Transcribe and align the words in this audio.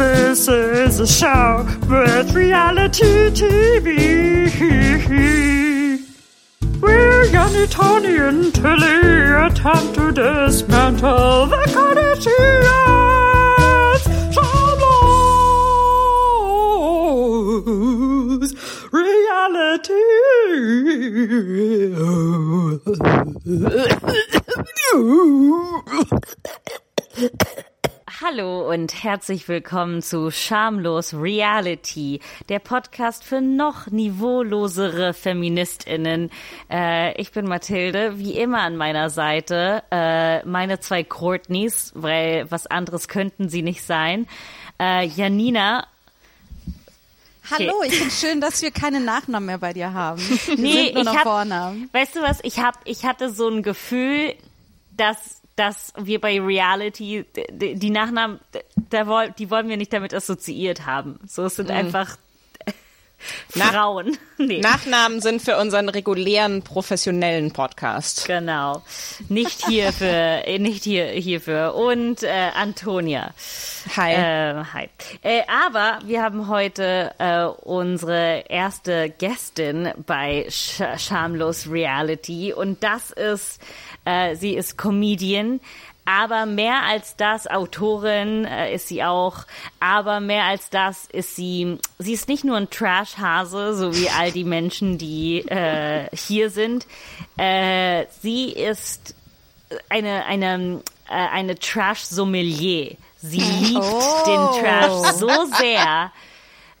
This 0.00 0.48
is 0.48 0.98
a 0.98 1.06
show 1.06 1.66
with 1.86 2.32
reality 2.34 3.28
TV. 3.32 4.40
We're 6.80 7.66
Tony 7.66 8.16
and 8.16 8.54
Tilly 8.54 9.32
attempt 9.46 9.96
to 9.96 10.10
dismantle 10.10 11.48
the 11.48 11.66
Kardashians. 11.74 12.32
Show's 18.40 18.54
reality. 18.90 20.00
Hallo 28.22 28.70
und 28.70 29.02
herzlich 29.02 29.48
willkommen 29.48 30.02
zu 30.02 30.30
Schamlos 30.30 31.14
Reality, 31.14 32.20
der 32.50 32.58
Podcast 32.58 33.24
für 33.24 33.40
noch 33.40 33.86
niveaulosere 33.86 35.14
Feministinnen. 35.14 36.30
Äh, 36.70 37.18
ich 37.18 37.32
bin 37.32 37.46
Mathilde, 37.46 38.18
wie 38.18 38.34
immer 38.34 38.60
an 38.60 38.76
meiner 38.76 39.08
Seite. 39.08 39.82
Äh, 39.90 40.44
meine 40.44 40.80
zwei 40.80 41.02
Courtneys, 41.02 41.92
weil 41.94 42.50
was 42.50 42.66
anderes 42.66 43.08
könnten 43.08 43.48
sie 43.48 43.62
nicht 43.62 43.82
sein. 43.84 44.26
Äh, 44.78 45.06
Janina 45.06 45.86
Hallo, 47.50 47.72
okay. 47.78 47.88
ich 47.88 47.94
finde 47.96 48.14
schön, 48.14 48.40
dass 48.42 48.60
wir 48.60 48.70
keine 48.70 49.00
Nachnamen 49.00 49.46
mehr 49.46 49.58
bei 49.58 49.72
dir 49.72 49.94
haben. 49.94 50.20
Wir 50.46 50.56
nee, 50.56 50.92
noch 50.92 51.14
hab, 51.14 51.22
Vornamen. 51.22 51.88
Weißt 51.92 52.16
du 52.16 52.20
was? 52.20 52.40
Ich 52.42 52.58
hab, 52.58 52.74
ich 52.84 53.06
hatte 53.06 53.30
so 53.30 53.48
ein 53.48 53.62
Gefühl, 53.62 54.34
dass 54.98 55.39
dass 55.60 55.92
wir 55.98 56.22
bei 56.22 56.40
Reality 56.40 57.26
die, 57.50 57.90
Nachnamen, 57.90 58.40
da, 58.88 59.26
die 59.26 59.50
wollen 59.50 59.68
wir 59.68 59.76
nicht 59.76 59.92
damit 59.92 60.14
assoziiert 60.14 60.86
haben. 60.86 61.20
So, 61.26 61.44
es 61.44 61.56
sind 61.56 61.68
mhm. 61.68 61.74
einfach 61.74 62.16
Frauen. 63.48 64.16
Nee. 64.42 64.60
Nachnamen 64.60 65.20
sind 65.20 65.42
für 65.42 65.58
unseren 65.58 65.90
regulären 65.90 66.62
professionellen 66.62 67.52
Podcast. 67.52 68.26
Genau. 68.26 68.82
Nicht 69.28 69.66
hier 69.66 69.92
für, 69.92 70.42
nicht 70.58 70.82
hier, 70.82 71.08
hierfür. 71.08 71.74
Und 71.74 72.22
äh, 72.22 72.48
Antonia. 72.54 73.34
Hi. 73.98 74.12
Äh, 74.12 74.64
hi. 74.72 74.88
Äh, 75.20 75.42
aber 75.46 75.98
wir 76.06 76.22
haben 76.22 76.48
heute 76.48 77.12
äh, 77.18 77.44
unsere 77.44 78.44
erste 78.48 79.10
Gästin 79.10 79.90
bei 80.06 80.46
Sch 80.48 80.80
Schamlos 80.96 81.70
Reality 81.70 82.54
und 82.54 82.82
das 82.82 83.10
ist 83.10 83.60
äh, 84.04 84.34
sie 84.36 84.54
ist 84.54 84.78
Comedian. 84.78 85.60
Aber 86.04 86.46
mehr 86.46 86.82
als 86.82 87.16
das, 87.16 87.46
Autorin 87.46 88.44
äh, 88.44 88.74
ist 88.74 88.88
sie 88.88 89.04
auch. 89.04 89.44
Aber 89.78 90.20
mehr 90.20 90.44
als 90.44 90.70
das 90.70 91.06
ist 91.06 91.36
sie, 91.36 91.78
sie 91.98 92.12
ist 92.12 92.28
nicht 92.28 92.44
nur 92.44 92.56
ein 92.56 92.70
Trash-Hase, 92.70 93.74
so 93.74 93.94
wie 93.94 94.08
all 94.10 94.32
die 94.32 94.44
Menschen, 94.44 94.98
die 94.98 95.40
äh, 95.48 96.08
hier 96.14 96.50
sind. 96.50 96.86
Äh, 97.36 98.06
sie 98.20 98.50
ist 98.50 99.14
eine, 99.88 100.24
eine, 100.26 100.82
äh, 101.08 101.12
eine 101.12 101.58
Trash-Sommelier. 101.58 102.96
Sie 103.22 103.40
liebt 103.40 103.84
oh. 103.84 104.22
den 104.26 104.62
Trash 104.62 105.16
so 105.16 105.28
sehr, 105.58 106.10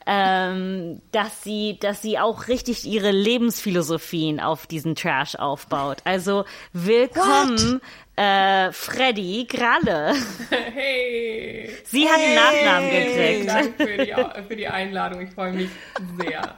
ähm, 0.06 1.00
dass 1.12 1.42
sie, 1.42 1.78
dass 1.78 2.02
sie 2.02 2.18
auch 2.18 2.48
richtig 2.48 2.86
ihre 2.86 3.10
Lebensphilosophien 3.10 4.40
auf 4.40 4.66
diesen 4.66 4.94
Trash 4.94 5.36
aufbaut. 5.36 5.98
Also 6.04 6.44
willkommen, 6.72 7.80
äh, 8.20 8.72
Freddy 8.72 9.46
Gralle. 9.48 10.14
Hey. 10.50 11.70
Sie 11.84 12.08
hat 12.08 12.18
einen 12.18 12.34
Nachnamen 12.34 12.90
gekriegt. 12.90 13.48
Danke 13.48 13.86
für 13.86 14.04
die, 14.04 14.14
für 14.48 14.56
die 14.56 14.68
Einladung. 14.68 15.20
Ich 15.22 15.30
freue 15.30 15.52
mich 15.52 15.70
sehr. 16.18 16.54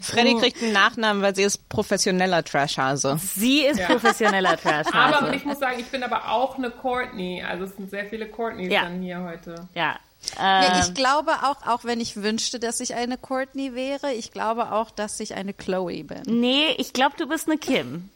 Freddy 0.00 0.34
oh. 0.34 0.38
kriegt 0.38 0.62
einen 0.62 0.72
Nachnamen, 0.72 1.22
weil 1.22 1.34
sie 1.34 1.42
ist 1.42 1.68
professioneller 1.68 2.42
Trashhase. 2.44 3.18
Sie 3.18 3.60
ist 3.64 3.80
ja. 3.80 3.86
professioneller 3.86 4.56
Trashhase. 4.56 4.94
Aber 4.94 5.34
ich 5.34 5.44
muss 5.44 5.58
sagen, 5.58 5.78
ich 5.78 5.86
bin 5.86 6.02
aber 6.02 6.30
auch 6.30 6.56
eine 6.56 6.70
Courtney. 6.70 7.42
Also 7.42 7.64
es 7.64 7.76
sind 7.76 7.90
sehr 7.90 8.06
viele 8.06 8.26
Courtneys 8.26 8.72
ja. 8.72 8.82
dann 8.82 9.02
hier 9.02 9.22
heute. 9.22 9.68
Ja, 9.74 9.96
ja, 10.38 10.80
ich 10.80 10.88
ähm. 10.88 10.94
glaube 10.94 11.32
auch, 11.42 11.66
auch 11.66 11.84
wenn 11.84 12.00
ich 12.00 12.22
wünschte, 12.22 12.58
dass 12.58 12.80
ich 12.80 12.94
eine 12.94 13.18
Courtney 13.18 13.74
wäre, 13.74 14.12
ich 14.12 14.32
glaube 14.32 14.72
auch, 14.72 14.90
dass 14.90 15.20
ich 15.20 15.34
eine 15.34 15.52
Chloe 15.52 16.04
bin. 16.04 16.22
Nee, 16.26 16.74
ich 16.78 16.92
glaube, 16.92 17.16
du 17.18 17.28
bist 17.28 17.48
eine 17.48 17.58
Kim. 17.58 18.10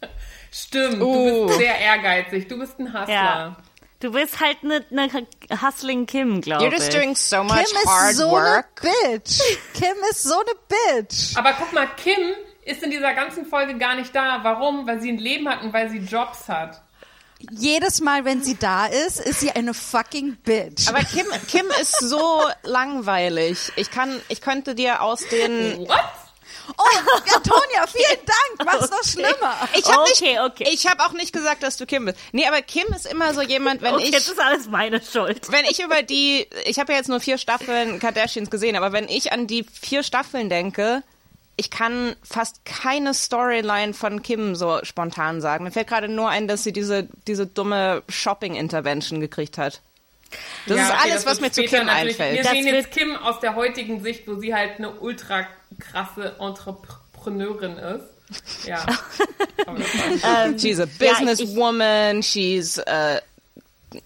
Stimmt, 0.56 1.02
uh. 1.02 1.40
du 1.40 1.46
bist 1.46 1.58
sehr 1.58 1.78
ehrgeizig. 1.78 2.46
Du 2.46 2.58
bist 2.58 2.78
ein 2.78 2.86
Hustler. 2.86 3.12
Ja. 3.12 3.56
Du 3.98 4.12
bist 4.12 4.38
halt 4.38 4.58
eine, 4.62 4.84
eine 4.90 5.26
Hustling 5.62 6.06
Kim, 6.06 6.40
glaube 6.40 6.66
ich. 6.66 6.70
You're 6.70 6.76
just 6.76 6.94
doing 6.94 7.16
so 7.16 7.42
much 7.42 7.64
Kim 7.64 7.90
hard 7.90 8.10
ist 8.10 8.18
so 8.18 8.30
work. 8.30 8.82
Eine 8.82 9.18
Bitch. 9.18 9.40
Kim 9.74 9.96
ist 10.10 10.22
so 10.22 10.34
eine 10.34 11.02
Bitch. 11.02 11.36
Aber 11.36 11.54
guck 11.54 11.72
mal, 11.72 11.88
Kim 11.96 12.34
ist 12.64 12.82
in 12.82 12.90
dieser 12.90 13.14
ganzen 13.14 13.46
Folge 13.46 13.78
gar 13.78 13.96
nicht 13.96 14.14
da. 14.14 14.40
Warum? 14.42 14.86
Weil 14.86 15.00
sie 15.00 15.10
ein 15.10 15.18
Leben 15.18 15.48
hat 15.48 15.62
und 15.62 15.72
weil 15.72 15.88
sie 15.90 15.98
Jobs 15.98 16.48
hat 16.48 16.82
jedes 17.50 18.00
Mal, 18.00 18.24
wenn 18.24 18.42
sie 18.42 18.56
da 18.56 18.86
ist, 18.86 19.20
ist 19.20 19.40
sie 19.40 19.50
eine 19.50 19.74
fucking 19.74 20.36
Bitch. 20.36 20.88
Aber 20.88 21.00
Kim, 21.00 21.26
Kim 21.48 21.66
ist 21.80 22.00
so 22.00 22.42
langweilig. 22.62 23.72
Ich 23.76 23.90
kann, 23.90 24.20
ich 24.28 24.40
könnte 24.40 24.74
dir 24.74 25.02
aus 25.02 25.26
den. 25.28 25.78
What? 25.80 26.00
Oh, 26.76 27.34
Antonia, 27.34 27.86
vielen 27.86 28.20
Dank. 28.24 28.64
Mach's 28.64 28.90
noch 28.90 29.04
schlimmer. 29.04 29.54
Ich 29.74 29.84
habe 29.86 30.02
okay, 30.02 30.38
okay. 30.40 30.68
Ich 30.70 30.86
habe 30.86 31.02
auch 31.04 31.12
nicht 31.12 31.32
gesagt, 31.32 31.62
dass 31.62 31.76
du 31.76 31.86
Kim 31.86 32.06
bist. 32.06 32.18
Nee, 32.32 32.46
aber 32.46 32.62
Kim 32.62 32.86
ist 32.94 33.06
immer 33.06 33.34
so 33.34 33.42
jemand, 33.42 33.82
wenn 33.82 33.94
okay, 33.94 34.04
ich 34.04 34.12
jetzt 34.12 34.28
ist 34.28 34.40
alles 34.40 34.68
meine 34.68 35.02
Schuld. 35.02 35.50
Wenn 35.50 35.64
ich 35.66 35.82
über 35.82 36.02
die 36.02 36.46
ich 36.64 36.78
habe 36.78 36.92
ja 36.92 36.98
jetzt 36.98 37.08
nur 37.08 37.20
vier 37.20 37.38
Staffeln 37.38 37.98
Kardashians 37.98 38.50
gesehen, 38.50 38.76
aber 38.76 38.92
wenn 38.92 39.08
ich 39.08 39.32
an 39.32 39.46
die 39.46 39.64
vier 39.64 40.02
Staffeln 40.02 40.48
denke, 40.48 41.02
ich 41.56 41.70
kann 41.70 42.16
fast 42.22 42.64
keine 42.64 43.14
Storyline 43.14 43.94
von 43.94 44.22
Kim 44.22 44.54
so 44.54 44.80
spontan 44.82 45.40
sagen. 45.40 45.64
Mir 45.64 45.70
fällt 45.70 45.86
gerade 45.86 46.08
nur 46.08 46.28
ein, 46.28 46.48
dass 46.48 46.64
sie 46.64 46.72
diese, 46.72 47.08
diese 47.26 47.46
dumme 47.46 48.02
Shopping-Intervention 48.08 49.20
gekriegt 49.20 49.58
hat. 49.58 49.80
Das 50.66 50.76
ja, 50.76 50.82
ist 50.84 50.90
okay, 50.90 51.10
alles, 51.10 51.26
was 51.26 51.40
mir 51.40 51.50
zu 51.52 51.62
Kim 51.64 51.88
einfällt. 51.88 52.36
Wir 52.36 52.42
das 52.42 52.52
sehen 52.52 52.66
jetzt 52.66 52.90
Kim 52.90 53.16
aus 53.16 53.40
der 53.40 53.54
heutigen 53.54 54.02
Sicht, 54.02 54.26
wo 54.26 54.36
sie 54.36 54.54
halt 54.54 54.78
eine 54.78 54.90
ultra 54.92 55.46
krasse 55.78 56.36
Entrepreneurin 56.40 57.76
ist. 57.76 58.66
Ja. 58.66 58.84
she's 60.58 60.80
a 60.80 60.86
businesswoman, 60.86 62.22
she's 62.22 62.78
uh, 62.78 63.20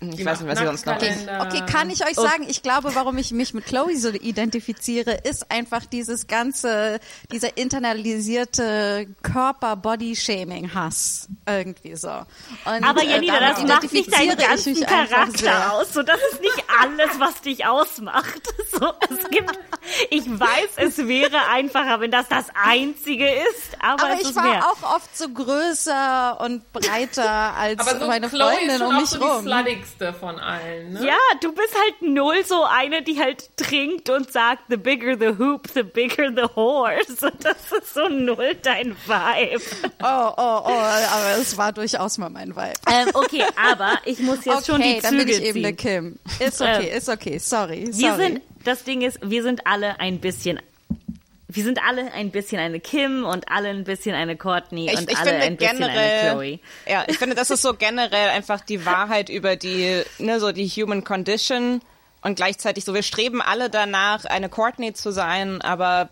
ich 0.01 0.25
weiß 0.25 0.41
nicht, 0.41 0.51
was 0.51 0.59
sie 0.59 0.67
sonst 0.67 0.87
noch 0.87 0.97
okay. 0.97 1.15
okay, 1.41 1.63
kann 1.71 1.91
ich 1.91 2.05
euch 2.05 2.15
sagen, 2.15 2.47
ich 2.49 2.63
glaube, 2.63 2.95
warum 2.95 3.19
ich 3.19 3.33
mich 3.33 3.53
mit 3.55 3.67
Chloe 3.67 3.97
so 3.97 4.11
identifiziere, 4.11 5.13
ist 5.25 5.51
einfach 5.51 5.85
dieses 5.87 6.27
ganze, 6.27 7.01
dieser 7.33 7.57
internalisierte 7.57 9.07
Körper-Body-Shaming-Hass 9.23 11.29
irgendwie 11.47 11.97
so. 11.97 12.09
Und, 12.09 12.85
Aber 12.85 13.03
äh, 13.03 13.11
Janina, 13.11 13.41
das 13.41 13.63
macht 13.65 13.93
nicht 13.93 14.13
deinen 14.13 14.37
ganzen 14.37 14.81
Charakter 14.81 15.73
aus. 15.73 15.95
So, 15.95 16.03
das 16.03 16.19
ist 16.33 16.41
nicht 16.41 16.65
alles, 16.81 17.11
was 17.19 17.41
dich 17.43 17.67
ausmacht. 17.67 18.43
So, 18.71 18.93
es 19.09 19.31
gibt, 19.31 19.59
ich 20.11 20.29
weiß, 20.29 20.71
es 20.77 20.99
wäre 20.99 21.47
einfacher, 21.51 22.01
wenn 22.01 22.11
das 22.11 22.29
das 22.29 22.47
Einzige 22.55 23.29
ist, 23.29 23.77
aber, 23.81 24.05
aber 24.05 24.21
ich 24.21 24.35
war 24.37 24.43
mehr. 24.43 24.67
auch 24.67 24.97
oft 24.97 25.17
so 25.17 25.29
größer 25.29 26.41
und 26.41 26.73
breiter 26.73 27.55
als 27.55 27.85
so 27.85 28.07
meine 28.07 28.29
Freundin 28.29 28.83
um 28.83 28.97
mich 28.97 29.21
rum 29.21 29.47
wichtigste 29.79 30.13
von 30.13 30.39
allen. 30.39 30.93
Ne? 30.93 31.07
Ja, 31.07 31.19
du 31.41 31.53
bist 31.53 31.75
halt 31.75 32.03
null 32.03 32.45
so 32.45 32.65
eine, 32.65 33.03
die 33.03 33.19
halt 33.21 33.57
trinkt 33.57 34.11
und 34.11 34.33
sagt, 34.33 34.65
the 34.69 34.77
bigger 34.77 35.17
the 35.19 35.39
hoop, 35.39 35.69
the 35.75 35.83
bigger 35.83 36.31
the 36.35 36.49
horse. 36.55 37.33
Das 37.41 37.73
ist 37.73 37.95
so 37.95 38.09
null 38.09 38.57
dein 38.63 38.97
Vibe. 39.07 39.63
Oh, 40.03 40.33
oh, 40.37 40.63
oh, 40.65 40.71
aber 40.71 41.37
es 41.41 41.57
war 41.57 41.73
durchaus 41.73 42.19
mal 42.19 42.31
mein 42.31 42.55
Vibe. 42.55 42.73
Ähm, 42.91 43.09
okay, 43.15 43.45
aber 43.57 43.93
ich 44.05 44.19
muss 44.21 44.45
jetzt 44.45 44.69
okay, 44.69 44.73
schon 44.73 44.83
die 44.83 44.95
Züge 44.95 45.03
dann 45.03 45.17
bin 45.19 45.29
ich 45.29 45.43
eben 45.43 45.53
ziehen. 45.53 45.65
eine 45.65 45.77
Kim. 45.77 46.19
Ist 46.41 46.61
okay, 46.61 46.89
ähm, 46.91 46.97
ist 46.97 47.09
okay, 47.09 47.39
sorry. 47.39 47.89
Wir 47.93 48.11
sorry. 48.11 48.23
sind, 48.23 48.43
das 48.65 48.85
Ding 48.85 49.03
ist, 49.03 49.19
wir 49.23 49.43
sind 49.43 49.67
alle 49.67 50.01
ein 50.01 50.21
bisschen 50.21 50.61
wir 51.51 51.65
sind 51.65 51.81
alle 51.83 52.13
ein 52.13 52.31
bisschen 52.31 52.61
eine 52.61 52.79
Kim 52.79 53.25
und 53.25 53.51
alle 53.51 53.71
ein 53.71 53.85
bisschen 53.85 54.15
eine 54.15 54.37
Courtney 54.37 54.91
ich, 54.93 54.99
und 54.99 55.11
ich 55.11 55.17
alle 55.17 55.33
ein 55.33 55.57
bisschen 55.57 55.79
generell, 55.79 55.99
eine 55.99 56.31
Chloe. 56.31 56.59
Ja, 56.87 57.05
ich 57.07 57.17
finde, 57.17 57.35
das 57.35 57.51
ist 57.51 57.63
so 57.63 57.73
generell 57.73 58.29
einfach 58.29 58.61
die 58.61 58.85
Wahrheit 58.85 59.31
über 59.31 59.57
die, 59.57 60.03
ne, 60.19 60.41
so 60.41 60.53
die 60.53 60.69
Human 60.69 61.05
Condition 61.05 61.81
und 62.21 62.35
gleichzeitig 62.35 62.85
so, 62.85 62.93
wir 62.93 63.03
streben 63.03 63.41
alle 63.41 63.71
danach, 63.71 64.27
eine 64.27 64.51
Courtney 64.51 64.93
zu 64.93 65.11
sein, 65.11 65.63
aber 65.63 66.11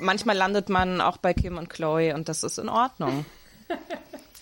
manchmal 0.00 0.36
landet 0.36 0.68
man 0.68 1.00
auch 1.00 1.18
bei 1.18 1.34
Kim 1.34 1.56
und 1.56 1.70
Chloe 1.70 2.12
und 2.12 2.28
das 2.28 2.42
ist 2.42 2.58
in 2.58 2.68
Ordnung. 2.68 3.26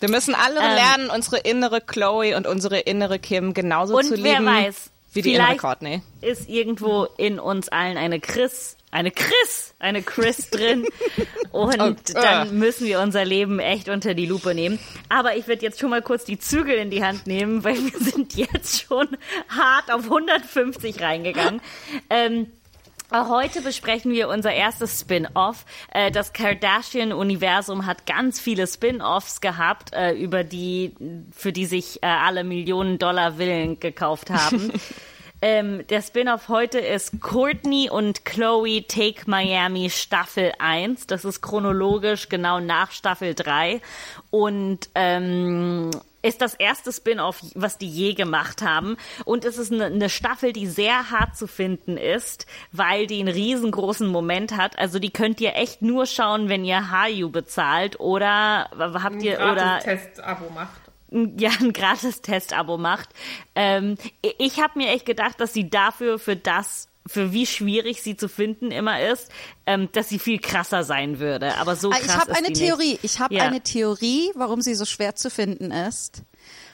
Wir 0.01 0.09
müssen 0.09 0.35
alle 0.35 0.61
ähm, 0.61 0.75
lernen, 0.75 1.11
unsere 1.11 1.39
innere 1.39 1.83
Chloe 1.83 2.37
und 2.37 2.47
unsere 2.47 2.79
innere 2.79 3.19
Kim 3.19 3.53
genauso 3.53 4.01
zu 4.01 4.15
lieben. 4.15 4.47
Und 4.47 4.47
wer 4.47 4.67
weiß, 4.67 4.91
Wie 5.17 5.23
die 5.23 5.35
Vielleicht 5.35 5.59
Courtney. 5.59 6.03
ist 6.21 6.49
irgendwo 6.49 7.05
in 7.17 7.39
uns 7.41 7.69
allen 7.69 7.97
eine 7.97 8.21
Chris, 8.21 8.77
eine 8.91 9.11
Chris, 9.11 9.75
eine 9.79 10.03
Chris 10.03 10.51
drin. 10.51 10.87
Und 11.53 11.81
Oh, 11.81 11.95
dann 12.15 12.49
äh. 12.49 12.53
müssen 12.53 12.87
wir 12.87 13.01
unser 13.01 13.25
Leben 13.25 13.59
echt 13.59 13.89
unter 13.89 14.15
die 14.15 14.27
Lupe 14.27 14.55
nehmen. 14.55 14.79
Aber 15.09 15.37
ich 15.37 15.49
werde 15.49 15.63
jetzt 15.63 15.81
schon 15.81 15.91
mal 15.91 16.03
kurz 16.03 16.25
die 16.25 16.39
Zügel 16.39 16.77
in 16.77 16.91
die 16.91 17.03
Hand 17.03 17.27
nehmen, 17.27 17.65
weil 17.65 17.77
wir 17.77 17.99
sind 18.01 18.35
jetzt 18.37 18.83
schon 18.83 19.09
hart 19.49 19.91
auf 19.91 20.05
150 20.05 21.01
reingegangen. 21.01 21.61
Ähm, 22.11 22.49
Heute 23.13 23.63
besprechen 23.63 24.13
wir 24.13 24.29
unser 24.29 24.53
erstes 24.53 25.01
Spin-off. 25.01 25.65
Äh, 25.93 26.11
Das 26.11 26.33
Kardashian-Universum 26.33 27.87
hat 27.87 28.05
ganz 28.07 28.41
viele 28.41 28.67
Spin-offs 28.67 29.41
gehabt, 29.41 29.93
äh, 29.93 30.13
über 30.13 30.43
die, 30.43 30.95
für 31.31 31.53
die 31.53 31.67
sich 31.67 32.03
äh, 32.03 32.07
alle 32.07 32.43
Millionen 32.43 32.99
Dollar 32.99 33.35
Villen 33.39 33.79
gekauft 33.79 34.31
haben. 34.31 34.73
ähm, 35.43 35.87
der 35.89 36.03
Spin-off 36.03 36.49
heute 36.49 36.79
ist 36.79 37.21
Courtney 37.21 37.91
und 37.91 38.25
Chloe 38.25 38.83
Take 38.87 39.23
Miami 39.27 39.91
Staffel 39.91 40.53
1. 40.59 41.07
Das 41.07 41.25
ist 41.25 41.43
chronologisch 41.43 42.29
genau 42.29 42.61
nach 42.61 42.91
Staffel 42.91 43.35
3. 43.35 43.81
Und 44.31 44.89
ähm, 44.95 45.91
ist 46.23 46.41
das 46.41 46.55
erste 46.55 46.93
Spin-off, 46.93 47.41
was 47.55 47.79
die 47.79 47.89
je 47.89 48.15
gemacht 48.15 48.63
haben. 48.63 48.97
Und 49.25 49.45
es 49.45 49.59
ist 49.59 49.73
eine, 49.73 49.87
eine 49.87 50.09
Staffel, 50.09 50.53
die 50.53 50.67
sehr 50.67 51.11
hart 51.11 51.37
zu 51.37 51.47
finden 51.47 51.97
ist, 51.97 52.47
weil 52.73 53.07
die 53.07 53.21
einen 53.21 53.29
riesengroßen 53.29 54.09
Moment 54.09 54.57
hat. 54.57 54.79
Also 54.79 54.99
die 54.99 55.11
könnt 55.11 55.41
ihr 55.41 55.55
echt 55.55 55.83
nur 55.83 56.07
schauen, 56.07 56.49
wenn 56.49 56.65
ihr 56.65 56.91
Hayu 56.91 57.31
bezahlt 57.31 58.01
oder 58.01 58.71
habt 58.79 59.23
ihr 59.23 59.37
oder 59.37 59.81
Test-Abo 59.81 60.51
macht. 60.51 60.86
Ja 61.11 61.51
ein 61.61 61.73
gratis 61.73 62.21
Testabo 62.23 62.79
macht. 62.79 63.09
Ähm, 63.55 63.97
ich 64.39 64.61
habe 64.61 64.79
mir 64.79 64.89
echt 64.91 65.07
gedacht, 65.07 65.41
dass 65.41 65.53
sie 65.53 65.71
dafür 65.71 66.19
für 66.19 66.37
das 66.37 66.89
für 67.09 67.33
wie 67.33 67.47
schwierig 67.47 68.03
sie 68.03 68.17
zu 68.17 68.29
finden 68.29 68.73
immer 68.73 69.01
ist, 69.01 69.31
ähm, 69.65 69.89
dass 69.93 70.09
sie 70.09 70.19
viel 70.19 70.41
krasser 70.41 70.83
sein 70.83 71.21
würde. 71.21 71.57
Aber 71.59 71.77
so 71.77 71.91
Ah, 71.93 71.95
krass 71.99 72.05
Ich 72.07 72.15
habe 72.17 72.35
eine 72.35 72.53
Theorie. 72.53 72.93
Nicht. 72.93 73.05
Ich 73.05 73.21
habe 73.21 73.33
Ja. 73.33 73.45
eine 73.45 73.61
Theorie, 73.61 74.33
warum 74.35 74.61
sie 74.61 74.75
so 74.75 74.85
schwer 74.85 75.15
zu 75.15 75.31
finden 75.31 75.71
ist. 75.71 76.23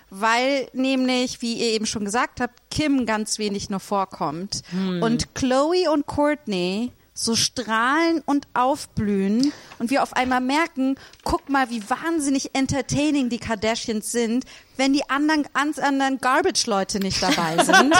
Weil 0.08 0.69
nämlich, 0.73 1.43
wie 1.43 1.55
ihr 1.55 1.73
eben 1.73 1.84
schon 1.84 2.06
gesagt 2.06 2.40
habt, 2.40 2.58
Kim 2.70 3.05
ganz 3.05 3.38
wenig 3.38 3.69
nur 3.69 3.81
vorkommt. 3.81 4.62
Hm. 4.70 5.02
Und 5.02 5.34
Chloe 5.34 5.90
und 5.93 6.06
Courtney 6.06 6.93
so 7.14 7.37
strahlen 7.37 8.23
und 8.25 8.47
aufblühen 8.55 9.53
und 9.79 9.91
wir 9.91 10.03
auf 10.03 10.14
einmal 10.14 10.41
merken, 10.41 10.97
guck 11.25 11.49
mal, 11.50 11.69
wie 11.70 11.82
wahnsinnig 11.91 12.55
entertaining 12.55 13.29
die 13.29 13.38
Kardashians 13.38 14.11
sind, 14.12 14.44
wenn 14.79 14.94
die 14.94 15.09
anderen, 15.11 15.47
ganz 15.53 15.79
anderen 15.79 16.19
Garbage-Leute 16.19 17.00
nicht 17.00 17.23
dabei 17.23 17.62
sind. 17.62 17.76
und 17.85 17.94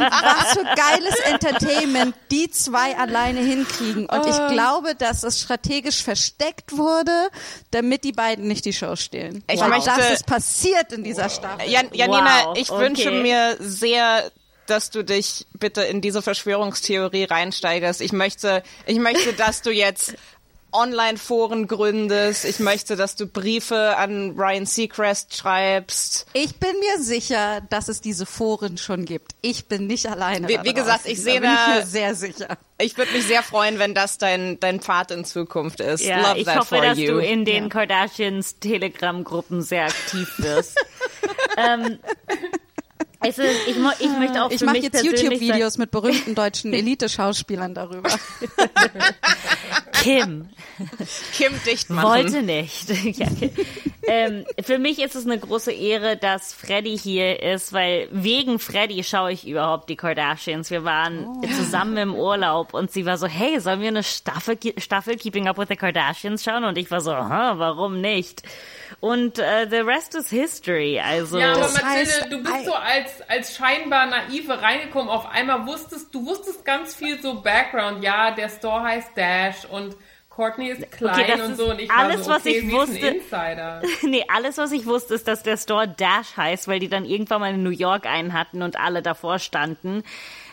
was 0.00 0.52
für 0.52 0.64
geiles 0.64 1.14
Entertainment 1.26 2.14
die 2.32 2.50
zwei 2.50 2.96
alleine 2.98 3.40
hinkriegen. 3.40 4.06
Und 4.06 4.26
ich 4.26 4.36
glaube, 4.52 4.94
dass 4.96 5.22
es 5.22 5.40
strategisch 5.40 6.02
versteckt 6.02 6.76
wurde, 6.76 7.28
damit 7.70 8.02
die 8.02 8.12
beiden 8.12 8.48
nicht 8.48 8.64
die 8.64 8.72
Show 8.72 8.96
stehlen. 8.96 9.44
Ich 9.50 9.60
Weil 9.60 9.68
möchte- 9.68 9.90
das 9.96 10.10
ist 10.12 10.26
passiert 10.26 10.92
in 10.92 11.04
dieser 11.04 11.28
Staffel. 11.28 11.68
Jan, 11.70 11.88
Janina, 11.92 12.46
Wow, 12.46 12.56
ich 12.58 12.70
okay. 12.70 12.80
wünsche 12.84 13.10
mir 13.12 13.56
sehr, 13.60 14.30
dass 14.70 14.90
du 14.90 15.02
dich 15.04 15.46
bitte 15.58 15.82
in 15.82 16.00
diese 16.00 16.22
Verschwörungstheorie 16.22 17.24
reinsteigerst. 17.24 18.00
Ich 18.00 18.12
möchte, 18.12 18.62
ich 18.86 18.98
möchte, 18.98 19.32
dass 19.32 19.62
du 19.62 19.70
jetzt 19.70 20.14
Online-Foren 20.70 21.66
gründest. 21.66 22.44
Ich 22.44 22.58
möchte, 22.58 22.94
dass 22.94 23.16
du 23.16 23.26
Briefe 23.26 23.96
an 23.96 24.34
Ryan 24.36 24.66
Seacrest 24.66 25.34
schreibst. 25.34 26.26
Ich 26.34 26.56
bin 26.56 26.70
mir 26.78 27.02
sicher, 27.02 27.62
dass 27.70 27.88
es 27.88 28.02
diese 28.02 28.26
Foren 28.26 28.76
schon 28.76 29.06
gibt. 29.06 29.32
Ich 29.40 29.64
bin 29.66 29.86
nicht 29.86 30.06
alleine. 30.10 30.46
Wie- 30.46 30.58
wie 30.62 30.74
gesagt, 30.74 31.06
ich 31.06 31.22
sehe 31.22 31.40
da 31.40 31.48
bin 31.48 31.50
ich 31.50 31.80
mir 31.80 31.86
sehr 31.86 32.14
sicher. 32.14 32.58
Ich 32.76 32.98
würde 32.98 33.12
mich 33.12 33.24
sehr 33.26 33.42
freuen, 33.42 33.78
wenn 33.78 33.94
das 33.94 34.18
dein, 34.18 34.60
dein 34.60 34.80
Pfad 34.80 35.10
in 35.10 35.24
Zukunft 35.24 35.80
ist. 35.80 36.04
Ja, 36.04 36.20
Love 36.32 36.38
ich 36.40 36.44
that 36.44 36.58
hoffe, 36.58 36.76
for 36.76 36.82
dass 36.82 36.98
you. 36.98 37.12
du 37.14 37.18
in 37.18 37.46
den 37.46 37.70
Kardashians 37.70 38.58
Telegram-Gruppen 38.60 39.62
sehr 39.62 39.86
aktiv 39.86 40.30
wirst. 40.36 40.76
ähm, 41.56 41.98
es 43.28 43.38
ist, 43.38 43.68
ich, 43.68 43.76
mo- 43.76 43.90
ich 43.98 44.10
möchte 44.18 44.42
auch 44.44 44.50
Ich 44.50 44.62
mache 44.62 44.78
jetzt 44.78 45.04
YouTube-Videos 45.04 45.78
mit 45.78 45.90
berühmten 45.90 46.34
deutschen 46.34 46.72
Elite-Schauspielern 46.74 47.74
darüber. 47.74 48.10
Kim 49.92 50.48
Kim 51.32 51.52
dicht 51.66 51.90
machen. 51.90 52.08
wollte 52.08 52.42
nicht. 52.42 52.88
ja, 53.18 53.26
okay. 53.26 53.50
ähm, 54.06 54.44
für 54.62 54.78
mich 54.78 55.00
ist 55.02 55.16
es 55.16 55.26
eine 55.26 55.38
große 55.38 55.72
Ehre, 55.72 56.16
dass 56.16 56.54
Freddy 56.54 56.96
hier 56.96 57.42
ist, 57.42 57.72
weil 57.72 58.08
wegen 58.12 58.58
Freddy 58.60 59.02
schaue 59.02 59.32
ich 59.32 59.46
überhaupt 59.46 59.90
die 59.90 59.96
Kardashians. 59.96 60.70
Wir 60.70 60.84
waren 60.84 61.26
Oh. 61.26 61.46
zusammen 61.56 61.96
im 61.96 62.14
Urlaub 62.14 62.74
und 62.74 62.92
sie 62.92 63.04
war 63.06 63.18
so, 63.18 63.26
hey, 63.26 63.58
sollen 63.60 63.80
wir 63.80 63.88
eine 63.88 64.04
Staffel, 64.04 64.56
Staffel 64.78 65.16
Keeping 65.16 65.48
Up 65.48 65.58
with 65.58 65.66
the 65.68 65.76
Kardashians 65.76 66.44
schauen? 66.44 66.64
Und 66.64 66.78
ich 66.78 66.90
war 66.90 67.00
so, 67.00 67.12
"Huh, 67.16 67.58
warum 67.58 68.00
nicht? 68.00 68.42
Und 69.00 69.38
äh, 69.38 69.68
the 69.70 69.76
rest 69.76 70.14
is 70.16 70.28
history. 70.28 70.98
Also 71.00 71.38
Ja, 71.38 71.52
aber 71.52 71.60
Das 71.60 71.74
Mathilde, 71.74 72.10
heißt, 72.10 72.26
du 72.32 72.42
bist 72.42 72.54
ei- 72.54 72.64
so 72.64 72.74
als, 72.74 73.22
als 73.28 73.56
scheinbar 73.56 74.06
naive 74.06 74.60
reingekommen. 74.60 75.08
Auf 75.08 75.28
einmal 75.30 75.66
wusstest, 75.66 76.12
du 76.14 76.26
wusstest 76.26 76.64
ganz 76.64 76.94
viel 76.96 77.20
so 77.22 77.40
Background. 77.40 78.02
Ja, 78.02 78.32
der 78.32 78.48
Store 78.48 78.82
heißt 78.82 79.10
Dash 79.16 79.64
und 79.70 79.96
Courtney 80.30 80.70
ist 80.70 80.90
klein 80.92 81.26
das 81.28 81.40
und 81.40 81.50
ist 81.52 81.58
so. 81.58 81.70
Und 81.70 81.80
ich 81.80 81.90
alles, 81.90 82.18
war 82.18 82.24
so, 82.24 82.30
was 82.30 82.40
okay, 82.42 82.58
ich 82.58 82.64
sie 82.66 82.72
wusste. 82.72 83.06
Insider. 83.08 83.82
Nee, 84.02 84.24
alles, 84.32 84.56
was 84.58 84.72
ich 84.72 84.86
wusste, 84.86 85.14
ist, 85.14 85.26
dass 85.28 85.42
der 85.42 85.56
Store 85.56 85.88
Dash 85.88 86.36
heißt, 86.36 86.66
weil 86.68 86.78
die 86.80 86.88
dann 86.88 87.04
irgendwann 87.04 87.40
mal 87.40 87.54
in 87.54 87.62
New 87.62 87.70
York 87.70 88.06
einen 88.06 88.32
hatten 88.32 88.62
und 88.62 88.78
alle 88.78 89.02
davor 89.02 89.38
standen. 89.40 90.02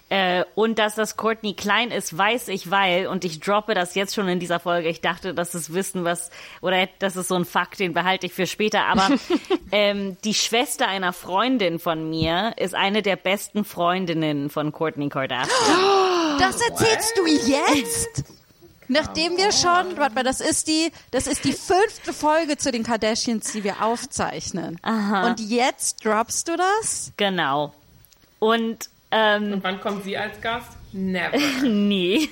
Äh, 0.09 0.45
und 0.53 0.77
dass 0.77 0.93
das 0.93 1.17
Courtney 1.17 1.55
klein 1.55 1.89
ist, 1.89 2.15
weiß 2.15 2.49
ich, 2.49 2.69
weil, 2.69 3.07
und 3.07 3.25
ich 3.25 3.39
droppe 3.39 3.73
das 3.73 3.95
jetzt 3.95 4.13
schon 4.13 4.27
in 4.27 4.39
dieser 4.39 4.59
Folge, 4.59 4.87
ich 4.87 5.01
dachte, 5.01 5.33
das 5.33 5.55
ist 5.55 5.73
Wissen, 5.73 6.03
was, 6.03 6.29
oder 6.61 6.87
das 6.99 7.15
ist 7.15 7.29
so 7.29 7.35
ein 7.35 7.45
Fakt, 7.45 7.79
den 7.79 7.93
behalte 7.93 8.27
ich 8.27 8.33
für 8.33 8.45
später, 8.45 8.85
aber 8.85 9.09
ähm, 9.71 10.15
die 10.23 10.35
Schwester 10.35 10.87
einer 10.87 11.11
Freundin 11.11 11.79
von 11.79 12.07
mir 12.07 12.53
ist 12.57 12.75
eine 12.75 13.01
der 13.01 13.15
besten 13.15 13.65
Freundinnen 13.65 14.51
von 14.51 14.71
Courtney 14.71 15.09
Kardashian. 15.09 15.49
Das 16.37 16.59
erzählst 16.59 17.13
du 17.17 17.25
jetzt? 17.27 18.25
Nachdem 18.89 19.37
wir 19.37 19.53
schon, 19.53 19.97
warte 19.97 20.15
mal, 20.15 20.23
das 20.23 20.41
ist 20.41 20.67
die, 20.67 20.91
das 21.11 21.27
ist 21.27 21.45
die 21.45 21.53
fünfte 21.53 22.11
Folge 22.11 22.57
zu 22.57 22.71
den 22.73 22.83
Kardashians, 22.83 23.53
die 23.53 23.63
wir 23.63 23.81
aufzeichnen. 23.81 24.77
Und 24.83 25.39
jetzt 25.39 26.03
droppst 26.05 26.49
du 26.49 26.57
das? 26.57 27.13
Genau. 27.15 27.73
Und 28.39 28.89
ähm, 29.15 29.53
Und 29.53 29.63
wann 29.63 29.79
kommt 29.79 30.03
sie 30.03 30.17
als 30.17 30.39
Gast? 30.41 30.77
Never. 30.91 31.37
Nee. 31.63 32.29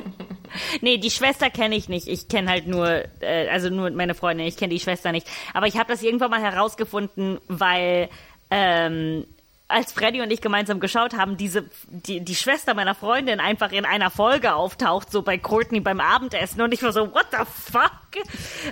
nee, 0.80 0.98
die 0.98 1.10
Schwester 1.10 1.50
kenne 1.50 1.74
ich 1.74 1.88
nicht. 1.88 2.06
Ich 2.06 2.28
kenne 2.28 2.50
halt 2.50 2.66
nur, 2.66 3.04
äh, 3.20 3.48
also 3.48 3.70
nur 3.70 3.90
meine 3.90 4.14
Freundin, 4.14 4.46
ich 4.46 4.56
kenne 4.56 4.74
die 4.74 4.80
Schwester 4.80 5.12
nicht. 5.12 5.26
Aber 5.54 5.66
ich 5.66 5.76
habe 5.76 5.90
das 5.90 6.02
irgendwann 6.02 6.30
mal 6.30 6.42
herausgefunden, 6.42 7.38
weil 7.48 8.08
ähm, 8.50 9.24
als 9.68 9.92
Freddy 9.92 10.20
und 10.20 10.30
ich 10.30 10.40
gemeinsam 10.40 10.80
geschaut 10.80 11.14
haben, 11.16 11.36
diese 11.36 11.64
die, 11.88 12.20
die 12.20 12.34
Schwester 12.34 12.74
meiner 12.74 12.94
Freundin 12.94 13.40
einfach 13.40 13.72
in 13.72 13.84
einer 13.84 14.10
Folge 14.10 14.54
auftaucht, 14.54 15.10
so 15.10 15.22
bei 15.22 15.38
Courtney 15.38 15.80
beim 15.80 16.00
Abendessen 16.00 16.60
und 16.60 16.72
ich 16.72 16.82
war 16.82 16.92
so, 16.92 17.12
what 17.14 17.26
the 17.30 17.44
fuck? 17.46 17.90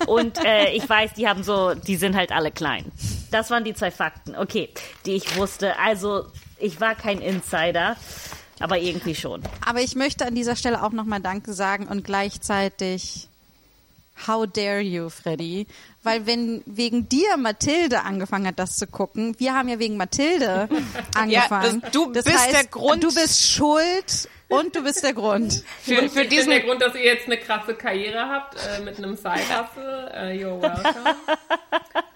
Und 0.06 0.44
äh, 0.44 0.72
ich 0.72 0.86
weiß, 0.86 1.14
die 1.14 1.26
haben 1.26 1.42
so, 1.42 1.74
die 1.74 1.96
sind 1.96 2.14
halt 2.14 2.32
alle 2.32 2.50
klein. 2.50 2.92
Das 3.30 3.50
waren 3.50 3.64
die 3.64 3.74
zwei 3.74 3.90
Fakten, 3.90 4.36
okay, 4.36 4.68
die 5.06 5.12
ich 5.12 5.36
wusste. 5.36 5.78
Also 5.78 6.26
ich 6.60 6.80
war 6.80 6.94
kein 6.94 7.20
Insider, 7.20 7.96
aber 8.58 8.78
irgendwie 8.78 9.14
schon. 9.14 9.42
Aber 9.64 9.80
ich 9.80 9.96
möchte 9.96 10.26
an 10.26 10.34
dieser 10.34 10.56
Stelle 10.56 10.82
auch 10.82 10.92
nochmal 10.92 11.20
Danke 11.20 11.52
sagen 11.52 11.86
und 11.86 12.04
gleichzeitig 12.04 13.29
How 14.26 14.46
dare 14.46 14.80
you, 14.80 15.08
Freddy? 15.08 15.66
Weil 16.02 16.26
wenn 16.26 16.62
wegen 16.66 17.08
dir 17.08 17.36
Mathilde 17.36 18.02
angefangen 18.02 18.46
hat, 18.46 18.58
das 18.58 18.76
zu 18.76 18.86
gucken, 18.86 19.34
wir 19.38 19.54
haben 19.54 19.68
ja 19.68 19.78
wegen 19.78 19.96
Mathilde 19.96 20.68
angefangen. 21.16 21.80
das- 21.82 21.90
du 21.92 22.12
bist 22.12 22.26
der 22.28 22.64
Grund. 22.66 23.02
Du 23.04 23.14
bist 23.14 23.42
schuld 23.50 24.28
und 24.48 24.74
du 24.74 24.82
bist 24.82 25.02
der 25.04 25.12
Grund. 25.14 25.62
Für, 25.82 26.00
Und 26.02 26.10
für 26.10 26.22
ich 26.22 26.28
diesen 26.28 26.48
bin 26.50 26.58
der 26.58 26.66
Grund, 26.66 26.82
dass 26.82 26.94
ihr 26.94 27.04
jetzt 27.04 27.26
eine 27.26 27.38
krasse 27.38 27.74
Karriere 27.74 28.28
habt 28.28 28.56
äh, 28.56 28.80
mit 28.82 28.98
einem 28.98 29.16
Side-Hustle. 29.16 30.10
Äh, 30.14 30.42
you're 30.42 30.60
welcome. 30.60 30.94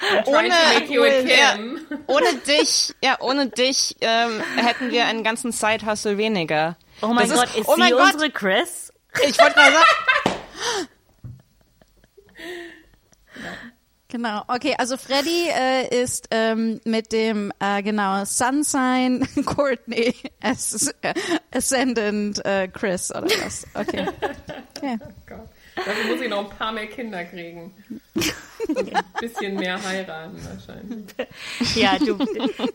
I'm 0.00 0.24
trying 0.24 0.34
Ohne- 0.34 0.48
to 0.48 0.74
make 0.80 0.92
you 0.92 1.02
a 1.02 1.06
Ja. 1.20 1.54
Kim. 1.54 1.80
ohne 2.06 2.34
dich, 2.46 2.94
ja, 3.02 3.16
ohne 3.20 3.46
dich 3.48 3.96
ähm, 4.00 4.40
hätten 4.56 4.90
wir 4.90 5.06
einen 5.06 5.24
ganzen 5.24 5.52
Side-Hustle 5.52 6.18
weniger. 6.18 6.76
Oh 7.02 7.08
mein 7.08 7.28
Das 7.28 7.38
Gott, 7.38 7.56
ist, 7.56 7.68
oh 7.68 7.76
mein 7.78 7.92
Gott, 7.92 8.12
unsere 8.14 8.30
Chris? 8.30 8.92
ich 9.26 9.38
wollte 9.38 9.56
mal 9.56 9.72
sagen, 9.72 9.86
Genau. 14.08 14.44
Okay, 14.46 14.76
also 14.78 14.96
Freddy 14.96 15.48
äh, 15.48 16.02
ist 16.02 16.28
ähm, 16.30 16.80
mit 16.84 17.10
dem 17.10 17.52
äh, 17.58 17.82
genau 17.82 18.24
Sunshine 18.24 19.26
Courtney 19.44 20.14
As 20.40 20.94
äh, 21.02 21.14
Ascendant 21.52 22.44
äh, 22.44 22.68
Chris 22.68 23.10
oder 23.10 23.26
was? 23.44 23.66
Okay. 23.74 24.06
okay. 24.76 24.98
Gott. 25.26 25.48
Dafür 25.74 26.04
muss 26.12 26.20
ich 26.22 26.30
noch 26.30 26.48
ein 26.48 26.56
paar 26.56 26.70
mehr 26.70 26.86
Kinder 26.86 27.24
kriegen. 27.24 27.74
Ein 28.16 29.04
bisschen 29.20 29.56
mehr 29.56 29.82
heiraten 29.82 30.38
wahrscheinlich. 30.42 31.04
Ja, 31.74 31.98
du, 31.98 32.16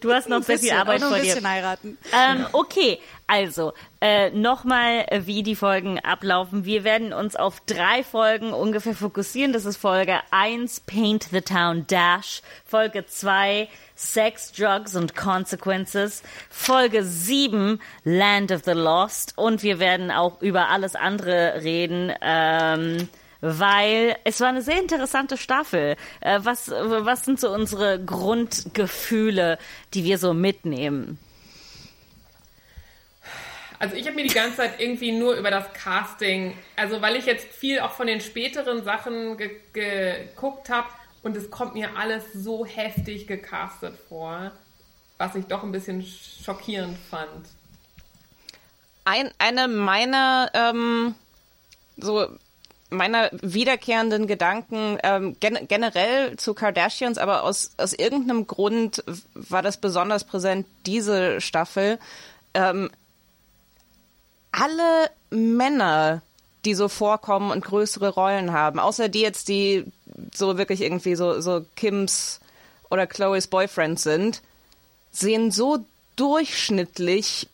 du 0.02 0.14
hast 0.14 0.30
noch 0.30 0.44
sehr 0.44 0.60
viel 0.60 0.72
Arbeit 0.72 0.98
auch 0.98 1.02
noch 1.02 1.08
vor 1.10 1.18
ein 1.18 1.24
dir. 1.24 1.34
bisschen 1.34 1.50
heiraten. 1.50 1.98
Ähm, 2.14 2.46
okay, 2.52 3.00
also 3.28 3.74
äh, 4.02 4.30
nochmal, 4.32 5.06
äh, 5.08 5.22
wie 5.26 5.42
die 5.44 5.56
Folgen 5.56 6.00
ablaufen. 6.00 6.66
Wir 6.66 6.84
werden 6.84 7.14
uns 7.14 7.36
auf 7.36 7.62
drei 7.62 8.04
Folgen 8.04 8.54
ungefähr 8.54 8.94
fokussieren. 8.94 9.54
Das 9.54 9.66
ist 9.66 9.78
Folge 9.78 10.20
1, 10.32 10.82
Paint 10.82 11.24
the 11.32 11.42
Town 11.42 11.88
Dash. 11.88 12.42
Folge 12.66 13.06
2, 13.06 13.68
Sex, 13.96 14.52
Drugs 14.52 14.96
and 14.96 15.16
Consequences. 15.16 16.22
Folge 16.50 17.04
7, 17.04 17.82
Land 18.04 18.52
of 18.52 18.62
the 18.66 18.72
Lost. 18.72 19.34
Und 19.38 19.64
wir 19.64 19.80
werden 19.80 20.12
auch 20.12 20.42
über 20.42 20.70
alles 20.70 20.96
andere 20.96 21.62
reden. 21.64 22.12
Ähm, 22.22 23.10
weil 23.42 24.18
es 24.24 24.42
war 24.42 24.50
eine 24.50 24.62
sehr 24.62 24.80
interessante 24.80 25.38
Staffel. 25.38 25.96
Äh, 26.22 26.40
was, 26.44 26.70
was 26.70 27.26
sind 27.26 27.40
so 27.40 27.50
unsere 27.54 28.04
Grundgefühle, 28.04 29.58
die 29.94 30.04
wir 30.04 30.18
so 30.18 30.34
mitnehmen? 30.34 31.18
Also 33.80 33.96
ich 33.96 34.06
habe 34.08 34.18
mir 34.18 34.28
die 34.28 34.34
ganze 34.34 34.58
Zeit 34.58 34.82
irgendwie 34.82 35.14
nur 35.14 35.36
über 35.36 35.52
das 35.52 35.72
Casting, 35.72 36.58
also 36.76 37.02
weil 37.02 37.16
ich 37.16 37.26
jetzt 37.26 37.48
viel 37.48 37.80
auch 37.80 37.92
von 37.94 38.08
den 38.08 38.20
späteren 38.20 38.84
Sachen 38.84 39.38
ge 39.38 39.52
geguckt 39.72 40.70
habe 40.70 40.90
und 41.24 41.38
es 41.38 41.50
kommt 41.50 41.76
mir 41.76 41.96
alles 41.96 42.26
so 42.34 42.66
heftig 42.66 43.26
gecastet 43.26 43.98
vor, 44.10 44.52
was 45.18 45.36
ich 45.36 45.46
doch 45.46 45.64
ein 45.64 45.72
bisschen 45.72 46.04
schockierend 46.04 46.98
fand. 47.10 47.48
Ein, 49.06 49.32
eine 49.38 49.70
meiner 49.70 50.52
ähm, 50.54 51.16
so 51.96 52.28
meiner 52.90 53.30
wiederkehrenden 53.32 54.28
Gedanken 54.28 54.98
ähm, 55.04 55.36
gen 55.40 55.68
generell 55.68 56.38
zu 56.38 56.54
Kardashians, 56.54 57.18
aber 57.18 57.44
aus, 57.44 57.72
aus 57.78 57.94
irgendeinem 57.94 58.48
Grund 58.48 59.04
war 59.34 59.62
das 59.62 59.78
besonders 59.78 60.24
präsent, 60.24 60.66
diese 60.86 61.42
Staffel. 61.42 62.00
Ähm, 62.54 62.90
alle 64.52 65.10
Männer, 65.30 66.22
die 66.66 66.74
so 66.74 66.88
vorkommen 66.90 67.52
und 67.52 67.64
größere 67.64 68.10
Rollen 68.10 68.52
haben, 68.52 68.80
außer 68.80 69.10
die 69.10 69.22
jetzt, 69.22 69.48
die 69.48 69.86
so 70.34 70.58
wirklich 70.58 70.82
irgendwie 70.82 71.16
so, 71.16 71.40
so 71.42 71.66
Kims 71.76 72.40
oder 72.90 73.06
Chloes 73.08 73.48
Boyfriend 73.48 74.00
sind, 74.00 74.42
sehen 75.12 75.52
so 75.52 75.86
durchschnittlich 76.16 77.48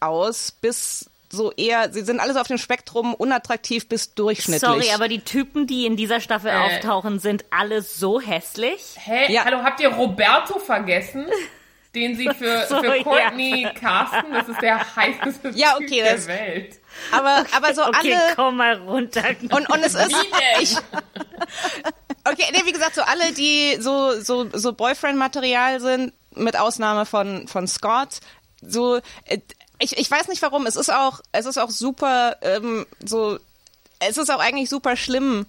aus, 0.00 0.52
bis 0.52 1.10
so 1.30 1.52
eher, 1.52 1.92
sie 1.92 2.02
sind 2.02 2.20
alles 2.20 2.36
auf 2.36 2.46
dem 2.46 2.58
Spektrum 2.58 3.14
unattraktiv 3.14 3.88
bis 3.88 4.14
durchschnittlich. 4.14 4.60
Sorry, 4.60 4.90
aber 4.94 5.08
die 5.08 5.20
Typen, 5.20 5.66
die 5.66 5.86
in 5.86 5.96
dieser 5.96 6.20
Staffel 6.20 6.50
Äh. 6.50 6.54
auftauchen, 6.56 7.18
sind 7.18 7.44
alle 7.50 7.82
so 7.82 8.20
hässlich. 8.20 8.82
Hä? 8.96 9.32
Ja. 9.32 9.44
Hallo, 9.44 9.58
habt 9.62 9.80
ihr 9.80 9.88
Roberto 9.88 10.58
vergessen? 10.58 11.26
Den 11.94 12.14
sie 12.16 12.28
für, 12.38 12.66
So, 12.68 12.80
für 12.82 12.96
ja. 12.98 13.02
Courtney 13.02 13.66
casten? 13.74 14.32
Das 14.32 14.48
ist 14.48 14.60
der 14.60 14.96
heißeste 14.96 15.50
Ja, 15.54 15.72
Typ 15.78 15.86
okay, 15.86 16.02
der 16.02 16.14
das- 16.14 16.26
Welt. 16.26 16.78
aber, 17.10 17.44
aber 17.56 17.74
so 17.74 17.82
Okay, 17.86 18.14
alle. 18.14 18.34
komm 18.36 18.56
mal 18.58 18.74
runter. 18.76 19.24
Und, 19.50 19.68
und 19.70 19.78
es 19.84 19.94
ist. 19.94 20.08
Wie 20.10 20.12
denn? 20.30 20.62
Ich, 20.62 20.76
okay, 22.24 22.44
nee, 22.52 22.62
wie 22.64 22.72
gesagt, 22.72 22.94
so 22.94 23.02
alle, 23.02 23.32
die 23.32 23.76
so, 23.80 24.20
so, 24.20 24.46
so 24.52 24.72
Boyfriend-Material 24.72 25.80
sind, 25.80 26.12
mit 26.34 26.58
Ausnahme 26.58 27.06
von, 27.06 27.48
von 27.48 27.66
Scott, 27.66 28.20
so, 28.60 28.96
äh, 29.24 29.38
ich, 29.78 29.96
ich 29.98 30.10
weiß 30.10 30.28
nicht 30.28 30.42
warum, 30.42 30.66
es 30.66 30.76
ist 30.76 30.90
auch, 30.92 31.20
es 31.32 31.46
ist 31.46 31.58
auch 31.58 31.70
super, 31.70 32.36
ähm, 32.42 32.86
so, 33.04 33.38
es 33.98 34.16
ist 34.16 34.30
auch 34.30 34.40
eigentlich 34.40 34.68
super 34.70 34.96
schlimm, 34.96 35.46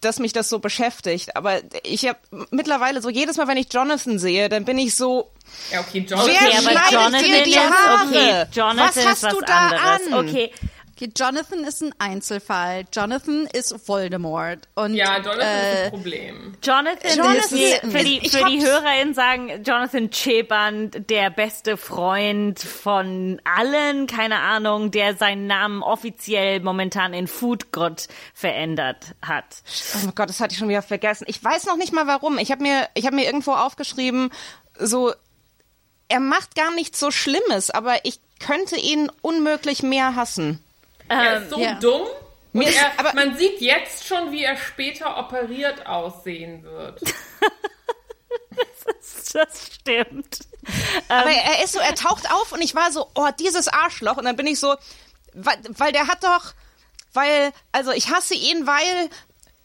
dass 0.00 0.18
mich 0.18 0.34
das 0.34 0.50
so 0.50 0.58
beschäftigt, 0.58 1.34
aber 1.34 1.60
ich 1.82 2.06
habe 2.06 2.18
mittlerweile 2.50 3.00
so 3.00 3.08
jedes 3.08 3.38
Mal, 3.38 3.48
wenn 3.48 3.56
ich 3.56 3.72
Jonathan 3.72 4.18
sehe, 4.18 4.50
dann 4.50 4.66
bin 4.66 4.76
ich 4.76 4.94
so, 4.94 5.30
Ja, 5.72 5.80
okay, 5.80 6.00
Jonathan. 6.06 6.30
Wer 6.30 6.48
Okay, 6.48 6.56
aber 6.58 6.70
schneidet 6.70 6.92
Jonathan 6.92 7.20
dir 7.24 7.42
die 7.44 7.50
ist 7.50 7.58
Haare? 7.58 8.08
okay. 8.08 8.44
Jonathan 8.52 8.88
Was 8.88 8.96
ist 8.98 9.06
hast 9.08 9.22
was 9.22 9.34
du 9.34 9.40
da 9.40 9.56
anderes. 9.68 10.12
an? 10.12 10.28
Okay, 10.28 10.52
Okay, 10.96 11.10
Jonathan 11.16 11.64
ist 11.64 11.82
ein 11.82 11.92
Einzelfall. 11.98 12.84
Jonathan 12.92 13.48
ist 13.52 13.88
Voldemort. 13.88 14.68
Und, 14.76 14.94
Ja, 14.94 15.16
Jonathan 15.16 15.40
äh, 15.40 15.72
ist 15.72 15.84
ein 15.86 15.90
Problem. 15.90 16.54
Jonathan, 16.62 17.18
Jonathan 17.18 17.58
ist, 17.58 17.80
für 17.80 18.04
die, 18.04 18.28
für 18.28 18.44
die 18.44 18.64
HörerInnen 18.64 19.12
sagen, 19.12 19.64
Jonathan 19.64 20.10
Cheband, 20.10 21.10
der 21.10 21.30
beste 21.30 21.76
Freund 21.76 22.60
von 22.60 23.40
allen, 23.44 24.06
keine 24.06 24.38
Ahnung, 24.38 24.92
der 24.92 25.16
seinen 25.16 25.48
Namen 25.48 25.82
offiziell 25.82 26.60
momentan 26.60 27.12
in 27.12 27.26
Food 27.26 27.72
God 27.72 28.06
verändert 28.32 29.16
hat. 29.20 29.62
Oh 30.06 30.12
Gott, 30.14 30.28
das 30.28 30.38
hatte 30.38 30.52
ich 30.52 30.58
schon 30.58 30.68
wieder 30.68 30.82
vergessen. 30.82 31.24
Ich 31.26 31.42
weiß 31.42 31.66
noch 31.66 31.76
nicht 31.76 31.92
mal 31.92 32.06
warum. 32.06 32.38
Ich 32.38 32.52
habe 32.52 32.62
mir, 32.62 32.88
ich 32.94 33.04
habe 33.06 33.16
mir 33.16 33.24
irgendwo 33.24 33.52
aufgeschrieben, 33.52 34.30
so, 34.78 35.12
er 36.06 36.20
macht 36.20 36.54
gar 36.54 36.72
nichts 36.72 37.00
so 37.00 37.10
Schlimmes, 37.10 37.70
aber 37.70 38.04
ich 38.04 38.20
könnte 38.38 38.76
ihn 38.76 39.10
unmöglich 39.22 39.82
mehr 39.82 40.14
hassen. 40.14 40.60
Er 41.08 41.42
ist 41.42 41.50
so 41.50 41.58
ja. 41.60 41.74
dumm. 41.74 42.02
Und 42.02 42.60
Mir 42.60 42.68
ist- 42.68 42.76
er, 42.76 42.92
aber- 42.98 43.14
man 43.14 43.36
sieht 43.36 43.60
jetzt 43.60 44.06
schon, 44.06 44.30
wie 44.32 44.44
er 44.44 44.56
später 44.56 45.16
operiert 45.18 45.86
aussehen 45.86 46.62
wird. 46.64 47.00
Das 49.32 49.72
stimmt. 49.74 50.38
Aber 51.08 51.30
er 51.30 51.64
ist 51.64 51.72
so, 51.72 51.80
er 51.80 51.94
taucht 51.96 52.30
auf 52.30 52.52
und 52.52 52.60
ich 52.62 52.74
war 52.76 52.92
so, 52.92 53.10
oh, 53.16 53.28
dieses 53.38 53.66
Arschloch. 53.66 54.16
Und 54.16 54.24
dann 54.26 54.36
bin 54.36 54.46
ich 54.46 54.60
so, 54.60 54.76
weil, 55.32 55.58
weil 55.70 55.90
der 55.92 56.06
hat 56.06 56.22
doch, 56.22 56.52
weil, 57.12 57.52
also 57.72 57.90
ich 57.90 58.10
hasse 58.12 58.34
ihn, 58.34 58.64
weil, 58.66 59.10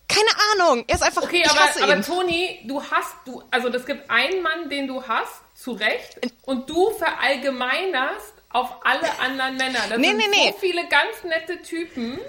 keine 0.07 0.29
Ahnung, 0.67 0.85
er 0.87 0.95
ist 0.95 1.03
einfach, 1.03 1.21
Okay, 1.21 1.43
ich 1.45 1.49
hasse 1.53 1.83
aber, 1.83 1.93
aber 1.93 2.01
ihn. 2.01 2.03
Toni, 2.03 2.59
du 2.67 2.81
hast, 2.83 3.13
du, 3.25 3.43
also 3.51 3.67
es 3.69 3.85
gibt 3.85 4.09
einen 4.09 4.41
Mann, 4.41 4.69
den 4.69 4.87
du 4.87 5.07
hast, 5.07 5.33
zu 5.53 5.73
Recht, 5.73 6.19
und 6.43 6.67
du 6.69 6.89
verallgemeinerst 6.91 8.33
auf 8.51 8.69
alle 8.83 9.19
anderen 9.19 9.57
Männer. 9.57 9.79
Das 9.89 9.97
Nee, 9.97 10.07
sind 10.07 10.17
nee, 10.17 10.25
nee. 10.31 10.51
so 10.53 10.57
viele 10.59 10.81
ganz 10.87 11.23
nette 11.23 11.61
Typen. 11.61 12.19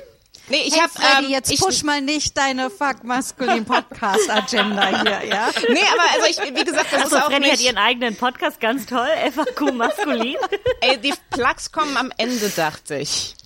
Nee, 0.49 0.62
ich 0.67 0.75
hey, 0.75 0.81
hab, 0.81 0.91
Freddy, 0.91 1.27
ähm, 1.27 1.31
jetzt 1.31 1.53
ich, 1.53 1.61
push 1.61 1.83
mal 1.85 2.00
nicht 2.00 2.37
deine 2.37 2.71
fuck 2.71 3.05
maskulin 3.05 3.65
Podcast 3.65 4.29
Agenda 4.29 4.89
hier, 5.03 5.25
ja? 5.29 5.49
Nee, 5.69 5.79
aber 5.93 6.03
also 6.15 6.27
ich, 6.29 6.39
wie 6.57 6.65
gesagt, 6.65 6.87
das 6.93 7.05
Also 7.05 7.17
ist 7.17 7.23
auch 7.23 7.27
Freddy 7.29 7.41
nicht, 7.43 7.53
hat 7.53 7.61
ihren 7.61 7.79
eigenen 7.79 8.17
Podcast, 8.17 8.61
ganz 8.61 8.87
toll, 8.87 9.07
FAQ 9.33 9.73
maskulin. 9.75 10.37
ey, 10.81 10.99
die 10.99 11.15
Plugs 11.31 11.71
kommen 11.71 11.97
am 11.97 12.12
Ende, 12.17 12.49
dachte 12.49 12.97
ich. 12.97 13.37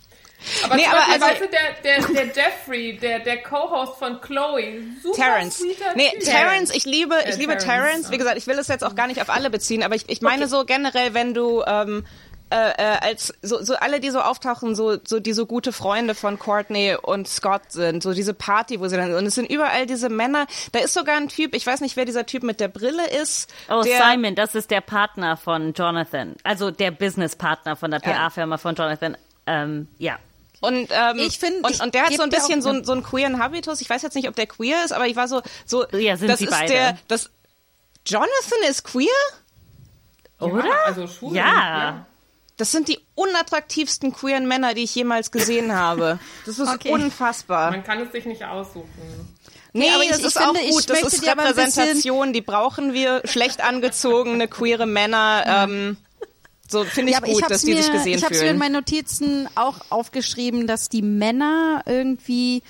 Aber, 0.64 0.76
Nee, 0.76 0.86
aber 0.86 1.06
also- 1.10 1.26
weißt 1.26 1.40
du, 1.42 1.48
der, 1.48 1.72
der, 2.00 2.06
der 2.08 2.26
Jeffrey, 2.34 2.96
der, 2.98 3.18
der 3.20 3.42
Co-Host 3.42 3.98
von 3.98 4.20
Chloe, 4.22 4.82
super 5.02 5.16
Terrence. 5.16 5.62
Nee, 5.94 6.10
Typ. 6.10 6.22
Terrence, 6.24 6.74
ich 6.74 6.84
liebe, 6.86 7.16
ich 7.28 7.34
Äh, 7.34 7.38
liebe 7.38 7.56
Terrence, 7.58 7.64
Terrence. 7.66 8.06
ja. 8.06 8.12
Wie 8.12 8.18
gesagt, 8.18 8.38
ich 8.38 8.46
will 8.46 8.58
es 8.58 8.68
jetzt 8.68 8.84
auch 8.84 8.94
gar 8.94 9.06
nicht 9.08 9.20
auf 9.20 9.28
alle 9.30 9.50
beziehen, 9.50 9.82
aber 9.82 9.94
ich, 9.94 10.08
ich 10.08 10.22
meine 10.22 10.48
so 10.48 10.64
generell, 10.64 11.12
wenn 11.12 11.34
du 11.34 11.62
ähm, 11.66 12.06
äh, 12.54 12.70
äh, 12.78 12.96
als 13.00 13.34
so, 13.42 13.62
so 13.64 13.74
alle, 13.74 13.98
die 13.98 14.10
so 14.10 14.20
auftauchen, 14.20 14.76
so, 14.76 14.96
so 15.04 15.18
die 15.18 15.32
so 15.32 15.44
gute 15.44 15.72
Freunde 15.72 16.14
von 16.14 16.38
Courtney 16.38 16.96
und 17.02 17.26
Scott 17.26 17.72
sind, 17.72 18.02
so 18.02 18.12
diese 18.14 18.32
Party, 18.32 18.78
wo 18.78 18.86
sie 18.86 18.96
dann 18.96 19.12
und 19.14 19.26
es 19.26 19.34
sind 19.34 19.50
überall 19.50 19.86
diese 19.86 20.08
Männer. 20.08 20.46
Da 20.72 20.78
ist 20.78 20.94
sogar 20.94 21.16
ein 21.16 21.28
Typ, 21.28 21.54
ich 21.54 21.66
weiß 21.66 21.80
nicht, 21.80 21.96
wer 21.96 22.04
dieser 22.04 22.26
Typ 22.26 22.44
mit 22.44 22.60
der 22.60 22.68
Brille 22.68 23.08
ist. 23.10 23.52
Oh, 23.68 23.82
der, 23.82 24.00
Simon, 24.00 24.34
das 24.36 24.54
ist 24.54 24.70
der 24.70 24.80
Partner 24.80 25.36
von 25.36 25.72
Jonathan. 25.72 26.36
Also 26.44 26.70
der 26.70 26.92
Businesspartner 26.92 27.74
von 27.76 27.90
der 27.90 27.98
PA-Firma 27.98 28.56
von 28.56 28.74
Jonathan. 28.76 29.16
Ähm, 29.46 29.88
ja. 29.98 30.16
Und, 30.60 30.88
ähm, 30.92 31.18
Ich 31.18 31.38
find, 31.38 31.62
und, 31.66 31.80
und 31.82 31.94
der 31.94 32.04
hat 32.06 32.14
so 32.14 32.22
ein 32.22 32.30
bisschen 32.30 32.62
so, 32.62 32.70
ne- 32.70 32.76
einen- 32.76 32.84
so 32.84 32.92
einen 32.92 33.02
queeren 33.02 33.38
Habitus. 33.42 33.80
Ich 33.80 33.90
weiß 33.90 34.00
jetzt 34.02 34.14
nicht, 34.14 34.28
ob 34.28 34.36
der 34.36 34.46
queer 34.46 34.84
ist, 34.84 34.92
aber 34.92 35.06
ich 35.06 35.16
war 35.16 35.28
so, 35.28 35.42
so 35.66 35.84
Ja, 35.90 36.16
sind 36.16 36.28
das 36.28 36.38
sie 36.38 36.44
ist 36.46 36.50
beide. 36.52 36.72
der, 36.72 36.98
das, 37.08 37.30
Jonathan 38.06 38.58
ist 38.70 38.84
queer? 38.84 39.08
Oder? 40.40 40.64
Ja, 40.66 40.72
also 40.86 41.06
Schwul, 41.06 41.34
Ja. 41.36 42.06
Das 42.56 42.70
sind 42.70 42.86
die 42.88 42.98
unattraktivsten 43.16 44.12
queeren 44.12 44.46
Männer, 44.46 44.74
die 44.74 44.84
ich 44.84 44.94
jemals 44.94 45.30
gesehen 45.32 45.72
habe. 45.74 46.18
Das 46.46 46.58
ist 46.58 46.68
Okay. 46.68 46.90
unfassbar. 46.92 47.70
Man 47.72 47.82
kann 47.82 48.00
es 48.00 48.12
sich 48.12 48.26
nicht 48.26 48.44
aussuchen. 48.44 48.88
Nee, 49.72 49.90
aber 49.92 50.04
ich- 50.04 50.10
das 50.10 50.20
ich 50.20 50.26
ist 50.26 50.38
finde, 50.38 50.60
auch 50.60 50.62
ich 50.64 50.70
gut. 50.70 50.88
Das 50.90 51.02
ist 51.02 51.28
aber 51.28 51.48
Repräsentation, 51.48 52.32
die 52.32 52.42
brauchen 52.42 52.92
wir. 52.92 53.22
Schlecht 53.24 53.60
angezogene, 53.62 54.46
queere 54.46 54.86
Männer. 54.86 55.44
Ähm, 55.68 55.96
so 56.68 56.84
finde 56.84 57.10
ich 57.10 57.14
Ja, 57.14 57.18
aber 57.18 57.26
gut, 57.26 57.36
ich 57.40 57.40
dass 57.42 57.50
hab's 57.54 57.62
die 57.62 57.74
mir, 57.74 57.82
sich 57.82 57.92
gesehen 57.92 58.18
ich 58.18 58.24
hab's 58.24 58.30
mir 58.30 58.42
in 58.42 58.46
fühlen. 58.50 58.58
meinen 58.58 58.72
Notizen 58.74 59.48
auch 59.56 59.78
aufgeschrieben, 59.90 60.68
dass 60.68 60.88
die 60.88 61.02
Männer 61.02 61.82
irgendwie 61.86 62.62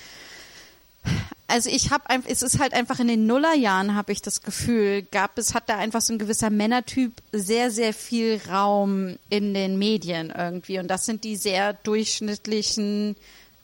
also 1.47 1.69
ich 1.69 1.91
habe 1.91 2.09
einfach, 2.09 2.29
es 2.29 2.41
ist 2.41 2.59
halt 2.59 2.73
einfach 2.73 2.99
in 2.99 3.07
den 3.07 3.27
Nullerjahren 3.27 3.95
habe 3.95 4.11
ich 4.11 4.21
das 4.21 4.41
Gefühl, 4.41 5.03
gab 5.03 5.37
es 5.37 5.53
hat 5.53 5.69
da 5.69 5.77
einfach 5.77 6.01
so 6.01 6.13
ein 6.13 6.19
gewisser 6.19 6.49
Männertyp 6.49 7.13
sehr 7.31 7.71
sehr 7.71 7.93
viel 7.93 8.41
Raum 8.49 9.17
in 9.29 9.53
den 9.53 9.77
Medien 9.77 10.33
irgendwie. 10.35 10.79
Und 10.79 10.87
das 10.89 11.05
sind 11.05 11.23
die 11.23 11.35
sehr 11.35 11.73
durchschnittlichen 11.73 13.15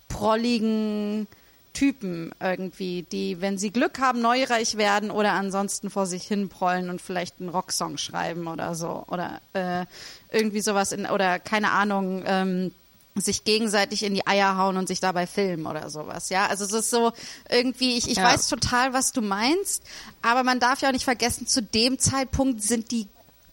prolligen 0.08 1.28
Typen 1.74 2.32
irgendwie, 2.42 3.04
die, 3.04 3.40
wenn 3.40 3.58
sie 3.58 3.72
Glück 3.72 4.00
haben, 4.00 4.22
neureich 4.22 4.76
werden 4.78 5.10
oder 5.10 5.34
ansonsten 5.34 5.90
vor 5.90 6.06
sich 6.06 6.24
hin 6.24 6.50
prollen 6.50 6.90
und 6.90 7.02
vielleicht 7.02 7.40
einen 7.40 7.50
Rocksong 7.50 7.98
schreiben 7.98 8.48
oder 8.48 8.76
so. 8.76 9.06
Oder 9.08 9.40
äh, 9.54 9.86
irgendwie 10.32 10.62
sowas 10.62 10.92
in 10.92 11.06
oder 11.06 11.40
keine 11.40 11.72
Ahnung 11.72 12.24
ähm, 12.26 12.72
sich 13.16 13.44
gegenseitig 13.44 14.04
in 14.04 14.14
die 14.14 14.26
Eier 14.26 14.58
hauen 14.58 14.78
und 14.78 14.88
sich 14.88 15.00
dabei 15.02 15.28
filmen 15.28 15.66
oder 15.66 15.90
sowas, 15.90 16.30
ja. 16.30 16.48
Also 16.48 16.64
es 16.66 16.72
ist 16.72 16.90
so 16.90 17.12
irgendwie, 17.50 17.98
ich, 17.98 18.10
ich 18.10 18.18
Ja. 18.18 18.24
weiß 18.24 18.48
total, 18.48 18.94
was 18.94 19.12
du 19.12 19.22
meinst, 19.22 19.84
aber 20.22 20.44
man 20.44 20.60
darf 20.60 20.82
ja 20.82 20.90
auch 20.90 20.94
nicht 20.94 21.04
vergessen, 21.04 21.46
zu 21.48 21.62
dem 21.62 22.00
Zeitpunkt 22.00 22.64
sind 22.64 22.92
die 22.92 23.08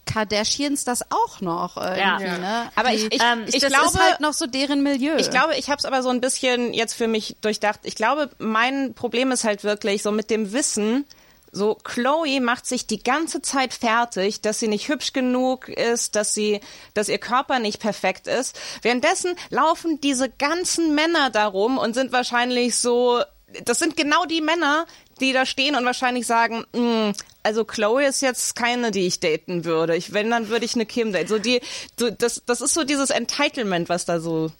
Kardashians 0.06 0.84
das 0.84 1.02
auch 1.10 1.40
noch 1.42 1.76
irgendwie, 1.76 2.00
Ja. 2.00 2.38
ne? 2.38 2.70
Aber 2.76 2.94
ich- 2.94 3.12
ich- 3.12 3.20
ähm, 3.22 3.44
ich 3.46 3.58
das 3.60 3.70
glaube- 3.70 3.88
ist 3.88 4.00
halt 4.00 4.20
noch 4.20 4.32
so 4.32 4.46
deren 4.46 4.82
Milieu. 4.82 5.16
Ich 5.16 5.28
glaube, 5.30 5.56
ich 5.56 5.68
habe 5.68 5.78
es 5.78 5.84
aber 5.84 6.02
so 6.02 6.08
ein 6.08 6.20
bisschen 6.22 6.72
jetzt 6.72 6.94
für 6.94 7.08
mich 7.08 7.36
durchdacht. 7.42 7.80
Ich 7.82 7.94
glaube, 7.94 8.30
mein 8.38 8.94
Problem 8.94 9.32
ist 9.32 9.44
halt 9.44 9.64
wirklich 9.64 10.02
so 10.02 10.10
mit 10.10 10.30
dem 10.30 10.52
Wissen. 10.52 11.04
So, 11.50 11.74
Chloe 11.76 12.40
macht 12.40 12.66
sich 12.66 12.86
die 12.86 13.02
ganze 13.02 13.40
Zeit 13.40 13.72
fertig, 13.72 14.40
dass 14.42 14.60
sie 14.60 14.68
nicht 14.68 14.88
hübsch 14.88 15.12
genug 15.12 15.68
ist, 15.68 16.14
dass 16.14 16.34
sie, 16.34 16.60
dass 16.94 17.08
ihr 17.08 17.18
Körper 17.18 17.58
nicht 17.58 17.80
perfekt 17.80 18.26
ist. 18.26 18.58
Währenddessen 18.82 19.34
laufen 19.50 20.00
diese 20.00 20.28
ganzen 20.28 20.94
Männer 20.94 21.30
darum 21.30 21.78
und 21.78 21.94
sind 21.94 22.12
wahrscheinlich 22.12 22.76
so, 22.76 23.22
das 23.64 23.78
sind 23.78 23.96
genau 23.96 24.24
die 24.26 24.42
Männer, 24.42 24.86
die 25.20 25.32
da 25.32 25.46
stehen 25.46 25.74
und 25.74 25.84
wahrscheinlich 25.84 26.26
sagen, 26.26 26.64
"Mm, 26.72 27.12
also 27.42 27.64
Chloe 27.64 28.04
ist 28.06 28.20
jetzt 28.20 28.54
keine, 28.54 28.90
die 28.90 29.06
ich 29.06 29.20
daten 29.20 29.64
würde. 29.64 29.96
Ich, 29.96 30.12
wenn, 30.12 30.30
dann 30.30 30.48
würde 30.48 30.64
ich 30.66 30.74
eine 30.74 30.86
Kim 30.86 31.12
daten. 31.12 31.28
So 31.28 31.38
die, 31.38 31.60
so, 31.98 32.10
das, 32.10 32.42
das 32.44 32.60
ist 32.60 32.74
so 32.74 32.84
dieses 32.84 33.10
Entitlement, 33.10 33.88
was 33.88 34.04
da 34.04 34.20
so 34.20 34.52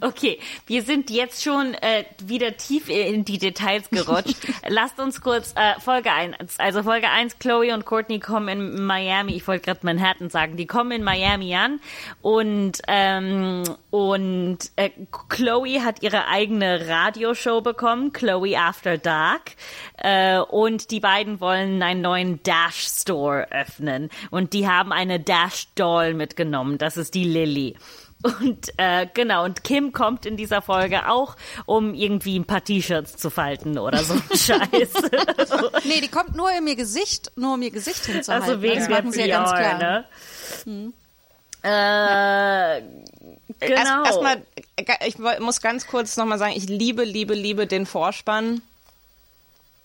Okay, 0.00 0.38
wir 0.66 0.82
sind 0.82 1.10
jetzt 1.10 1.42
schon 1.42 1.74
äh, 1.74 2.04
wieder 2.22 2.56
tief 2.56 2.90
in 2.90 3.24
die 3.24 3.38
Details 3.38 3.88
gerutscht. 3.88 4.36
Lasst 4.68 5.00
uns 5.00 5.22
kurz 5.22 5.54
äh, 5.56 5.80
Folge 5.80 6.12
1. 6.12 6.58
Also 6.58 6.82
Folge 6.82 7.08
1, 7.08 7.38
Chloe 7.38 7.72
und 7.72 7.86
Courtney 7.86 8.20
kommen 8.20 8.48
in 8.48 8.84
Miami, 8.84 9.34
ich 9.34 9.48
wollte 9.48 9.64
gerade 9.64 9.80
Manhattan 9.82 10.28
sagen, 10.28 10.56
die 10.56 10.66
kommen 10.66 10.92
in 10.92 11.02
Miami 11.02 11.54
an 11.54 11.80
und 12.20 12.82
ähm, 12.86 13.62
und 13.88 14.58
äh, 14.76 14.90
Chloe 15.28 15.84
hat 15.84 16.02
ihre 16.02 16.26
eigene 16.26 16.88
Radioshow 16.88 17.60
bekommen, 17.60 18.12
Chloe 18.12 18.58
After 18.58 18.98
Dark. 18.98 19.52
Äh, 19.98 20.38
und 20.38 20.90
die 20.90 21.00
beiden 21.00 21.40
wollen 21.40 21.82
einen 21.82 22.00
neuen 22.00 22.42
Dash 22.42 22.86
Store 22.86 23.48
öffnen. 23.50 24.08
Und 24.30 24.52
die 24.52 24.66
haben 24.66 24.92
eine 24.92 25.20
Dash 25.20 25.68
Doll 25.74 26.14
mitgenommen. 26.14 26.78
Das 26.78 26.96
ist 26.96 27.14
die 27.14 27.24
Lily. 27.24 27.76
Und 28.22 28.72
äh, 28.76 29.06
genau, 29.12 29.44
und 29.44 29.64
Kim 29.64 29.92
kommt 29.92 30.26
in 30.26 30.36
dieser 30.36 30.62
Folge 30.62 31.08
auch, 31.08 31.36
um 31.66 31.92
irgendwie 31.94 32.38
ein 32.38 32.44
paar 32.44 32.62
T-Shirts 32.62 33.16
zu 33.16 33.30
falten 33.30 33.78
oder 33.78 33.98
so 34.04 34.14
Scheiß. 34.34 34.92
nee, 35.84 36.00
die 36.00 36.08
kommt 36.08 36.36
nur 36.36 36.50
in 36.56 36.66
ihr 36.66 36.76
Gesicht, 36.76 37.32
nur 37.36 37.54
um 37.54 37.62
ihr 37.62 37.70
Gesicht 37.72 38.04
hinzuhalten. 38.06 38.48
also 38.48 38.62
wegen 38.62 38.78
das 38.80 38.88
machen 38.88 39.10
sie 39.12 39.22
ja 39.24 39.38
ganz 39.38 39.50
PR, 39.50 39.76
klar. 39.76 40.04
ne? 40.66 40.92
Äh, 41.64 42.82
genau. 43.60 44.04
Erst- 44.04 44.06
Erstmal, 44.06 44.42
ich 45.06 45.18
woll- 45.18 45.40
muss 45.40 45.60
ganz 45.60 45.86
kurz 45.86 46.16
nochmal 46.16 46.38
sagen, 46.38 46.52
ich 46.56 46.68
liebe, 46.68 47.04
liebe, 47.04 47.34
liebe 47.34 47.66
den 47.66 47.86
Vorspann. 47.86 48.62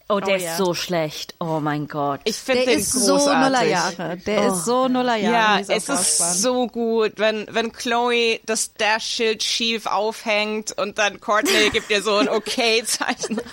Oh, 0.09 0.19
der 0.19 0.33
Oh, 0.35 0.37
ist 0.37 0.43
ja. 0.43 0.55
so 0.57 0.73
schlecht. 0.73 1.35
Oh 1.39 1.59
mein 1.61 1.87
Gott. 1.87 2.21
Ich 2.23 2.37
finde 2.37 2.65
Der 2.65 2.73
den 2.73 2.79
ist 2.79 2.91
so 2.93 3.15
großartig. 3.15 3.43
Nullerjahre. 3.51 4.17
Der 4.17 4.47
ist 4.47 4.65
so 4.65 4.87
Nullerjahre. 4.87 5.61
Ja, 5.61 5.75
es 5.75 5.85
Vorspann. 5.85 5.97
ist 6.31 6.41
so 6.41 6.67
gut, 6.67 7.13
wenn, 7.17 7.45
wenn 7.51 7.71
Chloe 7.71 8.39
das 8.45 8.73
Dash-Schild 8.73 9.43
schief 9.43 9.85
aufhängt 9.85 10.77
und 10.77 10.97
dann 10.97 11.19
Courtney 11.19 11.69
gibt 11.73 11.89
ihr 11.89 12.01
so 12.01 12.15
ein 12.15 12.29
Okay-Zeichen. 12.29 13.41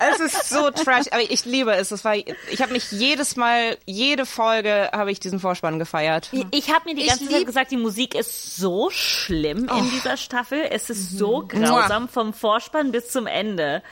es 0.00 0.20
ist 0.20 0.48
so 0.48 0.70
trash, 0.70 1.06
aber 1.10 1.22
ich 1.22 1.44
liebe 1.44 1.72
es. 1.74 1.88
Das 1.88 2.04
war, 2.04 2.14
ich 2.14 2.60
habe 2.62 2.72
mich 2.72 2.90
jedes 2.92 3.36
Mal, 3.36 3.76
jede 3.86 4.26
Folge 4.26 4.90
habe 4.92 5.10
ich 5.10 5.20
diesen 5.20 5.40
Vorspann 5.40 5.78
gefeiert. 5.78 6.28
Ich, 6.32 6.46
ich 6.50 6.74
habe 6.74 6.84
mir 6.88 6.94
die 6.94 7.06
ganze 7.06 7.28
Zeit 7.28 7.46
gesagt, 7.46 7.70
die 7.70 7.76
Musik 7.76 8.14
ist 8.14 8.56
so 8.56 8.90
schlimm 8.90 9.68
in 9.76 9.90
dieser 9.90 10.16
Staffel. 10.16 10.66
Es 10.70 10.90
ist 10.90 11.18
so 11.18 11.44
grausam 11.46 12.08
vom 12.08 12.32
Vorspann 12.32 12.92
bis 12.92 13.08
zum 13.08 13.26
Ende. 13.26 13.82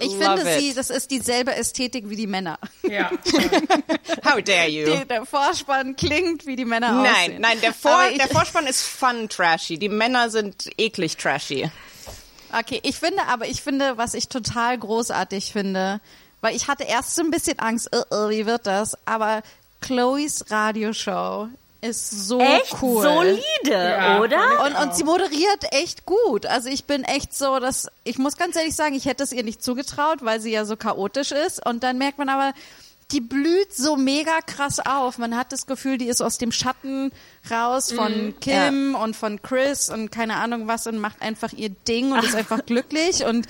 Ich 0.00 0.12
Love 0.14 0.38
finde, 0.38 0.52
it. 0.52 0.60
sie, 0.60 0.74
das 0.74 0.90
ist 0.90 1.10
dieselbe 1.10 1.54
Ästhetik 1.54 2.08
wie 2.08 2.16
die 2.16 2.26
Männer. 2.26 2.58
Ja. 2.82 3.10
How 4.24 4.42
dare 4.42 4.68
you? 4.68 4.86
Die, 4.86 5.06
der 5.06 5.26
Vorspann 5.26 5.94
klingt 5.94 6.46
wie 6.46 6.56
die 6.56 6.64
Männer 6.64 6.92
Nein, 6.92 7.12
aussehen. 7.12 7.40
nein, 7.40 7.60
der, 7.60 7.74
Vor, 7.74 8.00
ich, 8.10 8.18
der 8.18 8.28
Vorspann 8.28 8.66
ist 8.66 8.82
fun 8.82 9.28
trashy. 9.28 9.78
Die 9.78 9.88
Männer 9.88 10.30
sind 10.30 10.70
eklig 10.78 11.16
trashy. 11.16 11.70
Okay, 12.52 12.80
ich 12.82 12.96
finde 12.96 13.22
aber, 13.28 13.46
ich 13.46 13.62
finde, 13.62 13.98
was 13.98 14.14
ich 14.14 14.28
total 14.28 14.78
großartig 14.78 15.52
finde, 15.52 16.00
weil 16.40 16.56
ich 16.56 16.66
hatte 16.66 16.84
erst 16.84 17.14
so 17.14 17.22
ein 17.22 17.30
bisschen 17.30 17.58
Angst, 17.58 17.94
uh, 17.94 18.14
uh, 18.14 18.30
wie 18.30 18.46
wird 18.46 18.66
das? 18.66 18.96
Aber 19.06 19.42
Chloes 19.80 20.44
Radioshow 20.50 21.48
ist 21.80 22.10
so 22.28 22.40
Echt 22.40 22.76
cool. 22.82 23.02
solide, 23.02 23.42
Ja, 23.70 24.20
oder? 24.20 24.64
Und, 24.64 24.74
und 24.76 24.94
sie 24.94 25.04
moderiert 25.04 25.64
echt 25.72 26.04
gut. 26.04 26.46
Also 26.46 26.68
ich 26.68 26.84
bin 26.84 27.04
echt 27.04 27.34
so, 27.34 27.58
dass 27.58 27.88
ich 28.04 28.18
muss 28.18 28.36
ganz 28.36 28.56
ehrlich 28.56 28.74
sagen, 28.74 28.94
ich 28.94 29.06
hätte 29.06 29.22
es 29.22 29.32
ihr 29.32 29.42
nicht 29.44 29.62
zugetraut, 29.62 30.18
weil 30.22 30.40
sie 30.40 30.50
ja 30.52 30.64
so 30.64 30.76
chaotisch 30.76 31.32
ist. 31.32 31.64
Und 31.64 31.82
dann 31.82 31.98
merkt 31.98 32.18
man 32.18 32.28
aber, 32.28 32.52
die 33.12 33.20
blüht 33.20 33.74
so 33.74 33.96
mega 33.96 34.40
krass 34.46 34.78
auf. 34.78 35.18
Man 35.18 35.36
hat 35.36 35.52
das 35.52 35.66
Gefühl, 35.66 35.98
die 35.98 36.06
ist 36.08 36.20
aus 36.20 36.38
dem 36.38 36.52
Schatten 36.52 37.10
raus 37.50 37.92
von 37.92 38.34
Kim 38.40 38.94
und 38.94 39.16
von 39.16 39.42
Chris 39.42 39.88
und 39.88 40.10
keine 40.12 40.36
Ahnung 40.36 40.68
was 40.68 40.86
und 40.86 40.98
macht 40.98 41.20
einfach 41.20 41.52
ihr 41.52 41.70
Ding 41.70 42.12
und 42.12 42.22
ist 42.24 42.36
einfach 42.36 42.64
glücklich 42.64 43.24
und 43.24 43.46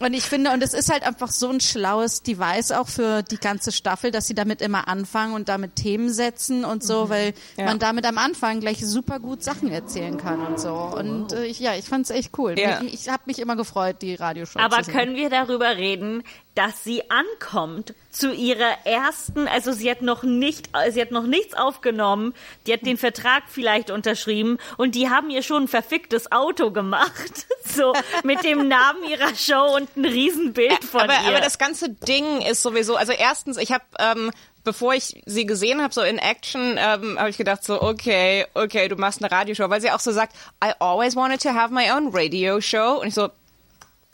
und 0.00 0.14
ich 0.14 0.22
finde, 0.24 0.52
und 0.52 0.62
es 0.62 0.74
ist 0.74 0.90
halt 0.90 1.02
einfach 1.02 1.30
so 1.30 1.48
ein 1.50 1.60
schlaues 1.60 2.22
Device 2.22 2.72
auch 2.72 2.88
für 2.88 3.22
die 3.22 3.38
ganze 3.38 3.72
Staffel, 3.72 4.10
dass 4.10 4.26
sie 4.26 4.34
damit 4.34 4.60
immer 4.62 4.88
anfangen 4.88 5.34
und 5.34 5.48
damit 5.48 5.76
Themen 5.76 6.10
setzen 6.10 6.64
und 6.64 6.82
so, 6.84 7.08
weil 7.08 7.34
Ja. 7.56 7.64
man 7.66 7.78
damit 7.78 8.06
am 8.06 8.18
Anfang 8.18 8.60
gleich 8.60 8.84
super 8.84 9.18
gut 9.20 9.42
Sachen 9.42 9.70
erzählen 9.70 10.16
kann 10.16 10.44
und 10.46 10.58
so. 10.60 10.72
Und 10.74 11.32
äh, 11.32 11.44
ich, 11.46 11.58
ja, 11.60 11.74
ich 11.74 11.84
fand's 11.84 12.10
echt 12.10 12.36
cool. 12.38 12.58
Ja. 12.58 12.80
Ich, 12.82 12.94
ich 12.94 13.08
habe 13.08 13.22
mich 13.26 13.38
immer 13.38 13.56
gefreut, 13.56 13.96
die 14.02 14.14
Radioshow 14.14 14.58
Aber 14.60 14.78
zu 14.78 14.84
sehen. 14.84 14.94
können 14.94 15.16
wir 15.16 15.30
darüber 15.30 15.76
reden, 15.76 16.22
dass 16.58 16.82
sie 16.82 17.08
ankommt 17.08 17.94
zu 18.10 18.34
ihrer 18.34 18.84
ersten, 18.84 19.46
also 19.46 19.70
sie 19.70 19.88
hat 19.88 20.02
noch 20.02 20.24
nicht, 20.24 20.70
sie 20.90 21.00
hat 21.00 21.12
noch 21.12 21.22
nichts 21.22 21.54
aufgenommen, 21.54 22.34
die 22.66 22.72
hat 22.72 22.84
den 22.84 22.96
Vertrag 22.96 23.44
vielleicht 23.46 23.92
unterschrieben 23.92 24.58
und 24.76 24.96
die 24.96 25.08
haben 25.08 25.30
ihr 25.30 25.44
schon 25.44 25.64
ein 25.64 25.68
verficktes 25.68 26.32
Auto 26.32 26.72
gemacht, 26.72 27.46
so 27.64 27.92
mit 28.24 28.42
dem 28.42 28.66
Namen 28.66 29.04
ihrer 29.08 29.36
Show 29.36 29.76
und 29.76 29.96
ein 29.96 30.04
Riesenbild 30.04 30.82
von 30.82 31.02
aber, 31.02 31.12
ihr. 31.12 31.28
aber 31.28 31.40
das 31.40 31.58
ganze 31.58 31.90
Ding 31.90 32.40
ist 32.40 32.62
sowieso, 32.62 32.96
also 32.96 33.12
erstens, 33.12 33.56
ich 33.56 33.70
habe, 33.70 33.84
ähm, 34.00 34.32
bevor 34.64 34.94
ich 34.94 35.22
sie 35.26 35.46
gesehen 35.46 35.80
habe, 35.80 35.94
so 35.94 36.02
in 36.02 36.18
Action, 36.18 36.76
ähm, 36.76 37.20
habe 37.20 37.30
ich 37.30 37.38
gedacht 37.38 37.62
so, 37.62 37.80
okay, 37.80 38.46
okay, 38.54 38.88
du 38.88 38.96
machst 38.96 39.22
eine 39.22 39.30
Radioshow, 39.30 39.70
weil 39.70 39.80
sie 39.80 39.92
auch 39.92 40.00
so 40.00 40.10
sagt, 40.10 40.34
I 40.62 40.72
always 40.80 41.14
wanted 41.14 41.40
to 41.40 41.50
have 41.50 41.72
my 41.72 41.92
own 41.92 42.08
radio 42.12 42.60
show. 42.60 42.98
Und 43.00 43.06
ich 43.06 43.14
so, 43.14 43.30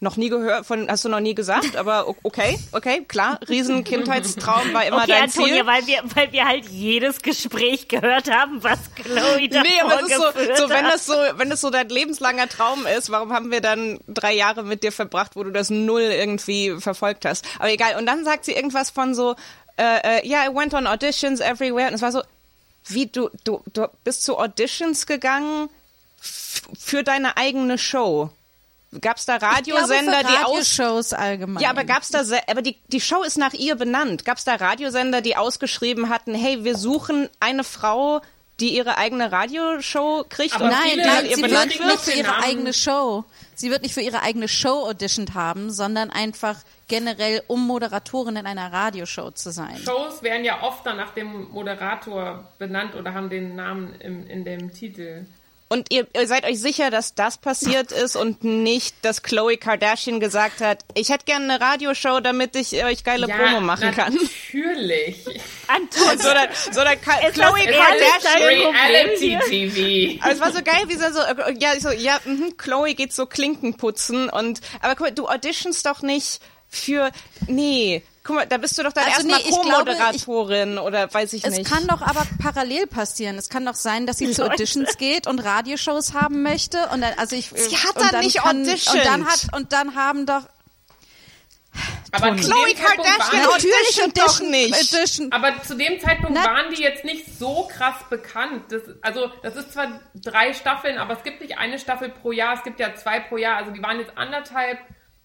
noch 0.01 0.17
nie 0.17 0.29
gehört, 0.29 0.67
von, 0.67 0.89
hast 0.89 1.05
du 1.05 1.09
noch 1.09 1.21
nie 1.21 1.35
gesagt, 1.35 1.77
aber 1.77 2.09
okay, 2.23 2.59
okay, 2.73 3.05
klar, 3.07 3.39
riesen 3.49 3.85
Kindheitstraum 3.85 4.73
war 4.75 4.85
immer 4.85 4.99
okay, 4.99 5.07
dein 5.09 5.23
Antonia, 5.25 5.55
Ziel. 5.55 5.67
weil 5.67 5.87
wir, 5.87 6.03
weil 6.15 6.33
wir 6.33 6.45
halt 6.45 6.69
jedes 6.69 7.23
Gespräch 7.23 7.89
gehört 7.89 8.31
haben, 8.31 8.63
was 8.63 8.79
Chloe 8.95 9.49
da 9.49 9.63
Nee, 9.63 9.81
aber 9.83 10.03
es 10.03 10.11
ist 10.11 10.17
so, 10.17 10.65
so 10.65 10.69
wenn 10.69 10.85
das 10.85 11.07
so, 11.07 11.15
wenn 11.37 11.49
das 11.49 11.61
so 11.61 11.71
dein 11.71 11.89
lebenslanger 11.89 12.49
Traum 12.49 12.87
ist, 12.87 13.11
warum 13.11 13.33
haben 13.33 13.51
wir 13.51 13.61
dann 13.61 13.99
drei 14.07 14.35
Jahre 14.35 14.63
mit 14.63 14.83
dir 14.83 14.93
verbracht, 14.93 15.37
wo 15.37 15.45
du 15.45 15.51
das 15.51 15.71
null 15.71 16.03
irgendwie 16.03 16.77
verfolgt 16.79 17.25
hast? 17.25 17.45
Aber 17.59 17.71
egal. 17.71 17.97
Und 17.97 18.07
dann 18.07 18.25
sagt 18.25 18.45
sie 18.45 18.53
irgendwas 18.53 18.91
von 18.91 19.15
so, 19.15 19.37
äh, 19.77 20.19
äh, 20.21 20.29
yeah, 20.29 20.45
I 20.45 20.55
went 20.55 20.75
on 20.75 20.87
auditions 20.87 21.41
everywhere. 21.41 21.89
Und 21.89 21.95
es 21.95 22.03
war 22.03 22.13
so, 22.13 22.23
wie 22.87 23.07
du, 23.07 23.31
du, 23.45 23.63
du 23.73 23.89
bist 24.05 24.25
zu 24.25 24.39
Auditions 24.39 25.07
gegangen 25.07 25.69
für 26.21 27.03
deine 27.03 27.37
eigene 27.37 27.79
Show. 27.79 28.31
Gab's 29.01 29.27
da 29.27 29.35
Ich 29.35 29.39
glaube, 29.41 29.55
Radiosender, 29.57 30.19
für 30.19 30.27
die 30.27 30.33
aus 30.45 30.49
Radioshows 30.79 31.13
allgemein. 31.13 31.63
ja, 31.63 31.71
aber 31.71 31.85
gab's 31.85 32.11
da, 32.11 32.23
aber 32.47 32.63
die, 32.63 32.77
die 32.89 33.01
Show 33.01 33.23
ist 33.23 33.39
nach 33.39 33.53
ihr 33.55 33.75
benannt. 33.77 34.25
Gab's 34.25 34.45
da 34.45 34.55
Radiosender, 34.55 35.21
die 35.21 35.37
ausgeschrieben 35.37 36.09
hatten, 36.09 36.35
hey, 36.35 36.65
wir 36.65 36.77
suchen 36.77 37.29
eine 37.41 37.65
Frau, 37.65 38.21
die 38.61 38.77
ihre 38.77 38.97
eigene 38.99 39.33
Radioshow 39.33 40.25
kriegt 40.29 40.55
Aber 40.55 40.65
und 40.67 40.71
Nein, 40.71 40.99
nein, 40.99 41.27
ihr 41.27 41.37
sie 41.37 41.43
benannt 41.43 41.77
wird 41.79 41.89
nicht 41.89 42.01
für 42.01 42.13
ihre 42.13 42.29
Namen- 42.31 42.45
eigene 42.45 42.73
Show. 42.73 43.25
Sie 43.57 43.71
wird 43.71 43.83
nicht 43.83 43.95
für 43.95 44.01
ihre 44.01 44.23
eigene 44.23 44.47
Show 44.49 44.87
auditioned 44.87 45.35
haben, 45.35 45.71
sondern 45.73 46.11
einfach 46.11 46.59
generell, 46.87 47.43
um 47.49 47.67
Moderatorin 47.67 48.37
in 48.37 48.47
einer 48.47 48.73
Radioshow 48.73 49.31
zu 49.33 49.51
sein. 49.51 49.77
Shows 49.85 50.23
werden 50.23 50.45
ja 50.45 50.63
oft 50.63 50.87
dann 50.87 50.97
nach 50.99 51.11
dem 51.15 51.49
Moderator 51.51 52.49
benannt 52.59 52.95
oder 52.95 53.13
haben 53.15 53.29
den 53.31 53.57
Namen 53.57 53.95
im, 54.01 54.27
in 54.29 54.45
dem 54.45 54.73
Titel. 54.73 55.27
Und 55.75 55.93
ihr, 55.93 56.07
ihr 56.15 56.29
seid 56.29 56.45
euch 56.45 56.61
sicher, 56.61 56.91
dass 56.93 57.17
das 57.17 57.37
passiert 57.37 57.91
ist 58.05 58.15
und 58.15 58.45
nicht, 58.45 58.95
dass 59.03 59.25
Chloe 59.25 59.57
Kardashian 59.57 60.21
gesagt 60.21 60.61
hat, 60.61 60.85
ich 60.95 61.09
hätte 61.09 61.25
gerne 61.25 61.53
eine 61.53 61.61
Radioshow, 61.61 62.21
damit 62.21 62.55
ich 62.55 62.85
euch 62.85 63.03
geile 63.03 63.27
Promo 63.27 63.61
machen 63.61 63.91
kann. 63.91 64.15
Natürlich. 64.15 65.25
Sondern, 65.91 66.49
sondern 66.71 67.01
Ka 67.01 67.17
Ist 67.27 67.37
das 67.37 67.47
Chloe 67.47 67.65
Kardashian. 67.65 68.73
Reality? 68.73 69.39
TV. 69.49 70.23
Aber 70.23 70.33
es 70.33 70.41
war 70.41 70.53
so 70.53 70.63
geil, 70.63 70.85
wie 70.87 70.95
sie 70.95 71.13
so, 71.13 71.21
äh, 71.21 71.57
ja, 71.59 71.81
so, 71.81 71.91
ja, 71.91 72.21
mhm, 72.25 72.57
Chloe 72.57 72.95
geht 72.95 73.13
so 73.13 73.27
Klinken 73.27 73.75
putzen 73.75 74.29
und, 74.29 74.61
aber 74.81 74.95
guck 74.95 75.01
mal, 75.01 75.13
du 75.13 75.27
auditionst 75.27 75.87
doch 75.87 76.03
nicht 76.03 76.41
für, 76.69 77.11
nee, 77.49 78.05
guck 78.25 78.37
mal, 78.37 78.47
da 78.47 78.57
bist 78.57 78.77
du 78.79 78.83
doch 78.83 78.93
dann 78.93 79.05
Also 79.05 79.29
erstmal 79.29 79.39
nee, 79.41 79.49
glaube, 79.51 79.63
Co-Moderatorin 79.93 80.79
oder 80.79 81.13
weiß 81.13 81.33
ich 81.35 81.45
Es 81.45 81.57
nicht. 81.59 81.71
kann 81.71 81.87
doch 81.87 82.01
aber 82.03 82.27
parallel 82.43 82.87
passieren. 82.87 83.37
Es 83.37 83.49
kann 83.49 83.65
doch 83.67 83.75
sein, 83.75 84.07
dass 84.07 84.19
sie 84.19 84.31
zu 84.33 84.45
Auditions 84.51 84.97
geht 84.99 85.27
und 85.27 85.39
Radioshows 85.41 86.15
haben 86.15 86.43
möchte 86.43 86.89
und 86.89 87.01
dann, 87.03 87.13
also 87.19 87.37
ich 87.37 87.51
Sie 87.55 87.77
hat 87.77 87.97
und 87.97 88.03
da 88.05 88.09
dann 88.11 88.25
nicht 88.25 88.39
kann, 88.39 88.63
auditioned. 88.67 88.99
und 89.01 89.07
dann 89.07 89.27
hat 89.27 89.47
und 89.55 89.73
dann 89.73 89.95
haben 89.95 90.27
doch 90.27 90.43
Aber 92.13 92.37
Zeitpunkt 92.37 92.45
Kardashian 92.79 93.19
waren, 93.19 93.51
natürlich 93.51 93.75
auditioned 94.03 94.19
doch 94.19 94.25
Audition, 94.25 94.51
nicht. 94.51 94.75
Audition. 94.95 95.33
aber 95.33 95.63
zu 95.63 95.75
dem 95.77 96.01
Zeitpunkt 96.01 96.33
Na- 96.41 96.45
waren 96.45 96.73
die 96.75 96.81
jetzt 96.83 97.05
nicht 97.05 97.25
so 97.39 97.69
krass 97.77 97.97
bekannt. 98.09 98.65
Das, 98.71 98.83
also 99.03 99.31
das 99.43 99.57
ist 99.57 99.73
zwar 99.73 100.01
drei 100.15 100.53
Staffeln, 100.55 100.99
aber 100.99 101.15
es 101.17 101.23
gibt 101.25 101.41
nicht 101.41 101.59
eine 101.59 101.79
Staffel 101.79 102.09
pro 102.11 102.31
Jahr. 102.33 102.55
Es 102.57 102.63
gibt 102.63 102.79
ja 102.81 102.95
zwei 102.95 103.21
pro 103.21 103.37
Jahr. 103.37 103.57
Also 103.57 103.73
die 103.73 103.83
waren 103.83 103.99
jetzt 103.99 104.17
anderthalb 104.17 104.79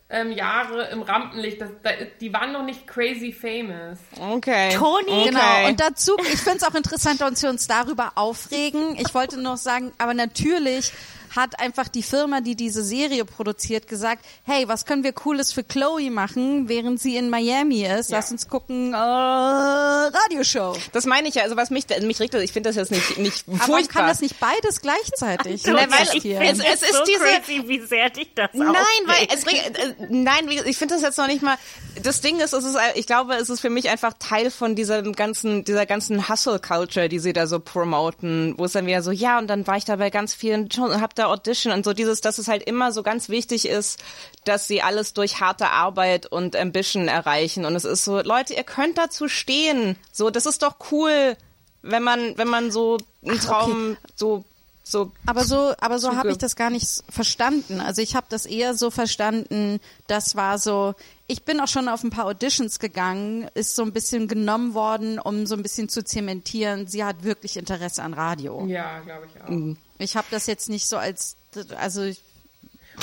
ähm, 0.10 0.32
Jahre 0.32 0.90
im 0.90 1.02
Rampenlicht. 1.02 1.62
Das, 1.62 1.70
da, 1.84 1.92
die 2.20 2.34
waren 2.34 2.52
noch 2.52 2.64
nicht 2.64 2.88
crazy 2.88 3.32
famous. 3.32 4.00
Okay. 4.20 4.74
Toni, 4.76 5.04
okay. 5.08 5.30
Genau, 5.30 5.68
und 5.68 5.80
dazu, 5.80 6.16
ich 6.22 6.40
finde 6.40 6.58
es 6.58 6.64
auch 6.64 6.76
interessant, 6.76 7.22
dass 7.22 7.42
wir 7.42 7.50
uns 7.50 7.68
darüber 7.68 8.14
aufregen. 8.16 8.96
Ich 8.96 9.14
wollte 9.14 9.40
noch 9.40 9.58
sagen, 9.58 9.92
aber 9.98 10.14
natürlich 10.14 10.92
hat 11.40 11.60
einfach 11.60 11.88
die 11.88 12.04
Firma, 12.04 12.42
die 12.42 12.56
diese 12.56 12.84
Serie 12.84 13.26
produziert, 13.26 13.88
gesagt, 13.88 14.26
hey, 14.44 14.68
was 14.68 14.86
können 14.86 15.04
wir 15.04 15.14
Cooles 15.14 15.54
für 15.54 15.64
Chloe 15.64 16.10
machen, 16.12 16.68
während 16.70 17.00
sie 17.00 17.16
in 17.18 17.30
Miami 17.30 17.86
ist? 17.86 18.12
Lass 18.12 18.30
Ja. 18.30 18.34
uns 18.34 18.48
gucken, 18.48 18.94
äh, 18.94 18.98
Radioshow. 18.98 20.76
Das 20.92 21.06
meine 21.06 21.28
ich 21.28 21.36
ja, 21.36 21.44
also 21.44 21.56
was 21.56 21.70
mich, 21.70 21.86
mich 22.02 22.20
regt, 22.20 22.34
ich 22.36 22.52
finde 22.52 22.70
das 22.70 22.76
jetzt 22.76 22.92
nicht, 22.92 23.18
nicht 23.18 23.44
Aber 23.48 23.60
warum 23.60 23.74
furchtbar. 23.76 24.02
kann 24.02 24.08
das 24.10 24.22
nicht 24.22 24.40
beides 24.40 24.82
gleichzeitig 24.82 25.64
Toni, 25.64 25.78
weil 25.78 26.02
existieren? 26.02 26.42
ich 26.44 26.50
es- 26.52 26.60
es, 26.60 26.82
ist 26.84 26.94
so 26.94 27.04
diese- 27.06 27.20
crazy, 27.24 27.64
wie 27.68 27.80
sehr 27.82 28.10
dich 28.10 28.30
das 28.36 28.50
Nein, 28.54 28.74
weil 29.06 29.28
es 29.34 29.46
regt- 29.46 29.78
äh, 29.78 29.94
nein, 30.10 30.50
wie, 30.50 30.60
ich 30.70 30.78
finde 30.78 30.96
das 30.96 31.04
jetzt 31.04 31.18
noch 31.18 31.28
nicht 31.28 31.42
mal. 31.42 31.58
Das 32.02 32.22
Ding 32.22 32.40
ist, 32.40 32.54
es 32.54 32.64
ist, 32.64 32.78
ich 32.96 33.08
glaube, 33.08 33.36
es 33.36 33.50
ist 33.50 33.60
für 33.60 33.70
mich 33.70 33.90
einfach 33.90 34.14
Teil 34.20 34.52
von 34.52 34.76
diesem 34.76 35.14
ganzen, 35.14 35.64
dieser 35.64 35.86
ganzen 35.86 36.30
Hustle 36.30 36.60
Culture, 36.60 37.10
die 37.10 37.20
sie 37.20 37.34
da 37.34 37.48
so 37.48 37.60
promoten, 37.60 38.54
wo 38.58 38.66
es 38.66 38.72
dann 38.74 38.86
wieder 38.86 39.02
so, 39.02 39.12
ja, 39.12 39.38
und 39.40 39.48
dann 39.48 39.68
war 39.68 39.78
ich 39.78 39.86
da 39.86 39.96
bei 39.98 40.10
ganz 40.10 40.34
vielen 40.34 40.72
Shows 40.72 40.94
und 40.94 41.02
hab 41.02 41.16
da 41.16 41.29
Audition 41.30 41.72
und 41.74 41.86
so 41.86 41.94
dieses, 41.94 42.22
dass 42.22 42.38
es 42.38 42.48
halt 42.48 42.64
immer 42.64 42.92
so 42.92 43.04
ganz 43.04 43.30
wichtig 43.30 43.68
ist, 43.68 44.00
dass 44.44 44.68
sie 44.68 44.82
alles 44.82 45.14
durch 45.14 45.40
harte 45.40 45.70
Arbeit 45.70 46.26
und 46.26 46.56
Ambition 46.56 47.08
erreichen. 47.08 47.66
Und 47.66 47.76
es 47.76 47.86
ist 47.86 48.04
so, 48.04 48.22
Leute, 48.22 48.54
ihr 48.54 48.64
könnt 48.64 48.98
dazu 48.98 49.28
stehen, 49.28 49.96
so, 50.12 50.30
das 50.30 50.46
ist 50.46 50.62
doch 50.64 50.76
cool, 50.92 51.38
wenn 51.82 52.04
man, 52.04 52.38
wenn 52.38 52.48
man 52.48 52.72
so 52.72 52.98
einen 53.26 53.40
Traum 53.40 53.98
so 54.16 54.44
so 54.90 55.12
Aber 55.26 55.44
so, 55.44 55.74
aber 55.80 56.00
so 56.00 56.16
habe 56.16 56.32
ich 56.32 56.38
das 56.38 56.56
gar 56.56 56.70
nicht 56.70 56.88
verstanden. 57.10 57.80
Also 57.80 58.02
ich 58.02 58.16
habe 58.16 58.28
das 58.30 58.46
eher 58.46 58.74
so 58.74 58.90
verstanden, 58.90 59.80
das 60.08 60.36
war 60.36 60.58
so, 60.58 60.96
ich 61.28 61.44
bin 61.44 61.60
auch 61.60 61.68
schon 61.68 61.88
auf 61.88 62.04
ein 62.04 62.10
paar 62.10 62.26
Auditions 62.26 62.80
gegangen, 62.80 63.48
ist 63.54 63.76
so 63.76 63.84
ein 63.84 63.94
bisschen 63.94 64.28
genommen 64.28 64.74
worden, 64.74 65.20
um 65.20 65.46
so 65.46 65.56
ein 65.56 65.64
bisschen 65.64 65.90
zu 65.90 66.04
zementieren, 66.04 66.88
sie 66.88 67.04
hat 67.04 67.24
wirklich 67.24 67.58
Interesse 67.58 68.04
an 68.04 68.14
Radio. 68.14 68.66
Ja, 68.66 69.00
glaube 69.00 69.28
ich 69.34 69.42
auch. 69.42 69.50
Mhm. 69.50 69.78
Ich 70.00 70.16
habe 70.16 70.28
das 70.32 70.48
jetzt 70.48 70.70
nicht 70.70 70.88
so 70.88 70.98
als, 70.98 71.36
also 71.78 72.04
ich, 72.04 72.22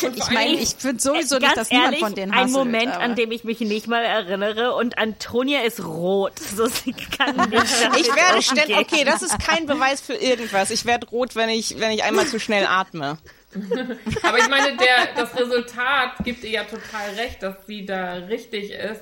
Und 0.02 0.16
ich 0.16 0.30
meine, 0.30 0.52
ich 0.54 0.70
finde 0.78 1.02
sowieso 1.02 1.38
nicht, 1.38 1.56
dass 1.56 1.70
niemand 1.70 1.86
ehrlich, 1.86 2.00
von 2.00 2.14
denen 2.14 2.32
ein 2.32 2.38
hasselt, 2.44 2.56
Moment, 2.56 2.88
aber- 2.94 3.00
an 3.02 3.14
dem 3.14 3.30
ich 3.32 3.44
mich 3.44 3.60
nicht 3.60 3.86
mal 3.88 4.04
erinnere 4.04 4.74
und 4.74 4.98
Antonia 4.98 5.60
ist 5.62 5.84
rot. 5.84 6.38
So, 6.38 6.66
sie 6.66 6.92
kann 6.92 7.36
nicht 7.50 7.64
Ich 7.98 8.14
werde 8.14 8.42
ständig, 8.42 8.76
okay, 8.76 9.04
das 9.04 9.22
ist 9.22 9.38
kein 9.38 9.66
Beweis 9.66 10.00
für 10.00 10.14
irgendwas. 10.14 10.70
Ich 10.70 10.84
werde 10.84 11.06
rot, 11.08 11.36
wenn 11.36 11.48
ich, 11.48 11.78
wenn 11.80 11.90
ich 11.92 12.02
einmal 12.04 12.26
zu 12.26 12.38
schnell 12.40 12.66
atme. 12.66 13.18
Aber 14.22 14.38
ich 14.38 14.48
meine, 14.48 14.76
der, 14.76 15.14
das 15.16 15.34
Resultat 15.34 16.10
gibt 16.24 16.44
ihr 16.44 16.50
ja 16.50 16.64
total 16.64 17.10
recht, 17.16 17.42
dass 17.42 17.54
sie 17.66 17.86
da 17.86 18.14
richtig 18.14 18.70
ist. 18.70 19.00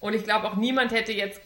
Und 0.00 0.14
ich 0.14 0.24
glaube 0.24 0.48
auch 0.50 0.56
niemand 0.56 0.90
hätte 0.92 1.12
jetzt 1.12 1.40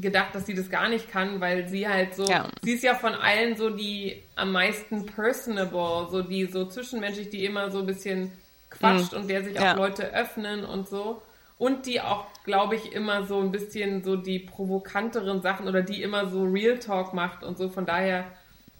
gedacht, 0.00 0.34
dass 0.34 0.46
sie 0.46 0.54
das 0.54 0.70
gar 0.70 0.88
nicht 0.88 1.10
kann, 1.10 1.40
weil 1.40 1.68
sie 1.68 1.86
halt 1.88 2.14
so, 2.14 2.26
Ja. 2.26 2.48
sie 2.62 2.72
ist 2.72 2.82
ja 2.82 2.94
von 2.94 3.14
allen 3.14 3.56
so 3.56 3.70
die 3.70 4.22
am 4.36 4.52
meisten 4.52 5.06
personable, 5.06 6.08
so 6.10 6.22
die 6.22 6.46
so 6.46 6.66
zwischenmenschlich, 6.66 7.30
die 7.30 7.44
immer 7.44 7.70
so 7.70 7.80
ein 7.80 7.86
bisschen 7.86 8.32
quatscht 8.70 9.12
und 9.12 9.28
der 9.28 9.44
sich 9.44 9.58
auch 9.58 9.64
Ja. 9.64 9.72
Leute 9.74 10.12
öffnen 10.14 10.64
und 10.64 10.88
so. 10.88 11.22
Und 11.58 11.86
die 11.86 12.00
auch, 12.00 12.26
glaube 12.44 12.74
ich, 12.74 12.92
immer 12.92 13.24
so 13.26 13.38
ein 13.40 13.52
bisschen 13.52 14.02
so 14.02 14.16
die 14.16 14.40
provokanteren 14.40 15.42
Sachen 15.42 15.68
oder 15.68 15.82
die 15.82 16.02
immer 16.02 16.28
so 16.28 16.42
Real 16.44 16.78
Talk 16.78 17.14
macht 17.14 17.44
und 17.44 17.56
so. 17.58 17.68
Von 17.68 17.86
daher 17.86 18.24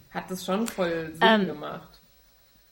hat 0.09 0.29
das 0.29 0.43
schon 0.45 0.67
voll 0.67 1.11
Sinn 1.13 1.21
Ähm, 1.21 1.45
gemacht. 1.47 1.87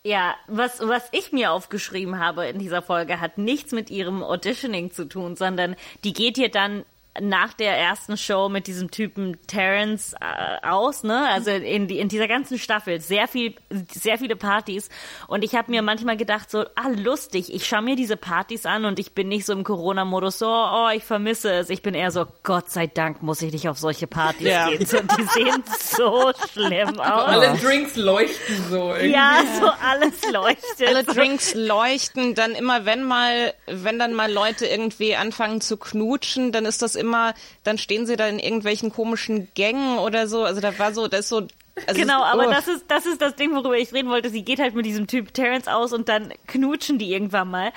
Ja, 0.04 0.34
was, 0.48 0.80
was 0.82 1.08
ich 1.12 1.32
mir 1.32 1.52
aufgeschrieben 1.52 2.18
habe 2.20 2.48
in 2.48 2.58
dieser 2.58 2.82
Folge, 2.82 3.22
hat 3.22 3.38
nichts 3.38 3.72
mit 3.72 3.92
ihrem 3.92 4.24
Auditioning 4.24 4.92
zu 4.92 5.06
tun, 5.06 5.36
sondern 5.36 5.76
die 6.04 6.12
geht 6.14 6.38
hier 6.38 6.50
dann 6.50 6.84
nach 7.20 7.54
der 7.54 7.78
ersten 7.78 8.16
Show 8.16 8.48
mit 8.48 8.68
diesem 8.68 8.90
Typen 8.90 9.38
Terrence 9.46 10.14
äh, 10.22 10.66
aus, 10.66 11.04
ne? 11.04 11.28
Also 11.30 11.52
in, 11.52 11.88
die, 11.88 12.00
in 12.00 12.08
dieser 12.08 12.28
ganzen 12.30 12.58
Staffel 12.58 13.02
sehr 13.02 13.28
viel, 13.28 13.56
sehr 13.92 14.18
viele 14.18 14.38
Partys. 14.38 14.88
Und 15.28 15.44
ich 15.44 15.56
habe 15.56 15.72
mir 15.72 15.82
manchmal 15.82 16.16
gedacht, 16.16 16.50
so, 16.50 16.60
ah, 16.76 16.88
lustig, 16.96 17.54
ich 17.54 17.68
schaue 17.68 17.82
mir 17.82 17.98
diese 17.98 18.16
Partys 18.16 18.66
an 18.66 18.86
und 18.86 18.98
ich 18.98 19.12
bin 19.12 19.28
nicht 19.28 19.46
so 19.46 19.52
im 19.52 19.66
Corona-Modus, 19.66 20.40
so, 20.40 20.48
oh, 20.48 20.88
ich 20.96 21.04
vermisse 21.04 21.52
es. 21.52 21.70
Ich 21.70 21.82
bin 21.82 21.96
eher 21.96 22.12
so, 22.12 22.28
Gott 22.44 22.70
sei 22.72 22.88
Dank 22.88 23.22
muss 23.22 23.42
ich 23.42 23.52
nicht 23.52 23.68
auf 23.68 23.78
solche 23.78 24.08
Partys 24.08 24.48
Ja. 24.48 24.70
gehen. 24.70 24.86
So, 24.86 24.98
die 25.02 25.24
sehen 25.24 25.64
so 25.80 26.32
schlimm 26.54 26.98
aus. 27.00 27.28
Alle 27.28 27.58
Drinks 27.58 27.98
leuchten 27.98 28.56
so 28.70 28.94
irgendwie. 28.94 29.12
Ja, 29.12 29.42
so 29.60 29.68
alles 29.68 30.32
leuchtet. 30.32 30.88
Alle 30.88 31.04
Drinks 31.04 31.54
leuchten, 31.56 32.36
dann 32.36 32.54
immer, 32.54 32.86
wenn 32.86 33.04
mal, 33.04 33.54
wenn 33.68 34.00
dann 34.00 34.14
mal 34.14 34.32
Leute 34.32 34.66
irgendwie 34.66 35.16
anfangen 35.18 35.60
zu 35.60 35.76
knutschen, 35.76 36.54
dann 36.54 36.66
ist 36.66 36.82
das 36.82 37.01
immer, 37.02 37.34
dann 37.64 37.78
stehen 37.78 38.06
sie 38.06 38.16
da 38.16 38.28
in 38.28 38.40
irgendwelchen 38.40 38.92
komischen 38.92 39.50
Gängen 39.54 39.98
oder 39.98 40.28
so. 40.28 40.44
Also 40.44 40.62
da 40.62 40.78
war 40.80 40.94
so, 40.94 41.08
das 41.08 41.22
ist 41.22 41.30
so. 41.30 41.48
Also 41.88 42.00
Genau, 42.00 42.24
aber 42.24 42.48
oh. 42.48 42.52
das 42.52 42.68
ist, 42.68 42.86
das 42.90 43.06
ist 43.06 43.22
das 43.22 43.36
Ding, 43.36 43.54
worüber 43.54 43.78
ich 43.78 43.94
reden 43.94 44.10
wollte. 44.10 44.30
Sie 44.30 44.44
geht 44.44 44.60
halt 44.60 44.76
mit 44.76 44.86
diesem 44.86 45.08
Typ 45.08 45.34
Terrence 45.34 45.68
aus 45.68 45.94
und 45.94 46.10
dann 46.10 46.34
knutschen 46.48 46.98
die 46.98 47.12
irgendwann 47.12 47.50
mal. 47.50 47.72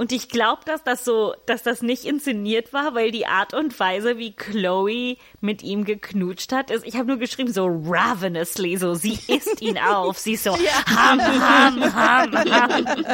Und 0.00 0.12
ich 0.12 0.30
glaube, 0.30 0.62
dass 0.64 0.82
das 0.82 1.04
so, 1.04 1.34
dass 1.44 1.62
das 1.62 1.82
nicht 1.82 2.06
inszeniert 2.06 2.72
war, 2.72 2.94
weil 2.94 3.10
die 3.10 3.26
Art 3.26 3.52
und 3.52 3.78
Weise, 3.78 4.16
wie 4.16 4.32
Chloe 4.32 5.18
mit 5.42 5.62
ihm 5.62 5.84
geknutscht 5.84 6.52
hat, 6.52 6.70
ist, 6.70 6.86
ich 6.86 6.96
habe 6.96 7.06
nur 7.06 7.18
geschrieben, 7.18 7.52
so 7.52 7.66
ravenously, 7.66 8.78
so 8.78 8.94
sie 8.94 9.18
isst 9.26 9.60
ihn 9.60 9.76
auf. 9.92 10.18
Sie 10.18 10.32
ist 10.32 10.44
so, 10.44 10.56
ham, 10.56 11.20
ham, 11.20 11.94
ham, 11.94 12.34
ham. 12.34 12.86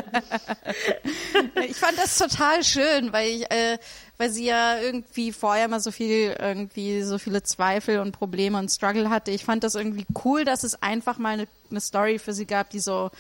Ich 1.69 1.77
fand 1.77 1.99
das 1.99 2.19
total 2.19 2.63
schön, 2.63 3.13
weil 3.13 3.31
ich, 3.31 3.51
äh, 3.51 3.79
weil 4.19 4.31
sie 4.31 4.47
ja 4.47 4.79
irgendwie 4.79 5.33
vorher 5.33 5.69
mal 5.69 5.81
so 5.81 5.91
viel, 5.91 6.37
irgendwie 6.39 7.03
so 7.03 7.19
viele 7.19 7.43
Zweifel 7.43 7.99
und 8.01 8.13
Probleme 8.13 8.59
und 8.59 8.71
Struggle 8.71 9.11
hatte. 9.11 9.31
Ich 9.31 9.45
fand 9.45 9.65
das 9.65 9.75
irgendwie 9.75 10.07
cool, 10.25 10.45
dass 10.45 10.65
es 10.65 10.83
einfach 10.83 11.19
mal 11.19 11.35
eine, 11.35 11.49
eine 11.71 11.81
Story 11.81 12.19
für 12.19 12.33
sie 12.33 12.47
gab, 12.47 12.71
die 12.71 12.81
so, 12.81 13.11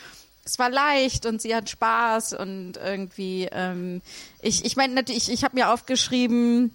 es 0.44 0.58
war 0.58 0.70
leicht 0.70 1.26
und 1.26 1.42
sie 1.42 1.54
hat 1.54 1.68
Spaß 1.68 2.34
und 2.34 2.76
irgendwie, 2.76 3.48
ähm, 3.50 4.00
ich, 4.40 4.64
ich 4.64 4.76
meine 4.76 4.94
natürlich, 4.94 5.30
ich 5.30 5.44
habe 5.44 5.56
mir 5.56 5.72
aufgeschrieben, 5.72 6.72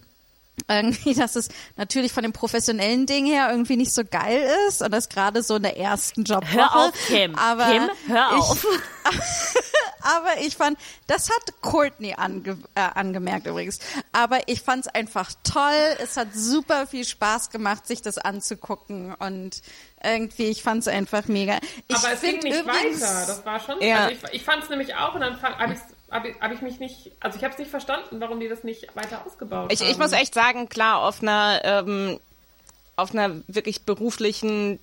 irgendwie, 0.68 1.14
dass 1.18 1.36
es 1.36 1.48
natürlich 1.76 2.12
von 2.12 2.22
dem 2.22 2.32
professionellen 2.32 3.06
Ding 3.06 3.26
her 3.26 3.48
irgendwie 3.50 3.76
nicht 3.76 3.92
so 3.92 4.02
geil 4.04 4.48
ist 4.68 4.82
und 4.82 4.90
das 4.92 5.08
gerade 5.08 5.42
so 5.42 5.56
in 5.56 5.62
der 5.62 5.76
ersten 5.78 6.24
Jobwoche. 6.24 6.52
Hör 6.52 6.76
auf, 6.76 6.92
Kim. 7.06 7.34
Aber 7.36 7.66
Kim, 7.66 7.90
hör 8.08 8.28
ich- 8.36 8.42
auf. 8.42 8.66
aber 10.02 10.40
ich 10.40 10.56
fand, 10.56 10.78
das 11.06 11.28
hat 11.30 11.60
Courtney 11.60 12.14
ange, 12.16 12.58
äh, 12.74 12.80
angemerkt 12.80 13.46
übrigens. 13.46 13.78
Aber 14.12 14.40
ich 14.48 14.60
fand 14.62 14.86
es 14.86 14.94
einfach 14.94 15.30
toll. 15.44 15.96
Es 15.98 16.16
hat 16.16 16.28
super 16.34 16.86
viel 16.86 17.04
Spaß 17.04 17.50
gemacht, 17.50 17.86
sich 17.86 18.02
das 18.02 18.18
anzugucken 18.18 19.14
und 19.14 19.62
irgendwie, 20.04 20.46
ich 20.46 20.62
fand 20.62 20.80
es 20.80 20.88
einfach 20.88 21.26
mega. 21.26 21.58
Ich 21.86 21.96
Aber 21.96 22.12
es 22.12 22.20
ging 22.20 22.32
find 22.32 22.44
nicht 22.44 22.60
übrigens, 22.60 23.00
weiter. 23.00 23.26
Das 23.26 23.44
war 23.46 23.60
schon. 23.60 23.80
Ja. 23.80 24.06
Also 24.06 24.16
ich, 24.26 24.34
ich 24.34 24.44
fand 24.44 24.64
es 24.64 24.68
nämlich 24.68 24.94
auch 24.96 25.14
und 25.14 25.20
dann 25.20 25.40
habe 25.40 25.74
ich, 25.74 25.78
hab 26.12 26.24
ich, 26.24 26.40
hab 26.40 26.52
ich 26.52 26.62
mich 26.62 26.78
nicht. 26.78 27.10
Also 27.20 27.38
ich 27.38 27.44
habe 27.44 27.52
es 27.52 27.58
nicht 27.58 27.70
verstanden, 27.70 28.20
warum 28.20 28.38
die 28.38 28.48
das 28.48 28.62
nicht 28.62 28.94
weiter 28.94 29.26
ausgebaut 29.26 29.72
Ich, 29.72 29.80
haben. 29.80 29.90
ich 29.90 29.98
muss 29.98 30.12
echt 30.12 30.34
sagen, 30.34 30.68
klar, 30.68 31.02
auf 31.02 31.22
einer, 31.22 31.60
ähm, 31.64 32.20
auf 32.96 33.12
einer 33.12 33.36
wirklich 33.48 33.82
beruflichen 33.82 34.78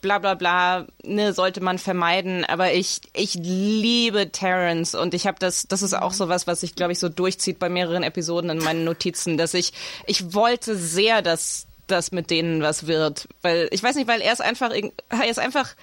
bla 0.00 0.18
bla 0.18 0.34
bla, 0.34 0.86
ne, 1.02 1.32
sollte 1.32 1.60
man 1.60 1.78
vermeiden. 1.78 2.44
Aber 2.44 2.72
ich, 2.72 3.00
ich 3.14 3.34
liebe 3.34 4.30
Terrence 4.30 4.94
und 4.94 5.14
ich 5.14 5.26
habe 5.26 5.38
das, 5.38 5.66
das 5.68 5.82
ist 5.82 5.94
auch 5.94 6.12
sowas, 6.12 6.46
was 6.46 6.60
sich, 6.60 6.74
glaube 6.74 6.92
ich, 6.92 6.98
so 6.98 7.08
durchzieht 7.08 7.58
bei 7.58 7.68
mehreren 7.68 8.02
Episoden 8.02 8.50
in 8.50 8.58
meinen 8.58 8.84
Notizen, 8.84 9.38
dass 9.38 9.54
ich, 9.54 9.72
ich 10.06 10.34
wollte 10.34 10.76
sehr, 10.76 11.22
dass 11.22 11.66
das 11.86 12.12
mit 12.12 12.30
denen 12.30 12.62
was 12.62 12.86
wird. 12.86 13.28
Weil, 13.42 13.68
ich 13.72 13.82
weiß 13.82 13.96
nicht, 13.96 14.08
weil 14.08 14.20
er 14.20 14.32
ist 14.32 14.42
einfach, 14.42 14.70
er 14.70 15.28
ist 15.28 15.38
einfach 15.38 15.74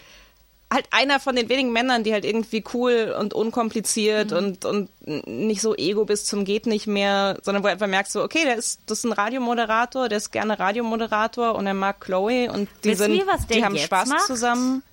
halt 0.71 0.88
einer 0.91 1.19
von 1.19 1.36
den 1.36 1.47
wenigen 1.47 1.71
Männern, 1.71 2.03
die 2.03 2.12
halt 2.12 2.25
irgendwie 2.25 2.63
cool 2.73 3.15
und 3.17 3.34
unkompliziert 3.34 4.32
Mhm. 4.32 4.38
und, 4.38 4.65
und 4.65 4.89
nicht 5.27 5.62
so 5.62 5.75
ego 5.75 6.03
bis 6.03 6.25
zum 6.25 6.43
geht 6.43 6.65
nicht 6.65 6.88
mehr, 6.88 7.38
sondern 7.41 7.63
wo 7.63 7.67
er 7.67 7.73
einfach 7.73 7.88
merkt 7.88 8.12
so, 8.12 8.21
okay, 8.21 8.43
der 8.43 8.56
ist, 8.58 8.82
das 8.88 8.99
ist 8.99 9.03
ein 9.06 9.13
Radiomoderator, 9.13 10.10
der 10.10 10.17
ist 10.17 10.32
gerne 10.32 10.60
Radiomoderator 10.60 11.56
und 11.56 11.67
er 11.67 11.73
mag 11.73 12.01
Chloe 12.01 12.51
und 12.51 12.67
die 12.84 12.89
Wissen 12.89 13.13
sind, 13.13 13.49
der 13.49 13.58
die 13.58 13.63
haben 13.63 13.77
Spaß 13.77 14.10
macht? 14.10 14.25
zusammen. 14.27 14.84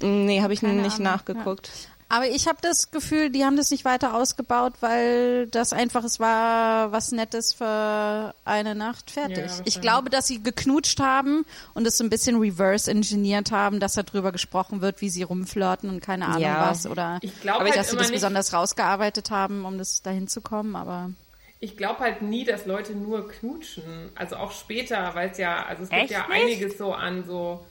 Nee, 0.00 0.42
habe 0.42 0.52
ich 0.52 0.60
Keine 0.60 0.82
nicht 0.82 0.96
Ahnung, 1.00 1.04
nachgeguckt. 1.04 1.70
Aber 2.08 2.28
ich 2.28 2.46
habe 2.46 2.58
das 2.62 2.92
Gefühl, 2.92 3.30
die 3.30 3.44
haben 3.44 3.56
das 3.56 3.70
nicht 3.72 3.84
weiter 3.84 4.14
ausgebaut, 4.14 4.74
weil 4.80 5.48
das 5.48 5.72
einfach, 5.72 6.04
es 6.04 6.20
war 6.20 6.92
was 6.92 7.10
Nettes 7.10 7.52
für 7.52 8.32
eine 8.44 8.74
Nacht 8.76 9.10
fertig. 9.10 9.38
Ja, 9.46 9.62
ich 9.64 9.80
glaube, 9.80 10.08
dass 10.08 10.28
sie 10.28 10.40
geknutscht 10.42 11.00
haben 11.00 11.44
und 11.74 11.84
es 11.86 11.98
so 11.98 12.04
ein 12.04 12.10
bisschen 12.10 12.36
reverse 12.38 12.88
engineert 12.90 13.50
haben, 13.50 13.80
dass 13.80 13.94
darüber 13.94 14.30
gesprochen 14.30 14.82
wird, 14.82 15.00
wie 15.00 15.08
sie 15.10 15.24
rumflirten 15.24 15.90
und 15.90 16.00
keine 16.00 16.26
Ahnung 16.26 16.42
Ja. 16.42 16.68
was. 16.70 16.86
Oder 16.86 17.18
Ich 17.22 17.40
glaub 17.40 17.64
dass 17.64 17.74
halt 17.76 17.84
sie 17.86 17.90
immer 17.90 17.98
das 18.02 18.10
nicht- 18.10 18.12
besonders 18.20 18.52
rausgearbeitet 18.52 19.30
haben, 19.30 19.64
um 19.64 19.76
das 19.76 20.02
dahin 20.02 20.28
zu 20.28 20.40
kommen. 20.40 20.76
Aber 20.76 21.10
Ich 21.58 21.76
glaube 21.76 21.98
halt 22.00 22.22
nie, 22.22 22.44
dass 22.44 22.66
Leute 22.66 22.92
nur 22.94 23.28
knutschen. 23.28 24.10
Also 24.14 24.36
auch 24.36 24.52
später, 24.52 25.14
weil 25.16 25.30
es 25.30 25.38
ja, 25.38 25.64
also 25.66 25.82
es 25.82 25.88
gibt 25.90 26.02
Echt 26.02 26.12
ja 26.12 26.26
nicht? 26.28 26.30
einiges 26.42 26.78
so 26.78 26.92
an 26.92 27.24
so 27.26 27.66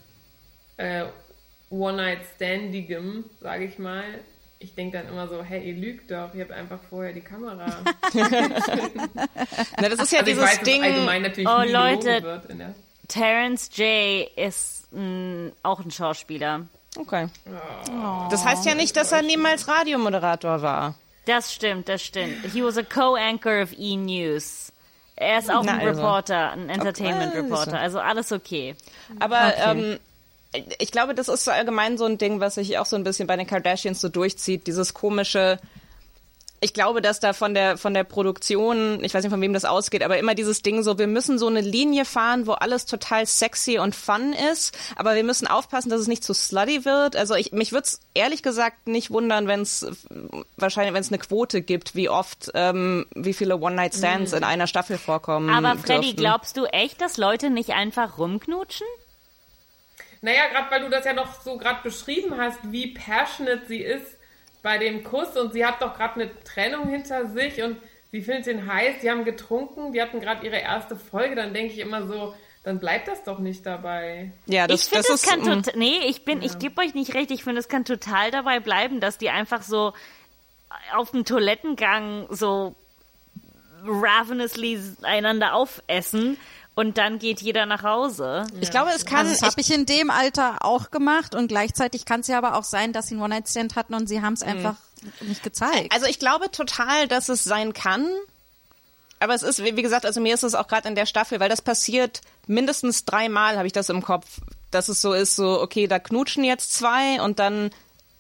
äh, 0.78 1.06
One-Night-Standigem, 1.70 3.26
sage 3.42 3.66
ich 3.66 3.80
mal. 3.80 4.04
Ich 4.60 4.74
denke 4.76 4.98
dann 4.98 5.10
immer 5.10 5.28
so, 5.28 5.44
hey, 5.44 5.68
ihr 5.68 5.76
lügt 5.76 6.10
doch, 6.12 6.34
ihr 6.34 6.42
habt 6.44 6.52
einfach 6.52 6.80
vorher 6.90 7.14
die 7.14 7.22
Kamera. 7.22 7.66
Na, 8.14 9.90
das 9.90 10.00
ist 10.00 10.12
ja 10.12 10.20
Also 10.20 10.32
dieses 10.32 10.44
weiß, 10.44 10.62
Ding. 10.62 10.82
Oh, 11.46 11.62
Leute. 11.68 12.42
Terrence 13.08 13.70
J. 13.76 14.30
ist 14.36 14.88
mh, 14.92 15.52
auch 15.64 15.80
ein 15.82 15.92
Schauspieler. 15.92 16.66
Okay. 16.98 17.28
Das 18.30 18.46
heißt 18.46 18.66
ja 18.66 18.74
nicht, 18.74 18.96
dass 18.96 19.12
er 19.12 19.22
niemals 19.22 19.68
Radiomoderator 19.68 20.62
war. 20.62 20.96
Das 21.26 21.54
stimmt, 21.54 21.90
das 21.90 22.02
stimmt. 22.02 22.46
He 22.54 22.64
was 22.64 22.78
a 22.78 22.84
co-anchor 22.84 23.62
of 23.62 23.74
E! 23.78 23.98
News. 23.98 24.72
Er 25.18 25.40
ist 25.40 25.50
auch 25.50 25.64
Na, 25.64 25.74
ein 25.74 25.88
also. 25.88 26.02
Reporter, 26.02 26.52
ein 26.52 26.70
Entertainment 26.70 27.32
Okay, 27.34 27.42
Reporter. 27.42 27.80
Also 27.80 28.00
alles 28.00 28.32
okay. 28.32 28.76
Aber 29.20 29.54
ähm, 29.58 30.00
ich 30.80 30.92
glaube, 30.92 31.16
das 31.16 31.28
ist 31.28 31.48
allgemein 31.48 31.98
so 31.98 32.06
ein 32.06 32.18
Ding, 32.18 32.40
was 32.40 32.56
sich 32.56 32.78
auch 32.78 32.86
so 32.86 32.96
ein 32.96 33.04
bisschen 33.04 33.28
bei 33.28 33.36
den 33.36 33.48
Kardashians 33.48 34.02
so 34.02 34.10
durchzieht. 34.10 34.68
Dieses 34.68 34.94
komische. 34.94 35.60
Ich 36.62 36.74
glaube, 36.74 37.02
dass 37.02 37.20
da 37.20 37.34
von 37.34 37.54
der 37.54 37.78
von 37.78 37.94
der 37.94 38.06
Produktion, 38.06 39.04
ich 39.04 39.14
weiß 39.14 39.24
nicht 39.24 39.32
von 39.32 39.42
wem 39.42 39.54
das 39.54 39.66
ausgeht, 39.66 40.02
aber 40.02 40.18
immer 40.18 40.34
dieses 40.34 40.62
Ding 40.62 40.82
so, 40.84 40.98
wir 40.98 41.06
müssen 41.06 41.38
so 41.38 41.48
eine 41.48 41.62
Linie 41.62 42.06
fahren, 42.06 42.48
wo 42.48 42.54
alles 42.54 42.86
total 42.86 43.28
sexy 43.28 43.78
und 43.78 43.94
fun 43.94 44.34
ist, 44.52 44.76
aber 44.96 45.16
wir 45.16 45.24
müssen 45.24 45.48
aufpassen, 45.48 45.90
dass 45.90 46.00
es 46.00 46.08
nicht 46.08 46.24
zu 46.24 46.34
slutty 46.34 46.86
wird. 46.86 47.18
Also 47.18 47.36
ich, 47.36 47.52
mich 47.52 47.72
würde 47.72 47.84
es 47.84 48.00
ehrlich 48.14 48.42
gesagt 48.42 48.88
nicht 48.88 49.12
wundern, 49.12 49.48
wenn 49.48 49.62
es 49.62 49.86
wahrscheinlich, 50.56 50.94
wenn 50.94 51.02
es 51.02 51.10
eine 51.10 51.20
Quote 51.20 51.62
gibt, 51.62 51.94
wie 51.94 52.10
oft, 52.10 52.50
ähm, 52.56 53.06
wie 53.14 53.34
viele 53.34 53.58
One-Night-Stands 53.58 54.34
in 54.34 54.44
einer 54.44 54.66
Staffel 54.66 54.98
vorkommen. 54.98 55.50
Aber 55.50 55.78
Freddy, 55.78 56.02
dürften. 56.02 56.22
glaubst 56.22 56.58
du 56.58 56.66
echt, 56.66 57.00
dass 57.02 57.18
Leute 57.18 57.50
nicht 57.50 57.72
einfach 57.72 58.18
rumknutschen? 58.18 58.88
Naja, 60.26 60.48
gerade 60.52 60.72
weil 60.72 60.82
du 60.82 60.90
das 60.90 61.06
ja 61.06 61.14
noch 61.14 61.40
so 61.42 61.56
gerade 61.60 61.84
beschrieben 61.84 62.36
hast, 62.36 62.58
wie 62.72 62.88
passionate 62.88 63.62
sie 63.68 63.82
ist 63.82 64.18
bei 64.64 64.80
dem 64.80 65.04
Kuss 65.04 65.38
und 65.38 65.54
sie 65.54 65.64
hat 65.64 65.84
doch 65.84 65.96
gerade 65.96 66.16
eine 66.16 66.44
Trennung 66.44 66.90
hinter 66.90 67.28
sich 67.28 67.62
und 67.62 67.78
sie 68.12 68.24
findet 68.24 68.48
ihn 68.48 68.66
heiß, 68.66 69.02
sie 69.02 69.12
haben 69.12 69.24
getrunken, 69.24 69.94
die 69.94 70.02
hatten 70.02 70.20
gerade 70.20 70.44
ihre 70.44 70.58
erste 70.58 70.96
Folge, 70.96 71.36
dann 71.36 71.54
denke 71.54 71.74
ich 71.74 71.80
immer 71.80 72.08
so, 72.08 72.34
dann 72.64 72.80
bleibt 72.80 73.08
das 73.08 73.24
doch 73.24 73.38
nicht 73.38 73.68
dabei. 73.68 74.32
Ja, 74.48 74.66
das, 74.66 74.82
ich 74.82 74.90
finde, 74.90 75.04
das 75.04 75.14
es 75.14 75.24
ist, 75.24 75.30
kann 75.30 75.42
mm. 75.42 75.64
total. 75.64 75.78
Nee, 75.78 76.00
ich 76.08 76.26
bin, 76.26 76.42
ich 76.42 76.58
gebe 76.58 76.82
euch 76.82 76.96
nicht 76.96 77.14
recht. 77.14 77.30
Ich 77.30 77.44
finde, 77.44 77.60
es 77.60 77.68
kann 77.68 77.86
total 77.86 78.32
dabei 78.32 78.60
bleiben, 78.60 79.00
dass 79.00 79.20
die 79.20 79.30
einfach 79.30 79.62
so 79.62 79.94
auf 80.96 81.12
dem 81.12 81.26
Toilettengang 81.26 82.26
so 82.32 82.74
ravenously 83.86 84.80
einander 85.04 85.54
aufessen 85.54 86.38
und 86.76 86.98
dann 86.98 87.20
geht 87.20 87.42
jeder 87.42 87.66
nach 87.66 87.84
Hause. 87.84 88.46
Ich 88.60 88.70
glaube, 88.70 88.92
es 88.94 89.06
kann. 89.06 89.20
also 89.20 89.32
das 89.32 89.42
habe 89.42 89.60
ich 89.62 89.72
in 89.72 89.86
dem 89.86 90.10
Alter 90.10 90.58
auch 90.64 90.92
gemacht 90.92 91.34
und 91.34 91.48
gleichzeitig 91.48 92.06
kann 92.06 92.20
es 92.20 92.28
ja 92.28 92.38
aber 92.38 92.56
auch 92.56 92.66
sein, 92.66 92.94
dass 92.94 93.08
sie 93.08 93.16
einen 93.16 93.24
One-Night-Stand 93.24 93.76
hatten 93.76 93.94
und 93.94 94.08
sie 94.08 94.22
haben 94.22 94.34
es 94.34 94.44
einfach 94.44 94.76
nicht 95.22 95.42
gezeigt. 95.42 95.94
also 95.94 96.06
ich 96.06 96.20
glaube 96.20 96.52
total, 96.52 97.08
dass 97.08 97.30
es 97.30 97.44
sein 97.44 97.74
kann. 97.74 98.08
Aber 99.20 99.34
es 99.34 99.44
ist, 99.44 99.64
wie 99.64 99.78
wie 99.78 99.82
gesagt, 99.82 100.06
also 100.06 100.20
mir 100.20 100.34
ist 100.34 100.44
es 100.44 100.56
auch 100.56 100.68
gerade 100.68 100.90
in 100.90 100.96
der 100.96 101.06
Staffel, 101.06 101.40
weil 101.40 101.48
das 101.48 101.62
passiert 101.62 102.22
mindestens 102.48 103.06
dreimal, 103.06 103.58
habe 103.58 103.68
ich 103.68 103.74
das 103.74 103.90
im 103.90 104.04
Kopf, 104.04 104.42
dass 104.72 104.90
es 104.90 105.02
so 105.02 105.14
ist, 105.14 105.38
so, 105.38 105.62
okay, 105.62 105.88
da 105.88 106.00
knutschen 106.00 106.44
jetzt 106.44 106.74
zwei 106.74 107.22
und 107.22 107.40
dann 107.40 107.72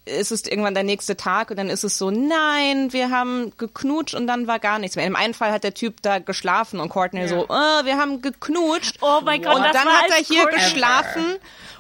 ist 0.06 0.32
es 0.32 0.46
irgendwann 0.46 0.74
der 0.76 0.84
nächste 0.84 1.18
Tag 1.18 1.50
und 1.50 1.58
dann 1.58 1.70
ist 1.70 1.84
es 1.84 1.98
so, 1.98 2.12
nein, 2.12 2.94
wir 2.94 3.10
haben 3.10 3.52
geknutscht 3.58 4.13
und 4.15 4.28
dann 4.28 4.48
war 4.48 4.60
gar 4.60 4.80
nichts 4.80 4.96
mehr. 4.96 5.06
Im 5.06 5.15
einen 5.15 5.34
Fall 5.34 5.52
hat 5.52 5.63
der 5.63 5.74
Typ 5.74 6.02
da 6.02 6.20
geschlafen 6.20 6.80
und 6.80 6.89
Courtney 6.89 7.28
so, 7.28 7.46
äh, 7.46 7.48
wir 7.86 7.98
haben 7.98 8.22
geknutscht. 8.22 8.98
Oh 9.02 9.22
mein 9.24 9.41
Gott, 9.41 9.56
und 9.56 9.63
dann 9.63 9.88
hat 9.88 10.10
er 10.10 10.24
hier 10.24 10.41
Courtney- 10.44 10.60
geschlafen 10.60 11.26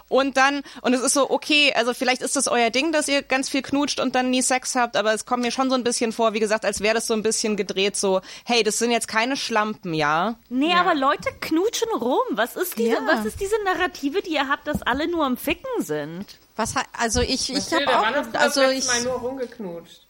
und 0.07 0.37
dann, 0.37 0.61
und 0.81 0.93
es 0.93 1.01
ist 1.01 1.13
so, 1.13 1.29
okay, 1.29 1.73
also 1.75 1.93
vielleicht 1.93 2.21
ist 2.21 2.35
das 2.35 2.47
euer 2.47 2.69
Ding, 2.69 2.91
dass 2.91 3.07
ihr 3.07 3.23
ganz 3.23 3.49
viel 3.49 3.61
knutscht 3.61 3.99
und 3.99 4.13
dann 4.15 4.29
nie 4.29 4.41
Sex 4.41 4.75
habt, 4.75 4.95
aber 4.97 5.13
es 5.13 5.25
kommt 5.25 5.43
mir 5.43 5.51
schon 5.51 5.69
so 5.69 5.75
ein 5.75 5.83
bisschen 5.83 6.11
vor, 6.11 6.33
wie 6.33 6.39
gesagt, 6.39 6.63
als 6.63 6.81
wäre 6.81 6.93
das 6.95 7.07
so 7.07 7.13
ein 7.15 7.23
bisschen 7.23 7.55
gedreht, 7.57 7.95
so, 7.95 8.21
hey, 8.45 8.61
das 8.63 8.77
sind 8.77 8.91
jetzt 8.91 9.07
keine 9.07 9.35
Schlampen, 9.35 9.93
ja? 9.93 10.35
Nee, 10.49 10.73
aber 10.73 10.93
Leute 10.93 11.29
knutschen 11.41 11.89
rum. 11.99 12.19
Was 12.31 12.55
ist 12.55 12.77
diese, 12.77 12.91
Ja. 12.91 12.99
was 13.07 13.25
ist 13.25 13.39
diese 13.41 13.55
Narrative, 13.63 14.21
die 14.21 14.33
ihr 14.33 14.47
habt, 14.47 14.67
dass 14.67 14.81
alle 14.83 15.07
nur 15.07 15.25
am 15.25 15.37
Ficken 15.37 15.69
sind? 15.79 16.25
Was 16.55 16.73
also 16.97 17.21
ich 17.21 17.51
ich 17.51 17.73
habe 17.73 17.99
auch 17.99 18.39
also 18.39 18.61
ich 18.61 18.85
Mal 18.87 19.01
nur 19.03 19.13
rumgeknutscht? 19.15 20.01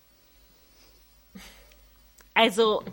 Also 2.36 2.84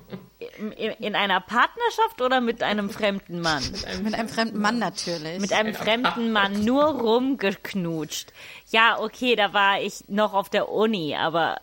in, 0.58 0.92
in 0.92 1.14
einer 1.14 1.40
Partnerschaft 1.40 2.20
oder 2.20 2.40
mit 2.40 2.62
einem 2.62 2.90
fremden 2.90 3.40
Mann? 3.40 3.62
mit 4.02 4.14
einem 4.14 4.28
fremden 4.28 4.60
Mann 4.60 4.78
natürlich. 4.78 5.40
Mit 5.40 5.52
einem 5.52 5.74
fremden 5.74 6.32
Mann 6.32 6.64
nur 6.64 6.84
rumgeknutscht. 6.84 8.32
Ja, 8.70 8.98
okay, 9.00 9.36
da 9.36 9.52
war 9.52 9.80
ich 9.80 10.08
noch 10.08 10.34
auf 10.34 10.48
der 10.48 10.70
Uni, 10.70 11.14
aber 11.14 11.60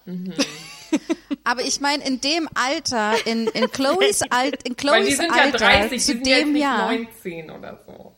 aber 1.44 1.62
ich 1.62 1.80
meine 1.82 2.04
in 2.06 2.22
dem 2.22 2.48
Alter 2.54 3.14
in 3.26 3.48
in 3.48 3.72
Chloes 3.72 4.22
Alt 4.30 4.64
in 4.64 4.76
Weil 4.84 5.06
die 5.06 5.14
Chloes 5.14 5.18
sind 5.18 5.36
ja 5.36 5.44
Alter 5.44 5.58
30, 5.58 5.90
die 5.92 5.98
zu 5.98 6.06
sind 6.06 6.28
jetzt 6.28 6.40
dem 6.42 6.54
nicht 6.54 6.62
Jahr. 6.62 6.92
19 6.92 7.52
oder 7.52 7.80
so. 7.86 8.16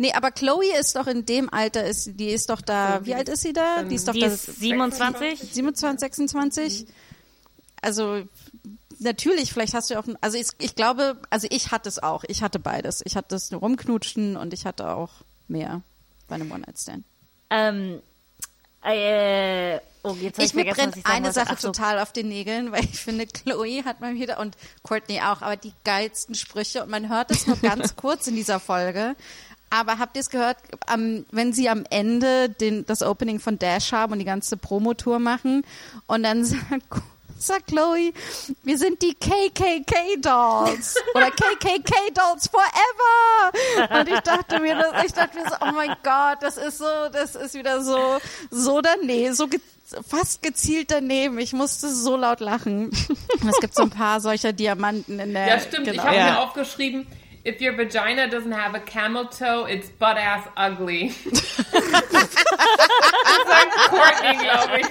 Nee, 0.00 0.12
aber 0.12 0.30
Chloe 0.30 0.76
ist 0.78 0.94
doch 0.94 1.08
in 1.08 1.26
dem 1.26 1.52
Alter 1.52 1.84
ist 1.84 2.18
die 2.18 2.28
ist 2.28 2.50
doch 2.50 2.60
da. 2.60 3.00
Wie 3.04 3.14
alt 3.14 3.28
ist 3.28 3.42
sie 3.42 3.52
da? 3.52 3.82
Die 3.82 3.96
ist 3.96 4.06
doch 4.06 4.12
die 4.12 4.20
da 4.20 4.26
ist 4.26 4.60
27. 4.60 5.40
27, 5.40 6.00
26. 6.00 6.86
Also 7.82 8.22
natürlich, 9.00 9.52
vielleicht 9.52 9.74
hast 9.74 9.90
du 9.90 9.98
auch, 9.98 10.04
also 10.20 10.38
ich, 10.38 10.48
ich 10.58 10.74
glaube, 10.74 11.20
also 11.30 11.46
ich 11.50 11.70
hatte 11.70 11.88
es 11.88 12.02
auch. 12.02 12.24
Ich 12.28 12.42
hatte 12.42 12.58
beides. 12.58 13.02
Ich 13.04 13.16
hatte 13.16 13.28
das 13.30 13.52
rumknutschen 13.52 14.36
und 14.36 14.52
ich 14.52 14.66
hatte 14.66 14.90
auch 14.90 15.10
mehr 15.48 15.82
bei 16.28 16.36
einem 16.36 16.50
One-Night-Stand. 16.50 17.04
Ähm, 17.50 18.00
äh, 18.82 19.78
oh, 20.02 20.14
jetzt 20.20 20.38
ich, 20.38 20.54
mir 20.54 20.66
brennt 20.66 20.96
ich 20.96 21.06
eine. 21.06 21.32
Sache 21.32 21.50
Ach 21.52 21.58
so. 21.58 21.68
total 21.68 21.98
auf 21.98 22.12
den 22.12 22.28
Nägeln, 22.28 22.72
weil 22.72 22.84
ich 22.84 23.00
finde, 23.00 23.26
Chloe 23.26 23.84
hat 23.84 24.00
mal 24.00 24.14
wieder 24.14 24.38
und 24.38 24.56
Courtney 24.82 25.20
auch, 25.20 25.42
aber 25.42 25.56
die 25.56 25.72
geilsten 25.84 26.34
Sprüche 26.34 26.82
und 26.82 26.90
man 26.90 27.08
hört 27.08 27.30
es 27.30 27.46
nur 27.46 27.56
ganz 27.56 27.96
kurz 27.96 28.26
in 28.26 28.36
dieser 28.36 28.60
Folge. 28.60 29.16
Aber 29.70 29.98
habt 29.98 30.16
ihr 30.16 30.20
es 30.20 30.30
gehört, 30.30 30.56
am, 30.86 31.26
wenn 31.30 31.52
sie 31.52 31.68
am 31.68 31.84
Ende 31.90 32.48
den, 32.48 32.86
das 32.86 33.02
Opening 33.02 33.38
von 33.38 33.58
Dash 33.58 33.92
haben 33.92 34.14
und 34.14 34.18
die 34.18 34.24
ganze 34.24 34.56
Promotour 34.56 35.18
machen 35.18 35.62
und 36.06 36.22
dann 36.22 36.44
sagt, 36.44 36.84
sagt 37.46 37.68
Chloe, 37.68 38.12
wir 38.62 38.78
sind 38.78 39.00
die 39.02 39.14
KKK-Dolls 39.14 40.94
oder 41.14 41.30
KKK-Dolls 41.30 42.48
forever. 42.48 43.98
Und 44.00 44.08
ich 44.08 44.20
dachte 44.20 44.60
mir, 44.60 44.74
das, 44.76 45.04
ich 45.04 45.12
dachte 45.12 45.36
mir 45.38 45.48
so, 45.48 45.56
oh 45.60 45.72
mein 45.72 45.94
Gott, 46.02 46.38
das 46.40 46.56
ist 46.56 46.78
so, 46.78 46.84
das 47.12 47.34
ist 47.34 47.54
wieder 47.54 47.82
so, 47.82 48.18
so 48.50 48.80
daneben, 48.80 49.34
so 49.34 49.46
ge 49.48 49.60
fast 50.06 50.42
gezielt 50.42 50.90
daneben. 50.90 51.38
Ich 51.38 51.54
musste 51.54 51.88
so 51.88 52.16
laut 52.16 52.40
lachen. 52.40 52.90
Und 53.40 53.48
es 53.48 53.58
gibt 53.60 53.74
so 53.74 53.82
ein 53.84 53.90
paar 53.90 54.20
solcher 54.20 54.52
Diamanten 54.52 55.18
in 55.18 55.32
der. 55.32 55.48
Ja, 55.48 55.60
stimmt. 55.60 55.86
Ich 55.86 55.92
genau. 55.94 56.04
habe 56.04 56.16
Ja. 56.16 56.24
mir 56.32 56.40
aufgeschrieben, 56.40 57.06
if 57.44 57.60
your 57.60 57.72
vagina 57.72 58.28
doesn't 58.28 58.52
have 58.52 58.74
a 58.74 58.80
camel 58.80 59.26
toe, 59.26 59.64
it's 59.64 59.88
butt 59.88 60.16
ass 60.16 60.46
ugly. 60.56 61.08
das 61.08 62.34
sagt 63.46 63.74
Courtney, 63.88 64.36
glaube 64.36 64.80
ich. 64.80 64.88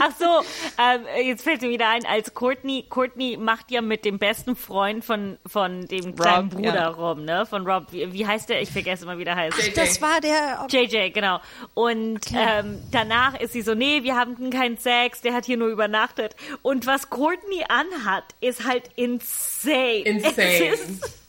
Ach 0.00 0.12
so, 0.18 0.42
ähm, 0.78 1.06
jetzt 1.24 1.42
fällt 1.42 1.62
mir 1.62 1.70
wieder 1.70 1.88
ein, 1.88 2.04
als 2.06 2.34
Courtney, 2.34 2.84
Courtney 2.88 3.36
macht 3.38 3.70
ja 3.70 3.80
mit 3.80 4.04
dem 4.04 4.18
besten 4.18 4.56
Freund 4.56 5.04
von, 5.04 5.38
von 5.46 5.86
dem 5.86 6.14
kleinen 6.14 6.50
Rob, 6.50 6.60
Bruder 6.60 6.74
ja. 6.74 6.88
rum, 6.88 7.24
ne? 7.24 7.46
Von 7.46 7.66
Rob, 7.66 7.86
wie, 7.90 8.12
wie 8.12 8.26
heißt 8.26 8.48
der? 8.48 8.60
Ich 8.60 8.70
vergesse 8.70 9.04
immer, 9.04 9.18
wie 9.18 9.24
der 9.24 9.36
heißt. 9.36 9.56
JJ. 9.56 9.74
Das 9.74 10.02
war 10.02 10.20
der. 10.20 10.66
JJ, 10.70 11.10
genau. 11.10 11.40
Und 11.74 12.20
ähm, 12.32 12.82
danach 12.90 13.38
ist 13.40 13.52
sie 13.52 13.62
so, 13.62 13.74
nee, 13.74 14.02
wir 14.02 14.16
haben 14.16 14.50
keinen 14.50 14.76
Sex, 14.76 15.20
der 15.20 15.34
hat 15.34 15.44
hier 15.44 15.56
nur 15.56 15.68
übernachtet. 15.68 16.36
Und 16.62 16.86
was 16.86 17.10
Courtney 17.10 17.64
anhat, 17.68 18.24
ist 18.40 18.66
halt 18.66 18.90
insane. 19.04 20.02
Insane. 20.04 20.78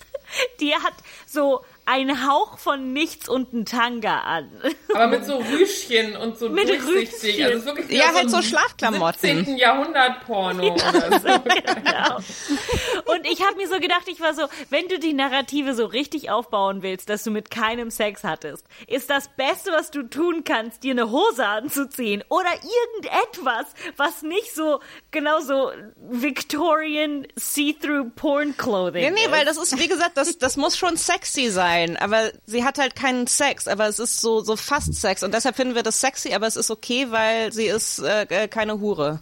Die 0.59 0.75
hat 0.75 0.95
so 1.25 1.63
ein 1.85 2.27
Hauch 2.27 2.57
von 2.57 2.93
nichts 2.93 3.29
und 3.29 3.53
ein 3.53 3.65
Tanga 3.65 4.19
an. 4.21 4.49
Aber 4.93 5.07
mit 5.07 5.25
so 5.25 5.37
Rüschchen 5.37 6.15
und 6.15 6.37
so 6.37 6.49
Mit 6.49 6.67
durchsichtig. 6.67 7.35
Rüschchen. 7.35 7.45
Also 7.45 7.65
wirklich 7.67 7.97
Ja, 7.99 8.13
halt 8.13 8.29
so 8.31 8.41
Schlafklamotten. 8.41 9.19
17. 9.45 9.57
Jahrhundert 9.57 10.25
Porno 10.25 10.73
oder 10.73 11.19
so. 11.19 11.39
genau. 11.43 12.17
Und 13.13 13.25
ich 13.31 13.41
habe 13.45 13.55
mir 13.57 13.67
so 13.67 13.79
gedacht, 13.79 14.07
ich 14.07 14.19
war 14.19 14.33
so, 14.33 14.43
wenn 14.71 14.87
du 14.87 14.97
die 14.99 15.13
Narrative 15.13 15.75
so 15.75 15.85
richtig 15.85 16.31
aufbauen 16.31 16.81
willst, 16.81 17.07
dass 17.09 17.23
du 17.23 17.29
mit 17.31 17.51
keinem 17.51 17.91
Sex 17.91 18.23
hattest, 18.23 18.65
ist 18.87 19.09
das 19.11 19.29
Beste, 19.35 19.71
was 19.71 19.91
du 19.91 20.03
tun 20.09 20.43
kannst, 20.43 20.83
dir 20.83 20.91
eine 20.91 21.11
Hose 21.11 21.45
anzuziehen 21.45 22.23
oder 22.29 22.49
irgendetwas, 22.49 23.67
was 23.97 24.23
nicht 24.23 24.55
so 24.55 24.79
genau 25.11 25.39
so 25.41 25.71
Victorian 25.97 27.27
see-through 27.35 28.09
porn 28.15 28.57
clothing 28.57 29.01
Nee, 29.03 29.11
nee, 29.11 29.25
ist. 29.25 29.31
weil 29.31 29.45
das 29.45 29.57
ist, 29.57 29.77
wie 29.79 29.87
gesagt, 29.87 30.17
das, 30.17 30.37
das 30.39 30.57
muss 30.57 30.77
schon 30.77 30.97
sexy 30.97 31.49
sein. 31.49 31.74
Aber 31.99 32.31
sie 32.45 32.63
hat 32.63 32.77
halt 32.77 32.95
keinen 32.95 33.27
Sex, 33.27 33.67
aber 33.67 33.87
es 33.87 33.99
ist 33.99 34.21
so, 34.21 34.41
so 34.41 34.55
fast 34.55 34.93
Sex. 34.93 35.23
Und 35.23 35.33
deshalb 35.33 35.55
finden 35.55 35.75
wir 35.75 35.83
das 35.83 35.99
sexy, 36.01 36.33
aber 36.33 36.47
es 36.47 36.55
ist 36.55 36.71
okay, 36.71 37.07
weil 37.11 37.51
sie 37.51 37.65
ist 37.65 37.99
äh, 37.99 38.23
äh, 38.23 38.47
keine 38.47 38.79
Hure. 38.79 39.19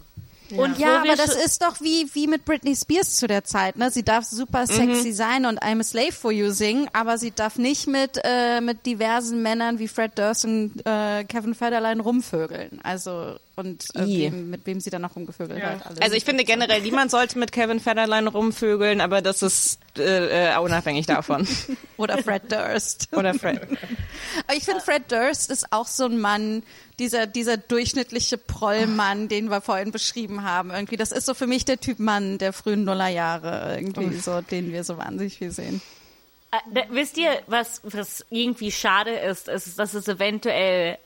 Und 0.50 0.78
Ja, 0.78 1.00
wo 1.00 1.04
wir 1.04 1.12
aber 1.12 1.16
das 1.16 1.34
ist 1.34 1.62
doch 1.62 1.80
wie, 1.80 2.06
wie 2.12 2.26
mit 2.26 2.44
Britney 2.44 2.76
Spears 2.76 3.16
zu 3.16 3.26
der 3.26 3.44
Zeit, 3.44 3.76
ne? 3.76 3.90
Sie 3.90 4.02
darf 4.02 4.24
super 4.24 4.66
sexy 4.66 5.12
sein 5.12 5.46
und 5.46 5.62
I'm 5.62 5.80
a 5.80 5.82
Slave 5.84 6.12
for 6.12 6.30
You 6.30 6.50
singen, 6.50 6.88
aber 6.92 7.18
sie 7.18 7.30
darf 7.30 7.56
nicht 7.56 7.86
mit, 7.86 8.20
äh, 8.22 8.60
mit 8.60 8.84
diversen 8.84 9.42
Männern 9.42 9.78
wie 9.78 9.88
Fred 9.88 10.18
Durst 10.18 10.44
und 10.44 10.82
äh, 10.84 11.24
Kevin 11.24 11.54
Federline 11.54 12.02
rumvögeln. 12.02 12.78
Also, 12.82 13.36
und 13.56 13.84
äh, 13.94 14.06
wem, 14.06 14.50
mit 14.50 14.66
wem 14.66 14.80
sie 14.80 14.90
dann 14.90 15.02
noch 15.02 15.14
rumgevögelt 15.16 15.58
Ja. 15.60 15.70
hat. 15.70 15.86
Alles. 15.86 16.00
Also 16.00 16.16
ich 16.16 16.24
finde 16.24 16.44
generell, 16.44 16.82
niemand 16.82 17.10
sollte 17.10 17.38
mit 17.38 17.52
Kevin 17.52 17.80
Federline 17.80 18.28
rumvögeln, 18.28 19.00
aber 19.00 19.22
das 19.22 19.42
ist 19.42 19.78
äh, 19.98 20.54
äh, 20.54 20.58
unabhängig 20.58 21.06
davon. 21.06 21.46
Oder 21.96 22.18
Fred 22.18 22.50
Durst. 22.50 23.08
Oder 23.12 23.34
Fred. 23.34 23.60
Aber 24.46 24.56
ich 24.56 24.64
finde, 24.64 24.80
Fred 24.80 25.10
Durst 25.12 25.50
ist 25.50 25.72
auch 25.72 25.86
so 25.86 26.06
ein 26.06 26.18
Mann, 26.18 26.62
dieser, 26.98 27.26
dieser 27.26 27.56
durchschnittliche 27.56 28.38
Prollmann, 28.38 29.28
den 29.28 29.48
wir 29.50 29.60
vorhin 29.60 29.92
beschrieben 29.92 30.42
haben. 30.42 30.70
Irgendwie, 30.70 30.96
das 30.96 31.12
ist 31.12 31.26
so 31.26 31.34
für 31.34 31.46
mich 31.46 31.64
der 31.64 31.78
Typ 31.80 31.98
Mann 32.00 32.38
der 32.38 32.52
frühen 32.52 32.84
Nullerjahre, 32.84 33.76
irgendwie 33.78 34.16
so, 34.18 34.40
den 34.40 34.72
wir 34.72 34.82
so 34.84 34.98
wahnsinnig 34.98 35.38
viel 35.38 35.50
sehen. 35.52 35.80
Äh, 36.52 36.56
da- 36.72 36.86
wisst 36.90 37.16
ihr, 37.18 37.30
was, 37.46 37.80
was 37.84 38.24
irgendwie 38.30 38.70
schade 38.72 39.10
ist, 39.14 39.48
ist, 39.48 39.78
dass 39.78 39.94
es 39.94 40.08
eventuell 40.08 40.98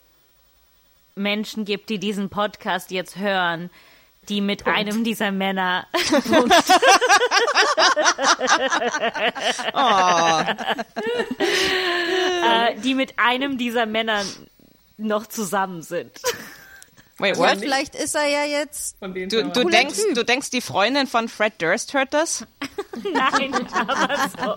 Menschen 1.19 1.65
gibt, 1.65 1.91
die 1.91 1.99
diesen 1.99 2.31
Podcast 2.31 2.91
jetzt 2.91 3.19
hören, 3.19 3.71
die 4.29 4.41
mit 4.41 4.67
einem 4.67 5.05
dieser 5.05 5.31
Männer 5.33 5.87
äh, 12.43 12.75
die 12.81 12.95
mit 12.95 13.19
einem 13.19 13.59
dieser 13.59 13.87
Männer 13.87 14.23
noch 14.97 15.27
zusammen 15.27 15.83
sind. 15.83 16.13
Wait, 17.19 17.37
Ja, 17.37 17.43
what? 17.43 17.59
vielleicht 17.59 17.97
ist 17.97 18.15
er 18.15 18.27
ja 18.27 18.45
jetzt 18.45 18.97
Von 18.99 19.13
denen 19.13 19.29
Du, 19.29 19.43
du 19.49 19.65
denkst, 19.69 19.99
du 20.15 20.25
denkst, 20.25 20.51
die 20.51 20.61
Freundin 20.61 21.07
von 21.09 21.29
Fred 21.29 21.55
Durst 21.61 21.93
hört 21.95 22.15
das? 22.15 22.47
Nein, 23.13 23.55
aber 23.73 24.31
so. 24.39 24.55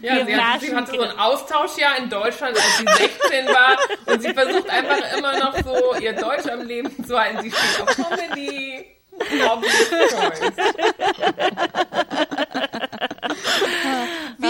Ja, 0.00 0.16
Wir 0.16 0.26
sie, 0.26 0.36
hat, 0.36 0.60
sie 0.60 0.74
hatte 0.74 0.92
so 0.96 1.02
ein 1.02 1.18
Austauschjahr 1.18 1.98
in 1.98 2.10
Deutschland, 2.10 2.56
als 2.56 2.78
sie 2.78 2.84
16 2.84 3.46
war. 3.48 3.78
Und 4.06 4.22
sie 4.22 4.34
versucht 4.34 4.68
einfach 4.68 5.16
immer 5.16 5.38
noch 5.38 5.56
so 5.64 5.94
ihr 6.00 6.12
Deutsch 6.12 6.46
am 6.50 6.66
Leben 6.66 7.04
zu 7.04 7.18
halten. 7.18 7.42
Sie 7.42 7.50
steht 7.50 7.80
auf 7.80 7.96
Comedy. 7.96 8.84
Obvious 9.46 9.90
choice. 10.10 10.52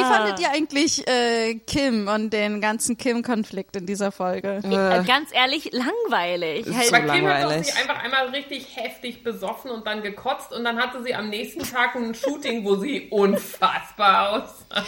Wie 0.04 0.14
fandet 0.14 0.40
ihr 0.40 0.50
eigentlich 0.50 1.06
äh, 1.08 1.54
Kim 1.66 2.08
und 2.08 2.30
den 2.32 2.60
ganzen 2.60 2.96
Kim-Konflikt 2.96 3.76
in 3.76 3.86
dieser 3.86 4.12
Folge? 4.12 4.60
Äh, 4.64 5.04
Ganz 5.04 5.30
ehrlich, 5.32 5.70
langweilig. 5.72 6.66
Halt, 6.72 6.88
so 6.88 6.94
Aber 6.96 7.12
Kim 7.14 7.26
hat 7.26 7.44
doch 7.44 7.50
sie 7.64 7.72
einfach 7.72 8.02
einmal 8.02 8.28
richtig 8.28 8.76
heftig 8.76 9.22
besoffen 9.22 9.70
und 9.70 9.86
dann 9.86 10.02
gekotzt 10.02 10.52
und 10.52 10.64
dann 10.64 10.78
hatte 10.78 11.02
sie 11.02 11.14
am 11.14 11.28
nächsten 11.30 11.62
Tag 11.62 11.94
ein 11.94 12.14
Shooting, 12.24 12.64
wo 12.64 12.76
sie 12.76 13.08
unfassbar 13.10 14.32
aussah. 14.44 14.84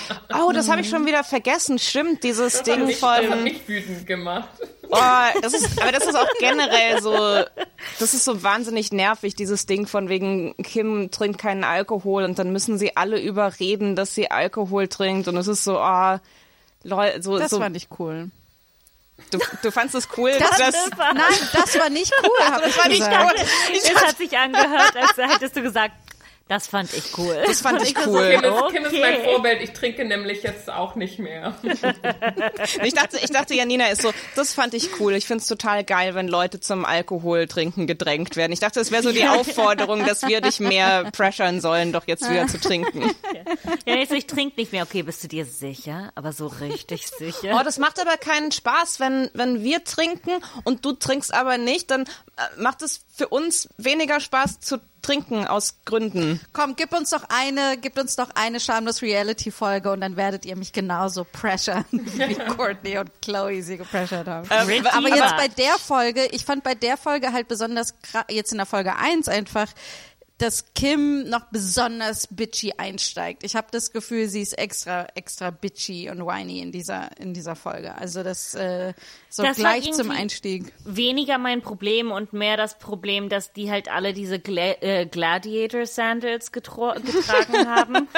Oh, 0.46 0.52
das 0.52 0.68
habe 0.70 0.80
ich 0.80 0.88
schon 0.88 1.06
wieder 1.06 1.24
vergessen. 1.24 1.78
Stimmt, 1.78 2.22
dieses 2.24 2.54
Das 2.54 2.62
Ding 2.62 2.86
mich, 2.86 3.00
das 3.00 3.08
hat 3.18 3.24
von. 3.24 3.42
mich 3.42 3.66
wütend 3.68 4.06
gemacht. 4.06 4.48
Oh, 4.88 5.40
das 5.42 5.52
ist, 5.54 5.80
aber 5.80 5.92
das 5.92 6.04
ist 6.06 6.14
auch 6.14 6.28
generell 6.38 7.00
so. 7.02 7.12
Das 7.98 8.14
ist 8.14 8.24
so 8.24 8.42
wahnsinnig 8.42 8.92
nervig, 8.92 9.34
dieses 9.34 9.66
Ding 9.66 9.86
von 9.86 10.08
wegen 10.08 10.54
Kim 10.62 11.10
trinkt 11.10 11.38
keinen 11.40 11.64
Alkohol 11.64 12.24
und 12.24 12.38
dann 12.38 12.52
müssen 12.52 12.78
sie 12.78 12.96
alle 12.96 13.20
überreden, 13.20 13.96
dass 13.96 14.14
sie 14.14 14.30
Alkohol 14.30 14.88
trinkt 14.88 15.28
und 15.28 15.36
es 15.36 15.48
ist 15.48 15.64
so, 15.64 15.78
ah, 15.78 16.20
Leute, 16.82 17.22
so, 17.22 17.38
Das 17.38 17.50
so 17.50 17.60
war 17.60 17.68
nicht 17.68 17.88
cool. 17.98 18.30
du, 19.30 19.38
du 19.62 19.70
fandst 19.72 19.94
es 19.94 20.08
cool, 20.16 20.32
Das, 20.38 20.50
dass, 20.58 20.74
war- 20.98 21.14
nein, 21.14 21.24
das 21.52 21.78
war 21.78 21.88
nicht 21.90 22.12
cool. 22.22 22.30
das 22.62 22.78
war 22.78 22.88
nicht 22.88 22.98
gesagt. 22.98 23.36
gut. 23.36 23.46
Es 23.72 23.94
hat 24.06 24.16
sich 24.18 24.36
angehört, 24.36 24.94
als 24.96 25.16
hättest 25.32 25.56
du 25.56 25.62
gesagt, 25.62 25.92
das 26.48 26.68
fand 26.68 26.92
ich 26.94 27.18
cool. 27.18 27.42
Das 27.44 27.60
fand 27.60 27.82
ich 27.82 27.94
Kim 27.94 28.08
cool. 28.08 28.22
ist, 28.22 28.42
Kim 28.72 28.84
ist 28.84 28.92
mein 28.92 29.16
Okay. 29.16 29.24
Vorbild. 29.24 29.62
Ich 29.62 29.72
trinke 29.72 30.04
nämlich 30.04 30.44
jetzt 30.44 30.70
auch 30.70 30.94
nicht 30.94 31.18
mehr. 31.18 31.54
Ich 32.82 32.94
dachte, 32.94 33.18
ich 33.22 33.30
dachte, 33.30 33.54
Janina 33.54 33.86
ist 33.86 34.02
so, 34.02 34.12
das 34.34 34.54
fand 34.54 34.74
ich 34.74 35.00
cool. 35.00 35.14
Ich 35.14 35.26
find's 35.26 35.46
total 35.46 35.82
geil, 35.84 36.14
wenn 36.14 36.28
Leute 36.28 36.60
zum 36.60 36.84
Alkohol 36.84 37.46
trinken 37.46 37.86
gedrängt 37.86 38.36
werden. 38.36 38.52
Ich 38.52 38.60
dachte, 38.60 38.80
es 38.80 38.90
wäre 38.90 39.02
so 39.02 39.12
die 39.12 39.26
Aufforderung, 39.26 40.04
dass 40.04 40.26
wir 40.26 40.40
dich 40.40 40.60
mehr 40.60 41.10
pressern 41.12 41.60
sollen, 41.60 41.92
doch 41.92 42.06
jetzt 42.06 42.28
wieder 42.30 42.46
zu 42.46 42.60
trinken. 42.60 43.10
Ja, 43.86 43.96
jetzt, 43.96 44.12
ich 44.12 44.26
trinke 44.26 44.60
nicht 44.60 44.72
mehr. 44.72 44.84
Okay, 44.84 45.02
bist 45.02 45.22
du 45.24 45.28
dir 45.28 45.44
sicher? 45.44 46.12
Aber 46.14 46.32
so 46.32 46.46
richtig 46.46 47.06
sicher? 47.06 47.56
Oh, 47.58 47.64
das 47.64 47.78
macht 47.78 48.00
aber 48.00 48.16
keinen 48.16 48.52
Spaß, 48.52 49.00
wenn, 49.00 49.30
wenn 49.34 49.62
wir 49.62 49.84
trinken 49.84 50.32
und 50.64 50.84
du 50.84 50.92
trinkst 50.92 51.32
aber 51.32 51.58
nicht, 51.58 51.90
dann 51.90 52.02
äh, 52.02 52.60
macht 52.60 52.82
es 52.82 53.04
für 53.14 53.28
uns 53.28 53.68
weniger 53.78 54.20
Spaß 54.20 54.60
zu 54.60 54.76
trinken 54.76 54.95
aus 55.46 55.76
Gründen. 55.84 56.40
Komm, 56.52 56.76
gib 56.76 56.92
uns 56.92 57.10
doch 57.10 57.24
eine, 57.28 57.76
gib 57.80 57.98
uns 57.98 58.16
doch 58.16 58.30
eine 58.34 58.60
schamlos 58.60 59.02
Reality 59.02 59.50
Folge 59.50 59.90
und 59.92 60.00
dann 60.00 60.16
werdet 60.16 60.44
ihr 60.44 60.56
mich 60.56 60.72
genauso 60.72 61.24
pressern, 61.24 61.84
wie 61.90 62.34
Courtney 62.34 62.98
und 62.98 63.10
Chloe 63.22 63.62
sie 63.62 63.76
gepressured 63.76 64.26
haben. 64.26 64.48
Richie 64.68 64.86
Aber 64.88 65.08
jetzt 65.08 65.36
bei 65.36 65.48
der 65.48 65.78
Folge, 65.78 66.26
ich 66.32 66.44
fand 66.44 66.64
bei 66.64 66.74
der 66.74 66.96
Folge 66.96 67.32
halt 67.32 67.48
besonders 67.48 67.94
jetzt 68.30 68.52
in 68.52 68.58
der 68.58 68.66
Folge 68.66 68.96
1 68.96 69.28
einfach, 69.28 69.68
dass 70.38 70.74
Kim 70.74 71.28
noch 71.30 71.46
besonders 71.50 72.26
bitchy 72.26 72.74
einsteigt. 72.76 73.42
Ich 73.42 73.56
habe 73.56 73.68
das 73.70 73.90
Gefühl, 73.92 74.28
sie 74.28 74.42
ist 74.42 74.52
extra 74.58 75.06
extra 75.14 75.50
bitchy 75.50 76.10
und 76.10 76.18
whiny 76.26 76.60
in 76.60 76.72
dieser 76.72 77.08
in 77.18 77.32
dieser 77.32 77.56
Folge. 77.56 77.94
Also 77.94 78.22
das 78.22 78.54
äh, 78.54 78.92
so 79.30 79.42
Das 79.42 79.56
gleich 79.56 79.90
zum 79.92 80.10
Einstieg. 80.10 80.72
Weniger 80.84 81.38
mein 81.38 81.62
Problem 81.62 82.10
und 82.12 82.34
mehr 82.34 82.56
das 82.58 82.78
Problem, 82.78 83.28
dass 83.30 83.52
die 83.54 83.70
halt 83.70 83.90
alle 83.90 84.12
diese 84.12 84.38
Gla 84.38 84.74
äh, 84.82 85.06
Gladiator-Sandals 85.06 86.52
getro- 86.52 87.00
getragen 87.00 87.68
haben. 87.74 88.08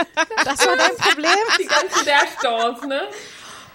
Das 0.44 0.66
war 0.66 0.76
dein 0.76 0.96
Problem. 0.96 1.31
Die 1.61 1.66
ganzen 1.66 2.04
Dashdoors, 2.04 2.83
ne? 2.87 3.00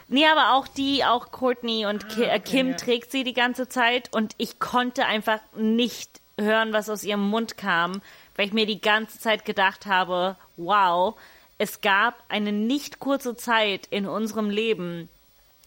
Nee, 0.09 0.27
aber 0.27 0.53
auch 0.53 0.67
die, 0.67 1.05
auch 1.05 1.31
Courtney 1.31 1.85
und 1.85 2.09
Ki 2.09 2.23
äh, 2.23 2.39
Kim 2.39 2.71
ja. 2.71 2.75
trägt 2.75 3.11
sie 3.11 3.23
die 3.23 3.33
ganze 3.33 3.67
Zeit 3.69 4.09
und 4.13 4.33
ich 4.37 4.59
konnte 4.59 5.05
einfach 5.05 5.39
nicht 5.55 6.19
hören, 6.39 6.73
was 6.73 6.89
aus 6.89 7.03
ihrem 7.03 7.27
Mund 7.29 7.57
kam, 7.57 8.01
weil 8.35 8.47
ich 8.47 8.53
mir 8.53 8.65
die 8.65 8.81
ganze 8.81 9.19
Zeit 9.19 9.45
gedacht 9.45 9.85
habe, 9.85 10.35
wow, 10.57 11.15
es 11.57 11.81
gab 11.81 12.15
eine 12.29 12.51
nicht 12.51 12.99
kurze 12.99 13.35
Zeit 13.35 13.87
in 13.89 14.07
unserem 14.07 14.49
Leben, 14.49 15.09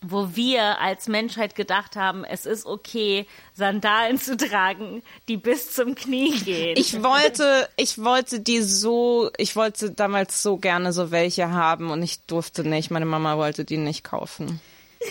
wo 0.03 0.35
wir 0.35 0.81
als 0.81 1.09
Menschheit 1.09 1.55
gedacht 1.55 1.97
haben, 1.97 2.25
es 2.25 2.47
ist 2.47 2.67
okay, 2.67 3.27
Sandalen 3.55 4.21
zu 4.21 4.37
tragen, 4.37 5.03
die 5.29 5.37
bis 5.37 5.73
zum 5.73 5.95
Knie 5.95 6.39
gehen. 6.41 6.77
Ich 6.77 7.03
wollte, 7.03 7.69
ich 7.77 8.03
wollte 8.03 8.41
die 8.41 8.61
so, 8.61 9.31
ich 9.39 9.57
wollte 9.57 9.91
damals 9.91 10.43
so 10.43 10.57
gerne 10.59 10.93
so 10.93 11.11
welche 11.11 11.51
haben 11.51 11.91
und 11.91 12.03
ich 12.03 12.21
durfte 12.27 12.69
nicht. 12.69 12.91
Meine 12.91 13.07
Mama 13.07 13.37
wollte 13.37 13.65
die 13.65 13.79
nicht 13.79 14.05
kaufen. 14.05 14.61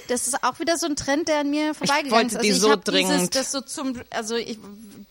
Das 0.08 0.28
ist 0.28 0.43
auch 0.43 0.60
wieder 0.60 0.78
so 0.78 0.88
ein 0.88 0.95
Trend, 0.95 1.28
der 1.28 1.39
an 1.39 1.50
mir 1.50 1.74
vorbeigegangen 1.74 2.12
wollte 2.12 2.36
ist. 2.36 2.41
die 2.43 2.50
ich 2.50 2.60
so 2.60 2.71
hab 2.71 2.86
Dieses, 2.86 3.08
dringend. 3.10 3.36
das 3.36 3.52
so 3.52 3.62
zum, 3.62 4.02
also 4.10 4.36
ich, 4.36 4.58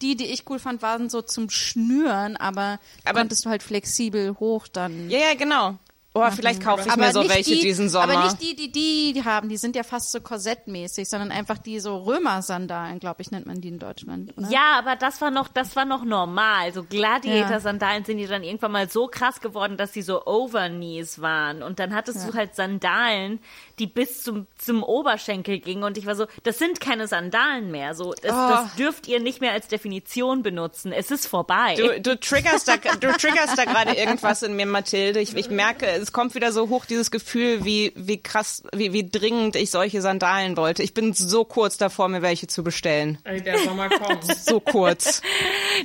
die, 0.03 0.17
die 0.17 0.27
ich 0.27 0.49
cool 0.51 0.59
fand, 0.59 0.83
waren 0.83 1.09
so 1.11 1.23
zum 1.23 1.49
Schnüren, 1.51 2.37
aber, 2.37 2.79
Aber- 3.05 3.21
konntest 3.21 3.45
du 3.45 3.51
halt 3.51 3.63
flexibel 3.63 4.37
hoch 4.39 4.67
dann. 4.69 5.09
Ja, 5.11 5.19
ja, 5.19 5.35
genau. 5.35 5.79
Oh, 6.17 6.31
vielleicht 6.31 6.63
kaufe 6.63 6.85
ich 6.87 6.93
aber 6.93 7.07
mir 7.07 7.13
so 7.13 7.23
nicht 7.23 7.35
welche 7.35 7.55
die, 7.57 7.61
diesen 7.63 7.89
Sommer. 7.89 8.13
Aber 8.13 8.25
nicht 8.27 8.41
die, 8.41 8.55
die 8.55 8.71
die 9.13 9.25
haben. 9.25 9.49
Die 9.49 9.57
sind 9.57 9.75
ja 9.75 9.83
fast 9.83 10.13
so 10.13 10.21
korsettmäßig, 10.21 11.09
sondern 11.09 11.33
einfach 11.33 11.59
die 11.59 11.81
so 11.81 11.97
Römer-Sandalen, 12.05 13.01
glaube 13.01 13.21
ich, 13.23 13.33
nennt 13.33 13.47
man 13.47 13.61
die 13.61 13.67
in 13.67 13.81
Deutschland. 13.81 14.33
Oder? 14.39 14.49
Ja, 14.49 14.79
aber 14.79 14.95
das 14.95 15.21
war 15.21 15.33
noch, 15.33 15.49
das 15.49 15.75
war 15.75 15.85
noch 15.85 16.05
normal. 16.05 16.73
So 16.73 16.85
Gladiator-Sandalen 16.85 18.05
sind 18.05 18.19
die 18.19 18.29
dann 18.29 18.45
irgendwann 18.45 18.71
mal 18.71 18.89
so 18.89 19.09
krass 19.09 19.41
geworden, 19.41 19.77
dass 19.77 19.93
sie 19.93 20.03
so 20.03 20.25
Overknees 20.25 21.21
waren. 21.21 21.65
Und 21.65 21.81
dann 21.81 21.93
hattest 21.93 22.29
du 22.29 22.35
halt 22.35 22.55
Sandalen, 22.55 23.41
die 23.79 23.87
bis 23.87 24.23
zum, 24.23 24.47
zum 24.59 24.83
Oberschenkel 24.83 25.59
ging 25.59 25.83
und 25.83 25.99
ich 25.99 26.07
war 26.07 26.15
so, 26.17 26.27
das 26.43 26.59
sind 26.59 26.81
keine 26.81 27.09
Sandalen 27.09 27.71
mehr. 27.71 27.95
So, 27.95 28.15
das, 28.23 28.33
Oh. 28.33 28.49
das 28.51 28.75
dürft 28.77 29.07
ihr 29.09 29.21
nicht 29.21 29.41
mehr 29.41 29.53
als 29.53 29.69
Definition 29.69 30.43
benutzen. 30.43 30.93
Es 30.93 31.11
ist 31.11 31.27
vorbei. 31.27 31.75
Du, 31.77 32.01
du 32.01 32.19
triggerst 32.19 32.69
da, 32.69 32.77
du 32.77 33.13
triggerst 33.13 33.57
da 33.59 33.65
gerade 33.65 33.93
irgendwas 33.95 34.43
in 34.43 34.57
mir, 34.57 34.67
Mathilde. 34.67 35.21
Ich, 35.21 35.35
ich 35.37 35.51
merke, 35.51 35.87
es 35.87 36.13
kommt 36.13 36.35
wieder 36.35 36.53
so 36.53 36.69
hoch, 36.69 36.85
dieses 36.85 37.11
Gefühl, 37.11 37.65
wie, 37.65 37.93
wie 37.97 38.19
krass, 38.19 38.63
wie, 38.73 38.93
wie 38.93 39.09
dringend 39.09 39.57
ich 39.57 39.71
solche 39.71 40.01
Sandalen 40.03 40.57
wollte. 40.57 40.83
Ich 40.83 40.95
bin 40.95 41.13
so 41.15 41.45
kurz 41.45 41.77
davor, 41.77 42.09
mir 42.09 42.23
welche 42.23 42.47
zu 42.47 42.65
bestellen. 42.65 43.19
Ey, 43.25 43.41
der 43.43 43.59
Sommer 43.59 43.89
kommt. 43.89 44.25
So 44.37 44.61
kurz. 44.61 45.23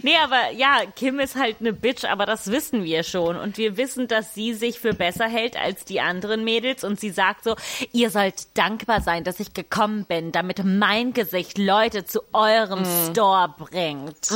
Nee, 0.04 0.16
aber 0.24 0.52
ja, 0.56 0.82
Kim 0.96 1.20
ist 1.20 1.36
halt 1.36 1.58
eine 1.60 1.74
Bitch, 1.74 2.06
aber 2.06 2.26
das 2.28 2.52
wissen 2.52 2.84
wir 2.84 3.02
schon. 3.04 3.36
Und 3.38 3.58
wir 3.58 3.76
wissen, 3.76 4.08
dass 4.08 4.36
sie 4.36 4.54
sich 4.54 4.80
für 4.80 4.94
besser 4.94 5.28
hält 5.28 5.58
als 5.58 5.84
die 5.84 6.00
anderen 6.00 6.44
Mädels. 6.44 6.84
Und 6.84 7.00
sie 7.00 7.10
sagt 7.10 7.44
so, 7.44 7.56
ihr 7.92 8.10
sollt 8.10 8.58
dankbar 8.58 9.02
sein, 9.02 9.24
dass 9.24 9.40
ich 9.40 9.54
gekommen 9.54 10.06
bin, 10.06 10.32
damit 10.32 10.64
mein 10.64 11.14
Gesicht 11.14 11.58
Leute 11.58 12.06
zu 12.06 12.22
eurem 12.34 12.84
Store 13.10 13.54
bringt. 13.58 14.30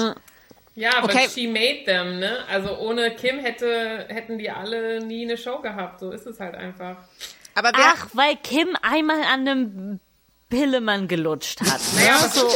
Ja, 0.76 0.98
aber 0.98 1.06
Okay. 1.06 1.28
she 1.30 1.48
made 1.48 1.84
them, 1.86 2.20
ne? 2.20 2.38
Also 2.50 2.76
ohne 2.78 3.12
Kim 3.16 3.40
hätte, 3.40 4.06
hätten 4.10 4.40
die 4.40 4.50
alle 4.50 5.06
nie 5.06 5.24
eine 5.24 5.38
Show 5.38 5.60
gehabt. 5.62 6.00
So 6.00 6.12
ist 6.12 6.26
es 6.26 6.40
halt 6.40 6.56
einfach. 6.56 6.98
Aber 7.56 7.70
wer, 7.76 7.94
Ach, 7.96 8.08
weil 8.14 8.36
Kim 8.38 8.76
einmal 8.82 9.22
an 9.22 9.48
einem 9.48 10.00
Pillemann 10.50 11.08
gelutscht 11.08 11.62
hat. 11.62 11.80
Ne? 11.96 12.06
Ja, 12.08 12.18
so. 12.28 12.48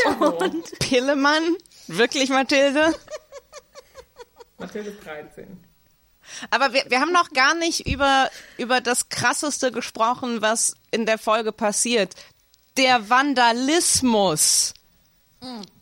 Und 0.46 0.80
Pillemann? 0.80 1.56
Wirklich, 1.88 2.30
Mathilde? 2.30 2.94
Mathilde 4.58 4.90
ist 4.90 5.06
13. 5.06 5.60
Aber 6.50 6.74
wir, 6.74 6.86
wir 6.90 7.00
haben 7.00 7.12
noch 7.12 7.32
gar 7.32 7.56
nicht 7.56 7.88
über, 7.88 8.30
über 8.58 8.82
das 8.82 9.10
Krasseste 9.10 9.72
gesprochen, 9.72 10.42
was 10.42 10.76
in 10.92 11.06
der 11.06 11.18
Folge 11.18 11.52
passiert. 11.52 12.16
Der 12.78 13.10
Vandalismus. 13.10 14.74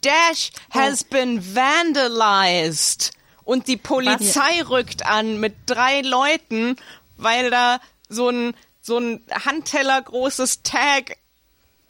Dash 0.01 0.51
has 0.71 1.03
been 1.03 1.55
vandalized. 1.55 3.11
Und 3.43 3.67
die 3.67 3.77
Polizei 3.77 4.61
rückt 4.63 5.05
an 5.05 5.39
mit 5.39 5.55
drei 5.65 6.01
Leuten, 6.01 6.77
weil 7.15 7.51
da 7.51 7.79
so 8.09 8.29
ein, 8.29 8.55
so 8.81 8.97
ein 8.97 9.23
Handteller 9.31 10.01
großes 10.01 10.63
Tag 10.63 11.17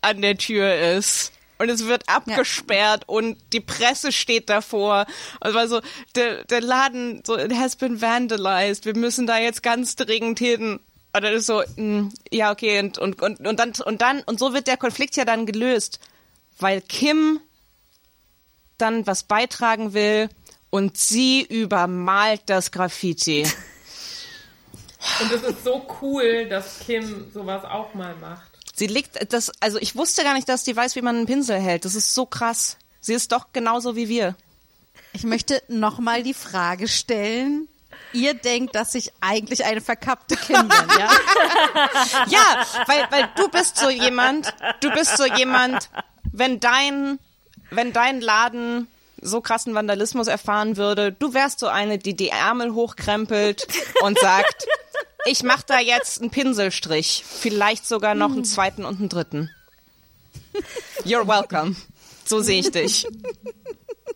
an 0.02 0.22
der 0.22 0.38
Tür 0.38 0.76
ist. 0.76 1.32
Und 1.58 1.70
es 1.70 1.86
wird 1.86 2.10
abgesperrt 2.10 3.04
und 3.08 3.38
die 3.54 3.62
Presse 3.62 4.12
steht 4.12 4.50
davor. 4.50 5.06
Also, 5.40 5.58
also 5.58 5.82
der, 6.16 6.44
der 6.46 6.62
Laden 6.62 7.24
so 7.26 7.38
it 7.38 7.54
has 7.54 7.76
been 7.76 8.02
vandalized. 8.02 8.86
Wir 8.86 8.96
müssen 8.96 9.26
da 9.26 9.38
jetzt 9.38 9.64
ganz 9.64 9.96
dringend 9.96 10.40
hin. 10.40 10.80
Und 11.14 11.24
dann 11.24 11.34
ist 11.34 11.46
so, 11.46 11.64
mm, 11.78 12.10
ja, 12.30 12.52
okay, 12.52 12.80
und, 12.80 12.98
und, 12.98 13.22
und, 13.22 13.48
und 13.48 13.60
dann, 13.60 13.72
und 13.86 14.02
dann, 14.02 14.22
und 14.24 14.38
so 14.38 14.54
wird 14.54 14.68
der 14.68 14.76
Konflikt 14.76 15.16
ja 15.16 15.24
dann 15.24 15.46
gelöst. 15.46 16.00
Weil 16.60 16.82
Kim 16.82 17.40
dann 18.78 19.08
was 19.08 19.24
beitragen 19.24 19.94
will 19.94 20.30
und 20.70 20.98
sie 20.98 21.42
übermalt 21.42 22.42
das 22.48 22.72
Graffiti. 22.72 23.48
Und 25.22 25.32
es 25.32 25.44
ist 25.44 25.64
so 25.64 25.86
cool, 26.02 26.48
dass 26.50 26.80
Kim 26.80 27.32
sowas 27.32 27.64
auch 27.64 27.94
mal 27.94 28.16
macht. 28.16 28.55
Sie 28.78 28.88
liegt, 28.88 29.32
das, 29.32 29.52
also 29.62 29.78
ich 29.80 29.96
wusste 29.96 30.24
gar 30.24 30.34
nicht, 30.34 30.50
dass 30.50 30.64
die 30.66 30.76
weiß, 30.76 30.98
wie 30.98 31.02
man 31.02 31.16
einen 31.16 31.26
Pinsel 31.26 31.58
hält. 31.58 31.86
Das 31.86 31.96
ist 31.96 32.14
so 32.14 32.26
krass. 32.26 32.78
Sie 33.00 33.14
ist 33.14 33.32
doch 33.32 33.54
genauso 33.54 33.96
wie 33.96 34.10
wir. 34.10 34.36
Ich 35.14 35.24
möchte 35.24 35.64
nochmal 35.70 36.24
die 36.24 36.34
Frage 36.34 36.90
stellen. 36.90 37.70
Ihr 38.12 38.34
denkt, 38.34 38.76
dass 38.76 38.94
ich 38.94 39.14
eigentlich 39.22 39.64
eine 39.64 39.80
verkappte 39.80 40.36
Kim 40.36 40.68
bin, 40.68 40.88
ja? 41.00 41.10
Ja, 42.28 42.66
weil, 42.88 43.08
weil 43.12 43.30
du 43.38 43.48
bist 43.48 43.78
so 43.78 43.90
jemand, 43.90 44.54
du 44.82 44.92
bist 44.92 45.16
so 45.16 45.26
jemand, 45.26 45.90
wenn 46.34 46.60
dein, 46.60 47.20
wenn 47.72 47.94
dein 47.94 48.20
Laden 48.20 48.88
so 49.22 49.40
krassen 49.40 49.74
Vandalismus 49.74 50.28
erfahren 50.28 50.76
würde, 50.76 51.14
du 51.14 51.34
wärst 51.34 51.60
so 51.60 51.68
eine, 51.68 51.98
die 51.98 52.16
die 52.16 52.30
Ärmel 52.30 52.74
hochkrempelt 52.74 53.68
und 54.02 54.20
sagt, 54.20 54.68
ich 55.26 55.44
mach 55.44 55.64
da 55.64 55.80
jetzt 55.80 56.22
einen 56.22 56.30
Pinselstrich, 56.32 57.24
vielleicht 57.28 57.86
sogar 57.86 58.16
noch 58.16 58.32
einen 58.32 58.46
zweiten 58.46 58.86
und 58.86 59.00
einen 59.00 59.10
dritten. 59.10 59.50
You're 61.04 61.28
welcome. 61.28 61.76
So 62.26 62.40
sehe 62.42 62.60
ich 62.60 62.72
dich. 62.72 63.06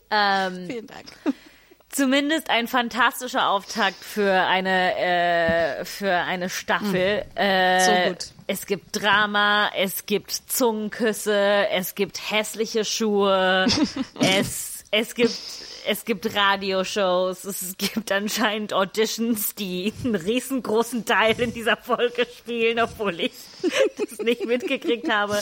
ähm, 0.10 0.68
Vielen 0.68 0.88
Dank. 0.88 1.05
zumindest 1.89 2.49
ein 2.49 2.68
fantastischer 2.68 3.49
Auftakt 3.49 4.03
für 4.03 4.32
eine 4.34 4.95
äh, 5.80 5.86
für 5.86 6.12
eine 6.14 6.49
Staffel. 6.49 7.26
Äh, 7.36 7.80
So 8.05 8.10
gut. 8.10 8.28
Es 8.47 8.66
gibt 8.66 8.99
Drama, 8.99 9.70
es 9.78 10.05
gibt 10.07 10.32
Zungenküsse, 10.32 11.68
es 11.72 11.93
gibt 11.93 12.32
hässliche 12.32 12.84
Schuhe, 12.86 13.68
es 14.22 14.84
es 14.91 15.14
gibt 15.14 15.38
es 15.88 16.05
gibt 16.05 16.36
Radioshows, 16.36 17.43
es 17.45 17.75
gibt 17.77 18.11
anscheinend 18.11 18.73
Auditions, 18.73 19.55
die 19.55 19.93
einen 20.03 20.15
riesengroßen 20.15 21.05
Teil 21.05 21.39
in 21.39 21.53
dieser 21.53 21.77
Folge 21.77 22.25
spielen, 22.38 22.80
obwohl 22.80 23.19
ich 23.19 23.34
das 23.97 24.19
nicht 24.19 24.45
mitgekriegt 24.45 25.09
habe. 25.09 25.39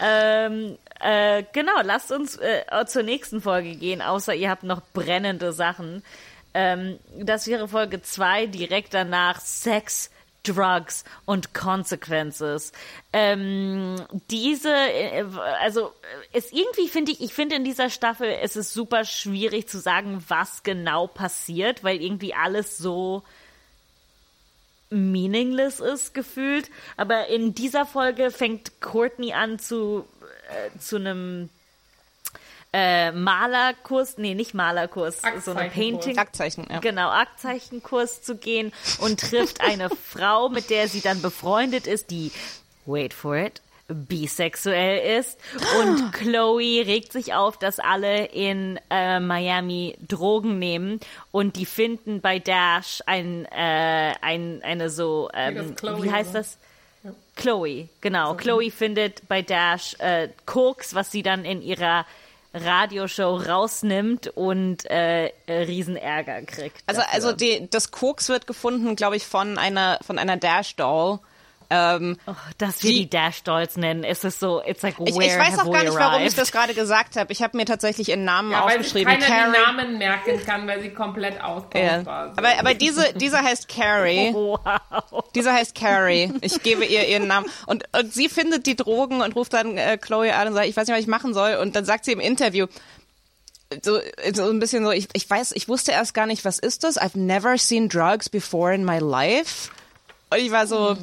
Ähm, 0.00 0.78
äh, 1.00 1.44
genau, 1.52 1.80
lasst 1.82 2.12
uns 2.12 2.36
äh, 2.36 2.64
zur 2.86 3.02
nächsten 3.02 3.40
Folge 3.40 3.74
gehen, 3.76 4.02
außer 4.02 4.34
ihr 4.34 4.50
habt 4.50 4.64
noch 4.64 4.82
brennende 4.92 5.52
Sachen. 5.52 6.02
Ähm, 6.54 6.98
das 7.16 7.46
wäre 7.46 7.68
Folge 7.68 8.02
2, 8.02 8.46
direkt 8.46 8.94
danach 8.94 9.40
Sex, 9.40 10.10
Drugs 10.42 11.04
und 11.24 11.54
Consequences. 11.54 12.72
Ähm, 13.12 13.96
diese, 14.30 14.72
äh, 14.72 15.24
also 15.60 15.92
ist 16.32 16.52
irgendwie 16.52 16.88
finde 16.88 17.12
ich, 17.12 17.20
ich 17.20 17.34
finde 17.34 17.56
in 17.56 17.64
dieser 17.64 17.90
Staffel 17.90 18.28
es 18.42 18.56
ist 18.56 18.72
super 18.72 19.04
schwierig 19.04 19.68
zu 19.68 19.78
sagen, 19.78 20.24
was 20.28 20.62
genau 20.62 21.06
passiert, 21.06 21.84
weil 21.84 22.02
irgendwie 22.02 22.34
alles 22.34 22.78
so 22.78 23.22
meaningless 24.90 25.80
ist 25.80 26.14
gefühlt. 26.14 26.70
Aber 26.96 27.26
in 27.28 27.54
dieser 27.54 27.84
Folge 27.84 28.30
fängt 28.30 28.80
Courtney 28.80 29.32
an 29.32 29.58
zu 29.58 30.06
äh, 30.48 30.78
zu 30.78 30.96
einem 30.96 31.50
äh, 32.72 33.12
Malerkurs, 33.12 34.18
nee, 34.18 34.34
nicht 34.34 34.54
Malerkurs, 34.54 35.22
so 35.44 35.52
eine. 35.52 35.70
Painting. 35.70 36.18
Aktzeichen, 36.18 36.66
ja. 36.70 36.80
Genau, 36.80 37.10
Aktzeichenkurs 37.10 38.22
zu 38.22 38.36
gehen 38.36 38.72
und 39.00 39.20
trifft 39.20 39.60
eine 39.62 39.88
Frau, 40.04 40.48
mit 40.48 40.70
der 40.70 40.88
sie 40.88 41.00
dann 41.00 41.22
befreundet 41.22 41.86
ist, 41.86 42.10
die, 42.10 42.30
wait 42.84 43.14
for 43.14 43.36
it, 43.36 43.62
bisexuell 43.88 45.18
ist. 45.18 45.38
Und 45.80 46.12
Chloe 46.12 46.86
regt 46.86 47.12
sich 47.12 47.32
auf, 47.32 47.58
dass 47.58 47.78
alle 47.78 48.26
in 48.26 48.78
äh, 48.90 49.18
Miami 49.18 49.96
Drogen 50.06 50.58
nehmen 50.58 51.00
und 51.30 51.56
die 51.56 51.66
finden 51.66 52.20
bei 52.20 52.38
Dash 52.38 53.02
ein, 53.06 53.46
äh, 53.46 54.12
ein 54.20 54.62
eine 54.62 54.90
so, 54.90 55.30
ähm, 55.32 55.74
Chloe, 55.74 56.02
wie 56.02 56.10
heißt 56.10 56.34
das? 56.34 56.58
Chloe, 57.36 57.88
genau. 58.00 58.34
Chloe 58.34 58.70
findet 58.70 59.26
bei 59.28 59.40
Dash 59.40 59.94
äh, 60.00 60.28
Koks, 60.44 60.94
was 60.94 61.10
sie 61.10 61.22
dann 61.22 61.44
in 61.44 61.62
ihrer 61.62 62.04
Radioshow 62.54 63.36
rausnimmt 63.36 64.28
und 64.28 64.90
äh, 64.90 65.26
äh, 65.26 65.32
Riesenärger 65.64 66.42
kriegt. 66.42 66.82
Also, 66.86 67.00
dafür. 67.00 67.14
also 67.14 67.32
die, 67.32 67.68
das 67.70 67.90
Koks 67.90 68.28
wird 68.28 68.46
gefunden, 68.46 68.96
glaube 68.96 69.16
ich, 69.16 69.26
von 69.26 69.58
einer, 69.58 69.98
von 70.02 70.18
einer 70.18 70.36
Dash-Doll. 70.36 71.20
Ähm, 71.70 72.16
Oh, 72.26 72.32
dass 72.56 72.82
wir 72.82 72.90
die- 72.92 72.98
die, 73.00 73.10
Dash 73.10 73.42
Dolls 73.42 73.76
nennen, 73.76 74.02
ist 74.02 74.24
es 74.24 74.40
so, 74.40 74.62
it's 74.64 74.82
like, 74.82 74.94
ich, 75.04 75.14
where 75.14 75.26
ich 75.26 75.36
weiß 75.38 75.58
have 75.58 75.68
auch 75.68 75.72
gar 75.72 75.84
nicht, 75.84 75.94
warum 75.94 76.22
ich 76.22 76.34
das 76.34 76.50
gerade 76.50 76.72
gesagt 76.72 77.16
habe. 77.16 77.30
Ich 77.30 77.42
habe 77.42 77.58
mir 77.58 77.66
tatsächlich 77.66 78.08
ihren 78.08 78.24
Namen 78.24 78.52
Ja, 78.52 78.64
weil 78.64 78.78
aufgeschrieben. 78.78 79.18
keiner 79.18 79.52
die 79.52 79.58
Namen 79.58 79.98
merken 79.98 80.40
kann, 80.46 80.66
weil 80.66 80.80
sie 80.80 80.88
komplett 80.94 81.38
austauschbar 81.42 82.28
sind. 82.28 82.38
Aber, 82.38 82.58
aber 82.58 82.72
diese, 82.72 83.12
dieser 83.14 83.42
heißt 83.42 83.68
Carrie. 83.68 84.32
Wow. 84.34 85.24
Dieser 85.34 85.52
heißt 85.52 85.74
Carrie. 85.74 86.32
Ich 86.40 86.62
gebe 86.62 86.86
ihr 86.86 87.06
ihren 87.06 87.26
Namen. 87.26 87.46
Und, 87.66 87.84
und 87.94 88.14
sie 88.14 88.30
findet 88.30 88.64
die 88.66 88.74
Drogen 88.76 89.20
und 89.20 89.36
ruft 89.36 89.52
dann 89.52 89.76
äh, 89.76 89.98
Chloe 89.98 90.34
an 90.34 90.48
und 90.48 90.54
sagt, 90.54 90.66
ich 90.68 90.76
weiß 90.76 90.86
nicht, 90.88 90.96
was 90.96 91.02
ich 91.02 91.06
machen 91.08 91.34
soll. 91.34 91.56
Und 91.56 91.76
dann 91.76 91.84
sagt 91.84 92.06
sie 92.06 92.12
im 92.12 92.20
Interview, 92.20 92.66
so, 93.82 93.98
so 94.32 94.48
ein 94.48 94.58
bisschen 94.58 94.84
so, 94.84 94.90
ich, 94.90 95.08
ich 95.12 95.28
weiß, 95.28 95.52
ich 95.52 95.68
wusste 95.68 95.92
erst 95.92 96.14
gar 96.14 96.24
nicht, 96.24 96.46
was 96.46 96.58
ist 96.58 96.84
das? 96.84 96.98
I've 96.98 97.18
never 97.18 97.58
seen 97.58 97.90
drugs 97.90 98.30
before 98.30 98.74
in 98.74 98.84
my 98.86 98.98
life. 98.98 99.70
Und 100.30 100.38
ich 100.38 100.50
war 100.50 100.66
so, 100.66 100.96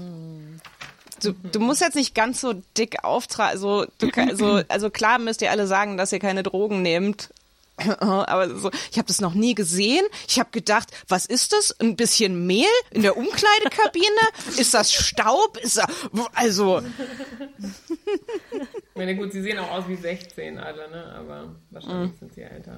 du, 1.32 1.50
du 1.52 1.60
musst 1.60 1.82
jetzt 1.82 1.96
nicht 1.96 2.16
ganz 2.16 2.42
so 2.42 2.54
dick 2.78 3.04
auftragen. 3.04 3.60
So, 3.60 3.86
du, 4.00 4.10
kann- 4.10 4.36
so, 4.36 4.62
also 4.68 4.90
klar 4.90 5.20
müsst 5.20 5.42
ihr 5.42 5.52
alle 5.52 5.68
sagen, 5.68 5.98
dass 5.98 6.12
ihr 6.12 6.20
keine 6.20 6.44
Drogen 6.44 6.82
nehmt. 6.82 7.30
Aber 8.00 8.56
so, 8.58 8.72
ich 8.90 8.98
habe 8.98 9.08
das 9.10 9.20
noch 9.20 9.34
nie 9.34 9.54
gesehen. 9.54 10.06
Ich 10.30 10.40
habe 10.40 10.50
gedacht, 10.52 10.90
was 11.10 11.26
ist 11.26 11.52
das? 11.52 11.78
Ein 11.82 11.98
bisschen 11.98 12.48
Mehl 12.48 12.66
in 12.92 13.02
der 13.02 13.18
Umkleidekabine? 13.18 14.06
Ist 14.58 14.74
das 14.74 14.94
Staub? 14.94 15.58
Ist 15.62 15.76
das, 15.76 15.86
also 16.36 16.82
Ich 17.60 18.96
meine, 18.96 19.16
gut, 19.18 19.34
sie 19.34 19.42
sehen 19.42 19.60
auch 19.60 19.72
aus 19.72 19.88
wie 19.90 19.96
16 19.98 20.58
alle, 20.58 20.90
ne? 20.90 21.16
Aber 21.20 21.56
wahrscheinlich 21.72 22.12
Mhm. 22.14 22.18
sind 22.20 22.34
sie 22.34 22.42
älter. 22.44 22.78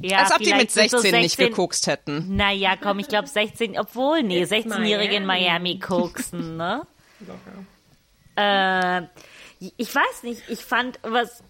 Ja, 0.00 0.18
als 0.24 0.32
ob 0.32 0.38
die 0.38 0.54
mit 0.54 0.72
vielleicht 0.72 0.90
sind 0.90 1.02
16, 1.02 1.10
so 1.12 1.16
nicht 1.22 1.36
gekokst 1.36 1.86
hätten. 1.86 2.34
Naja, 2.34 2.74
komm, 2.80 2.98
ich 2.98 3.08
glaube 3.08 3.28
16, 3.28 3.78
obwohl, 3.78 4.22
nee, 4.22 4.42
It's 4.42 4.50
16-Jährige 4.50 5.14
in 5.16 5.26
Miami. 5.26 5.74
Miami 5.74 5.78
koksen, 5.78 6.56
ne? 6.56 6.82
Äh, 8.36 9.02
ich 9.76 9.94
weiß 9.94 10.22
nicht, 10.24 10.42
ich 10.48 10.64
fand, 10.64 10.98
was, 11.02 11.42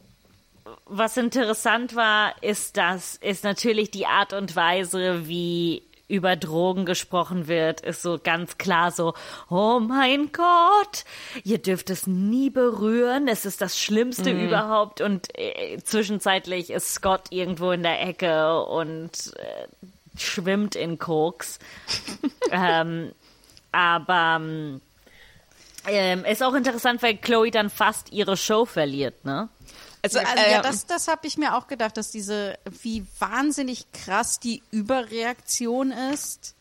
was 0.87 1.17
interessant 1.17 1.95
war, 1.97 2.35
ist 2.43 2.77
das, 2.77 3.17
ist 3.17 3.45
natürlich 3.45 3.91
die 3.91 4.07
Art 4.07 4.33
und 4.33 4.55
Weise, 4.57 5.27
wie 5.29 5.83
über 6.09 6.37
Drogen 6.37 6.85
gesprochen 6.85 7.49
wird, 7.49 7.81
ist 7.81 8.03
so 8.03 8.19
ganz 8.23 8.59
klar 8.59 8.91
so, 8.91 9.15
oh 9.49 9.81
mein 9.81 10.31
Gott, 10.31 11.05
ihr 11.43 11.57
dürft 11.57 11.89
es 11.89 12.07
nie 12.07 12.51
berühren, 12.51 13.29
es 13.29 13.47
ist 13.47 13.63
das 13.63 13.81
Schlimmste 13.81 14.35
Mhm. 14.35 14.49
überhaupt 14.49 15.01
und 15.01 15.29
äh, 15.39 15.79
zwischenzeitlich 15.83 16.69
ist 16.69 16.93
Scott 16.93 17.23
irgendwo 17.31 17.71
in 17.71 17.83
der 17.83 18.03
Ecke 18.03 18.63
und 18.65 19.33
äh, 19.37 20.19
schwimmt 20.19 20.75
in 20.75 20.99
Koks. 20.99 21.59
ähm, 22.51 23.13
aber 23.71 24.81
ähm, 25.87 26.25
ist 26.25 26.43
auch 26.43 26.55
interessant, 26.55 27.03
weil 27.03 27.17
Chloe 27.17 27.51
dann 27.51 27.71
fast 27.71 28.13
ihre 28.13 28.37
Show 28.37 28.65
verliert, 28.65 29.25
ne? 29.25 29.49
Also, 30.03 30.19
Also 30.19 30.33
äh, 30.37 30.53
ja, 30.53 30.63
das, 30.63 30.87
das 30.87 31.09
habe 31.09 31.27
ich 31.27 31.39
mir 31.39 31.57
auch 31.57 31.69
gedacht, 31.69 31.97
dass 31.97 32.11
diese, 32.11 32.59
wie 32.83 33.07
wahnsinnig 33.21 33.91
krass 33.93 34.41
die 34.41 34.63
Überreaktion 34.73 35.93
ist, 35.93 36.57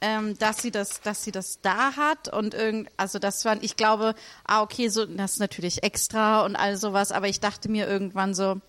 ähm, 0.00 0.38
dass 0.38 0.58
sie 0.62 0.70
das, 0.70 1.00
dass 1.00 1.24
sie 1.24 1.32
das 1.32 1.60
da 1.62 1.96
hat 1.96 2.32
und 2.32 2.54
irgend, 2.54 2.88
also 2.96 3.18
das 3.18 3.44
war, 3.44 3.56
ich 3.62 3.76
glaube, 3.76 4.14
ah 4.44 4.62
okay, 4.62 4.88
so 4.88 5.06
das 5.06 5.32
ist 5.32 5.38
natürlich 5.40 5.82
extra 5.82 6.44
und 6.44 6.56
all 6.56 6.76
sowas, 6.76 7.10
aber 7.10 7.28
ich 7.28 7.40
dachte 7.40 7.68
mir 7.70 7.88
irgendwann 7.88 8.34
so, 8.34 8.60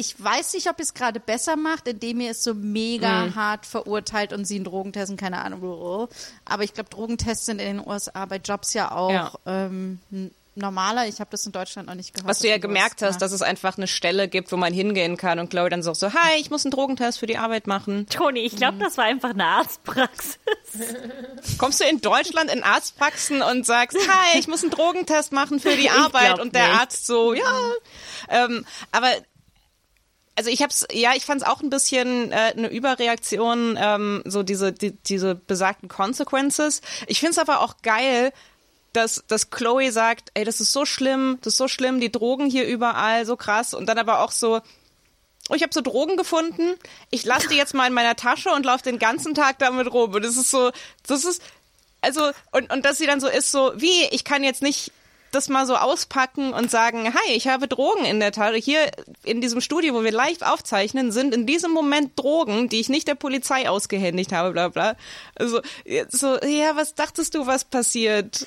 ich 0.00 0.22
weiß 0.22 0.54
nicht, 0.54 0.68
ob 0.68 0.80
es 0.80 0.94
gerade 0.94 1.20
besser 1.20 1.56
macht, 1.56 1.86
indem 1.86 2.20
ihr 2.20 2.30
es 2.30 2.42
so 2.42 2.54
mega 2.54 3.26
Mhm. 3.26 3.34
hart 3.34 3.66
verurteilt 3.66 4.32
und 4.32 4.44
sie 4.46 4.56
einen 4.56 4.64
Drogentest 4.64 5.10
und 5.10 5.16
keine 5.20 5.42
Ahnung, 5.42 6.08
aber 6.44 6.62
ich 6.64 6.72
glaube, 6.74 6.90
Drogentests 6.90 7.46
sind 7.46 7.60
in 7.60 7.76
den 7.78 7.86
USA 7.86 8.24
bei 8.26 8.36
Jobs 8.36 8.72
ja 8.74 8.92
auch 8.92 9.10
Ja. 9.12 9.32
Ähm, 9.46 10.00
normaler. 10.56 11.06
Ich 11.06 11.20
habe 11.20 11.30
das 11.30 11.46
in 11.46 11.52
Deutschland 11.52 11.88
noch 11.88 11.94
nicht 11.94 12.12
gehört. 12.12 12.28
was 12.28 12.40
du 12.40 12.48
ja 12.48 12.58
gemerkt 12.58 13.02
hast, 13.02 13.22
dass 13.22 13.32
es 13.32 13.40
einfach 13.40 13.78
eine 13.78 13.86
Stelle 13.86 14.28
gibt, 14.28 14.50
wo 14.52 14.56
man 14.56 14.74
hingehen 14.74 15.16
kann 15.16 15.38
und 15.38 15.48
Chloe 15.48 15.70
dann 15.70 15.82
so, 15.82 15.94
so 15.94 16.12
hi, 16.12 16.38
ich 16.40 16.50
muss 16.50 16.64
einen 16.66 16.72
Drogentest 16.72 17.18
für 17.20 17.26
die 17.26 17.38
Arbeit 17.38 17.66
machen. 17.66 18.06
Toni, 18.08 18.40
ich 18.40 18.56
glaube, 18.56 18.76
das 18.78 18.98
war 18.98 19.04
einfach 19.04 19.30
eine 19.30 19.44
Arztpraxis. 19.46 20.38
Kommst 21.58 21.80
du 21.80 21.84
in 21.84 22.00
Deutschland 22.00 22.50
in 22.50 22.62
Arztpraxen 22.62 23.42
und 23.42 23.64
sagst, 23.64 23.96
hi, 23.96 24.38
ich 24.38 24.48
muss 24.48 24.62
einen 24.62 24.72
Drogentest 24.72 25.32
machen 25.32 25.60
für 25.60 25.76
die 25.76 25.88
Arbeit 25.88 26.40
und 26.40 26.54
der 26.54 26.68
nicht. 26.68 26.80
Arzt 26.80 27.06
so, 27.06 27.32
ja. 27.32 27.44
Ähm, 28.28 28.66
aber 28.92 29.08
also 30.40 30.48
ich 30.48 30.62
hab's, 30.62 30.86
ja, 30.90 31.12
ich 31.14 31.26
fand's 31.26 31.44
auch 31.44 31.60
ein 31.60 31.68
bisschen 31.68 32.32
äh, 32.32 32.54
eine 32.56 32.68
Überreaktion, 32.68 33.78
ähm, 33.78 34.22
so 34.24 34.42
diese 34.42 34.72
die, 34.72 34.92
diese 34.92 35.34
besagten 35.34 35.90
Consequences. 35.90 36.80
Ich 37.08 37.20
find's 37.20 37.36
aber 37.36 37.60
auch 37.60 37.74
geil, 37.82 38.32
dass, 38.94 39.22
dass 39.28 39.50
Chloe 39.50 39.92
sagt, 39.92 40.30
ey, 40.32 40.46
das 40.46 40.62
ist 40.62 40.72
so 40.72 40.86
schlimm, 40.86 41.36
das 41.42 41.52
ist 41.52 41.58
so 41.58 41.68
schlimm, 41.68 42.00
die 42.00 42.10
Drogen 42.10 42.46
hier 42.46 42.66
überall, 42.66 43.26
so 43.26 43.36
krass. 43.36 43.74
Und 43.74 43.84
dann 43.84 43.98
aber 43.98 44.20
auch 44.20 44.30
so, 44.30 44.62
oh, 45.50 45.54
ich 45.54 45.62
habe 45.62 45.74
so 45.74 45.82
Drogen 45.82 46.16
gefunden, 46.16 46.72
ich 47.10 47.26
lasse 47.26 47.48
die 47.48 47.56
jetzt 47.56 47.74
mal 47.74 47.86
in 47.86 47.92
meiner 47.92 48.16
Tasche 48.16 48.48
und 48.48 48.64
laufe 48.64 48.84
den 48.84 48.98
ganzen 48.98 49.34
Tag 49.34 49.58
damit 49.58 49.92
rum. 49.92 50.14
Und 50.14 50.24
das 50.24 50.38
ist 50.38 50.50
so, 50.50 50.70
das 51.06 51.26
ist, 51.26 51.42
also, 52.00 52.30
und, 52.50 52.72
und 52.72 52.86
dass 52.86 52.96
sie 52.96 53.06
dann 53.06 53.20
so 53.20 53.28
ist, 53.28 53.52
so, 53.52 53.74
wie, 53.76 54.06
ich 54.10 54.24
kann 54.24 54.42
jetzt 54.42 54.62
nicht 54.62 54.90
das 55.32 55.48
mal 55.48 55.66
so 55.66 55.76
auspacken 55.76 56.52
und 56.52 56.70
sagen, 56.70 57.12
hi, 57.14 57.32
ich 57.32 57.48
habe 57.48 57.68
Drogen 57.68 58.04
in 58.04 58.20
der 58.20 58.32
Tasche. 58.32 58.56
Hier 58.56 58.90
in 59.24 59.40
diesem 59.40 59.60
Studio, 59.60 59.94
wo 59.94 60.02
wir 60.04 60.12
live 60.12 60.42
aufzeichnen, 60.42 61.12
sind 61.12 61.34
in 61.34 61.46
diesem 61.46 61.70
Moment 61.70 62.18
Drogen, 62.18 62.68
die 62.68 62.80
ich 62.80 62.88
nicht 62.88 63.08
der 63.08 63.14
Polizei 63.14 63.68
ausgehändigt 63.68 64.32
habe, 64.32 64.52
bla 64.52 64.68
bla. 64.68 64.96
Also, 65.36 65.60
so, 66.08 66.38
ja, 66.40 66.74
was 66.76 66.94
dachtest 66.94 67.34
du, 67.34 67.46
was 67.46 67.64
passiert? 67.64 68.46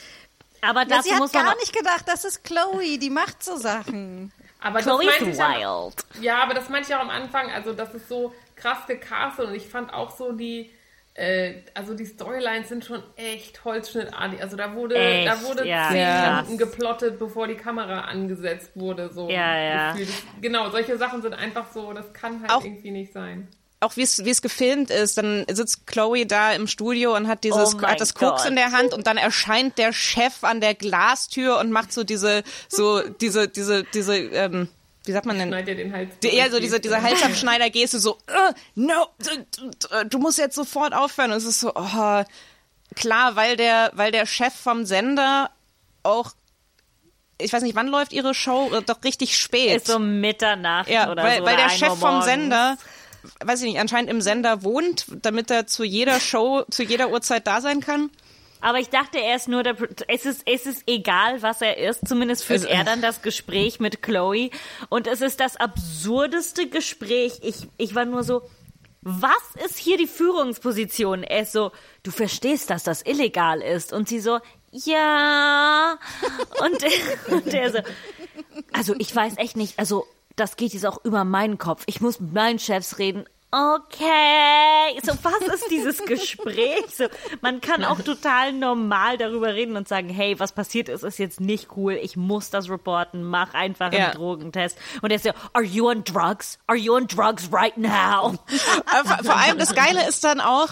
Aber 0.61 0.85
dazu 0.85 1.03
sie 1.09 1.13
hat 1.13 1.19
man 1.19 1.31
gar 1.31 1.49
auch- 1.53 1.59
nicht 1.59 1.75
gedacht, 1.75 2.03
das 2.07 2.23
ist 2.25 2.43
Chloe, 2.43 2.97
die 2.97 3.09
macht 3.09 3.43
so 3.43 3.57
Sachen. 3.57 4.31
Aber 4.61 4.81
das 4.81 4.99
ich 5.01 5.41
am- 5.41 5.57
wild. 5.57 5.95
Ja, 6.21 6.37
aber 6.41 6.53
das 6.53 6.69
meinte 6.69 6.89
ich 6.89 6.95
auch 6.95 7.01
am 7.01 7.09
Anfang, 7.09 7.51
also 7.51 7.73
das 7.73 7.93
ist 7.93 8.07
so 8.07 8.33
krass 8.55 8.77
gecastet 8.87 9.47
und 9.47 9.55
ich 9.55 9.67
fand 9.67 9.93
auch 9.93 10.15
so 10.17 10.31
die, 10.31 10.71
äh, 11.15 11.53
also 11.73 11.93
die 11.93 12.05
Storylines 12.05 12.69
sind 12.69 12.85
schon 12.85 13.03
echt 13.15 13.63
holzschnittartig. 13.63 14.41
Also 14.41 14.57
da 14.57 14.73
wurde, 14.73 14.95
Echt, 14.95 15.27
da 15.27 15.41
wurde 15.43 15.67
ja, 15.67 15.89
zehn. 15.91 16.35
Minuten 16.35 16.57
geplottet, 16.57 17.19
bevor 17.19 17.47
die 17.47 17.55
Kamera 17.55 18.01
angesetzt 18.01 18.71
wurde. 18.75 19.11
So 19.13 19.29
Ja, 19.29 19.57
ja. 19.57 19.95
Genau, 20.41 20.69
solche 20.71 20.97
Sachen 20.97 21.21
sind 21.21 21.33
einfach 21.33 21.71
so, 21.71 21.93
das 21.93 22.11
kann 22.13 22.41
halt 22.41 22.51
Auch- 22.51 22.63
irgendwie 22.65 22.91
nicht 22.91 23.13
sein. 23.13 23.47
auch 23.79 23.95
wie 23.97 24.01
es 24.03 24.23
wie 24.23 24.29
es 24.29 24.41
gefilmt 24.41 24.89
ist, 24.89 25.17
dann 25.17 25.45
sitzt 25.51 25.85
Chloe 25.85 26.25
da 26.25 26.53
im 26.53 26.67
Studio 26.67 27.15
und 27.15 27.27
hat 27.27 27.43
dieses 27.43 27.75
Oh 27.75 27.81
hat 27.81 27.99
das 27.99 28.13
Koks 28.15 28.45
in 28.45 28.55
der 28.55 28.71
Hand 28.71 28.93
und 28.93 29.05
dann 29.07 29.17
erscheint 29.17 29.77
der 29.77 29.91
Chef 29.91 30.43
an 30.43 30.61
der 30.61 30.73
Glastür 30.73 31.59
und 31.59 31.69
macht 31.69 31.91
so 31.91 32.03
diese 32.05 32.43
so 32.69 33.01
diese 33.01 33.49
diese 33.49 33.83
diese 33.83 34.15
ähm, 34.17 34.69
wie 35.05 35.11
sagt 35.11 35.25
man 35.25 35.37
denn? 35.37 35.49
Schneid 35.49 35.67
dir 35.67 35.75
den 35.75 35.93
Hals. 35.93 36.13
Eher 36.23 36.49
so 36.49 36.59
diese, 36.59 36.79
diese 36.79 37.01
Halsabschneider-Geste, 37.01 37.99
so, 37.99 38.13
uh, 38.13 38.53
no, 38.75 39.07
du, 40.09 40.19
musst 40.19 40.37
jetzt 40.37 40.55
sofort 40.55 40.93
aufhören. 40.93 41.31
Und 41.31 41.37
es 41.37 41.45
ist 41.45 41.59
so, 41.59 41.73
oh, 41.75 42.23
klar, 42.95 43.35
weil 43.35 43.57
der, 43.57 43.91
weil 43.95 44.11
der 44.11 44.25
Chef 44.25 44.53
vom 44.53 44.85
Sender 44.85 45.51
auch, 46.03 46.31
ich 47.37 47.51
weiß 47.51 47.63
nicht, 47.63 47.75
wann 47.75 47.87
läuft 47.87 48.13
ihre 48.13 48.33
Show? 48.33 48.71
Äh, 48.73 48.81
Doch 48.81 49.03
richtig 49.03 49.37
spät. 49.37 49.77
Ist 49.77 49.87
so 49.87 49.99
Mitternacht 49.99 50.89
Ja, 50.89 51.11
oder 51.11 51.23
weil, 51.23 51.39
so. 51.39 51.43
weil 51.43 51.53
oder 51.55 51.63
der 51.63 51.71
1 51.71 51.79
Chef 51.79 51.99
vom. 51.99 52.21
Sender, 52.21 52.77
weiß 53.43 53.61
ich 53.61 53.71
nicht, 53.71 53.79
anscheinend 53.81 54.09
im 54.09 54.21
Sender 54.21 54.63
wohnt, 54.63 55.05
damit 55.21 55.51
er 55.51 55.67
zu 55.67 55.83
jeder 55.83 56.21
Show, 56.21 56.63
zu 56.69 56.83
jeder 56.83 57.09
Uhrzeit 57.09 57.45
da 57.45 57.59
sein 57.59 57.81
kann. 57.81 58.09
Aber 58.63 58.79
ich 58.79 58.89
dachte, 58.89 59.19
er 59.19 59.35
ist 59.35 59.49
nur 59.49 59.61
der. 59.61 59.75
Es 60.07 60.25
ist, 60.25 60.43
es 60.45 60.65
ist 60.65 60.83
egal, 60.87 61.41
was 61.41 61.61
er 61.61 61.77
ist. 61.77 62.07
Zumindest 62.07 62.45
führt 62.45 62.63
er 62.63 62.85
dann 62.85 63.01
das 63.01 63.21
Gespräch 63.21 63.81
mit 63.81 64.01
Chloe. 64.01 64.51
Und 64.87 65.05
es 65.05 65.19
ist 65.19 65.41
das 65.41 65.57
absurdeste 65.57 66.69
Gespräch. 66.69 67.39
Ich, 67.41 67.67
ich 67.77 67.93
war 67.93 68.05
nur 68.05 68.23
so. 68.23 68.41
Was 69.01 69.65
ist 69.65 69.77
hier 69.77 69.97
die 69.97 70.07
Führungsposition? 70.07 71.23
Er 71.23 71.41
ist 71.41 71.51
so, 71.51 71.73
du 72.03 72.11
verstehst, 72.11 72.69
dass 72.69 72.83
das 72.83 73.05
illegal 73.05 73.61
ist. 73.61 73.91
Und 73.91 74.07
sie 74.07 74.21
so, 74.21 74.39
ja. 74.71 75.99
Und, 76.61 77.33
und 77.33 77.53
er 77.53 77.69
so, 77.69 77.79
also 78.71 78.95
ich 78.97 79.13
weiß 79.13 79.33
echt 79.39 79.57
nicht, 79.57 79.77
also 79.77 80.07
das 80.37 80.55
geht 80.55 80.73
jetzt 80.73 80.85
auch 80.85 81.03
über 81.03 81.25
meinen 81.25 81.57
Kopf. 81.57 81.83
Ich 81.85 81.99
muss 81.99 82.21
mit 82.21 82.31
meinen 82.31 82.59
Chefs 82.59 82.97
reden. 82.97 83.25
Okay, 83.55 84.99
so 85.03 85.11
was 85.21 85.53
ist 85.53 85.69
dieses 85.69 86.03
Gespräch? 86.05 86.85
So, 86.91 87.05
man 87.41 87.61
kann 87.61 87.83
auch 87.83 88.01
total 88.01 88.51
normal 88.51 89.19
darüber 89.19 89.53
reden 89.53 89.77
und 89.77 89.87
sagen, 89.87 90.09
hey, 90.09 90.39
was 90.39 90.53
passiert 90.53 90.89
ist, 90.89 91.03
ist 91.03 91.19
jetzt 91.19 91.39
nicht 91.39 91.67
cool. 91.77 91.93
Ich 92.01 92.17
muss 92.17 92.49
das 92.49 92.67
reporten. 92.67 93.21
Mach 93.21 93.53
einfach 93.53 93.91
einen 93.91 93.99
Ja. 93.99 94.11
Drogentest. 94.11 94.75
Und 95.03 95.11
er 95.11 95.17
ist 95.17 95.25
so, 95.25 95.31
are 95.53 95.63
you 95.63 95.87
on 95.87 96.03
drugs? 96.03 96.57
Are 96.65 96.75
you 96.75 96.95
on 96.95 97.05
drugs 97.05 97.49
right 97.51 97.77
now? 97.77 98.39
Aber 98.87 99.07
vor, 99.07 99.23
vor 99.23 99.35
allem 99.35 99.59
das 99.59 99.75
Geile 99.75 100.07
ist 100.09 100.23
dann 100.23 100.41
auch, 100.41 100.69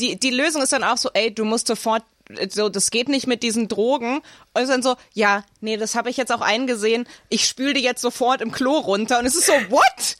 die, 0.00 0.18
die 0.18 0.30
Lösung 0.30 0.62
ist 0.62 0.72
dann 0.72 0.84
auch 0.84 0.96
so, 0.96 1.10
ey, 1.12 1.34
du 1.34 1.44
musst 1.44 1.66
sofort, 1.66 2.04
so, 2.48 2.70
das 2.70 2.90
geht 2.90 3.10
nicht 3.10 3.26
mit 3.26 3.42
diesen 3.42 3.68
Drogen. 3.68 4.16
Und 4.18 4.22
es 4.54 4.62
ist 4.62 4.70
dann 4.70 4.82
so, 4.82 4.96
ja, 5.12 5.44
nee, 5.60 5.76
das 5.76 5.94
habe 5.94 6.08
ich 6.08 6.16
jetzt 6.16 6.32
auch 6.32 6.40
eingesehen. 6.40 7.06
Ich 7.28 7.46
spül 7.46 7.74
die 7.74 7.82
jetzt 7.82 8.00
sofort 8.00 8.40
im 8.40 8.50
Klo 8.50 8.78
runter. 8.78 9.18
Und 9.18 9.26
es 9.26 9.36
ist 9.36 9.44
so, 9.44 9.52
what? 9.68 10.16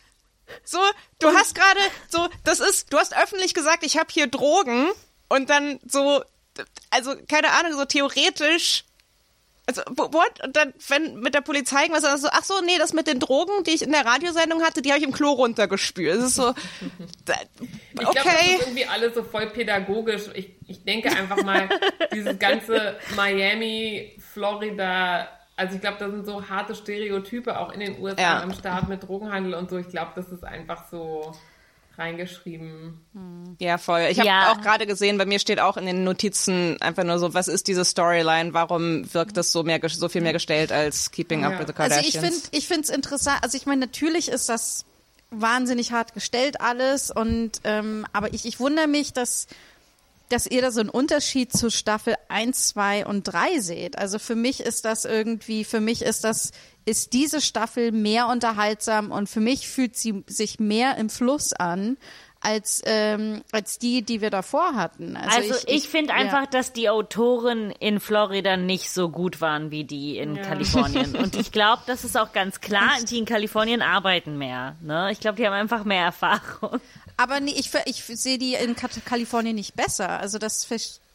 So, 0.64 0.78
du 1.18 1.28
hast 1.28 1.54
gerade, 1.54 1.80
so, 2.08 2.28
das 2.44 2.60
ist, 2.60 2.92
du 2.92 2.98
hast 2.98 3.16
öffentlich 3.16 3.54
gesagt, 3.54 3.84
ich 3.84 3.98
habe 3.98 4.08
hier 4.10 4.26
Drogen. 4.26 4.88
Und 5.28 5.50
dann 5.50 5.78
so, 5.86 6.22
also 6.90 7.14
keine 7.28 7.52
Ahnung, 7.52 7.74
so 7.74 7.84
theoretisch 7.84 8.84
also, 9.68 9.82
what? 9.96 10.42
Und 10.42 10.56
dann, 10.56 10.72
wenn 10.88 11.20
mit 11.20 11.34
der 11.34 11.42
Polizei 11.42 11.82
irgendwas, 11.82 12.02
dann 12.02 12.16
so, 12.16 12.28
ach 12.32 12.42
so, 12.42 12.62
nee, 12.62 12.78
das 12.78 12.94
mit 12.94 13.06
den 13.06 13.20
Drogen, 13.20 13.64
die 13.64 13.72
ich 13.72 13.82
in 13.82 13.92
der 13.92 14.06
Radiosendung 14.06 14.62
hatte, 14.62 14.80
die 14.80 14.88
habe 14.90 14.98
ich 14.98 15.04
im 15.04 15.12
Klo 15.12 15.32
runtergespült. 15.32 16.16
Es 16.16 16.24
ist 16.24 16.34
so, 16.36 16.54
da, 17.26 17.34
Ich 17.60 17.98
glaube, 17.98 18.14
das 18.14 18.24
okay. 18.24 18.54
ist 18.54 18.60
irgendwie 18.62 18.86
alles 18.86 19.14
so 19.14 19.22
voll 19.22 19.50
pädagogisch. 19.50 20.22
Ich, 20.32 20.52
ich 20.66 20.84
denke 20.84 21.10
einfach 21.10 21.42
mal, 21.42 21.68
dieses 22.14 22.38
ganze 22.38 22.98
Miami, 23.14 24.18
Florida, 24.32 25.28
also 25.58 25.74
ich 25.74 25.80
glaube, 25.80 25.96
da 25.98 26.08
sind 26.10 26.24
so 26.24 26.48
harte 26.48 26.74
Stereotype 26.74 27.58
auch 27.58 27.72
in 27.72 27.80
den 27.80 28.00
USA 28.00 28.22
Ja. 28.22 28.42
am 28.42 28.52
Start 28.54 28.88
mit 28.88 29.02
Drogenhandel 29.06 29.54
und 29.54 29.68
so. 29.68 29.76
Ich 29.76 29.88
glaube, 29.88 30.12
das 30.14 30.28
ist 30.30 30.44
einfach 30.44 30.88
so 30.90 31.34
reingeschrieben. 31.98 33.04
Ja, 33.58 33.76
voll. 33.78 34.06
Ich 34.10 34.18
habe 34.20 34.26
Ja. 34.28 34.52
auch 34.52 34.60
gerade 34.60 34.86
gesehen, 34.86 35.18
bei 35.18 35.26
mir 35.26 35.38
steht 35.40 35.58
auch 35.60 35.76
in 35.76 35.86
den 35.86 36.04
Notizen 36.04 36.80
einfach 36.80 37.02
nur 37.04 37.18
so, 37.18 37.34
was 37.34 37.48
ist 37.48 37.66
diese 37.66 37.84
Storyline? 37.84 38.54
Warum 38.54 39.12
wirkt 39.12 39.36
das 39.36 39.50
so 39.52 39.64
mehr, 39.64 39.80
so 39.88 40.08
viel 40.08 40.20
mehr 40.22 40.32
gestellt 40.32 40.70
als 40.70 41.10
Keeping 41.10 41.44
Up 41.44 41.54
Ja. 41.54 41.58
with 41.58 41.66
the 41.66 41.72
Also 41.74 41.96
Kardashians? 41.96 42.14
ich 42.14 42.20
finde, 42.20 42.48
ich 42.52 42.68
finde 42.68 42.82
es 42.82 42.90
interessant. 42.90 43.38
Also 43.42 43.56
ich 43.56 43.66
meine, 43.66 43.80
natürlich 43.80 44.28
ist 44.28 44.48
das 44.48 44.84
wahnsinnig 45.30 45.92
hart 45.92 46.14
gestellt 46.14 46.60
alles 46.60 47.10
und 47.10 47.60
ähm, 47.64 48.06
aber 48.12 48.32
ich, 48.32 48.46
ich 48.46 48.60
wundere 48.60 48.86
mich, 48.86 49.12
dass 49.12 49.46
dass 50.28 50.46
ihr 50.46 50.62
da 50.62 50.70
so 50.70 50.80
einen 50.80 50.90
Unterschied 50.90 51.52
zu 51.52 51.70
Staffel 51.70 52.14
1, 52.28 52.68
2 52.68 53.06
und 53.06 53.24
3 53.24 53.60
seht. 53.60 53.98
Also 53.98 54.18
für 54.18 54.34
mich 54.34 54.60
ist 54.60 54.84
das 54.84 55.04
irgendwie, 55.04 55.64
für 55.64 55.80
mich 55.80 56.02
ist 56.02 56.24
das, 56.24 56.52
ist 56.84 57.12
diese 57.12 57.40
Staffel 57.40 57.92
mehr 57.92 58.28
unterhaltsam 58.28 59.10
und 59.10 59.28
für 59.28 59.40
mich 59.40 59.68
fühlt 59.68 59.96
sie 59.96 60.24
sich 60.26 60.60
mehr 60.60 60.96
im 60.96 61.10
Fluss 61.10 61.52
an 61.52 61.96
als, 62.40 62.82
ähm, 62.86 63.42
als 63.52 63.78
die, 63.78 64.02
die 64.02 64.20
wir 64.20 64.30
davor 64.30 64.74
hatten. 64.74 65.16
Also, 65.16 65.54
Also, 65.54 65.68
ich, 65.68 65.88
finde 65.88 66.10
ja. 66.10 66.16
einfach, 66.18 66.46
dass 66.46 66.72
die 66.72 66.88
Autoren 66.88 67.70
in 67.72 67.98
Florida 68.00 68.56
nicht 68.56 68.90
so 68.90 69.08
gut 69.08 69.40
waren 69.40 69.70
wie 69.70 69.84
die 69.84 70.18
in 70.18 70.40
Kalifornien. 70.40 71.16
Und 71.16 71.34
ich 71.36 71.50
glaube, 71.50 71.82
das 71.86 72.04
ist 72.04 72.16
auch 72.16 72.32
ganz 72.32 72.60
klar, 72.60 72.90
die 73.10 73.18
in 73.18 73.24
Kalifornien 73.24 73.82
arbeiten 73.82 74.38
mehr. 74.38 74.76
Ne? 74.80 75.10
Ich 75.10 75.20
glaube, 75.20 75.36
die 75.36 75.46
haben 75.46 75.54
einfach 75.54 75.84
mehr 75.84 76.04
Erfahrung. 76.04 76.80
Aber 77.16 77.40
nee, 77.40 77.54
ich, 77.56 77.70
ich 77.86 78.04
sehe 78.04 78.38
die 78.38 78.54
in 78.54 78.76
Kalifornien 78.76 79.56
nicht 79.56 79.74
besser. 79.74 80.08
Also 80.20 80.38
das 80.38 80.68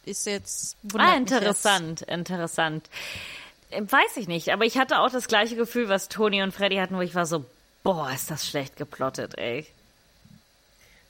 ist 0.06 0.26
jetzt 0.26 0.76
Ah, 0.84 0.98
mich 0.98 1.20
jetzt. 1.20 1.32
interessant, 1.32 2.02
interessant. 2.02 2.90
Äh, 3.70 3.82
Weiß 3.90 4.18
ich 4.18 4.28
nicht, 4.28 4.50
aber 4.50 4.66
ich 4.66 4.78
hatte 4.78 5.00
auch 5.00 5.10
das 5.10 5.28
gleiche 5.30 5.56
Gefühl, 5.56 5.88
was 5.88 6.10
Toni 6.10 6.44
und 6.44 6.54
Freddy 6.54 6.76
hatten, 6.76 6.98
wo 6.98 7.02
ich 7.02 7.16
war 7.16 7.26
so, 7.26 7.46
boah, 7.84 8.12
ist 8.14 8.30
das 8.30 8.46
schlecht 8.46 8.76
geplottet, 8.76 9.38
ey. 9.38 9.66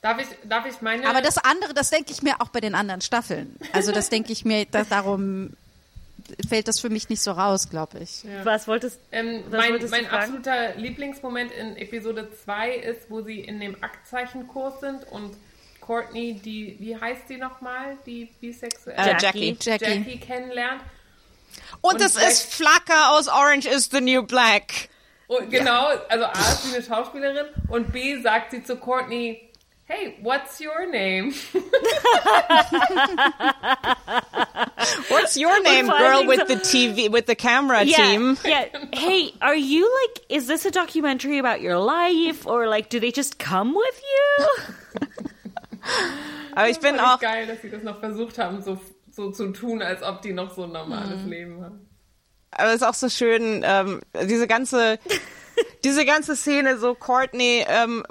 Darf 0.04 0.20
ich, 0.20 0.26
darf 0.46 0.66
ich 0.66 0.82
meine. 0.82 1.08
Aber 1.08 1.22
das 1.22 1.38
andere, 1.38 1.72
das 1.72 1.88
denke 1.88 2.12
ich 2.12 2.20
mir 2.20 2.38
auch 2.42 2.48
bei 2.48 2.60
den 2.60 2.74
anderen 2.74 3.00
Staffeln. 3.00 3.56
Also 3.72 3.90
das 3.90 4.10
denke 4.10 4.34
ich 4.34 4.44
mir, 4.44 4.66
da, 4.66 4.84
darum 4.84 5.54
fällt 6.46 6.68
das 6.68 6.78
für 6.78 6.90
mich 6.90 7.08
nicht 7.08 7.22
so 7.22 7.32
raus, 7.32 7.70
glaube 7.70 8.00
ich. 8.00 8.22
Was 8.42 8.68
wolltest, 8.68 9.00
Ähm, 9.12 9.44
was 9.48 9.60
mein 9.62 9.70
wolltest 9.72 9.94
du 9.94 9.96
mein 9.96 10.06
absoluter 10.10 10.74
Lieblingsmoment 10.74 11.52
in 11.52 11.78
Episode 11.78 12.28
2 12.44 12.74
ist, 12.74 13.08
wo 13.08 13.22
sie 13.22 13.40
in 13.40 13.60
dem 13.60 13.82
Aktzeichenkurs 13.82 14.80
sind 14.80 15.04
und 15.10 15.38
Courtney, 15.80 16.34
die, 16.34 16.76
wie 16.80 17.00
heißt 17.00 17.26
sie 17.28 17.38
nochmal, 17.38 17.96
die 18.04 18.28
bisexuelle 18.42 18.98
Äh, 19.12 19.16
Jackie. 19.18 19.56
Jackie. 19.58 19.84
Jackie 19.86 20.20
kennenlernt. 20.20 20.82
Und, 21.80 21.94
Und 21.94 22.02
es 22.02 22.16
ist 22.16 22.52
Flacker 22.52 23.12
aus 23.12 23.28
Orange 23.28 23.64
is 23.68 23.88
the 23.90 24.02
New 24.02 24.22
Black. 24.22 24.90
Und 25.28 25.50
genau, 25.50 25.86
also 26.10 26.26
A 26.26 26.32
ist 26.32 26.64
sie 26.64 26.74
eine 26.74 26.84
Schauspielerin 26.84 27.46
und 27.68 27.90
B 27.90 28.20
sagt 28.20 28.50
sie 28.50 28.62
zu 28.62 28.76
Courtney, 28.76 29.40
hey, 29.86 30.16
what's 30.22 30.60
your 30.60 30.90
name? 30.90 31.32
What's 35.08 35.36
your 35.36 35.62
name, 35.62 35.86
girl 35.86 36.26
with 36.26 36.40
Dingen 36.40 36.48
the 36.48 36.56
TV, 36.56 37.10
with 37.10 37.26
the 37.26 37.34
camera 37.34 37.84
Yeah, 37.84 37.96
team? 37.96 38.36
yeah. 38.44 38.66
Hey, 38.94 39.32
are 39.40 39.54
you 39.56 39.82
like, 40.02 40.24
is 40.28 40.46
this 40.46 40.64
a 40.66 40.70
documentary 40.70 41.38
about 41.38 41.60
your 41.62 41.78
life? 41.78 42.46
Or 42.46 42.66
like, 42.68 42.88
do 42.90 43.00
they 43.00 43.10
just 43.12 43.38
come 43.38 43.74
with 43.74 44.02
you? 44.02 44.46
Aber 46.56 46.68
ich 46.68 46.78
bin 46.80 46.96
Fand 46.96 47.00
auch, 47.00 47.14
ich 47.16 47.20
geil, 47.22 47.46
dass 47.46 47.62
sie 47.62 47.70
das 47.70 47.82
noch 47.82 48.00
versucht 48.00 48.38
haben, 48.38 48.62
so, 48.62 48.78
so 49.10 49.30
zu 49.30 49.52
tun, 49.52 49.82
als 49.82 50.02
ob 50.02 50.22
die 50.22 50.32
noch 50.32 50.54
so 50.54 50.64
ein 50.64 50.72
normales 50.72 51.20
Mhm. 51.22 51.30
Leben 51.30 51.62
haben. 51.64 51.88
aber 52.52 52.68
es 52.68 52.76
ist 52.76 52.82
auch 52.84 52.94
so 52.94 53.08
schön, 53.08 53.62
ähm, 53.64 54.00
diese 54.28 54.46
ganze, 54.46 54.98
diese 55.84 56.04
ganze 56.04 56.36
Szene, 56.36 56.78
so 56.78 56.94
Courtney 56.94 57.64
ähm, 57.68 58.04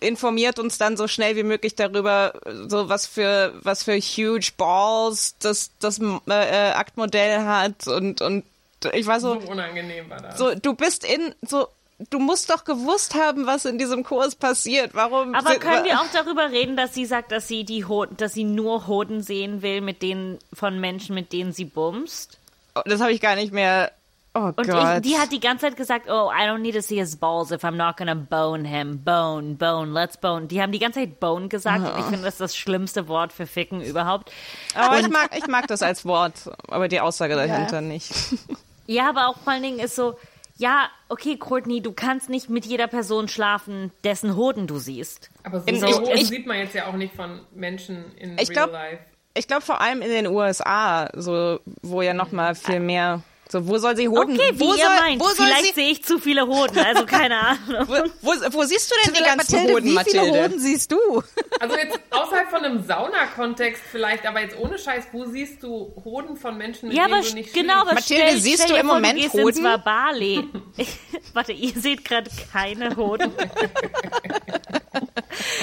informiert 0.00 0.58
uns 0.58 0.78
dann 0.78 0.96
so 0.96 1.08
schnell 1.08 1.36
wie 1.36 1.42
möglich 1.42 1.74
darüber, 1.74 2.34
so 2.68 2.88
was 2.88 3.06
für, 3.06 3.52
was 3.62 3.82
für 3.82 3.96
huge 3.98 4.50
Balls 4.56 5.36
das, 5.40 5.70
das 5.80 5.98
äh, 6.00 6.10
äh, 6.28 6.72
Aktmodell 6.72 7.40
hat 7.40 7.86
und, 7.86 8.20
und 8.22 8.44
ich 8.92 9.06
war 9.06 9.18
So 9.20 9.40
so, 9.40 9.48
unangenehm 9.50 10.08
war 10.08 10.18
das. 10.20 10.38
so, 10.38 10.54
du 10.54 10.74
bist 10.74 11.04
in, 11.04 11.34
so, 11.42 11.66
du 12.10 12.20
musst 12.20 12.48
doch 12.50 12.62
gewusst 12.64 13.16
haben, 13.16 13.44
was 13.46 13.64
in 13.64 13.76
diesem 13.76 14.04
Kurs 14.04 14.36
passiert. 14.36 14.90
Warum? 14.94 15.34
Aber 15.34 15.50
sind- 15.50 15.60
können 15.60 15.84
wir 15.84 16.00
auch 16.00 16.06
darüber 16.12 16.50
reden, 16.52 16.76
dass 16.76 16.94
sie 16.94 17.04
sagt, 17.04 17.32
dass 17.32 17.48
sie 17.48 17.64
die 17.64 17.84
Hoden, 17.86 18.16
dass 18.16 18.34
sie 18.34 18.44
nur 18.44 18.86
Hoden 18.86 19.20
sehen 19.22 19.62
will 19.62 19.80
mit 19.80 20.00
denen 20.02 20.38
von 20.52 20.78
Menschen, 20.80 21.16
mit 21.16 21.32
denen 21.32 21.52
sie 21.52 21.64
bumst? 21.64 22.38
Oh, 22.76 22.82
Das 22.84 23.00
habe 23.00 23.10
ich 23.12 23.20
gar 23.20 23.34
nicht 23.34 23.52
mehr. 23.52 23.90
Oh 24.34 24.52
Und 24.54 24.68
Gott. 24.68 24.96
ich, 25.04 25.10
die 25.12 25.18
hat 25.18 25.32
die 25.32 25.40
ganze 25.40 25.66
Zeit 25.66 25.76
gesagt, 25.76 26.06
oh, 26.08 26.30
I 26.30 26.42
don't 26.46 26.58
need 26.58 26.74
to 26.74 26.80
see 26.82 26.96
his 26.96 27.16
balls 27.16 27.50
if 27.50 27.64
I'm 27.64 27.76
not 27.76 27.96
gonna 27.96 28.14
bone 28.14 28.64
him. 28.66 29.02
Bone, 29.02 29.54
bone, 29.54 29.92
let's 29.92 30.16
bone. 30.16 30.46
Die 30.46 30.60
haben 30.62 30.70
die 30.70 30.78
ganze 30.78 31.00
Zeit 31.00 31.18
bone 31.18 31.48
gesagt 31.48 31.80
und 31.80 31.98
ich 31.98 32.04
finde, 32.04 32.22
das 32.24 32.34
ist 32.34 32.40
das 32.40 32.56
schlimmste 32.56 33.08
Wort 33.08 33.32
für 33.32 33.46
Ficken 33.46 33.80
überhaupt. 33.80 34.30
aber 34.74 35.00
ich 35.00 35.08
mag, 35.08 35.30
ich 35.36 35.46
mag 35.48 35.66
das 35.66 35.82
als 35.82 36.04
Wort, 36.04 36.50
aber 36.68 36.88
die 36.88 37.00
Aussage 37.00 37.34
dahinter 37.34 37.80
nicht. 37.80 38.12
Ja, 38.90 39.10
aber 39.10 39.28
auch 39.28 39.36
vor 39.36 39.52
allen 39.52 39.62
Dingen 39.62 39.80
ist 39.80 39.96
so, 39.96 40.16
ja, 40.56 40.88
okay, 41.10 41.36
Courtney, 41.36 41.82
du 41.82 41.92
kannst 41.92 42.30
nicht 42.30 42.48
mit 42.48 42.64
jeder 42.64 42.86
Person 42.86 43.28
schlafen, 43.28 43.92
dessen 44.02 44.34
Hoden 44.34 44.66
du 44.66 44.78
siehst. 44.78 45.28
Aber 45.42 45.60
so 45.60 45.66
In- 45.66 45.84
Hoden 45.84 46.08
ich- 46.14 46.28
sieht 46.28 46.46
man 46.46 46.56
jetzt 46.56 46.74
ja 46.74 46.86
auch 46.86 46.94
nicht 46.94 47.14
von 47.14 47.40
Menschen 47.54 48.16
in 48.16 48.38
Ich 48.38 48.48
real 48.48 48.54
glaub- 48.68 48.72
life. 48.72 49.02
Ich 49.34 49.46
glaube 49.46 49.60
vor 49.62 49.82
allem 49.82 50.00
in 50.00 50.08
den 50.08 50.26
USA, 50.26 51.10
so 51.14 51.60
wo 51.82 52.00
ja 52.00 52.14
noch 52.14 52.32
mal 52.32 52.54
viel 52.54 52.80
mehr. 52.80 53.20
So 53.50 53.66
wo 53.66 53.78
soll 53.78 53.96
sie 53.96 54.08
Hoden? 54.08 54.34
Okay, 54.38 54.50
wie 54.54 54.60
wo 54.60 54.74
ihr 54.74 54.84
soll, 54.84 54.96
meint. 55.00 55.20
Wo 55.22 55.26
soll 55.28 55.36
Vielleicht 55.46 55.64
sie? 55.68 55.72
sehe 55.80 55.90
ich 55.90 56.04
zu 56.04 56.18
viele 56.18 56.46
Hoden, 56.46 56.78
also 56.78 57.06
keine 57.06 57.38
Ahnung. 57.40 57.88
Wo, 57.88 57.94
wo, 58.20 58.32
wo 58.52 58.62
siehst 58.64 58.90
du 58.90 58.94
denn 59.06 59.14
die 59.14 59.22
ganzen 59.22 59.54
Mathilde, 59.56 59.72
Hoden, 59.72 59.84
wie 59.86 59.98
viele 60.04 60.20
Mathilde? 60.22 60.42
Hoden 60.44 60.60
siehst 60.60 60.92
du? 60.92 61.22
Also 61.58 61.76
jetzt 61.76 61.98
außerhalb 62.10 62.50
von 62.50 62.64
einem 62.64 62.84
Sauna-Kontext 62.86 63.82
vielleicht, 63.90 64.26
aber 64.26 64.40
jetzt 64.42 64.56
ohne 64.58 64.78
Scheiß, 64.78 65.04
wo 65.12 65.24
siehst 65.24 65.62
du 65.62 65.94
Hoden 66.04 66.36
von 66.36 66.58
Menschen, 66.58 66.88
mit 66.88 66.96
Ja, 66.98 67.04
denen 67.04 67.14
aber 67.20 67.26
du 67.26 67.34
nicht 67.34 67.54
genau, 67.54 67.80
aber? 67.80 67.94
Mathilde, 67.94 68.24
stell, 68.28 68.38
siehst 68.40 68.62
stell 68.64 68.74
du 68.76 68.80
im 68.80 68.86
vor, 68.86 68.96
Moment 68.96 69.16
du 69.18 69.22
gehst 69.22 69.34
Hoden? 69.34 69.48
ins 69.48 69.62
Wabali. 69.64 70.48
Warte, 71.32 71.52
ihr 71.52 71.72
seht 71.80 72.04
gerade 72.04 72.30
keine 72.52 72.94
Hoden. 72.96 73.32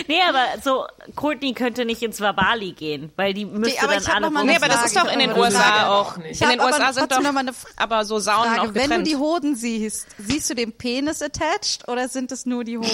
nee, 0.08 0.20
aber 0.28 0.46
so, 0.64 0.86
Courtney 1.16 1.54
könnte 1.54 1.86
nicht 1.86 2.02
ins 2.02 2.22
Wabali 2.22 2.72
gehen, 2.72 3.12
weil 3.16 3.34
die 3.34 3.46
müsste 3.46 3.82
aber 3.84 3.94
dann 3.94 4.04
ich 4.04 4.10
alle 4.10 4.22
noch 4.22 4.32
mal 4.32 4.44
Nee, 4.46 4.56
aber 4.56 4.68
das 4.68 4.78
Frage, 4.78 4.88
ist 4.88 4.96
doch 4.98 5.12
in 5.14 5.20
den 5.20 5.38
USA 5.38 5.60
Frage. 5.62 5.90
auch. 5.90 6.18
Ich 6.30 6.42
In 6.42 6.50
den 6.50 6.60
aber 6.60 6.70
USA 6.72 6.94
sind 6.94 7.12
doch 7.12 7.22
noch 7.22 7.32
mal 7.32 7.40
eine 7.42 7.54
aber 7.78 8.06
so 8.06 8.20
Saunen 8.20 8.54
auch 8.54 8.66
Frage, 8.66 8.76
wenn 8.76 8.82
du 8.84 8.88
getrennt. 8.90 9.08
die 9.08 9.16
Hoden 9.18 9.56
siehst, 9.56 10.08
siehst 10.18 10.50
du 10.50 10.54
den 10.56 10.72
Penis 10.74 11.22
attached 11.22 11.88
oder 11.88 12.08
sind 12.08 12.32
es 12.32 12.46
nur 12.46 12.64
die 12.64 12.78
Hoden? 12.78 12.90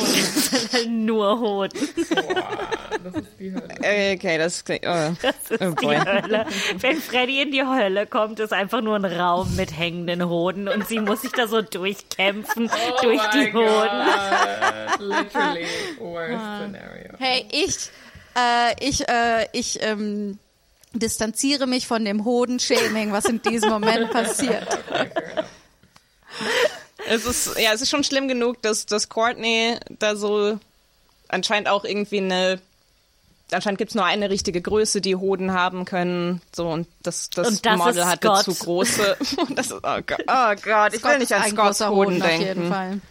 nur 1.05 1.39
Hoden. 1.39 1.79
Boah, 2.09 2.99
das 3.03 3.15
ist 3.15 3.27
die 3.39 3.53
Hölle. 3.53 3.67
Okay, 3.79 4.37
das 4.37 4.63
klingt. 4.65 4.85
Oh. 4.85 5.13
Das 5.21 5.35
ist 5.49 5.61
Oh 5.61 5.71
die. 5.81 5.87
Hölle. 5.87 6.45
Wenn 6.77 6.97
Freddy 7.01 7.41
in 7.41 7.51
die 7.51 7.63
Hölle 7.63 8.07
kommt, 8.07 8.39
ist 8.39 8.53
einfach 8.53 8.81
nur 8.81 8.95
ein 8.95 9.05
Raum 9.05 9.55
mit 9.55 9.77
hängenden 9.77 10.27
Hoden 10.27 10.67
und 10.67 10.87
sie 10.87 10.99
muss 10.99 11.21
sich 11.21 11.31
da 11.31 11.47
so 11.47 11.61
durchkämpfen 11.61 12.69
Oh 12.71 13.01
durch 13.01 13.21
die 13.29 13.53
Hoden. 13.53 13.61
God. 13.65 14.99
Literally 14.99 15.65
worst 15.99 16.39
scenario. 16.59 17.13
Hey, 17.19 17.45
ich, 17.51 17.89
äh, 18.35 18.73
ich, 18.79 19.07
äh, 19.07 19.47
ich 19.51 19.81
ähm, 19.81 20.39
distanziere 20.93 21.67
mich 21.67 21.87
von 21.87 22.03
dem 22.05 22.25
Hodenshaming, 22.25 23.11
was 23.11 23.25
in 23.25 23.41
diesem 23.41 23.69
Moment 23.69 24.11
passiert. 24.11 24.67
Es 27.07 27.25
ist, 27.25 27.57
ja, 27.57 27.73
es 27.73 27.81
ist 27.81 27.89
schon 27.89 28.03
schlimm 28.03 28.27
genug, 28.27 28.61
dass, 28.61 28.85
dass 28.85 29.09
Courtney 29.09 29.77
da 29.89 30.15
so 30.15 30.59
anscheinend 31.27 31.69
auch 31.69 31.83
irgendwie 31.85 32.19
eine. 32.19 32.61
Anscheinend 33.53 33.79
gibt 33.79 33.91
es 33.91 33.95
nur 33.95 34.05
eine 34.05 34.29
richtige 34.29 34.61
Größe, 34.61 35.01
die 35.01 35.17
Hoden 35.17 35.51
haben 35.51 35.83
können. 35.83 36.41
So, 36.55 36.69
und 36.69 36.87
das, 37.03 37.29
das, 37.31 37.49
Und 37.49 37.65
das 37.65 37.77
Model 37.77 38.05
hatte 38.05 38.27
Scott. 38.27 38.43
zu 38.45 38.55
große. 38.55 39.17
Und 39.37 39.57
das 39.57 39.65
ist, 39.67 39.73
oh 39.73 39.99
Gott, 40.07 40.23
oh 40.25 40.55
Gott 40.63 40.93
ich 40.93 41.03
will 41.03 41.17
nicht 41.17 41.31
ist 41.31 41.33
an 41.33 41.41
ein 41.41 41.51
Scotts 41.51 41.79
großer 41.79 41.89
Hoden 41.89 42.13
Hoden 42.15 42.23
auf 42.23 42.31
jeden 42.31 42.45
denken. 42.45 42.69
Fall. 42.69 43.01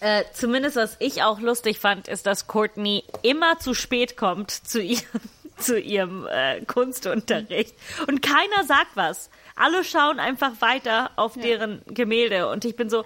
Äh, 0.00 0.24
zumindest 0.34 0.76
was 0.76 0.96
ich 0.98 1.22
auch 1.22 1.40
lustig 1.40 1.78
fand, 1.78 2.08
ist, 2.08 2.26
dass 2.26 2.46
Courtney 2.46 3.04
immer 3.22 3.58
zu 3.58 3.72
spät 3.72 4.18
kommt 4.18 4.50
zu, 4.50 4.82
ihr, 4.82 4.98
zu 5.58 5.78
ihrem 5.80 6.26
äh, 6.26 6.60
Kunstunterricht 6.66 7.74
und 8.06 8.22
keiner 8.22 8.64
sagt 8.66 8.90
was. 8.94 9.30
Alle 9.58 9.84
schauen 9.84 10.20
einfach 10.20 10.52
weiter 10.60 11.12
auf 11.16 11.32
deren 11.32 11.80
Gemälde 11.86 12.50
und 12.50 12.66
ich 12.66 12.76
bin 12.76 12.90
so, 12.90 13.04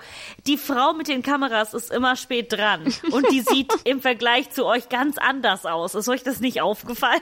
die 0.49 0.57
Frau 0.59 0.95
mit 0.95 1.07
den 1.07 1.23
Kameras 1.23 1.75
ist 1.75 1.93
immer 1.93 2.17
spät 2.17 2.53
dran 2.53 2.93
und 3.13 3.31
die 3.31 3.41
sieht 3.49 3.73
im 3.85 4.01
Vergleich 4.01 4.51
zu 4.51 4.67
euch 4.67 4.89
ganz 4.89 5.17
anders 5.17 5.65
aus. 5.65 5.95
Ist 5.95 6.09
euch 6.09 6.25
das 6.25 6.41
nicht 6.41 6.61
aufgefallen? 6.61 7.21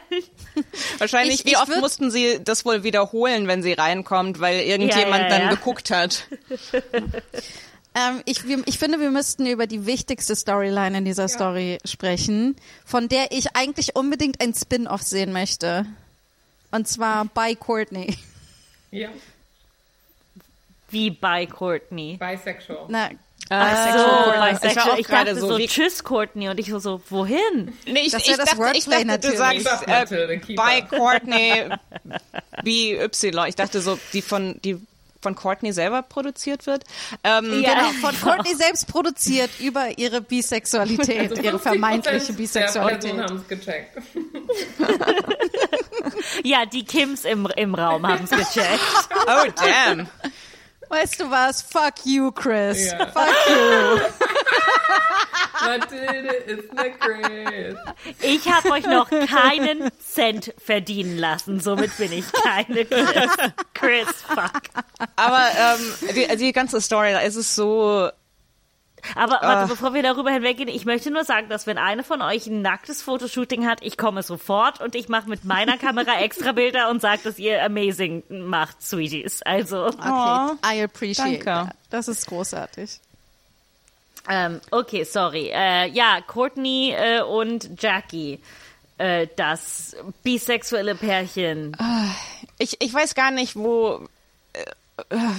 Wahrscheinlich, 0.98 1.40
Ich- 1.40 1.44
wie 1.44 1.50
ich 1.50 1.58
oft 1.58 1.68
würd- 1.70 1.80
mussten 1.80 2.10
sie 2.10 2.42
das 2.42 2.64
wohl 2.64 2.84
wiederholen, 2.84 3.48
wenn 3.48 3.62
sie 3.62 3.74
reinkommt, 3.74 4.40
weil 4.40 4.60
irgendjemand 4.60 5.24
ja, 5.24 5.28
dann 5.28 5.42
ja. 5.42 5.50
geguckt 5.50 5.90
hat. 5.90 6.24
Ähm, 7.94 8.22
ich, 8.26 8.44
ich 8.66 8.78
finde, 8.78 9.00
wir 9.00 9.10
müssten 9.10 9.46
über 9.46 9.66
die 9.66 9.86
wichtigste 9.86 10.36
Storyline 10.36 10.98
in 10.98 11.04
dieser 11.04 11.26
Story 11.28 11.78
sprechen, 11.84 12.54
von 12.84 13.08
der 13.08 13.32
ich 13.32 13.56
eigentlich 13.56 13.96
unbedingt 13.96 14.40
ein 14.42 14.54
Spin-off 14.54 15.02
sehen 15.02 15.32
möchte. 15.32 15.86
Und 16.70 16.86
zwar 16.86 17.24
bei 17.26 17.54
Courtney. 17.54 18.16
Ja, 18.90 19.08
Wie 20.90 21.10
bei 21.10 21.46
Courtney. 21.46 22.18
bisexual. 22.18 22.86
Na, 22.88 23.08
So, 23.08 23.14
Courtney. 23.48 23.56
Ich 23.56 24.36
war 24.38 24.50
bisexual. 24.52 24.90
auch 24.92 24.98
ich 24.98 25.06
gerade 25.06 25.30
dachte 25.30 25.40
so, 25.40 25.48
so, 25.48 25.58
wie- 25.58 25.66
tschüss 25.66 26.04
Courtney 26.04 26.48
und 26.50 26.58
ich 26.60 26.70
war 26.72 26.80
so, 26.80 27.00
wohin? 27.08 27.72
Nee, 27.86 28.00
ich, 28.00 28.12
Das 28.12 28.22
ich, 28.26 28.36
das 28.36 28.50
dachte, 28.50 28.50
ich 28.76 28.86
Wordplay 28.86 29.04
dachte, 29.04 29.20
du 29.30 29.36
natürlich. 29.36 29.62
sagst 29.64 29.84
Keep 29.86 29.90
up, 29.90 30.10
äh, 30.12 30.54
bei. 30.54 30.80
Courtney 30.82 31.64
BY. 32.64 33.48
Ich 33.48 33.54
dachte 33.56 33.80
so, 33.80 33.98
die 34.12 34.22
von, 34.22 34.60
die 34.62 34.78
von 35.20 35.34
Courtney 35.34 35.72
selber 35.72 36.02
produziert 36.02 36.66
wird. 36.66 36.84
Ähm, 37.24 37.60
Ja. 37.62 37.74
Genau, 37.74 37.90
von 38.00 38.20
Courtney 38.20 38.54
selbst 38.54 38.86
produziert 38.88 39.50
über 39.60 39.98
ihre 39.98 40.20
Bisexualität, 40.20 41.30
Also 41.30 41.42
ihre 41.42 41.56
50% 41.56 41.60
vermeintliche 41.60 42.26
Der 42.26 42.32
Bisexualität. 42.34 43.00
Personen 43.16 43.22
haben 43.24 43.36
es 43.36 43.48
gecheckt. 43.48 43.98
Ja, 46.44 46.64
die 46.66 46.84
Kims 46.84 47.24
im, 47.24 47.46
im 47.56 47.74
Raum 47.74 48.06
haben 48.06 48.24
es 48.24 48.30
gecheckt. 48.30 48.80
oh, 49.26 49.46
damn. 49.56 50.08
Weißt 50.88 51.20
du 51.20 51.30
was? 51.30 51.62
Fuck 51.62 52.04
you, 52.04 52.30
Chris. 52.32 52.90
Ja. 52.90 53.06
Fuck 53.06 53.34
you. 53.48 54.00
Mathilde 55.64 56.34
ist 56.34 56.70
eine 56.76 56.92
Chris. 56.92 57.76
Ich 58.20 58.50
habe 58.50 58.70
euch 58.70 58.86
noch 58.86 59.10
keinen 59.10 59.90
Cent 60.00 60.54
verdienen 60.64 61.18
lassen, 61.18 61.60
somit 61.60 61.96
bin 61.98 62.12
ich 62.12 62.24
keine 62.32 62.84
Chris. 62.84 63.30
Chris, 63.74 64.08
fuck. 64.26 64.62
Aber 65.16 65.48
ähm, 65.58 65.94
die, 66.14 66.36
die 66.36 66.52
ganze 66.52 66.80
Story, 66.80 67.12
es 67.22 67.36
ist 67.36 67.54
so 67.54 68.08
Aber 69.14 69.38
warte, 69.42 69.68
bevor 69.68 69.94
wir 69.94 70.02
darüber 70.02 70.30
hinweggehen, 70.30 70.68
ich 70.68 70.84
möchte 70.84 71.10
nur 71.10 71.24
sagen, 71.24 71.48
dass 71.48 71.66
wenn 71.66 71.78
eine 71.78 72.02
von 72.04 72.22
euch 72.22 72.46
ein 72.46 72.62
nacktes 72.62 73.02
Fotoshooting 73.02 73.66
hat, 73.66 73.82
ich 73.82 73.96
komme 73.96 74.22
sofort 74.22 74.80
und 74.80 74.94
ich 74.94 75.08
mache 75.08 75.28
mit 75.28 75.44
meiner 75.44 75.76
Kamera 75.78 76.18
extra 76.20 76.52
Bilder 76.52 76.90
und 76.90 77.00
sage, 77.00 77.20
dass 77.24 77.38
ihr 77.38 77.62
amazing 77.64 78.22
macht, 78.28 78.82
Sweeties. 78.82 79.42
Also, 79.42 79.86
Okay, 79.86 80.52
I 80.64 80.82
appreciate 80.82 81.44
danke. 81.44 81.44
that. 81.44 81.76
Das 81.90 82.08
ist 82.08 82.26
großartig. 82.26 83.00
ähm, 84.28 84.60
okay, 84.70 85.04
sorry. 85.04 85.50
Äh, 85.54 85.88
ja, 85.88 86.20
Courtney 86.26 86.94
äh, 86.96 87.22
und 87.22 87.82
Jackie, 87.82 88.40
äh, 88.98 89.26
das 89.36 89.96
bisexuelle 90.22 90.94
Pärchen. 90.94 91.74
ich, 92.58 92.76
ich 92.82 92.92
weiß 92.92 93.14
gar 93.14 93.30
nicht, 93.30 93.56
wo 93.56 94.06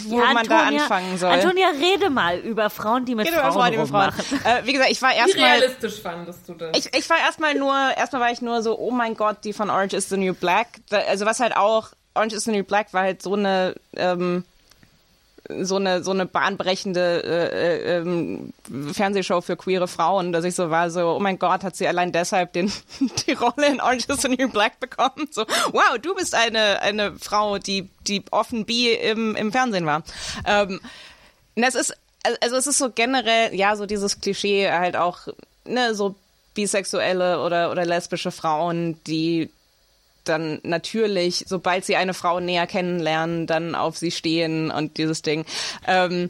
wo 0.07 0.20
Ja, 0.20 0.34
man 0.34 0.45
da 0.47 0.62
anfangen 0.68 1.18
soll. 1.18 1.30
Antonia, 1.32 1.68
rede 1.70 2.10
mal 2.10 2.38
über 2.39 2.70
Frauen, 2.70 3.05
die 3.05 3.16
mit 3.16 3.28
über 3.28 3.38
Frauen 3.39 3.53
Frauen, 3.53 3.74
über 3.74 3.88
Frauen. 3.88 4.10
rummachen. 4.10 4.39
Äh, 4.45 4.66
wie 4.66 4.74
gesagt, 4.74 4.91
ich 4.91 5.01
war 5.01 5.14
erstmal 5.14 5.45
realistisch 5.60 6.01
fandest 6.01 6.47
du 6.47 6.53
das? 6.53 6.78
ich, 6.78 6.93
ich 6.97 7.10
war 7.10 7.18
erstmal 7.18 7.55
nur, 7.55 7.74
erstmal 7.97 8.22
war 8.22 8.32
ich 8.32 8.41
nur 8.41 8.62
so, 8.62 8.78
oh 8.80 8.91
mein 8.91 9.16
Gott, 9.16 9.38
die 9.43 9.53
von 9.53 9.70
Orange 9.70 9.93
is 9.95 10.10
the 10.10 10.18
New 10.18 10.34
Black. 10.34 10.68
Da, 10.89 10.99
also 10.99 11.26
was 11.26 11.39
halt 11.39 11.55
auch, 11.57 11.89
Orange 12.16 12.34
is 12.36 12.45
the 12.45 12.51
New 12.51 12.64
Black 12.64 12.93
war 12.93 13.01
halt 13.03 13.22
so 13.22 13.34
eine, 13.34 13.76
ähm, 13.95 14.43
so 15.62 15.78
eine, 15.78 16.04
so 16.04 16.12
eine 16.12 16.26
bahnbrechende 16.26 17.24
äh, 17.24 17.47
äh, 17.47 17.97
ähm, 17.97 18.54
Fernsehshow 18.93 19.41
für 19.41 19.58
queere 19.58 19.88
Frauen, 19.88 20.32
dass 20.32 20.45
ich 20.45 20.56
so 20.56 20.70
war, 20.70 20.91
so, 20.91 21.16
oh 21.16 21.20
mein 21.20 21.39
Gott, 21.39 21.64
hat 21.64 21.76
sie 21.76 21.88
allein 21.88 22.12
deshalb 22.12 22.54
den, 22.54 22.72
die 23.28 23.34
Rolle 23.34 23.68
in 23.68 23.82
Orange 23.82 24.06
is 24.10 24.22
the 24.22 24.30
New 24.30 24.50
Black 24.50 24.80
bekommen? 24.80 25.28
So, 25.32 25.45
wow, 25.72 25.97
du 26.02 26.14
bist 26.16 26.36
eine, 26.36 26.82
eine 26.82 27.18
Frau, 27.18 27.58
die, 27.58 27.89
die 28.08 28.24
offen 28.32 28.66
bi 28.66 28.91
im, 28.91 29.36
im 29.36 29.52
Fernsehen 29.52 29.86
war. 29.86 30.04
Ähm, 30.45 30.80
das 31.56 31.76
ist, 31.76 31.93
also 32.41 32.56
es 32.56 32.68
ist 32.68 32.78
so 32.78 32.91
generell, 32.91 33.54
ja, 33.56 33.76
so 33.76 33.86
dieses 33.86 34.22
Klischee 34.22 34.70
halt 34.70 34.95
auch, 34.95 35.28
ne, 35.66 35.95
so 35.95 36.16
bisexuelle 36.54 37.41
oder, 37.41 37.72
oder 37.72 37.86
lesbische 37.86 38.32
Frauen, 38.32 39.02
die 39.06 39.50
dann 40.30 40.60
natürlich, 40.64 41.46
sobald 41.48 41.84
sie 41.86 41.96
eine 41.96 42.14
Frau 42.14 42.40
näher 42.40 42.68
kennenlernen, 42.68 43.48
dann 43.48 43.76
auf 43.76 43.98
sie 43.98 44.12
stehen 44.12 44.72
und 44.72 44.98
dieses 44.98 45.22
Ding. 45.22 45.46
Ähm, 45.88 46.30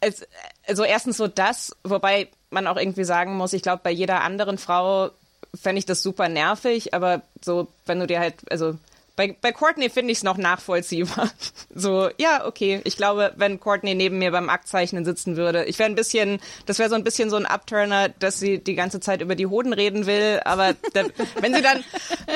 es, 0.00 0.26
also 0.66 0.84
erstens 0.84 1.16
so 1.18 1.28
das, 1.28 1.76
wobei 1.84 2.28
man 2.50 2.66
auch 2.66 2.76
irgendwie 2.76 3.04
sagen 3.04 3.36
muss, 3.36 3.52
ich 3.52 3.62
glaube, 3.62 3.82
bei 3.84 3.90
jeder 3.90 4.22
anderen 4.22 4.58
Frau 4.58 5.10
fände 5.54 5.78
ich 5.78 5.86
das 5.86 6.02
super 6.02 6.28
nervig, 6.28 6.94
aber 6.94 7.22
so, 7.40 7.68
wenn 7.86 8.00
du 8.00 8.06
dir 8.06 8.20
halt, 8.20 8.34
also 8.50 8.76
bei, 9.20 9.36
bei 9.38 9.52
Courtney 9.52 9.90
finde 9.90 10.12
ich 10.12 10.18
es 10.18 10.24
noch 10.24 10.38
nachvollziehbar. 10.38 11.30
So, 11.72 12.10
ja, 12.18 12.46
okay. 12.46 12.80
Ich 12.84 12.96
glaube, 12.96 13.32
wenn 13.36 13.60
Courtney 13.60 13.94
neben 13.94 14.18
mir 14.18 14.32
beim 14.32 14.48
Aktzeichnen 14.48 15.04
sitzen 15.04 15.36
würde, 15.36 15.64
ich 15.64 15.78
wäre 15.78 15.88
ein 15.88 15.94
bisschen, 15.94 16.40
das 16.66 16.78
wäre 16.78 16.88
so 16.88 16.96
ein 16.96 17.04
bisschen 17.04 17.30
so 17.30 17.36
ein 17.36 17.46
Upturner, 17.46 18.08
dass 18.08 18.40
sie 18.40 18.58
die 18.58 18.74
ganze 18.74 18.98
Zeit 18.98 19.20
über 19.20 19.36
die 19.36 19.46
Hoden 19.46 19.72
reden 19.72 20.06
will, 20.06 20.40
aber 20.44 20.74
da, 20.94 21.04
wenn 21.40 21.54
sie 21.54 21.62
dann 21.62 21.84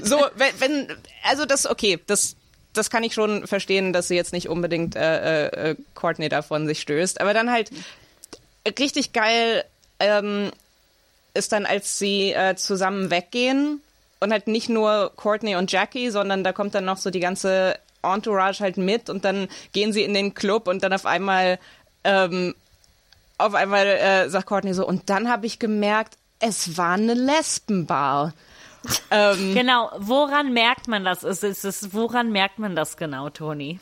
so, 0.03 0.19
wenn, 0.37 0.61
wenn 0.61 0.97
also 1.25 1.47
das, 1.47 1.69
okay, 1.69 1.99
das, 2.07 2.37
das 2.75 2.91
kann 2.91 3.03
ich 3.03 3.15
schon 3.15 3.47
verstehen, 3.47 3.93
dass 3.93 4.09
sie 4.09 4.15
jetzt 4.15 4.33
nicht 4.33 4.49
unbedingt 4.49 4.95
äh, 4.95 5.71
äh, 5.71 5.77
Courtney 5.95 6.29
davon 6.29 6.67
sich 6.67 6.81
stößt, 6.81 7.21
aber 7.21 7.35
dann 7.35 7.51
halt 7.51 7.71
richtig 8.79 9.13
geil 9.13 9.65
ähm, 9.99 10.53
ist 11.35 11.53
dann, 11.53 11.67
als 11.67 11.99
sie 11.99 12.33
äh, 12.33 12.55
zusammen 12.55 13.11
weggehen 13.11 13.81
und 14.25 14.33
halt 14.33 14.49
nicht 14.49 14.69
nur 14.69 15.13
Courtney 15.17 15.55
und 15.55 15.71
Jackie, 15.71 16.11
sondern 16.11 16.43
da 16.43 16.53
kommt 16.53 16.75
dann 16.75 16.85
noch 16.85 16.97
so 16.97 17.11
die 17.11 17.21
ganze 17.21 17.79
Entourage 18.03 18.61
halt 18.61 18.77
mit 18.77 19.09
und 19.09 19.25
dann 19.25 19.49
gehen 19.73 19.93
sie 19.93 20.03
in 20.03 20.15
den 20.15 20.35
Club 20.35 20.67
und 20.67 20.83
dann 20.83 20.93
auf 20.93 21.07
einmal 21.07 21.59
ähm, 22.03 22.55
auf 23.39 23.55
einmal 23.55 23.87
äh, 23.87 24.29
sagt 24.29 24.47
Courtney 24.47 24.75
so 24.75 24.87
und 24.87 25.11
dann 25.11 25.29
habe 25.31 25.47
ich 25.47 25.59
gemerkt, 25.59 26.17
es 26.39 26.77
war 26.77 26.95
eine 26.95 27.15
Lesbenbar. 27.15 28.33
ähm, 29.11 29.55
Genau, 29.55 29.91
woran 29.99 30.53
merkt 30.53 30.89
man 30.89 31.05
das? 31.05 31.23
Ist, 31.23 31.45
ist, 31.45 31.65
ist, 31.65 31.95
woran 31.95 32.33
merkt 32.33 32.59
man 32.59 32.75
das 32.75 32.97
genau, 32.97 33.31
Toni? 33.31 33.79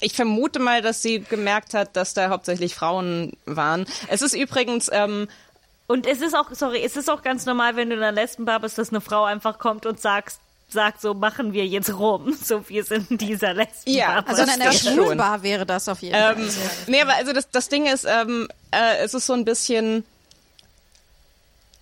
ich 0.00 0.14
vermute 0.14 0.58
mal, 0.58 0.82
dass 0.82 1.02
sie 1.02 1.20
gemerkt 1.20 1.74
hat, 1.74 1.96
dass 1.96 2.14
da 2.14 2.28
hauptsächlich 2.28 2.74
Frauen 2.74 3.32
waren. 3.44 3.86
Es 4.08 4.22
ist 4.22 4.34
übrigens 4.34 4.90
ähm, 4.92 5.28
Und 5.86 6.06
es 6.06 6.20
ist 6.20 6.34
auch, 6.34 6.50
sorry, 6.52 6.82
es 6.82 6.96
ist 6.96 7.10
auch 7.10 7.22
ganz 7.22 7.44
normal, 7.46 7.76
wenn 7.76 7.90
du 7.90 7.96
in 7.96 8.02
einer 8.02 8.12
Lesbenbar 8.12 8.60
bist, 8.60 8.78
dass 8.78 8.88
eine 8.90 9.00
Frau 9.00 9.24
einfach 9.24 9.58
kommt 9.58 9.84
und 9.84 10.00
sagt, 10.00 10.36
sagt 10.70 11.00
so, 11.00 11.14
machen 11.14 11.52
wir 11.52 11.66
jetzt 11.66 11.92
rum. 11.98 12.34
So, 12.44 12.68
wir 12.68 12.84
sind 12.84 13.10
in 13.10 13.18
dieser 13.18 13.52
Lesbenbar. 13.54 13.94
Ja, 13.94 14.24
Also 14.26 14.42
in 14.42 14.48
einer. 14.50 14.72
Schwulbar 14.72 15.42
wäre 15.42 15.66
das 15.66 15.88
auf 15.88 16.00
jeden 16.00 16.14
Fall. 16.14 16.36
Ähm, 16.38 16.48
nee, 16.86 17.02
aber 17.02 17.14
also 17.14 17.32
das, 17.32 17.50
das 17.50 17.68
Ding 17.68 17.86
ist, 17.86 18.04
ähm, 18.04 18.48
äh, 18.70 18.96
es 19.02 19.14
ist 19.14 19.26
so 19.26 19.34
ein 19.34 19.44
bisschen, 19.44 20.04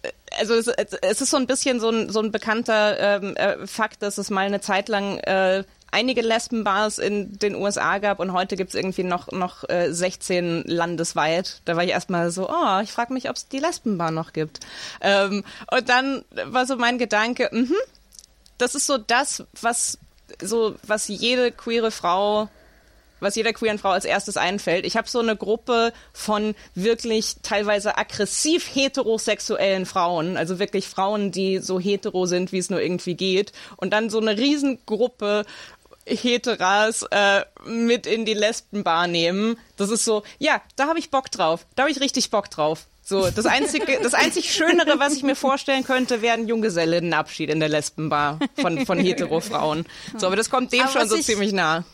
äh, 0.02 0.10
also 0.38 0.54
es, 0.54 0.66
es 0.66 1.20
ist 1.20 1.30
so 1.30 1.36
ein 1.36 1.46
bisschen 1.46 1.78
so 1.80 1.90
ein, 1.90 2.10
so 2.10 2.20
ein 2.20 2.32
bekannter 2.32 2.98
ähm, 2.98 3.36
äh, 3.36 3.66
Fakt, 3.66 4.02
dass 4.02 4.18
es 4.18 4.30
mal 4.30 4.46
eine 4.46 4.60
Zeit 4.60 4.88
lang 4.88 5.18
äh, 5.18 5.64
einige 5.92 6.22
Lesbenbars 6.22 6.98
in 6.98 7.38
den 7.38 7.54
USA 7.54 7.98
gab 7.98 8.18
und 8.18 8.32
heute 8.32 8.56
gibt's 8.56 8.74
irgendwie 8.74 9.04
noch, 9.04 9.30
noch 9.30 9.68
äh, 9.68 9.92
16 9.92 10.64
landesweit. 10.66 11.60
Da 11.64 11.76
war 11.76 11.84
ich 11.84 11.90
erstmal 11.90 12.30
so, 12.30 12.48
oh, 12.48 12.80
ich 12.82 12.90
frage 12.90 13.12
mich, 13.12 13.30
ob 13.30 13.36
es 13.36 13.48
die 13.48 13.58
Lesbenbar 13.58 14.10
noch 14.10 14.32
gibt. 14.32 14.60
Ähm, 15.00 15.44
und 15.70 15.88
dann 15.88 16.24
war 16.46 16.66
so 16.66 16.76
mein 16.76 16.98
Gedanke, 16.98 17.48
mhm, 17.52 17.76
das 18.58 18.74
ist 18.74 18.86
so 18.86 18.98
das, 18.98 19.44
was 19.60 19.98
so 20.40 20.76
was 20.86 21.08
jede 21.08 21.52
queere 21.52 21.90
Frau 21.90 22.48
was 23.22 23.36
jeder 23.36 23.52
queeren 23.52 23.78
Frau 23.78 23.90
als 23.90 24.04
erstes 24.04 24.36
einfällt. 24.36 24.84
Ich 24.84 24.96
habe 24.96 25.08
so 25.08 25.20
eine 25.20 25.36
Gruppe 25.36 25.92
von 26.12 26.54
wirklich 26.74 27.36
teilweise 27.42 27.96
aggressiv 27.96 28.68
heterosexuellen 28.74 29.86
Frauen, 29.86 30.36
also 30.36 30.58
wirklich 30.58 30.88
Frauen, 30.88 31.30
die 31.30 31.58
so 31.58 31.78
hetero 31.78 32.26
sind, 32.26 32.50
wie 32.50 32.58
es 32.58 32.68
nur 32.68 32.82
irgendwie 32.82 33.14
geht, 33.14 33.52
und 33.76 33.92
dann 33.92 34.10
so 34.10 34.18
eine 34.18 34.36
Riesengruppe 34.36 35.44
Heteras 36.06 37.04
äh, 37.10 37.44
mit 37.64 38.06
in 38.06 38.24
die 38.24 38.34
Lesbenbar 38.34 39.06
nehmen. 39.06 39.56
Das 39.76 39.90
ist 39.90 40.04
so, 40.04 40.22
ja, 40.38 40.60
da 40.76 40.86
habe 40.88 40.98
ich 40.98 41.10
Bock 41.10 41.30
drauf. 41.30 41.66
Da 41.76 41.82
habe 41.84 41.92
ich 41.92 42.00
richtig 42.00 42.30
Bock 42.30 42.50
drauf. 42.50 42.86
So, 43.04 43.28
das 43.30 43.46
einzige, 43.46 43.98
das 44.02 44.14
einzig 44.14 44.52
Schönere, 44.54 44.98
was 45.00 45.14
ich 45.14 45.22
mir 45.24 45.34
vorstellen 45.34 45.82
könnte, 45.84 46.22
wäre 46.22 46.34
ein 46.34 46.46
Junggesellinnenabschied 46.46 47.50
in 47.50 47.58
der 47.58 47.68
Lesbenbar 47.68 48.38
von, 48.60 48.86
von 48.86 48.98
Hetero-Frauen. 48.98 49.86
So, 50.16 50.26
aber 50.28 50.36
das 50.36 50.50
kommt 50.50 50.72
dem 50.72 50.82
Aber 50.82 50.92
schon 50.92 51.08
so 51.08 51.16
ich- 51.16 51.26
ziemlich 51.26 51.52
nah. 51.52 51.84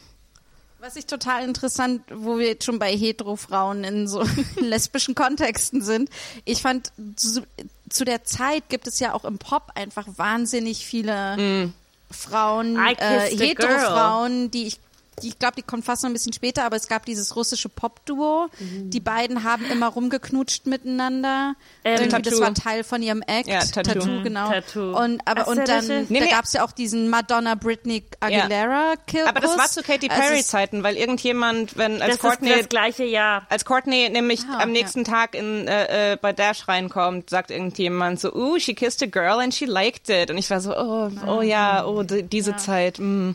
Was 0.81 0.95
ich 0.95 1.07
total 1.07 1.43
interessant, 1.45 2.03
wo 2.15 2.39
wir 2.39 2.47
jetzt 2.47 2.65
schon 2.65 2.79
bei 2.79 2.97
Hetero-Frauen 2.97 3.83
in 3.83 4.07
so 4.07 4.23
lesbischen 4.61 5.15
Kontexten 5.17 5.83
sind. 5.83 6.09
Ich 6.45 6.63
fand, 6.63 6.93
zu, 7.17 7.43
zu 7.89 8.05
der 8.05 8.23
Zeit 8.25 8.69
gibt 8.69 8.87
es 8.87 9.01
ja 9.01 9.13
auch 9.13 9.25
im 9.25 9.39
Pop 9.39 9.73
einfach 9.75 10.07
wahnsinnig 10.17 10.87
viele 10.87 11.73
Frauen, 12.11 12.77
äh, 12.77 12.95
Hetero-Frauen, 13.37 14.51
die 14.51 14.69
ich 14.69 14.81
die, 15.23 15.29
ich 15.29 15.39
glaube, 15.39 15.55
die 15.57 15.63
kommt 15.63 15.85
fast 15.85 16.03
noch 16.03 16.11
ein 16.11 16.13
bisschen 16.13 16.33
später, 16.33 16.65
aber 16.65 16.77
es 16.77 16.89
gab 16.89 17.05
dieses 17.07 17.37
russische 17.37 17.69
Pop-Duo. 17.69 18.49
Die 18.61 19.01
beiden 19.01 19.45
haben 19.45 19.65
immer 19.71 19.89
rumgeknutscht 19.89 20.67
miteinander. 20.67 21.55
Ähm, 21.85 22.01
Irgendwie, 22.01 22.23
das 22.23 22.35
Tattoo. 22.35 22.41
war 22.45 22.55
Teil 22.55 22.85
von 22.85 23.03
ihrem 23.03 23.23
Act. 23.23 23.49
Ja, 23.49 23.61
Tattoo. 23.61 24.23
genau. 24.23 24.51
Tattoo. 24.51 24.97
Und, 24.99 25.21
aber, 25.27 25.43
Ach, 25.43 25.47
und 25.49 25.69
dann. 25.69 25.87
Nee, 26.09 26.19
da 26.21 26.25
nee. 26.27 26.31
gab 26.31 26.45
es 26.45 26.53
ja 26.53 26.65
auch 26.65 26.73
diesen 26.73 27.09
Madonna 27.11 27.55
Britney 27.55 28.05
Aguilera 28.21 28.95
Kill 29.07 29.27
Aber 29.27 29.41
das 29.41 29.57
war 29.59 29.69
zu 29.69 29.83
Katy 29.83 30.09
Also 30.09 30.21
Perry 30.23 30.43
Zeiten, 30.45 30.83
weil 30.83 30.97
irgendjemand, 30.97 31.77
wenn 31.77 32.01
als 32.03 32.13
Das 32.13 32.21
Courtney 32.21 32.51
ist 32.51 32.61
das 32.61 32.69
gleiche 32.69 33.05
Jahr. 33.05 33.47
als 33.49 33.65
Courtney 33.65 34.09
nämlich 34.11 34.41
Ah, 34.49 34.59
am 34.63 34.73
nächsten 34.73 35.05
Tag 35.05 35.35
in 35.35 35.67
äh, 35.69 36.13
äh, 36.13 36.17
bei 36.17 36.33
Dash 36.33 36.69
reinkommt, 36.69 37.31
sagt 37.31 37.51
irgendjemand 37.51 38.21
so, 38.21 38.33
"Ooh, 38.35 38.59
she 38.59 38.75
kissed 38.75 39.03
a 39.03 39.07
girl 39.07 39.41
and 39.41 39.53
she 39.55 39.65
liked 39.67 40.09
it." 40.09 40.31
Und 40.31 40.39
ich 40.39 40.49
war 40.51 40.61
so, 40.61 40.77
"Oh, 40.77 41.11
oh 41.27 41.43
ja, 41.43 41.85
oh 41.85 42.03
die, 42.03 42.23
diese 42.23 42.57
Zeit." 42.57 42.99
Mm. 42.99 43.33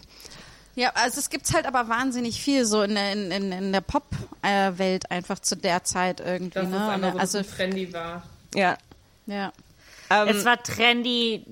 Ja, 0.75 0.91
also 0.95 1.19
es 1.19 1.29
gibt's 1.29 1.53
halt 1.53 1.65
aber 1.65 1.87
wahnsinnig 1.87 2.41
viel 2.41 2.65
so 2.65 2.81
in 2.81 2.95
der, 2.95 3.11
in, 3.13 3.31
in, 3.31 3.51
in 3.51 3.71
der 3.71 3.81
Pop-Welt 3.81 5.11
einfach 5.11 5.39
zu 5.39 5.55
der 5.55 5.83
Zeit 5.83 6.19
irgendwie. 6.19 6.49
Dass 6.49 6.65
es 6.65 6.71
ne? 6.71 6.87
einfach 6.89 7.13
so 7.13 7.19
also, 7.19 7.37
also, 7.39 7.55
trendy 7.55 7.93
war. 7.93 8.23
Ja. 8.55 8.77
ja. 9.27 9.51
Ähm, 10.09 10.27
Es 10.29 10.45
war 10.45 10.61
trendy, 10.61 11.45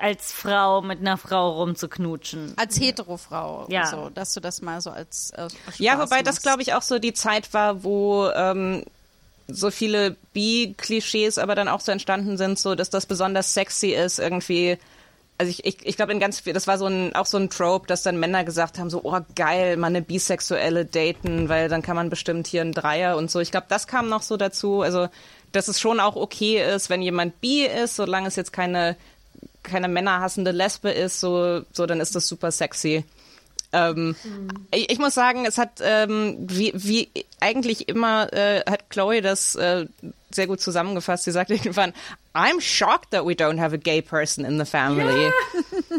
als 0.00 0.32
Frau 0.32 0.80
mit 0.80 1.00
einer 1.00 1.16
Frau 1.16 1.60
rumzuknutschen. 1.60 2.54
Als 2.56 2.78
Hetero-Frau, 2.78 3.66
Ja. 3.68 3.86
so, 3.86 4.10
dass 4.10 4.34
du 4.34 4.40
das 4.40 4.62
mal 4.62 4.80
so 4.80 4.90
als 4.90 5.30
äh, 5.30 5.48
ja, 5.78 5.98
wobei 5.98 6.22
das 6.22 6.42
glaube 6.42 6.62
ich 6.62 6.74
auch 6.74 6.82
so 6.82 6.98
die 6.98 7.12
Zeit 7.12 7.52
war, 7.54 7.82
wo 7.82 8.28
ähm, 8.28 8.84
so 9.48 9.70
viele 9.70 10.16
Bi-Klischees 10.32 11.38
aber 11.38 11.54
dann 11.54 11.68
auch 11.68 11.80
so 11.80 11.90
entstanden 11.90 12.36
sind, 12.36 12.58
so 12.58 12.74
dass 12.74 12.90
das 12.90 13.06
besonders 13.06 13.54
sexy 13.54 13.88
ist, 13.88 14.18
irgendwie 14.18 14.78
also 15.38 15.50
ich, 15.50 15.64
ich, 15.64 15.86
ich 15.86 15.96
glaube 15.96 16.12
in 16.12 16.18
ganz 16.18 16.40
viel, 16.40 16.52
das 16.52 16.66
war 16.66 16.78
so 16.78 16.86
ein, 16.86 17.14
auch 17.14 17.26
so 17.26 17.38
ein 17.38 17.48
Trope, 17.48 17.86
dass 17.86 18.02
dann 18.02 18.18
Männer 18.18 18.42
gesagt 18.44 18.78
haben, 18.78 18.90
so, 18.90 19.00
oh 19.04 19.20
geil, 19.36 19.76
mal 19.76 19.86
eine 19.86 20.02
Bisexuelle 20.02 20.84
daten, 20.84 21.48
weil 21.48 21.68
dann 21.68 21.80
kann 21.80 21.94
man 21.94 22.10
bestimmt 22.10 22.48
hier 22.48 22.60
einen 22.60 22.72
Dreier 22.72 23.16
und 23.16 23.30
so. 23.30 23.38
Ich 23.38 23.52
glaube, 23.52 23.66
das 23.68 23.86
kam 23.86 24.08
noch 24.08 24.22
so 24.22 24.36
dazu. 24.36 24.82
Also, 24.82 25.08
dass 25.52 25.68
es 25.68 25.78
schon 25.78 26.00
auch 26.00 26.16
okay 26.16 26.62
ist, 26.74 26.90
wenn 26.90 27.02
jemand 27.02 27.40
bi 27.40 27.64
ist, 27.64 27.96
solange 27.96 28.26
es 28.26 28.36
jetzt 28.36 28.52
keine, 28.52 28.96
keine 29.62 29.86
männerhassende 29.86 30.50
Lesbe 30.50 30.90
ist, 30.90 31.20
so, 31.20 31.62
so 31.72 31.86
dann 31.86 32.00
ist 32.00 32.16
das 32.16 32.26
super 32.26 32.50
sexy. 32.50 33.04
Ähm, 33.72 34.16
mhm. 34.24 34.66
ich, 34.72 34.90
ich, 34.90 34.98
muss 34.98 35.14
sagen, 35.14 35.44
es 35.44 35.58
hat 35.58 35.80
ähm, 35.82 36.36
wie, 36.40 36.72
wie 36.74 37.10
eigentlich 37.38 37.88
immer 37.88 38.32
äh, 38.32 38.62
hat 38.68 38.88
Chloe 38.88 39.20
das 39.20 39.56
äh, 39.56 39.86
sehr 40.30 40.46
gut 40.46 40.60
zusammengefasst. 40.60 41.24
Sie 41.24 41.32
sagt 41.32 41.50
irgendwann, 41.50 41.92
I'm 42.38 42.60
shocked 42.60 43.10
that 43.10 43.24
we 43.24 43.34
don't 43.34 43.58
have 43.58 43.74
a 43.74 43.78
gay 43.78 44.00
person 44.00 44.44
in 44.44 44.58
the 44.58 44.64
family. 44.64 45.30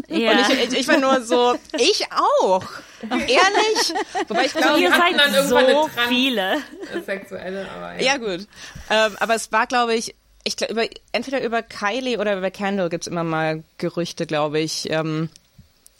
Ja. 0.08 0.32
Und 0.32 0.40
ich, 0.40 0.72
ich, 0.72 0.78
ich, 0.80 0.88
war 0.88 0.98
nur 0.98 1.20
so, 1.22 1.56
ich 1.76 2.06
auch. 2.12 2.64
Ehrlich? 3.02 3.94
Wobei 4.26 4.46
ich 4.46 4.54
glaube, 4.54 4.80
ihr 4.80 4.90
seid 4.90 5.18
dann 5.18 5.48
so 5.48 5.88
viele. 6.08 6.62
Sexuelle, 7.04 7.68
aber 7.76 8.00
ja. 8.00 8.14
ja 8.14 8.16
gut. 8.16 8.46
Ähm, 8.88 9.16
aber 9.20 9.34
es 9.34 9.52
war, 9.52 9.66
glaube 9.66 9.94
ich, 9.94 10.14
ich 10.44 10.56
glaube, 10.56 10.88
entweder 11.12 11.42
über 11.42 11.62
Kylie 11.62 12.18
oder 12.18 12.36
über 12.38 12.50
Kendall 12.50 12.88
gibt's 12.88 13.06
immer 13.06 13.24
mal 13.24 13.62
Gerüchte, 13.76 14.26
glaube 14.26 14.60
ich. 14.60 14.90
Ähm, 14.90 15.28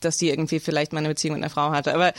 dass 0.00 0.18
sie 0.18 0.30
irgendwie 0.30 0.60
vielleicht 0.60 0.94
mal 0.94 1.00
eine 1.00 1.08
Beziehung 1.08 1.34
mit 1.34 1.44
einer 1.44 1.50
Frau 1.52 1.70
hatte. 1.72 1.92
Aber 1.94 2.14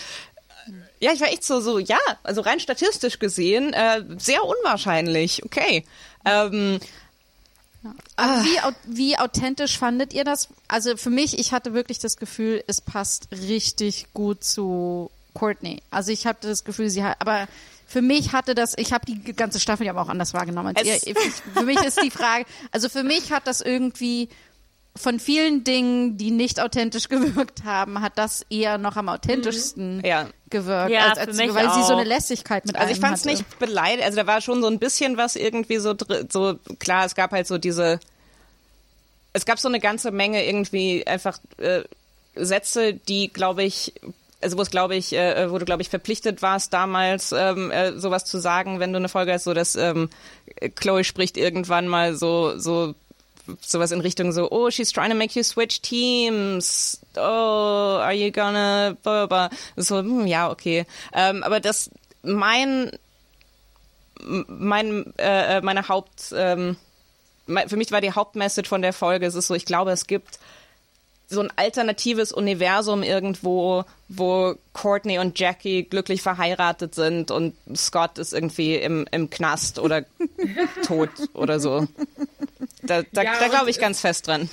ja, 0.99 1.11
ich 1.13 1.19
war 1.19 1.29
echt 1.29 1.43
so, 1.43 1.59
so, 1.59 1.79
ja, 1.79 1.97
also 2.21 2.41
rein 2.41 2.59
statistisch 2.59 3.17
gesehen, 3.17 3.73
äh, 3.73 4.03
sehr 4.17 4.43
unwahrscheinlich. 4.43 5.43
Okay. 5.43 5.83
Ähm, 6.25 6.79
ah. 8.17 8.43
wie, 8.43 8.57
wie 8.85 9.17
authentisch 9.17 9.77
fandet 9.77 10.13
ihr 10.13 10.23
das? 10.23 10.49
Also 10.67 10.97
für 10.97 11.09
mich, 11.09 11.39
ich 11.39 11.51
hatte 11.51 11.73
wirklich 11.73 11.99
das 11.99 12.17
Gefühl, 12.17 12.63
es 12.67 12.81
passt 12.81 13.27
richtig 13.31 14.07
gut 14.13 14.43
zu 14.43 15.09
Courtney. 15.33 15.81
Also 15.91 16.11
ich 16.11 16.25
hatte 16.25 16.47
das 16.47 16.63
Gefühl, 16.63 16.89
sie 16.89 17.03
hat, 17.03 17.17
aber 17.19 17.47
für 17.87 18.01
mich 18.01 18.31
hatte 18.31 18.55
das, 18.55 18.77
ich 18.77 18.93
habe 18.93 19.05
die 19.05 19.21
ganze 19.33 19.59
Staffel 19.59 19.85
ja 19.85 19.95
auch 19.95 20.09
anders 20.09 20.33
wahrgenommen 20.33 20.75
als 20.75 20.87
ihr. 21.05 21.15
Für 21.53 21.63
mich 21.63 21.81
ist 21.83 22.01
die 22.01 22.11
Frage, 22.11 22.45
also 22.71 22.87
für 22.87 23.03
mich 23.03 23.31
hat 23.31 23.47
das 23.47 23.61
irgendwie 23.61 24.29
von 24.95 25.19
vielen 25.19 25.63
Dingen, 25.63 26.17
die 26.17 26.31
nicht 26.31 26.59
authentisch 26.59 27.09
gewirkt 27.09 27.63
haben, 27.63 28.01
hat 28.01 28.17
das 28.17 28.45
eher 28.49 28.77
noch 28.77 28.95
am 28.95 29.09
authentischsten 29.09 29.97
mhm. 29.97 30.05
ja. 30.05 30.27
gewirkt, 30.49 30.91
ja, 30.91 31.07
als, 31.09 31.17
als 31.17 31.37
weil 31.37 31.67
auch. 31.67 31.75
sie 31.75 31.83
so 31.83 31.93
eine 31.93 32.03
Lässigkeit 32.03 32.65
mit 32.65 32.75
Also 32.75 32.91
ich 32.91 32.99
fand 32.99 33.17
es 33.17 33.25
nicht 33.25 33.59
beleidigt, 33.59 34.03
also 34.03 34.17
da 34.17 34.27
war 34.27 34.41
schon 34.41 34.61
so 34.61 34.67
ein 34.67 34.79
bisschen 34.79 35.17
was 35.17 35.35
irgendwie 35.35 35.77
so 35.77 35.95
so 36.29 36.59
klar, 36.79 37.05
es 37.05 37.15
gab 37.15 37.31
halt 37.31 37.47
so 37.47 37.57
diese 37.57 37.99
es 39.33 39.45
gab 39.45 39.59
so 39.59 39.69
eine 39.69 39.79
ganze 39.79 40.11
Menge 40.11 40.45
irgendwie 40.45 41.07
einfach 41.07 41.39
äh, 41.57 41.83
Sätze, 42.35 42.93
die 42.93 43.31
glaube 43.31 43.63
ich 43.63 43.93
also 44.41 44.57
wo 44.57 44.61
es 44.63 44.71
glaube 44.71 44.95
ich, 44.95 45.13
äh, 45.13 45.51
wo 45.51 45.57
du 45.59 45.65
glaube 45.65 45.83
ich 45.83 45.89
verpflichtet 45.89 46.41
warst 46.41 46.73
damals, 46.73 47.31
ähm, 47.31 47.71
äh, 47.71 47.97
sowas 47.97 48.25
zu 48.25 48.39
sagen, 48.39 48.79
wenn 48.79 48.91
du 48.91 48.97
eine 48.97 49.09
Folge 49.09 49.33
hast, 49.33 49.43
so 49.43 49.53
dass 49.53 49.75
ähm, 49.75 50.09
Chloe 50.75 51.03
spricht 51.03 51.37
irgendwann 51.37 51.87
mal 51.87 52.15
so 52.15 52.57
so 52.57 52.95
sowas 53.61 53.91
in 53.91 54.01
Richtung 54.01 54.31
so, 54.31 54.49
oh, 54.51 54.69
she's 54.69 54.91
trying 54.91 55.09
to 55.09 55.15
make 55.15 55.35
you 55.35 55.43
switch 55.43 55.81
teams. 55.81 56.99
Oh, 57.15 57.99
are 58.01 58.13
you 58.13 58.31
gonna, 58.31 58.97
blah, 59.03 59.27
blah. 59.27 59.49
So, 59.75 59.99
hm, 59.99 60.27
ja, 60.27 60.49
okay. 60.49 60.85
Ähm, 61.13 61.43
aber 61.43 61.59
das, 61.59 61.89
mein, 62.23 62.91
mein, 64.23 65.13
äh, 65.17 65.61
meine 65.61 65.87
Haupt, 65.87 66.33
ähm, 66.35 66.77
für 67.67 67.77
mich 67.77 67.91
war 67.91 68.01
die 68.01 68.11
Hauptmessage 68.11 68.69
von 68.69 68.81
der 68.81 68.93
Folge, 68.93 69.25
es 69.25 69.35
ist 69.35 69.47
so, 69.47 69.55
ich 69.55 69.65
glaube, 69.65 69.91
es 69.91 70.07
gibt 70.07 70.39
so 71.31 71.41
ein 71.41 71.51
alternatives 71.55 72.31
Universum 72.31 73.03
irgendwo, 73.03 73.85
wo 74.07 74.55
Courtney 74.73 75.19
und 75.19 75.39
Jackie 75.39 75.83
glücklich 75.83 76.21
verheiratet 76.21 76.93
sind 76.93 77.31
und 77.31 77.55
Scott 77.75 78.17
ist 78.17 78.33
irgendwie 78.33 78.75
im, 78.75 79.07
im 79.11 79.29
Knast 79.29 79.79
oder 79.79 80.05
tot 80.85 81.09
oder 81.33 81.59
so. 81.59 81.87
Da, 82.83 83.03
da, 83.11 83.23
ja, 83.23 83.39
da 83.39 83.47
glaube 83.47 83.69
ich 83.69 83.79
ganz 83.79 84.01
fest 84.01 84.27
dran. 84.27 84.49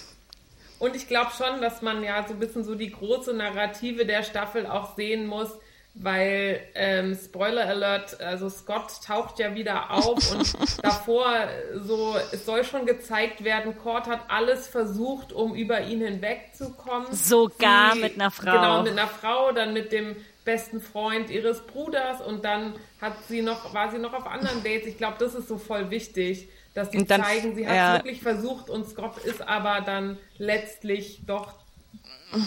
Und 0.79 0.95
ich 0.95 1.09
glaube 1.09 1.33
schon, 1.37 1.61
dass 1.61 1.83
man 1.83 2.05
ja 2.05 2.25
so 2.27 2.35
ein 2.35 2.39
bisschen 2.39 2.65
so 2.65 2.75
die 2.75 2.93
große 2.93 3.35
Narrative 3.35 4.07
der 4.07 4.23
Staffel 4.23 4.67
auch 4.67 4.95
sehen 4.95 5.27
muss, 5.27 5.51
weil 5.95 6.61
ähm, 6.75 7.17
Spoiler 7.17 7.67
Alert, 7.67 8.21
also 8.21 8.49
Scott 8.49 9.03
taucht 9.05 9.39
ja 9.39 9.55
wieder 9.55 9.91
auf 9.91 10.33
und 10.33 10.55
davor 10.83 11.49
so, 11.75 12.15
es 12.33 12.47
soll 12.47 12.65
schon 12.65 12.87
gezeigt 12.87 13.43
werden, 13.43 13.77
Cord 13.77 14.07
hat 14.07 14.21
alles 14.29 14.69
versucht, 14.69 15.33
um 15.33 15.55
über 15.55 15.81
ihn 15.83 16.01
hinwegzukommen. 16.01 17.13
Sogar 17.13 17.95
Sie, 17.95 18.01
mit 18.01 18.15
einer 18.15 18.31
Frau. 18.31 18.53
Genau, 18.53 18.83
mit 18.83 18.93
einer 18.93 19.09
Frau, 19.09 19.53
dann 19.53 19.73
mit 19.73 19.91
dem 19.93 20.17
besten 20.45 20.81
Freund 20.81 21.31
ihres 21.31 21.61
Bruders 21.67 22.21
und 22.21 22.45
dann 22.45 22.75
hat 23.01 23.15
sie 23.29 23.43
noch, 23.43 23.75
war 23.75 23.91
sie 23.91 23.99
noch 23.99 24.15
auf 24.15 24.27
anderen 24.27 24.63
Dates. 24.63 24.87
Ich 24.87 24.97
glaube, 24.99 25.17
das 25.19 25.35
ist 25.35 25.49
so 25.49 25.59
voll 25.59 25.91
wichtig, 25.91 26.49
dass 26.75 26.91
sie 26.91 27.05
dann, 27.05 27.23
zeigen, 27.23 27.55
sie 27.55 27.67
hat 27.67 27.75
ja. 27.75 27.95
wirklich 27.95 28.23
versucht 28.23 28.71
und 28.71 28.89
Scott 28.89 29.19
ist 29.19 29.43
aber 29.43 29.81
dann 29.81 30.17
letztlich 30.39 31.21
doch 31.27 31.55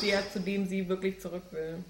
der, 0.01 0.27
zu 0.31 0.39
dem 0.39 0.65
sie 0.65 0.87
wirklich 0.89 1.19
zurück 1.19 1.43
will. 1.51 1.83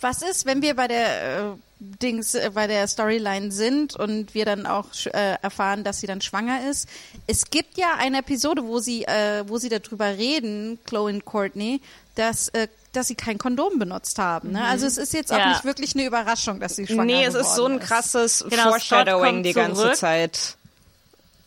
Was 0.00 0.22
ist, 0.22 0.46
wenn 0.46 0.62
wir 0.62 0.74
bei 0.74 0.88
der 0.88 1.38
äh, 1.38 1.56
Dings, 1.78 2.34
äh, 2.34 2.50
bei 2.52 2.66
der 2.66 2.86
Storyline 2.88 3.52
sind 3.52 3.96
und 3.96 4.34
wir 4.34 4.44
dann 4.44 4.66
auch 4.66 4.86
äh, 5.06 5.36
erfahren, 5.42 5.84
dass 5.84 6.00
sie 6.00 6.06
dann 6.06 6.20
schwanger 6.20 6.68
ist? 6.68 6.88
Es 7.26 7.50
gibt 7.50 7.78
ja 7.78 7.94
eine 7.98 8.18
Episode, 8.18 8.64
wo 8.64 8.78
sie, 8.78 9.04
äh, 9.04 9.44
wo 9.46 9.58
sie 9.58 9.68
darüber 9.68 10.06
reden, 10.06 10.78
Chloe 10.84 11.12
und 11.12 11.24
Courtney, 11.24 11.80
dass 12.14 12.48
äh, 12.48 12.68
dass 12.92 13.08
sie 13.08 13.14
kein 13.14 13.38
Kondom 13.38 13.78
benutzt 13.78 14.18
haben. 14.18 14.52
Ne? 14.52 14.58
Mhm. 14.58 14.64
Also 14.66 14.86
es 14.86 14.98
ist 14.98 15.14
jetzt 15.14 15.32
auch 15.32 15.38
ja. 15.38 15.48
nicht 15.48 15.64
wirklich 15.64 15.94
eine 15.94 16.04
Überraschung, 16.04 16.60
dass 16.60 16.76
sie 16.76 16.86
schwanger 16.86 17.04
Nee, 17.04 17.24
es 17.24 17.34
ist 17.34 17.54
so 17.54 17.66
ein 17.66 17.80
krasses 17.80 18.44
genau, 18.48 18.64
Foreshadowing 18.64 19.42
die 19.42 19.54
ganze 19.54 19.92
Zeit. 19.92 20.56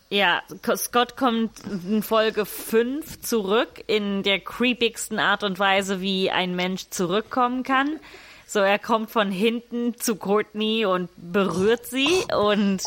Ja, 0.08 0.42
Scott 0.76 1.16
kommt 1.16 1.52
in 1.64 2.02
Folge 2.02 2.46
5 2.46 3.20
zurück 3.20 3.82
in 3.88 4.22
der 4.22 4.38
creepigsten 4.38 5.18
Art 5.18 5.42
und 5.42 5.58
Weise, 5.58 6.00
wie 6.00 6.30
ein 6.30 6.54
Mensch 6.54 6.90
zurückkommen 6.90 7.64
kann. 7.64 7.98
So, 8.46 8.60
er 8.60 8.78
kommt 8.78 9.10
von 9.10 9.32
hinten 9.32 9.98
zu 9.98 10.14
Courtney 10.14 10.86
und 10.86 11.10
berührt 11.16 11.86
sie 11.86 12.08
und 12.38 12.84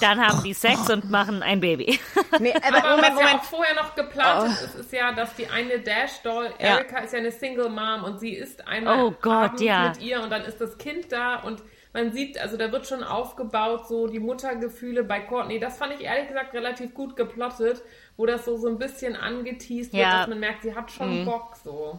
dann 0.00 0.20
haben 0.20 0.42
die 0.42 0.52
Sex 0.52 0.90
und 0.90 1.10
machen 1.10 1.42
ein 1.42 1.60
Baby. 1.60 1.98
Nee, 2.38 2.52
aber, 2.52 2.84
aber 2.84 2.96
Moment, 2.96 3.16
was 3.16 3.22
ja 3.22 3.36
auch 3.38 3.44
vorher 3.44 3.74
noch 3.74 3.94
geplant 3.94 4.50
oh. 4.50 4.64
ist, 4.64 4.74
ist 4.74 4.92
ja, 4.92 5.12
dass 5.12 5.34
die 5.34 5.48
eine 5.48 5.78
Dash-Doll, 5.78 6.54
Erika 6.58 6.98
ja. 6.98 7.04
ist 7.04 7.12
ja 7.12 7.18
eine 7.18 7.32
Single 7.32 7.70
Mom 7.70 8.04
und 8.04 8.20
sie 8.20 8.34
ist 8.34 8.66
einmal 8.66 9.02
oh 9.02 9.14
Gott, 9.20 9.60
ja. 9.60 9.88
mit 9.88 10.00
ihr 10.00 10.20
und 10.22 10.30
dann 10.30 10.42
ist 10.42 10.60
das 10.60 10.76
Kind 10.76 11.10
da 11.10 11.36
und 11.36 11.62
man 11.92 12.12
sieht, 12.12 12.38
also 12.38 12.56
da 12.56 12.70
wird 12.70 12.86
schon 12.86 13.02
aufgebaut, 13.02 13.88
so 13.88 14.06
die 14.06 14.20
Muttergefühle 14.20 15.02
bei 15.02 15.20
Courtney. 15.20 15.58
Das 15.58 15.76
fand 15.78 15.94
ich 15.94 16.02
ehrlich 16.02 16.28
gesagt 16.28 16.54
relativ 16.54 16.94
gut 16.94 17.16
geplottet, 17.16 17.82
wo 18.16 18.26
das 18.26 18.44
so, 18.44 18.56
so 18.56 18.68
ein 18.68 18.78
bisschen 18.78 19.16
angeteased 19.16 19.92
wird, 19.92 20.06
dass 20.06 20.28
man 20.28 20.40
merkt, 20.40 20.62
sie 20.62 20.74
hat 20.74 20.90
schon 20.90 21.20
mhm. 21.20 21.24
Bock 21.24 21.56
so. 21.64 21.98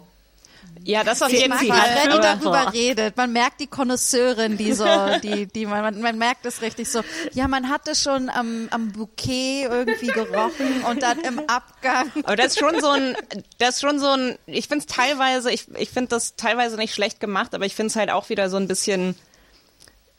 Ja, 0.84 1.04
das 1.04 1.22
auf 1.22 1.32
jeden 1.32 1.54
Fall. 1.54 1.68
Wenn 1.68 2.12
die 2.12 2.20
darüber 2.20 2.74
redet, 2.74 3.18
man 3.18 3.32
merkt 3.34 3.60
die 3.60 3.68
Konnoisseurin, 3.68 4.58
die 4.58 4.74
so, 4.74 4.86
die, 5.24 5.46
die 5.46 5.66
man, 5.66 6.02
man 6.02 6.18
merkt 6.18 6.46
es 6.46 6.62
richtig 6.62 6.90
so. 6.90 7.02
Ja, 7.34 7.48
man 7.48 7.70
hatte 7.70 7.96
schon 7.96 8.30
am, 8.30 8.68
am 8.72 8.92
Bouquet 8.92 9.68
irgendwie 9.70 10.08
gerochen 10.08 10.84
und 10.90 11.02
dann 11.02 11.20
im 11.22 11.40
Abgang. 11.40 12.12
Aber 12.24 12.36
das 12.36 12.48
ist 12.48 12.60
schon 12.60 12.80
so 12.80 12.90
ein, 12.90 13.16
das 13.58 13.76
ist 13.76 13.82
schon 13.82 14.00
so 14.00 14.10
ein, 14.10 14.38
ich 14.46 14.68
finde 14.68 14.86
es 14.88 14.96
teilweise, 14.96 15.52
ich, 15.52 15.66
ich 15.78 15.90
finde 15.90 16.10
das 16.10 16.36
teilweise 16.36 16.78
nicht 16.78 16.94
schlecht 16.94 17.20
gemacht, 17.20 17.54
aber 17.54 17.66
ich 17.66 17.76
finde 17.76 17.88
es 17.88 17.96
halt 17.96 18.10
auch 18.10 18.30
wieder 18.30 18.50
so 18.50 18.58
ein 18.58 18.68
bisschen, 18.68 19.16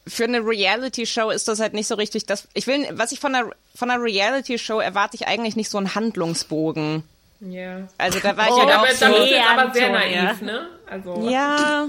für 0.07 0.25
eine 0.25 0.45
Reality-Show 0.45 1.31
ist 1.31 1.49
das 1.49 1.61
halt 1.61 1.75
nicht 1.75 1.87
so 1.87 1.95
richtig 1.95 2.27
das. 2.27 2.49
Ich 2.55 2.67
will, 2.67 2.87
was 2.93 3.13
ich 3.13 3.21
von 3.21 3.35
einer, 3.35 3.51
von 3.75 3.91
einer 3.91 4.03
Reality-Show 4.03 4.81
erwarte 4.81 5.17
ich 5.17 5.27
eigentlich 5.27 5.57
nicht 5.57 5.71
so 5.71 5.79
einen 5.79 5.95
Handlungsbogen. 5.95 7.05
Ja. 7.41 7.89
Also 7.99 8.21
da 8.21 8.37
war 8.37 8.47
ich 8.47 8.53
oh, 8.53 8.69
ja 8.69 8.83
auch 8.83 8.89
so. 8.89 9.07
Das 9.07 9.31
ist 9.31 9.51
aber 9.51 9.73
sehr 9.73 9.91
naiv, 9.91 10.43
ne? 10.43 10.69
Also. 10.87 11.29
Ja. 11.29 11.89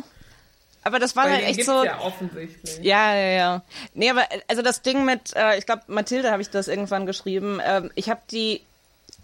Aber 0.83 0.99
das 0.99 1.15
war 1.15 1.29
halt 1.29 1.43
echt 1.45 1.65
so. 1.65 1.83
Ja, 1.83 1.99
offensichtlich. 2.01 2.79
Ja, 2.81 3.15
ja, 3.15 3.29
ja. 3.29 3.61
Nee, 3.93 4.09
aber 4.09 4.23
also 4.47 4.61
das 4.61 4.81
Ding 4.81 5.05
mit, 5.05 5.33
äh, 5.35 5.57
ich 5.57 5.65
glaube, 5.65 5.83
Mathilde 5.87 6.31
habe 6.31 6.41
ich 6.41 6.49
das 6.49 6.67
irgendwann 6.67 7.05
geschrieben. 7.05 7.61
Ähm, 7.65 7.91
ich 7.95 8.09
habe 8.09 8.21
die 8.31 8.61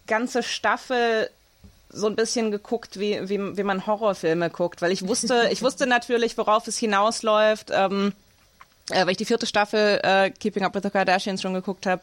ganze 0.07 0.41
Staffel 0.41 1.29
so 1.89 2.07
ein 2.07 2.15
bisschen 2.15 2.51
geguckt, 2.51 2.99
wie, 2.99 3.27
wie, 3.27 3.57
wie 3.57 3.63
man 3.63 3.85
Horrorfilme 3.85 4.49
guckt, 4.49 4.81
weil 4.81 4.91
ich 4.91 5.07
wusste, 5.07 5.49
ich 5.51 5.61
wusste 5.61 5.87
natürlich, 5.87 6.37
worauf 6.37 6.67
es 6.67 6.77
hinausläuft. 6.77 7.71
Ähm, 7.73 8.13
äh, 8.91 9.01
weil 9.01 9.11
ich 9.11 9.17
die 9.17 9.25
vierte 9.25 9.45
Staffel 9.45 9.99
äh, 10.03 10.29
Keeping 10.31 10.63
Up 10.63 10.75
with 10.75 10.83
the 10.83 10.89
Kardashians 10.89 11.41
schon 11.41 11.53
geguckt 11.53 11.85
habe. 11.85 12.01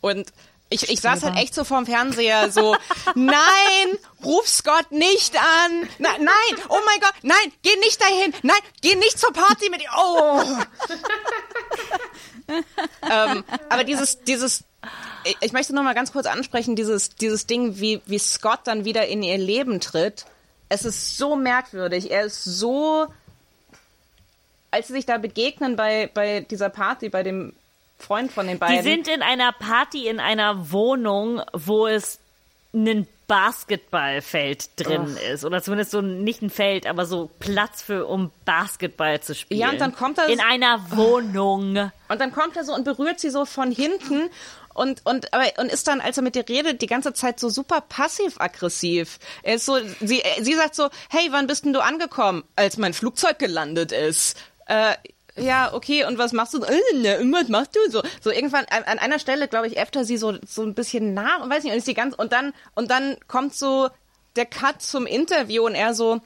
Und 0.00 0.32
ich, 0.70 0.88
ich 0.88 1.00
saß 1.00 1.22
halt 1.22 1.36
echt 1.36 1.54
so 1.54 1.62
vorm 1.64 1.86
Fernseher, 1.86 2.50
so, 2.50 2.76
nein, 3.14 3.98
ruf 4.24 4.48
Scott 4.48 4.90
nicht 4.90 5.36
an. 5.36 5.88
Na, 5.98 6.10
nein, 6.18 6.62
oh 6.68 6.78
mein 6.86 7.00
Gott, 7.00 7.14
nein, 7.22 7.52
geh 7.62 7.76
nicht 7.80 8.00
dahin. 8.00 8.34
Nein, 8.42 8.56
geh 8.80 8.94
nicht 8.96 9.18
zur 9.18 9.32
Party 9.32 9.70
mit 9.70 9.82
ihr. 9.82 9.90
Oh. 9.96 10.42
ähm, 13.10 13.44
aber 13.68 13.84
dieses, 13.84 14.20
dieses 14.24 14.64
ich, 15.24 15.36
ich 15.40 15.52
möchte 15.52 15.74
noch 15.74 15.82
mal 15.82 15.94
ganz 15.94 16.12
kurz 16.12 16.26
ansprechen, 16.26 16.76
dieses, 16.76 17.10
dieses 17.10 17.46
Ding, 17.46 17.80
wie, 17.80 18.00
wie 18.06 18.18
Scott 18.18 18.60
dann 18.64 18.84
wieder 18.84 19.06
in 19.06 19.22
ihr 19.22 19.38
Leben 19.38 19.80
tritt. 19.80 20.26
Es 20.68 20.84
ist 20.84 21.16
so 21.16 21.36
merkwürdig. 21.36 22.10
Er 22.10 22.24
ist 22.24 22.44
so, 22.44 23.06
als 24.74 24.88
sie 24.88 24.92
sich 24.92 25.06
da 25.06 25.16
begegnen 25.18 25.76
bei, 25.76 26.10
bei 26.12 26.40
dieser 26.40 26.68
Party, 26.68 27.08
bei 27.08 27.22
dem 27.22 27.54
Freund 27.98 28.30
von 28.32 28.46
den 28.46 28.58
beiden. 28.58 28.76
Die 28.76 28.82
sind 28.82 29.08
in 29.08 29.22
einer 29.22 29.52
Party 29.52 30.06
in 30.08 30.20
einer 30.20 30.70
Wohnung, 30.72 31.40
wo 31.52 31.86
es 31.86 32.18
einen 32.74 33.06
Basketballfeld 33.28 34.68
drin 34.76 35.16
ist. 35.32 35.44
Oder 35.44 35.62
zumindest 35.62 35.92
so 35.92 36.00
nicht 36.02 36.42
ein 36.42 36.50
Feld, 36.50 36.86
aber 36.86 37.06
so 37.06 37.30
Platz 37.40 37.82
für, 37.82 38.06
um 38.06 38.30
Basketball 38.44 39.20
zu 39.20 39.34
spielen. 39.34 39.60
Ja, 39.60 39.70
und 39.70 39.80
dann 39.80 39.94
kommt 39.94 40.18
er- 40.18 40.28
In 40.28 40.40
einer 40.40 40.90
Wohnung. 40.90 41.90
Und 42.08 42.20
dann 42.20 42.32
kommt 42.32 42.56
er 42.56 42.64
so 42.64 42.74
und 42.74 42.84
berührt 42.84 43.20
sie 43.20 43.30
so 43.30 43.44
von 43.44 43.70
hinten 43.70 44.28
und, 44.74 45.02
und, 45.06 45.32
aber, 45.32 45.44
und 45.58 45.70
ist 45.70 45.86
dann, 45.86 46.00
als 46.00 46.16
er 46.16 46.22
mit 46.24 46.34
ihr 46.36 46.48
redet, 46.48 46.82
die 46.82 46.86
ganze 46.86 47.12
Zeit 47.14 47.38
so 47.38 47.48
super 47.48 47.80
passiv-aggressiv. 47.80 49.18
Er 49.42 49.54
ist 49.54 49.66
so, 49.66 49.78
sie, 50.00 50.22
sie 50.40 50.54
sagt 50.54 50.74
so, 50.74 50.88
hey, 51.10 51.28
wann 51.30 51.46
bist 51.46 51.64
denn 51.64 51.72
du 51.72 51.80
angekommen? 51.80 52.42
Als 52.56 52.76
mein 52.76 52.92
Flugzeug 52.92 53.38
gelandet 53.38 53.92
ist. 53.92 54.36
Äh, 54.66 54.94
ja, 55.36 55.72
okay, 55.74 56.04
und 56.04 56.16
was 56.16 56.32
machst 56.32 56.54
du? 56.54 56.62
Äh, 56.62 56.80
ne, 56.94 57.18
was 57.32 57.48
machst 57.48 57.74
du? 57.74 57.90
So, 57.90 58.02
so 58.20 58.30
irgendwann 58.30 58.64
an, 58.70 58.84
an 58.84 58.98
einer 58.98 59.18
Stelle, 59.18 59.48
glaube 59.48 59.66
ich, 59.66 59.78
öfter 59.78 60.04
sie 60.04 60.16
so, 60.16 60.34
so 60.46 60.62
ein 60.62 60.74
bisschen 60.74 61.12
nach 61.14 61.42
und 61.42 61.50
weiß 61.50 61.64
nicht, 61.64 61.72
und 61.72 61.78
ist 61.78 61.88
die 61.88 61.94
ganz, 61.94 62.14
und 62.14 62.32
dann, 62.32 62.52
und 62.74 62.90
dann 62.90 63.16
kommt 63.26 63.54
so 63.54 63.88
der 64.36 64.46
Cut 64.46 64.80
zum 64.82 65.06
Interview 65.06 65.64
und 65.66 65.74
er 65.74 65.94
so, 65.94 66.20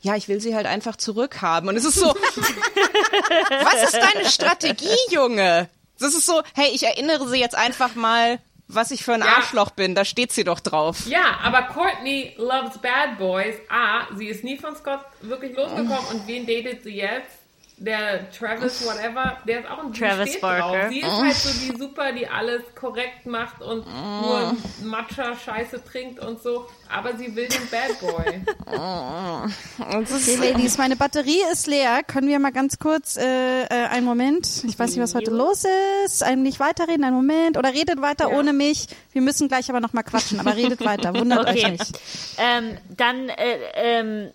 ja, 0.00 0.16
ich 0.16 0.26
will 0.28 0.40
sie 0.40 0.54
halt 0.56 0.66
einfach 0.66 0.96
zurückhaben. 0.96 1.68
Und 1.68 1.76
es 1.76 1.84
ist 1.84 1.94
so, 1.94 2.06
was 2.14 3.82
ist 3.84 3.94
deine 3.94 4.28
Strategie, 4.28 4.88
Junge? 5.10 5.68
Das 6.00 6.14
ist 6.14 6.26
so, 6.26 6.42
hey, 6.54 6.70
ich 6.72 6.82
erinnere 6.84 7.28
sie 7.28 7.38
jetzt 7.38 7.54
einfach 7.54 7.94
mal, 7.94 8.40
was 8.66 8.90
ich 8.90 9.04
für 9.04 9.14
ein 9.14 9.20
Ja. 9.20 9.36
Arschloch 9.36 9.70
bin. 9.70 9.94
Da 9.94 10.04
steht 10.04 10.32
sie 10.32 10.42
doch 10.44 10.58
drauf. 10.60 11.06
Ja, 11.06 11.38
aber 11.42 11.62
Courtney 11.62 12.34
loves 12.36 12.78
Bad 12.78 13.18
Boys. 13.18 13.54
A, 13.68 14.12
sie 14.16 14.26
ist 14.26 14.42
nie 14.42 14.56
von 14.56 14.74
Scott 14.74 15.00
wirklich 15.20 15.56
losgekommen. 15.56 15.98
Und 16.10 16.26
wen 16.26 16.46
datet 16.46 16.82
sie 16.82 16.96
jetzt? 16.96 17.38
Der 17.78 18.30
Travis, 18.30 18.84
whatever, 18.86 19.38
der 19.46 19.60
ist 19.60 19.68
auch 19.70 19.78
ein 19.84 19.92
Travis 19.92 20.28
steht 20.30 20.40
Barker. 20.40 20.82
Drauf. 20.82 20.88
Sie 20.90 21.00
ist 21.00 21.10
halt 21.10 21.34
so 21.34 21.50
die 21.72 21.76
Super, 21.78 22.12
die 22.12 22.28
alles 22.28 22.62
korrekt 22.76 23.26
macht 23.26 23.60
und 23.60 23.84
nur 23.86 24.56
Matcha-Scheiße 24.84 25.82
trinkt 25.84 26.20
und 26.20 26.40
so. 26.40 26.68
Aber 26.88 27.16
sie 27.16 27.34
will 27.34 27.48
den 27.48 27.68
Bad 27.70 27.98
Boy. 28.00 28.42
Okay, 29.78 30.36
Ladies, 30.36 30.78
meine 30.78 30.96
Batterie 30.96 31.40
ist 31.52 31.66
leer. 31.66 32.02
Können 32.06 32.28
wir 32.28 32.38
mal 32.38 32.52
ganz 32.52 32.78
kurz 32.78 33.16
äh, 33.16 33.62
äh, 33.64 33.66
einen 33.68 34.04
Moment? 34.06 34.46
Ich 34.64 34.78
weiß 34.78 34.90
nicht, 34.90 35.00
was 35.00 35.14
heute 35.14 35.30
los 35.30 35.64
ist. 36.04 36.22
Ein 36.22 36.42
nicht 36.42 36.60
weiterreden, 36.60 37.04
einen 37.04 37.16
Moment. 37.16 37.56
Oder 37.58 37.72
redet 37.72 38.00
weiter 38.00 38.30
Ja. 38.30 38.38
ohne 38.38 38.52
mich. 38.52 38.86
Wir 39.12 39.22
müssen 39.22 39.48
gleich 39.48 39.68
aber 39.70 39.80
noch 39.80 39.92
mal 39.92 40.02
quatschen. 40.02 40.38
Aber 40.40 40.54
redet 40.56 40.84
weiter. 40.84 41.14
Wundert 41.14 41.46
euch 41.48 41.64
Okay. 41.64 41.72
nicht. 41.72 41.98
Ähm, 42.38 42.76
dann, 42.96 43.28
äh, 43.28 43.56
ähm, 43.74 44.30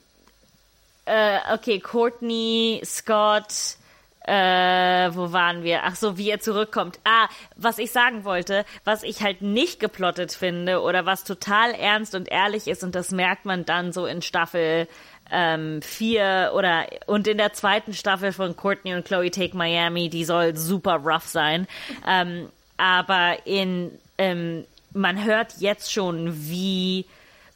äh, 1.08 1.39
okay, 1.53 1.80
Courtney, 1.80 2.82
Scott, 2.86 3.78
äh, 4.28 5.10
wo 5.14 5.32
waren 5.32 5.64
wir? 5.64 5.84
Ach 5.86 5.95
so, 5.95 6.18
wie 6.18 6.30
er 6.30 6.39
zurückkommt. 6.39 6.99
Ah, 7.05 7.30
was 7.55 7.80
ich 7.80 7.91
sagen 7.91 8.26
wollte, 8.26 8.66
was 8.84 9.03
ich 9.03 9.22
halt 9.22 9.41
nicht 9.41 9.80
geplottet 9.80 10.34
finde 10.34 10.82
oder 10.82 11.05
was 11.05 11.24
total 11.24 11.72
ernst 11.72 12.14
und 12.14 12.30
ehrlich 12.30 12.68
ist 12.68 12.84
und 12.84 12.93
das 12.93 13.12
merkt 13.12 13.45
man 13.45 13.64
dann 13.64 13.93
so 13.93 14.05
in 14.05 14.22
Staffel 14.22 14.88
ähm, 15.32 15.82
vier 15.82 16.51
oder 16.55 16.88
und 17.05 17.28
in 17.28 17.38
der 17.38 17.53
zweiten 17.53 17.93
Staffel 17.93 18.34
von 18.34 18.55
Courtney 18.58 18.93
und 18.93 19.05
Chloe 19.05 19.32
Take 19.32 19.55
Miami, 19.55 20.10
die 20.10 20.26
soll 20.26 20.55
super 20.55 20.95
rough 20.95 21.28
sein. 21.28 21.68
Ähm, 22.05 22.49
aber 22.78 23.38
in 23.45 23.97
ähm, 24.18 24.66
man 24.93 25.24
hört 25.24 25.58
jetzt 25.60 25.91
schon, 25.91 26.34
wie 26.49 27.05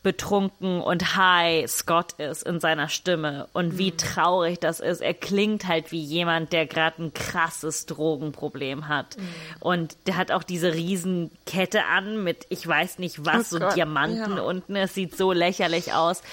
betrunken 0.03 0.81
und 0.81 1.15
high 1.15 1.69
Scott 1.69 2.13
ist 2.13 2.43
in 2.43 2.59
seiner 2.59 2.89
Stimme 2.89 3.47
und 3.53 3.77
wie 3.77 3.91
traurig 3.91 4.59
das 4.59 4.79
ist. 4.79 5.01
Er 5.01 5.13
klingt 5.13 5.67
halt 5.67 5.91
wie 5.91 6.01
jemand, 6.01 6.53
der 6.53 6.65
gerade 6.65 7.03
ein 7.03 7.13
krasses 7.13 7.85
Drogenproblem 7.85 8.87
hat. 8.87 9.17
Und 9.59 9.95
der 10.07 10.17
hat 10.17 10.31
auch 10.31 10.41
diese 10.41 10.73
Riesenkette 10.73 11.85
an 11.85 12.23
mit, 12.23 12.47
ich 12.49 12.67
weiß 12.67 12.97
nicht 12.97 13.25
was, 13.25 13.51
so 13.51 13.59
Gott, 13.59 13.75
Diamanten 13.75 14.37
ja. 14.37 14.43
unten. 14.43 14.75
Es 14.75 14.95
sieht 14.95 15.15
so 15.15 15.33
lächerlich 15.33 15.93
aus. 15.93 16.23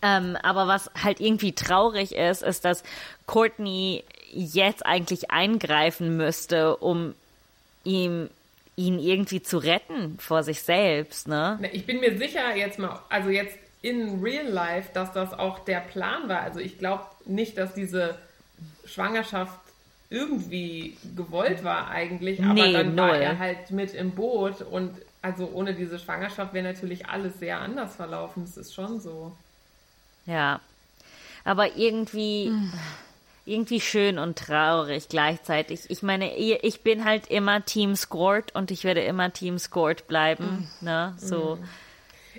Ähm, 0.00 0.36
aber 0.42 0.68
was 0.68 0.90
halt 1.02 1.20
irgendwie 1.20 1.52
traurig 1.52 2.14
ist, 2.14 2.42
ist, 2.42 2.64
dass 2.64 2.82
Courtney 3.26 4.04
jetzt 4.32 4.86
eigentlich 4.86 5.30
eingreifen 5.30 6.16
müsste, 6.16 6.76
um 6.76 7.14
ihm 7.84 8.30
ihn 8.78 8.98
irgendwie 9.00 9.42
zu 9.42 9.58
retten 9.58 10.18
vor 10.18 10.42
sich 10.44 10.62
selbst, 10.62 11.26
ne? 11.28 11.58
Ich 11.72 11.84
bin 11.84 11.98
mir 12.00 12.16
sicher 12.16 12.54
jetzt 12.56 12.78
mal, 12.78 13.00
also 13.08 13.28
jetzt 13.28 13.56
in 13.82 14.22
real 14.22 14.46
life, 14.46 14.90
dass 14.94 15.12
das 15.12 15.32
auch 15.32 15.58
der 15.60 15.80
Plan 15.80 16.28
war. 16.28 16.40
Also 16.42 16.60
ich 16.60 16.78
glaube 16.78 17.04
nicht, 17.26 17.58
dass 17.58 17.74
diese 17.74 18.16
Schwangerschaft 18.86 19.58
irgendwie 20.10 20.96
gewollt 21.16 21.64
war 21.64 21.88
eigentlich, 21.90 22.40
aber 22.42 22.54
Nee, 22.54 22.72
dann 22.72 22.96
war 22.96 23.08
null. 23.08 23.16
er 23.16 23.38
halt 23.38 23.70
mit 23.72 23.92
im 23.94 24.12
Boot 24.12 24.62
und 24.62 24.92
also 25.22 25.50
ohne 25.52 25.74
diese 25.74 25.98
Schwangerschaft 25.98 26.54
wäre 26.54 26.64
natürlich 26.66 27.08
alles 27.08 27.38
sehr 27.40 27.60
anders 27.60 27.96
verlaufen. 27.96 28.44
Das 28.46 28.56
ist 28.56 28.74
schon 28.74 29.00
so. 29.00 29.36
Ja. 30.24 30.60
Aber 31.44 31.76
irgendwie, 31.76 32.52
irgendwie 33.48 33.80
schön 33.80 34.18
und 34.18 34.38
traurig 34.38 35.08
gleichzeitig. 35.08 35.82
Ich 35.88 36.02
meine, 36.02 36.36
ich 36.36 36.62
ich 36.62 36.82
bin 36.82 37.04
halt 37.04 37.28
immer 37.28 37.64
Team 37.64 37.96
Scored 37.96 38.54
und 38.54 38.70
ich 38.70 38.84
werde 38.84 39.00
immer 39.02 39.32
Team 39.32 39.58
Scored 39.58 40.06
bleiben, 40.06 40.70
ne? 40.80 41.14
So. 41.18 41.58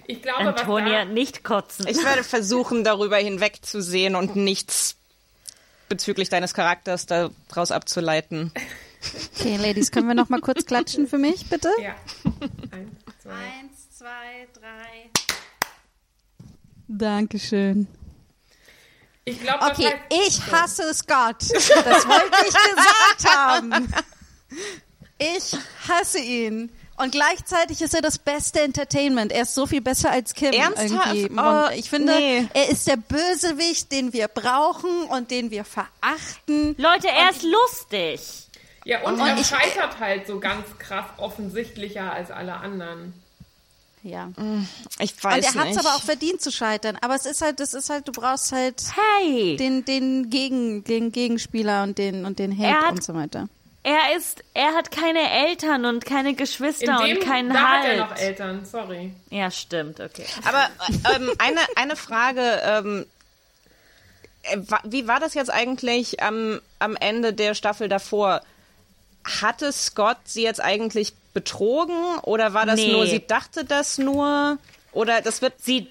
Ich 0.08 0.22
glaube, 0.22 0.40
Antonia, 0.40 1.00
was 1.00 1.06
da, 1.08 1.14
nicht 1.14 1.44
kotzen. 1.44 1.88
Ich 1.88 2.04
werde 2.04 2.24
versuchen, 2.24 2.84
darüber 2.84 3.18
hinwegzusehen 3.18 4.16
und 4.16 4.36
nichts 4.36 4.96
bezüglich 5.88 6.30
deines 6.30 6.54
Charakters 6.54 7.06
daraus 7.06 7.72
abzuleiten. 7.72 8.52
Okay, 9.36 9.58
Ladies, 9.58 9.92
können 9.92 10.08
wir 10.08 10.16
noch 10.16 10.30
mal 10.30 10.42
kurz 10.42 10.66
klatschen 10.66 11.08
für 11.08 11.18
mich, 11.18 11.48
bitte? 11.50 11.70
ja. 11.82 11.96
Eins, 12.72 12.92
zwei. 13.22 13.32
Eins, 13.32 13.98
zwei, 13.98 14.48
drei. 14.54 15.10
Dankeschön. 16.88 17.88
Ich 19.32 19.42
glaube, 19.42 19.66
Okay, 19.66 19.86
heißt, 19.88 20.28
ich 20.28 20.52
hasse 20.52 20.94
Scott. 20.94 21.42
Das 21.42 22.08
wollte 22.08 22.38
ich 22.48 22.76
gesagt 22.76 23.36
haben. 23.36 23.94
Ich 25.18 25.56
hasse 25.88 26.20
ihn. 26.20 26.72
Und 26.98 27.12
gleichzeitig 27.14 27.82
ist 27.82 27.94
er 27.94 28.02
das 28.02 28.18
beste 28.18 28.60
Entertainment. 28.62 29.32
Er 29.32 29.44
ist 29.44 29.56
so 29.56 29.66
viel 29.66 29.80
besser 29.82 30.12
als 30.12 30.34
Kim. 30.34 30.52
Ernsthaft? 30.52 31.16
Irgendwie. 31.16 31.40
Oh, 31.40 31.66
Und 31.68 31.72
ich 31.74 31.90
finde, 31.90 32.14
nee. 32.14 32.48
er 32.54 32.70
ist 32.70 32.88
der 32.88 32.98
Bösewicht, 32.98 33.90
den 33.92 34.12
wir 34.12 34.28
brauchen 34.28 35.04
und 35.06 35.32
den 35.32 35.50
wir 35.50 35.64
verachten. 35.64 36.76
Leute, 36.78 37.08
er 37.08 37.30
ist 37.30 37.44
lustig. 37.44 38.20
ja, 38.84 39.02
und, 39.04 39.14
Und 39.14 39.28
er 39.28 39.44
scheitert 39.44 40.00
halt 40.00 40.28
so 40.28 40.40
ganz 40.42 40.66
krass 40.78 41.06
offensichtlicher 41.18 42.12
als 42.12 42.32
alle 42.32 42.56
anderen. 42.56 43.14
Ja. 44.04 44.32
Ich 45.00 45.12
Und 45.14 45.24
weiß 45.24 45.46
er 45.46 45.54
hat 45.56 45.68
es 45.70 45.76
nicht. 45.76 45.80
aber 45.80 45.96
auch 45.96 46.04
verdient 46.04 46.42
zu 46.42 46.52
scheitern. 46.52 46.98
Aber 47.02 47.16
es 47.16 47.26
ist 47.26 47.42
halt, 47.42 47.60
das 47.60 47.74
ist 47.74 47.90
halt, 47.90 48.08
du 48.08 48.12
brauchst 48.14 48.52
halt 48.52 48.82
Hey! 49.22 49.58
den, 49.58 49.84
den, 49.86 50.30
Gegen, 50.30 50.84
den 50.86 51.12
Gegenspieler 51.12 51.84
und 51.84 51.98
den, 51.98 52.26
und 52.26 52.40
den 52.40 52.58
hat- 52.58 52.92
und 52.92 53.04
so 53.04 53.14
weiter. 53.14 53.50
Er 53.84 54.16
ist, 54.18 54.44
er 54.54 54.74
hat 54.76 54.92
keine 54.92 55.30
Eltern 55.48 55.86
und 55.86 56.06
keine 56.06 56.30
In 56.32 56.36
Geschwister 56.38 56.98
dem, 57.04 57.18
und 57.18 57.24
keinen 57.26 57.50
da 57.54 57.60
hat 57.60 57.86
er 57.86 57.90
Halt. 57.92 58.00
noch 58.12 58.18
Eltern, 58.18 58.66
sorry. 58.66 59.14
Ja, 59.30 59.50
stimmt, 59.52 60.00
okay. 60.02 60.26
Aber 60.46 60.70
ähm, 61.16 61.32
eine, 61.40 61.60
eine 61.76 61.96
Frage, 61.96 62.42
ähm, 62.64 63.06
äh, 64.44 64.58
wie 64.84 65.08
war 65.08 65.20
das 65.20 65.34
jetzt 65.34 65.50
eigentlich 65.50 66.22
am, 66.22 66.60
am 66.80 66.96
Ende 66.98 67.34
der 67.34 67.54
Staffel 67.56 67.88
davor? 67.90 68.42
Hatte 69.42 69.72
Scott 69.72 70.18
sie 70.26 70.44
jetzt 70.44 70.62
eigentlich 70.62 71.14
betrogen 71.40 72.20
oder 72.24 72.54
war 72.54 72.66
das 72.66 72.76
Nee. 72.76 72.92
nur, 72.92 73.08
sie 73.08 73.26
dachte 73.26 73.64
das 73.64 73.98
nur? 73.98 74.58
Oder 74.92 75.22
das 75.22 75.42
wird 75.42 75.54
Sie, 75.58 75.88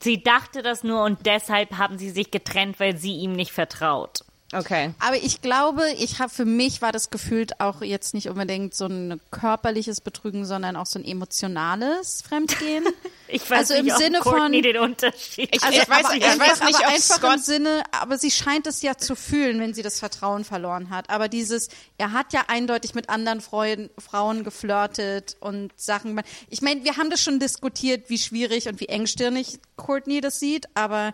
sie 0.00 0.22
dachte 0.22 0.62
das 0.62 0.84
nur 0.84 1.04
und 1.04 1.26
deshalb 1.26 1.76
haben 1.76 1.98
sie 1.98 2.10
sich 2.10 2.30
getrennt, 2.30 2.80
weil 2.80 2.96
sie 2.96 3.14
ihm 3.16 3.32
nicht 3.32 3.52
vertraut. 3.52 4.23
Okay. 4.54 4.92
Aber 5.00 5.16
ich 5.16 5.40
glaube, 5.42 5.82
ich 5.98 6.18
habe 6.20 6.30
für 6.30 6.44
mich 6.44 6.80
war 6.82 6.92
das 6.92 7.10
gefühlt 7.10 7.60
auch 7.60 7.82
jetzt 7.82 8.14
nicht 8.14 8.28
unbedingt 8.28 8.74
so 8.74 8.86
ein 8.86 9.20
körperliches 9.30 10.00
Betrügen, 10.00 10.44
sondern 10.46 10.76
auch 10.76 10.86
so 10.86 10.98
ein 10.98 11.04
emotionales 11.04 12.22
Fremdgehen. 12.22 12.84
Ich 13.26 13.50
weiß 13.50 13.70
Also 13.70 13.74
im 13.74 13.86
nicht, 13.86 13.96
Sinne 13.96 14.18
ob 14.18 14.24
Courtney 14.24 14.58
von- 14.58 14.62
den 14.62 14.76
Unterschied. 14.76 15.48
Ich- 15.50 15.62
Also, 15.62 15.80
ich 15.80 15.88
weiß 15.88 16.10
nicht- 16.12 16.24
ich 16.26 16.38
weiß 16.38 16.60
nicht, 16.60 16.76
aber 16.76 16.88
einfach 16.88 16.94
im 16.94 17.00
Scott- 17.00 17.44
Sinne, 17.44 17.82
aber 17.90 18.18
sie 18.18 18.30
scheint 18.30 18.66
es 18.66 18.82
ja 18.82 18.96
zu 18.98 19.16
fühlen, 19.16 19.58
wenn 19.60 19.72
sie 19.74 19.82
das 19.82 19.98
Vertrauen 19.98 20.44
verloren 20.44 20.90
hat. 20.90 21.08
Aber 21.10 21.28
dieses, 21.28 21.68
er 21.96 22.12
hat 22.12 22.32
ja 22.34 22.42
eindeutig 22.48 22.94
mit 22.94 23.08
anderen 23.08 23.40
Freuen, 23.40 23.88
Frauen 23.98 24.44
geflirtet 24.44 25.36
und 25.40 25.72
Sachen. 25.74 26.20
Ich 26.50 26.60
meine, 26.62 26.84
wir 26.84 26.96
haben 26.98 27.08
das 27.10 27.22
schon 27.22 27.40
diskutiert, 27.40 28.08
wie 28.10 28.18
schwierig 28.18 28.68
und 28.68 28.78
wie 28.78 28.88
engstirnig 28.88 29.58
Courtney 29.76 30.20
das 30.20 30.38
sieht, 30.38 30.66
aber 30.74 31.12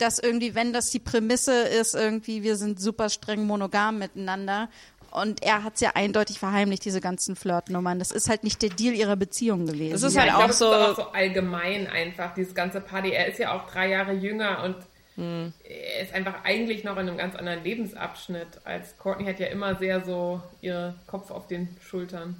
dass 0.00 0.18
irgendwie, 0.18 0.54
wenn 0.54 0.72
das 0.72 0.90
die 0.90 0.98
Prämisse 0.98 1.52
ist, 1.62 1.94
irgendwie, 1.94 2.42
wir 2.42 2.56
sind 2.56 2.80
super 2.80 3.08
streng 3.08 3.46
monogam 3.46 3.98
miteinander 3.98 4.68
Und 5.12 5.42
er 5.42 5.64
hat 5.64 5.74
es 5.74 5.80
ja 5.80 5.90
eindeutig 5.94 6.38
verheimlicht, 6.38 6.84
diese 6.84 7.00
ganzen 7.00 7.34
Flirtnummern. 7.34 7.98
Das 7.98 8.12
ist 8.12 8.28
halt 8.28 8.44
nicht 8.44 8.62
der 8.62 8.70
Deal 8.70 8.94
ihrer 8.94 9.16
Beziehung 9.16 9.66
gewesen. 9.66 9.92
Das 9.92 10.02
ist 10.04 10.14
Ja, 10.14 10.22
halt 10.22 10.30
auch 10.34 10.36
glaube, 10.38 10.50
es 10.50 10.58
so. 10.58 10.72
ist 10.72 10.78
auch 10.78 10.96
so 10.96 11.02
allgemein 11.12 11.88
einfach, 11.88 12.32
dieses 12.34 12.54
ganze 12.54 12.80
Party. 12.80 13.10
Er 13.10 13.26
ist 13.26 13.38
ja 13.40 13.52
auch 13.56 13.68
drei 13.70 13.88
Jahre 13.88 14.12
jünger 14.12 14.62
und 14.64 14.76
Hm. 15.16 15.52
er 15.64 16.02
ist 16.02 16.14
einfach 16.14 16.44
eigentlich 16.44 16.84
noch 16.84 16.92
in 16.96 17.08
einem 17.08 17.16
ganz 17.18 17.34
anderen 17.34 17.64
Lebensabschnitt 17.64 18.46
als 18.64 18.96
Courtney 18.98 19.26
hat 19.26 19.40
ja 19.40 19.48
immer 19.48 19.74
sehr 19.76 20.04
so 20.04 20.40
ihren 20.60 20.94
Kopf 21.08 21.30
auf 21.32 21.48
den 21.48 21.76
Schultern. 21.82 22.36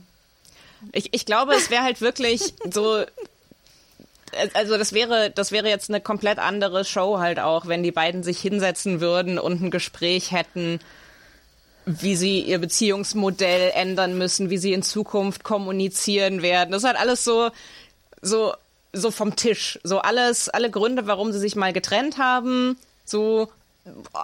Ich, 0.92 1.12
ich 1.12 1.26
glaube, 1.26 1.54
es 1.54 1.70
wäre 1.70 1.82
halt 1.82 2.00
wirklich 2.00 2.54
so. 2.70 3.04
Also 4.54 4.78
das 4.78 4.92
wäre, 4.92 5.30
das 5.30 5.52
wäre 5.52 5.68
jetzt 5.68 5.90
eine 5.90 6.00
komplett 6.00 6.38
andere 6.38 6.84
Show 6.84 7.18
halt 7.18 7.40
auch, 7.40 7.66
wenn 7.66 7.82
die 7.82 7.92
beiden 7.92 8.22
sich 8.22 8.40
hinsetzen 8.40 9.00
würden 9.00 9.38
und 9.38 9.60
ein 9.60 9.70
Gespräch 9.70 10.30
hätten, 10.30 10.80
wie 11.84 12.16
sie 12.16 12.40
ihr 12.40 12.58
Beziehungsmodell 12.58 13.72
ändern 13.74 14.16
müssen, 14.16 14.50
wie 14.50 14.58
sie 14.58 14.72
in 14.72 14.82
Zukunft 14.82 15.44
kommunizieren 15.44 16.42
werden. 16.42 16.72
Das 16.72 16.82
ist 16.82 16.88
halt 16.88 17.00
alles 17.00 17.24
so, 17.24 17.50
so, 18.22 18.54
so 18.92 19.10
vom 19.10 19.36
Tisch. 19.36 19.78
So 19.82 19.98
alles, 19.98 20.48
alle 20.48 20.70
Gründe, 20.70 21.06
warum 21.06 21.32
sie 21.32 21.38
sich 21.38 21.56
mal 21.56 21.72
getrennt 21.72 22.18
haben, 22.18 22.78
so 23.04 23.48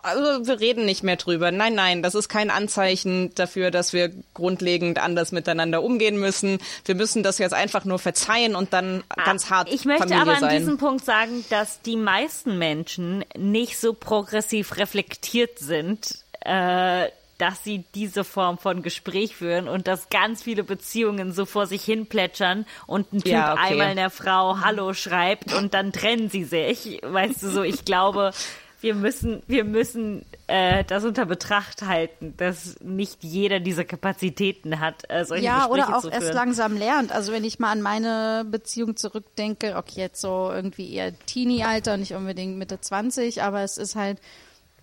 also 0.03 0.47
wir 0.47 0.61
reden 0.61 0.85
nicht 0.85 1.03
mehr 1.03 1.17
drüber. 1.17 1.51
Nein, 1.51 1.75
nein, 1.75 2.03
das 2.03 2.15
ist 2.15 2.29
kein 2.29 2.51
Anzeichen 2.51 3.35
dafür, 3.35 3.71
dass 3.71 3.93
wir 3.93 4.11
grundlegend 4.35 4.99
anders 4.99 5.33
miteinander 5.33 5.83
umgehen 5.83 6.19
müssen. 6.19 6.59
Wir 6.85 6.95
müssen 6.95 7.23
das 7.23 7.39
jetzt 7.39 7.55
einfach 7.55 7.85
nur 7.85 7.99
verzeihen 7.99 8.55
und 8.55 8.73
dann 8.73 9.03
ganz 9.25 9.51
hart 9.51 9.69
Ah, 9.69 9.73
Ich 9.75 9.85
möchte 9.85 10.03
Familie 10.09 10.23
aber 10.23 10.35
an 10.35 10.41
sein. 10.41 10.59
diesem 10.59 10.79
Punkt 10.79 11.05
sagen, 11.05 11.45
dass 11.51 11.81
die 11.83 11.97
meisten 11.97 12.59
Menschen 12.59 13.25
nicht 13.37 13.79
so 13.79 13.95
progressiv 13.95 14.77
reflektiert 14.77 15.59
sind, 15.59 16.19
äh, 16.41 17.09
dass 17.39 17.63
sie 17.65 17.85
diese 17.95 18.25
Form 18.25 18.57
von 18.57 18.83
Gespräch 18.83 19.37
führen 19.37 19.69
und 19.69 19.87
dass 19.89 20.09
ganz 20.09 20.43
viele 20.43 20.65
Beziehungen 20.65 21.33
so 21.33 21.45
vor 21.45 21.67
sich 21.67 21.83
hin 21.85 22.07
plätschern 22.07 22.65
und 22.87 23.13
ein 23.13 23.23
Typ 23.23 23.33
Ja, 23.33 23.53
okay. 23.53 23.63
einmal 23.73 23.87
einer 23.89 24.09
Frau 24.11 24.59
Hallo 24.61 24.95
schreibt 24.95 25.53
und 25.53 25.75
dann 25.75 25.93
trennen 25.93 26.31
sie 26.31 26.45
sich. 26.45 27.01
Weißt 27.03 27.43
du 27.43 27.51
so, 27.51 27.63
ich 27.63 27.85
glaube, 27.85 28.33
wir 28.81 28.95
müssen, 28.95 29.43
wir 29.47 29.65
müssen 29.65 30.25
äh, 30.47 30.85
das 30.85 31.05
unter 31.05 31.27
Betracht 31.27 31.83
halten, 31.83 32.35
dass 32.37 32.79
nicht 32.81 33.25
jeder 33.25 33.59
diese 33.59 33.85
Kapazitäten 33.85 34.81
hat, 34.81 35.05
äh, 35.09 35.25
solche 35.25 35.45
ja, 35.45 35.67
Gespräche 35.67 35.73
oder 35.73 35.97
auch 35.97 36.11
erst 36.11 36.35
langsam 36.35 36.77
lernt. 36.77 37.11
Also 37.11 37.33
wenn 37.33 37.45
ich 37.45 37.59
mal 37.59 37.73
an 37.73 37.83
meine 37.83 38.45
Beziehung 38.49 38.97
zurückdenke, 38.97 39.77
okay, 39.77 40.01
jetzt 40.01 40.21
so 40.21 40.51
irgendwie 40.53 40.93
eher 40.93 41.19
Teenie-Alter, 41.27 41.97
nicht 41.97 42.15
unbedingt 42.15 42.59
Mitte 42.59 42.81
20, 42.81 43.43
aber 43.43 43.63
es 43.63 43.79
ist 43.79 43.97
halt, 43.97 44.19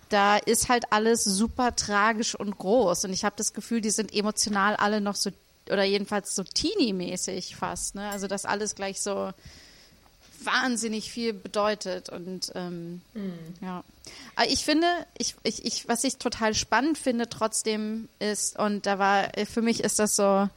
da 0.09 0.37
ist 0.37 0.69
halt 0.69 0.85
alles 0.91 1.23
super 1.23 1.75
tragisch 1.75 2.35
und 2.35 2.57
groß. 2.57 3.05
Und 3.05 3.13
ich 3.13 3.23
habe 3.23 3.35
das 3.37 3.53
Gefühl, 3.53 3.81
die 3.81 3.91
sind 3.91 4.13
emotional 4.13 4.75
alle 4.75 5.01
noch 5.01 5.15
so, 5.15 5.29
oder 5.71 5.83
jedenfalls 5.83 6.35
so 6.35 6.43
Teenie-mäßig 6.43 7.55
fast. 7.55 7.95
Ne? 7.95 8.09
Also 8.09 8.27
dass 8.27 8.45
alles 8.45 8.75
gleich 8.75 9.01
so 9.01 9.31
wahnsinnig 10.45 11.11
viel 11.11 11.33
bedeutet 11.33 12.09
und 12.09 12.51
ähm, 12.55 13.01
ja. 13.61 13.83
Aber 14.35 14.49
ich 14.49 14.65
finde, 14.65 14.87
ich, 15.17 15.35
ich, 15.43 15.65
ich, 15.65 15.87
was 15.87 16.03
ich 16.03 16.17
total 16.17 16.53
spannend 16.53 16.97
finde 16.97 17.29
trotzdem 17.29 18.09
ist, 18.19 18.57
und 18.59 18.85
da 18.85 18.99
war, 18.99 19.29
für 19.51 19.61
mich 19.61 19.83
ist 19.83 19.99
das 19.99 20.15
so 20.15 20.49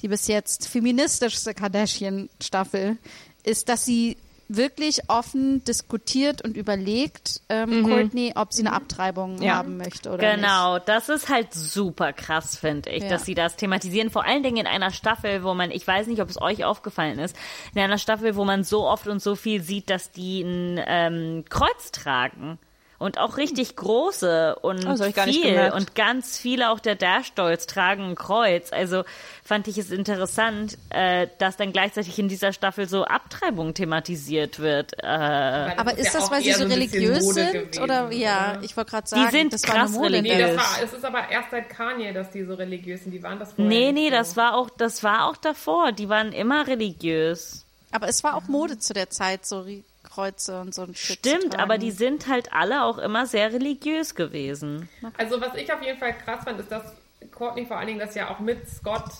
die 0.00 0.08
bis 0.08 0.26
jetzt 0.26 0.66
feministischste 0.66 1.54
Kardashian-Staffel, 1.54 2.96
ist, 3.42 3.68
dass 3.68 3.84
sie 3.84 4.16
wirklich 4.56 5.02
offen 5.08 5.62
diskutiert 5.64 6.42
und 6.42 6.56
überlegt, 6.56 7.40
ähm, 7.48 7.84
Courtney, 7.84 8.32
ob 8.34 8.52
sie 8.52 8.62
eine 8.66 8.72
Abtreibung 8.74 9.40
Ja. 9.40 9.54
haben 9.56 9.76
möchte 9.76 10.10
oder 10.10 10.34
Genau, 10.34 10.78
das 10.80 11.08
ist 11.08 11.28
halt 11.28 11.54
super 11.54 12.12
krass, 12.12 12.56
finde 12.56 12.90
ich, 12.90 13.04
Ja. 13.04 13.10
dass 13.10 13.24
sie 13.24 13.34
das 13.34 13.54
thematisieren. 13.56 14.10
Vor 14.10 14.24
allen 14.24 14.42
Dingen 14.42 14.56
in 14.56 14.66
einer 14.66 14.90
Staffel, 14.90 15.44
wo 15.44 15.54
man, 15.54 15.70
ich 15.70 15.86
weiß 15.86 16.08
nicht, 16.08 16.20
ob 16.20 16.28
es 16.28 16.40
euch 16.42 16.64
aufgefallen 16.64 17.20
ist, 17.20 17.36
in 17.74 17.80
einer 17.80 17.98
Staffel, 17.98 18.34
wo 18.34 18.44
man 18.44 18.64
so 18.64 18.88
oft 18.88 19.06
und 19.06 19.22
so 19.22 19.36
viel 19.36 19.62
sieht, 19.62 19.88
dass 19.88 20.10
die 20.10 20.42
ein 20.42 20.80
ähm, 20.84 21.44
Kreuz 21.48 21.92
tragen. 21.92 22.58
Und 23.00 23.16
auch 23.16 23.38
richtig 23.38 23.76
große 23.76 24.56
und 24.56 24.86
Oh, 24.86 24.94
viel. 25.24 25.72
Und 25.74 25.94
ganz 25.94 26.36
viele 26.36 26.68
auch 26.68 26.80
der 26.80 26.96
Dash-Dolls 26.96 27.66
tragen 27.66 28.10
ein 28.10 28.14
Kreuz. 28.14 28.74
Also 28.74 29.04
fand 29.42 29.68
ich 29.68 29.78
es 29.78 29.90
interessant, 29.90 30.76
äh, 30.90 31.26
dass 31.38 31.56
dann 31.56 31.72
gleichzeitig 31.72 32.18
in 32.18 32.28
dieser 32.28 32.52
Staffel 32.52 32.86
so 32.90 33.04
Abtreibung 33.04 33.72
thematisiert 33.72 34.58
wird. 34.58 34.92
Äh, 35.02 35.06
Aber 35.06 35.96
ist 35.96 36.14
das, 36.14 36.30
weil 36.30 36.42
sie 36.42 36.52
so 36.52 36.64
religiös 36.66 37.26
sind? 37.26 37.52
gewesen, 37.52 37.82
oder 37.82 38.12
ja, 38.12 38.52
oder? 38.52 38.62
ich 38.64 38.76
wollte 38.76 38.90
gerade 38.90 39.08
sagen, 39.08 39.30
sind 39.30 39.54
das 39.54 39.66
war 39.66 39.74
krass 39.76 39.92
Nee, 39.92 40.06
religiös. 40.06 40.56
das 40.56 40.56
war, 40.58 40.84
es 40.84 40.92
ist 40.92 41.04
aber 41.06 41.28
erst 41.30 41.50
seit 41.52 41.70
Kanye, 41.70 42.12
dass 42.12 42.30
die 42.30 42.44
so 42.44 42.52
religiös 42.52 43.02
sind. 43.04 43.12
Die 43.12 43.22
waren 43.22 43.38
das 43.38 43.54
vorher 43.54 43.66
nee, 43.66 43.92
nee, 43.92 44.10
so. 44.10 44.16
das 44.16 44.36
war 44.36 44.54
auch, 44.54 44.68
das 44.68 45.02
war 45.02 45.24
auch 45.26 45.38
davor. 45.38 45.92
Die 45.92 46.10
waren 46.10 46.32
immer 46.32 46.66
religiös. 46.66 47.64
Aber 47.92 48.08
es 48.08 48.22
war 48.22 48.36
auch 48.36 48.46
Mode 48.46 48.78
zu 48.78 48.92
der 48.92 49.08
Zeit, 49.08 49.46
so 49.46 49.64
Kreuze 50.10 50.60
und 50.60 50.74
so 50.74 50.82
ein 50.82 50.94
Shit 50.94 51.18
Stimmt, 51.18 51.52
tragen. 51.52 51.62
aber 51.62 51.78
die 51.78 51.90
sind 51.90 52.28
halt 52.28 52.52
alle 52.52 52.84
auch 52.84 52.98
immer 52.98 53.26
sehr 53.26 53.52
religiös 53.52 54.14
gewesen. 54.14 54.88
Also 55.16 55.40
was 55.40 55.54
ich 55.54 55.72
auf 55.72 55.82
jeden 55.82 55.98
Fall 55.98 56.16
krass 56.16 56.44
fand, 56.44 56.58
ist, 56.60 56.70
dass 56.70 56.92
Courtney 57.30 57.66
vor 57.66 57.78
allen 57.78 57.86
Dingen 57.86 58.00
das 58.00 58.14
ja 58.14 58.30
auch 58.30 58.40
mit 58.40 58.68
Scott 58.68 59.10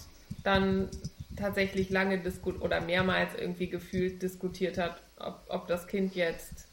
dann 0.43 0.89
tatsächlich 1.37 1.91
lange 1.91 2.19
diskut 2.19 2.61
oder 2.61 2.81
mehrmals 2.81 3.35
irgendwie 3.35 3.69
gefühlt 3.69 4.23
diskutiert 4.23 4.79
hat, 4.79 5.01
ob, 5.19 5.41
ob 5.49 5.67
das 5.69 5.87
Kind 5.87 6.15
jetzt 6.15 6.67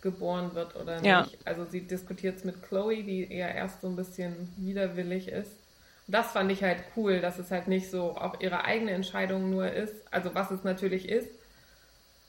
geboren 0.00 0.54
wird 0.54 0.76
oder 0.76 0.96
nicht. 0.96 1.06
Ja. 1.06 1.26
Also 1.44 1.64
sie 1.64 1.82
diskutiert 1.82 2.38
es 2.38 2.44
mit 2.44 2.62
Chloe, 2.62 3.02
die 3.02 3.30
eher 3.30 3.54
erst 3.54 3.82
so 3.82 3.88
ein 3.88 3.96
bisschen 3.96 4.52
widerwillig 4.56 5.28
ist. 5.28 5.52
Und 6.06 6.14
das 6.14 6.32
fand 6.32 6.50
ich 6.50 6.62
halt 6.62 6.82
cool, 6.96 7.20
dass 7.20 7.38
es 7.38 7.50
halt 7.50 7.68
nicht 7.68 7.90
so 7.90 8.16
auch 8.16 8.40
ihre 8.40 8.64
eigene 8.64 8.92
Entscheidung 8.92 9.50
nur 9.50 9.70
ist, 9.70 9.94
also 10.10 10.34
was 10.34 10.50
es 10.50 10.64
natürlich 10.64 11.08
ist, 11.08 11.28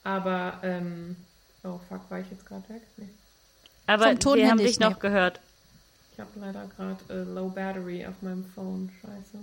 aber 0.03 0.59
ähm, 0.63 1.15
oh 1.63 1.79
fuck, 1.89 2.09
war 2.09 2.19
ich 2.19 2.29
jetzt 2.31 2.45
gerade 2.45 2.67
weg? 2.69 2.81
Nee. 2.97 3.09
Aber 3.87 4.07
Vom 4.07 4.19
Ton 4.19 4.37
wir 4.37 4.49
haben 4.49 4.57
dich 4.57 4.79
noch 4.79 4.99
gehört. 4.99 5.39
Ich 6.13 6.19
habe 6.19 6.29
leider 6.35 6.65
gerade 6.75 6.97
äh, 7.09 7.23
Low 7.23 7.49
Battery 7.49 8.05
auf 8.05 8.21
meinem 8.21 8.45
Phone. 8.45 8.89
Scheiße. 9.01 9.37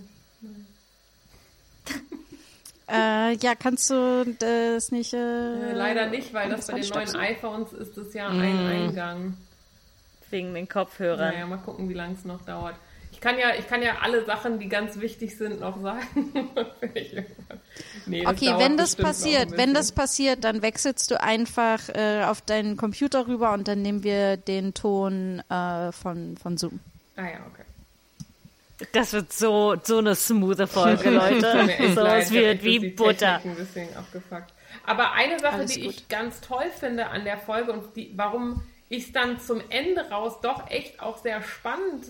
Äh, 2.91 3.35
ja, 3.37 3.53
kannst 3.53 3.91
du 3.91 4.35
das 4.39 4.91
nicht? 4.91 5.13
Äh, 5.13 5.17
Äh, 5.69 5.73
leider 5.73 6.07
nicht, 6.07 6.33
weil 6.33 6.49
das 6.49 6.65
das 6.65 6.75
bei 6.75 6.81
den 6.81 6.89
neuen 6.89 7.15
iPhones 7.17 7.71
ist 7.71 7.95
es 7.99 8.15
ja 8.15 8.29
ein 8.29 8.41
Eingang. 8.41 9.37
Wegen 10.31 10.55
den 10.55 10.67
Kopfhörern. 10.67 11.33
Naja, 11.33 11.45
mal 11.45 11.57
gucken, 11.59 11.87
wie 11.87 11.93
lange 11.93 12.15
es 12.15 12.25
noch 12.25 12.43
dauert. 12.45 12.75
Ich 13.19 13.21
kann 13.21 13.37
ja, 13.37 13.53
ich 13.53 13.67
kann 13.67 13.81
ja 13.81 13.97
alle 14.01 14.23
Sachen, 14.23 14.59
die 14.59 14.69
ganz 14.69 15.01
wichtig 15.01 15.37
sind, 15.37 15.59
noch 15.59 15.81
sagen. 15.81 16.07
Nee, 18.05 18.25
Okay, 18.25 18.53
wenn 18.57 18.77
das 18.77 18.95
passiert, 18.95 19.57
wenn 19.57 19.73
das 19.73 19.91
passiert, 19.91 20.45
dann 20.45 20.61
wechselst 20.61 21.11
du 21.11 21.21
einfach 21.21 21.89
äh, 21.89 22.23
auf 22.23 22.41
deinen 22.41 22.77
Computer 22.77 23.27
rüber 23.27 23.51
und 23.51 23.67
dann 23.67 23.81
nehmen 23.81 24.03
wir 24.03 24.37
den 24.37 24.73
Ton 24.73 25.43
äh, 25.49 25.91
von, 25.91 26.37
von 26.37 26.57
Zoom. 26.57 26.79
Ah 27.17 27.23
ja, 27.23 27.39
okay. 27.51 28.87
Das 28.93 29.11
wird 29.11 29.33
so, 29.33 29.75
so 29.83 29.97
eine 29.97 30.15
smoothe 30.15 30.65
Folge, 30.65 31.09
Leute. 31.11 31.69
so, 31.93 32.01
es 32.05 32.31
wird 32.31 32.63
wie 32.63 32.89
Butter. 32.91 33.41
Ein 33.43 33.55
bisschen 33.55 33.93
abgefuckt. 33.97 34.53
Aber 34.85 35.11
eine 35.11 35.39
Sache, 35.39 35.55
Alles 35.55 35.73
die 35.73 35.81
gut. 35.83 35.91
ich 35.93 36.07
ganz 36.07 36.39
toll 36.39 36.71
finde 36.79 37.07
an 37.07 37.25
der 37.25 37.37
Folge 37.37 37.73
und 37.73 37.95
die, 37.97 38.13
warum 38.15 38.63
ich 38.87 39.07
es 39.07 39.11
dann 39.11 39.39
zum 39.41 39.61
Ende 39.69 40.09
raus 40.09 40.39
doch 40.41 40.69
echt 40.71 41.01
auch 41.01 41.17
sehr 41.21 41.41
spannend 41.43 42.05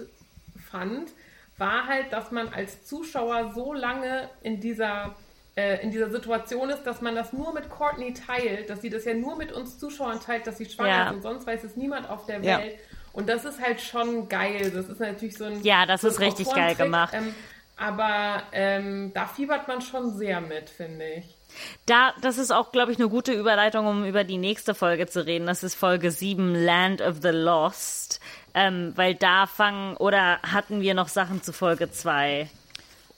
fand, 0.72 1.12
war 1.58 1.88
halt, 1.88 2.14
dass 2.14 2.32
man 2.32 2.50
als 2.50 2.86
Zuschauer 2.86 3.52
so 3.54 3.74
lange 3.74 4.30
in 4.42 4.60
dieser 4.62 5.16
äh, 5.56 5.82
in 5.84 5.92
dieser 5.92 6.10
Situation 6.10 6.70
ist, 6.70 6.84
dass 6.84 7.02
man 7.02 7.16
das 7.16 7.34
nur 7.34 7.54
mit 7.54 7.70
Courtney 7.70 8.14
teilt, 8.14 8.70
dass 8.70 8.82
sie 8.82 8.90
das 8.90 9.04
ja 9.06 9.14
nur 9.14 9.36
mit 9.36 9.52
uns 9.52 9.78
Zuschauern 9.78 10.20
teilt, 10.22 10.48
dass 10.48 10.58
sie 10.58 10.66
schwanger 10.66 10.90
Ja. 10.90 11.10
ist 11.10 11.16
und 11.16 11.22
sonst 11.22 11.48
weiß 11.48 11.64
es 11.66 11.76
niemand 11.76 12.10
auf 12.10 12.26
der 12.28 12.42
Ja. 12.42 12.60
Welt. 12.60 12.76
Und 13.12 13.28
das 13.28 13.44
ist 13.44 13.60
halt 13.60 13.82
schon 13.82 14.30
geil. 14.30 14.72
Das 14.72 14.88
ist 14.88 15.00
natürlich 15.00 15.38
so 15.38 15.46
ein 15.46 15.62
Ja, 15.64 15.86
das 15.86 16.02
so 16.02 16.08
ein 16.08 16.14
ist 16.14 16.20
richtig 16.22 16.54
geil 16.54 16.76
gemacht. 16.76 17.14
Ähm, 17.14 17.34
aber 17.76 18.44
ähm, 18.54 19.12
da 19.14 19.26
fiebert 19.26 19.68
man 19.68 19.82
schon 19.82 20.16
sehr 20.16 20.40
mit, 20.40 20.70
finde 20.70 21.06
ich. 21.14 21.39
Da, 21.86 22.14
das 22.22 22.38
ist 22.38 22.51
auch, 22.51 22.72
glaube 22.72 22.91
ich, 22.91 22.97
eine 22.99 23.10
gute 23.10 23.34
Überleitung, 23.34 23.88
um 23.88 24.05
über 24.05 24.24
die 24.24 24.38
nächste 24.38 24.74
Folge 24.76 25.07
zu 25.07 25.26
reden. 25.26 25.47
Das 25.47 25.64
ist 25.64 25.76
Folge 25.76 26.12
7, 26.12 26.53
Land 26.55 27.01
of 27.01 27.18
the 27.22 27.30
Lost. 27.30 28.20
Ähm, 28.53 28.93
weil 28.95 29.16
da 29.16 29.45
fangen, 29.47 29.95
oder 29.97 30.39
hatten 30.41 30.82
wir 30.82 30.93
noch 30.93 31.07
Sachen 31.07 31.43
zu 31.43 31.53
Folge 31.53 31.91
2? 31.91 32.49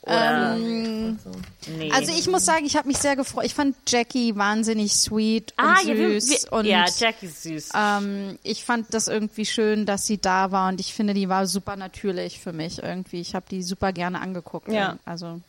Oder, 0.03 0.55
Und 0.55 1.19
so. 1.23 1.31
nee. 1.77 1.91
Also 1.93 2.11
ich 2.11 2.27
muss 2.27 2.43
sagen, 2.43 2.65
ich 2.65 2.75
habe 2.75 2.87
mich 2.87 2.97
sehr 2.97 3.15
gefreut. 3.15 3.45
Ich 3.45 3.53
fand 3.53 3.75
Jackie 3.87 4.35
wahnsinnig 4.35 4.93
sweet 4.93 5.53
und 5.59 5.63
ah, 5.63 5.75
ja, 5.85 5.95
wir, 5.95 6.19
süß 6.19 6.45
wir, 6.45 6.53
und 6.53 6.65
ja, 6.65 6.85
Jackie 6.97 7.27
ist 7.27 7.43
süß. 7.43 7.69
ähm, 7.75 8.39
ich 8.41 8.65
fand 8.65 8.91
das 8.95 9.07
irgendwie 9.07 9.45
schön, 9.45 9.85
dass 9.85 10.07
sie 10.07 10.17
da 10.17 10.51
war 10.51 10.69
und 10.69 10.79
ich 10.79 10.95
finde, 10.95 11.13
die 11.13 11.29
war 11.29 11.45
super 11.45 11.75
natürlich 11.75 12.39
für 12.39 12.51
mich 12.51 12.81
irgendwie. 12.81 13.21
Ich 13.21 13.35
habe 13.35 13.45
die 13.51 13.61
super 13.61 13.93
gerne 13.93 14.19
angeguckt. 14.21 14.69
Ja. 14.69 14.97
Also 15.05 15.39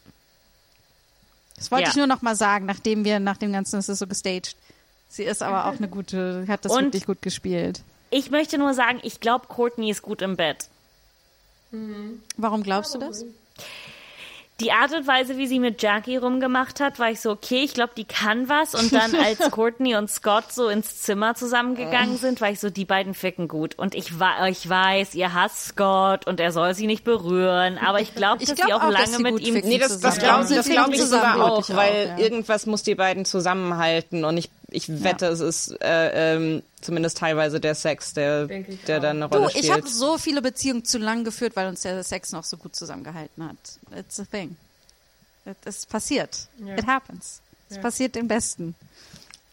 das 1.62 1.70
wollte 1.70 1.84
Ja. 1.84 1.90
ich 1.90 1.96
nur 1.96 2.06
noch 2.08 2.22
mal 2.22 2.34
sagen, 2.34 2.66
nachdem 2.66 3.04
wir 3.04 3.20
nach 3.20 3.36
dem 3.36 3.52
ganzen, 3.52 3.76
das 3.76 3.88
ist 3.88 4.00
so 4.00 4.06
gestaged. 4.08 4.56
Sie 5.08 5.22
ist 5.22 5.42
aber 5.42 5.66
auch 5.66 5.76
eine 5.76 5.88
gute, 5.88 6.44
hat 6.48 6.64
das 6.64 6.72
Und- 6.72 6.84
wirklich 6.86 7.06
gut 7.06 7.22
gespielt. 7.22 7.82
Ich 8.10 8.30
möchte 8.30 8.58
nur 8.58 8.74
sagen, 8.74 8.98
ich 9.04 9.20
glaube, 9.20 9.46
Courtney 9.46 9.90
ist 9.90 10.02
gut 10.02 10.22
im 10.22 10.36
Bett. 10.36 10.68
Warum 12.36 12.62
glaubst 12.62 12.94
du 12.94 12.98
das? 12.98 13.24
Die 14.62 14.72
Art 14.72 14.92
und 14.92 15.06
Weise, 15.06 15.36
wie 15.36 15.46
sie 15.46 15.58
mit 15.58 15.82
Jackie 15.82 16.16
rumgemacht 16.16 16.80
hat, 16.80 16.98
war 16.98 17.10
ich 17.10 17.20
so, 17.20 17.30
okay, 17.30 17.62
ich 17.64 17.74
glaube, 17.74 17.92
die 17.96 18.04
kann 18.04 18.48
was. 18.48 18.74
Und 18.74 18.92
dann, 18.92 19.14
als 19.22 19.50
Courtney 19.50 19.96
und 19.96 20.08
Scott 20.08 20.52
so 20.52 20.68
ins 20.68 21.02
Zimmer 21.02 21.34
zusammengegangen 21.34 22.16
sind, 22.16 22.40
war 22.40 22.50
ich 22.50 22.60
so, 22.60 22.70
die 22.70 22.84
beiden 22.84 23.14
ficken 23.14 23.48
gut. 23.48 23.78
Und 23.78 23.94
ich, 23.94 24.12
ich 24.48 24.68
weiß, 24.68 25.14
ihr 25.14 25.34
hasst 25.34 25.68
Scott 25.68 26.26
und 26.26 26.40
er 26.40 26.52
soll 26.52 26.74
sie 26.74 26.86
nicht 26.86 27.04
berühren. 27.04 27.78
Aber 27.78 28.00
ich 28.00 28.14
glaube, 28.14 28.42
Ich 28.42 28.48
dass 28.48 28.56
glaub 28.56 28.68
sie 28.68 28.74
auch, 28.74 28.82
auch, 28.82 28.90
lange 28.90 29.06
sie 29.06 29.22
mit 29.22 29.40
ihm 29.40 29.54
ficken 29.54 29.68
Nee, 29.68 29.78
das, 29.78 30.00
das 30.00 30.18
glaube 30.18 30.46
glaub 30.46 30.92
ich 30.92 31.02
sogar 31.02 31.42
auch, 31.42 31.56
wirklich 31.58 31.76
weil 31.76 31.90
auch, 31.90 32.18
ja. 32.18 32.18
irgendwas 32.18 32.66
muss 32.66 32.82
die 32.82 32.94
beiden 32.94 33.24
zusammenhalten 33.24 34.24
und 34.24 34.36
ich, 34.36 34.50
ich 34.72 35.02
wette, 35.02 35.26
es 35.26 35.40
ist 35.40 35.76
äh, 35.82 36.34
ähm, 36.36 36.62
zumindest 36.80 37.18
teilweise 37.18 37.60
der 37.60 37.74
Sex, 37.74 38.14
der, 38.14 38.48
ich 38.50 38.84
der 38.84 39.00
dann 39.00 39.16
eine 39.22 39.28
Du, 39.28 39.38
Rolle 39.38 39.50
ich 39.52 39.58
spielt. 39.66 39.72
habe 39.72 39.88
so 39.88 40.18
viele 40.18 40.42
Beziehungen 40.42 40.84
zu 40.84 40.98
lang 40.98 41.24
geführt, 41.24 41.56
weil 41.56 41.68
uns 41.68 41.82
der 41.82 42.02
Sex 42.04 42.32
noch 42.32 42.44
so 42.44 42.56
gut 42.56 42.74
zusammengehalten 42.76 43.48
hat. 43.48 43.56
It's 43.98 44.20
a 44.20 44.24
thing. 44.24 44.56
Es 45.64 45.86
passiert. 45.86 46.46
Ja. 46.64 46.74
It 46.76 46.86
happens. 46.86 47.40
Es 47.68 47.76
Ja. 47.76 47.82
passiert 47.82 48.14
dem 48.14 48.28
Besten. 48.28 48.74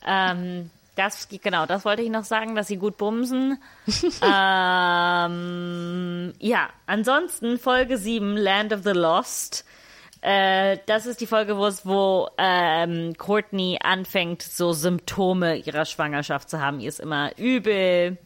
Ähm, 0.05 0.69
das, 0.95 1.27
genau, 1.29 1.65
das 1.65 1.85
wollte 1.85 2.01
ich 2.01 2.09
noch 2.09 2.25
sagen, 2.25 2.55
dass 2.55 2.67
sie 2.67 2.77
gut 2.77 2.97
bumsen. 2.97 3.57
ähm, 4.21 6.33
ja, 6.39 6.69
ansonsten 6.85 7.57
Folge 7.59 7.97
7, 7.97 8.37
Land 8.37 8.73
of 8.73 8.81
the 8.83 8.91
Lost. 8.91 9.65
Äh, 10.21 10.77
das 10.85 11.05
ist 11.05 11.21
die 11.21 11.27
Folge, 11.27 11.57
wo 11.57 11.65
es, 11.65 11.85
wo 11.85 12.29
ähm, 12.37 13.13
Courtney 13.17 13.79
anfängt, 13.81 14.41
so 14.41 14.73
Symptome 14.73 15.57
ihrer 15.57 15.85
Schwangerschaft 15.85 16.49
zu 16.49 16.59
haben. 16.59 16.79
Ihr 16.79 16.89
ist 16.89 16.99
immer 16.99 17.37
übel. 17.37 18.17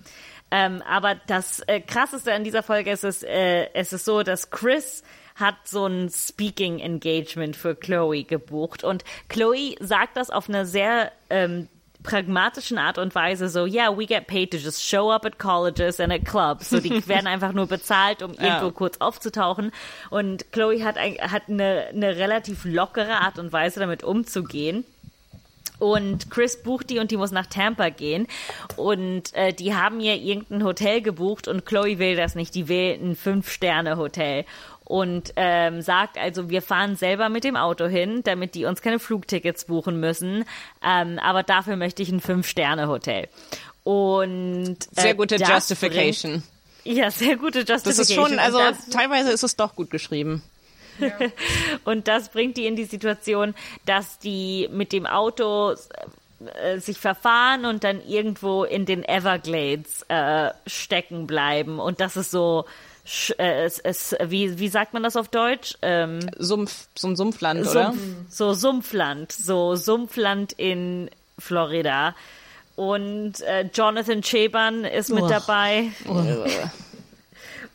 Ähm, 0.49 0.83
aber 0.87 1.15
das 1.27 1.61
äh, 1.61 1.81
Krasseste 1.81 2.33
an 2.33 2.43
dieser 2.43 2.63
Folge 2.63 2.91
ist 2.91 3.03
es, 3.03 3.23
äh, 3.23 3.69
es 3.73 3.93
ist 3.93 4.05
so, 4.05 4.23
dass 4.23 4.49
Chris 4.51 5.03
hat 5.35 5.55
so 5.65 5.87
ein 5.87 6.09
Speaking 6.09 6.79
Engagement 6.79 7.55
für 7.55 7.75
Chloe 7.75 8.23
gebucht 8.23 8.83
und 8.83 9.03
Chloe 9.29 9.75
sagt 9.79 10.15
das 10.15 10.29
auf 10.29 10.47
eine 10.47 10.67
sehr 10.67 11.11
ähm, 11.31 11.69
pragmatischen 12.03 12.77
Art 12.77 12.97
und 12.97 13.15
Weise 13.15 13.49
so, 13.49 13.65
yeah, 13.65 13.89
we 13.95 14.05
get 14.05 14.27
paid 14.27 14.51
to 14.51 14.57
just 14.57 14.83
show 14.83 15.11
up 15.11 15.25
at 15.25 15.39
colleges 15.39 15.99
and 15.99 16.11
at 16.11 16.25
clubs. 16.25 16.69
So, 16.69 16.79
die 16.79 17.07
werden 17.07 17.27
einfach 17.27 17.53
nur 17.53 17.67
bezahlt, 17.67 18.21
um 18.21 18.33
irgendwo 18.33 18.71
kurz 18.71 18.97
aufzutauchen. 18.97 19.71
Und 20.09 20.51
Chloe 20.51 20.83
hat, 20.83 20.97
ein, 20.97 21.17
hat 21.19 21.43
eine, 21.47 21.87
eine 21.93 22.17
relativ 22.17 22.65
lockere 22.65 23.21
Art 23.21 23.39
und 23.39 23.51
Weise, 23.51 23.79
damit 23.79 24.03
umzugehen. 24.03 24.85
Und 25.79 26.29
Chris 26.29 26.61
bucht 26.61 26.89
die 26.89 26.99
und 26.99 27.11
die 27.11 27.17
muss 27.17 27.31
nach 27.31 27.47
Tampa 27.47 27.89
gehen. 27.89 28.27
Und 28.75 29.33
äh, 29.33 29.53
die 29.53 29.75
haben 29.75 29.99
ihr 29.99 30.15
irgendein 30.15 30.63
Hotel 30.63 31.01
gebucht 31.01 31.47
und 31.47 31.65
Chloe 31.65 31.99
will 31.99 32.15
das 32.15 32.35
nicht. 32.35 32.55
Die 32.55 32.69
will 32.69 32.97
ein 33.01 33.15
Fünf-Sterne-Hotel. 33.15 34.45
Und 34.85 35.31
ähm, 35.37 35.81
sagt 35.81 36.17
also, 36.17 36.49
wir 36.49 36.61
fahren 36.61 36.95
selber 36.95 37.29
mit 37.29 37.43
dem 37.45 37.55
Auto 37.55 37.85
hin, 37.87 38.21
damit 38.23 38.53
die 38.55 38.65
uns 38.65 38.81
keine 38.81 38.99
Flugtickets 38.99 39.65
buchen 39.65 39.99
müssen. 39.99 40.43
Ähm, 40.83 41.19
aber 41.19 41.43
dafür 41.43 41.77
möchte 41.77 42.01
ich 42.03 42.09
ein 42.09 42.19
Fünf-Sterne-Hotel. 42.19 43.27
Und 43.83 44.77
äh, 44.95 45.01
Sehr 45.01 45.15
gute 45.15 45.35
Justification. 45.37 46.43
Bringt, 46.83 46.97
ja, 46.97 47.11
sehr 47.11 47.37
gute 47.37 47.59
Justification. 47.59 47.85
Das 47.85 47.99
ist 48.09 48.13
schon, 48.13 48.39
also 48.39 48.57
das- 48.59 48.89
teilweise 48.89 49.31
ist 49.31 49.43
es 49.43 49.55
doch 49.55 49.75
gut 49.75 49.89
geschrieben. 49.89 50.43
Und 51.85 52.07
das 52.07 52.29
bringt 52.29 52.57
die 52.57 52.67
in 52.67 52.75
die 52.75 52.85
Situation, 52.85 53.55
dass 53.85 54.19
die 54.19 54.69
mit 54.71 54.91
dem 54.91 55.05
Auto 55.07 55.73
äh, 56.61 56.77
sich 56.79 56.97
verfahren 56.97 57.65
und 57.65 57.83
dann 57.83 58.05
irgendwo 58.05 58.63
in 58.63 58.85
den 58.85 59.03
Everglades 59.03 60.03
äh, 60.09 60.51
stecken 60.67 61.25
bleiben. 61.25 61.79
Und 61.79 61.99
das 61.99 62.15
ist 62.15 62.31
so, 62.31 62.65
es, 63.05 63.79
es, 63.79 64.15
wie, 64.23 64.59
wie 64.59 64.69
sagt 64.69 64.93
man 64.93 65.03
das 65.03 65.15
auf 65.15 65.27
Deutsch? 65.27 65.77
Ähm, 65.81 66.19
Sumpf, 66.37 66.87
so 66.95 67.07
ein 67.09 67.15
Sumpfland, 67.15 67.61
oder? 67.61 67.91
Sumpf, 67.91 67.99
so 68.29 68.53
Sumpfland, 68.53 69.31
so 69.31 69.75
Sumpfland 69.75 70.53
in 70.53 71.09
Florida. 71.37 72.15
Und 72.75 73.41
äh, 73.41 73.69
Jonathan 73.73 74.21
Cheban 74.21 74.85
ist 74.85 75.09
mit 75.09 75.23
Uah. 75.23 75.29
dabei. 75.29 75.91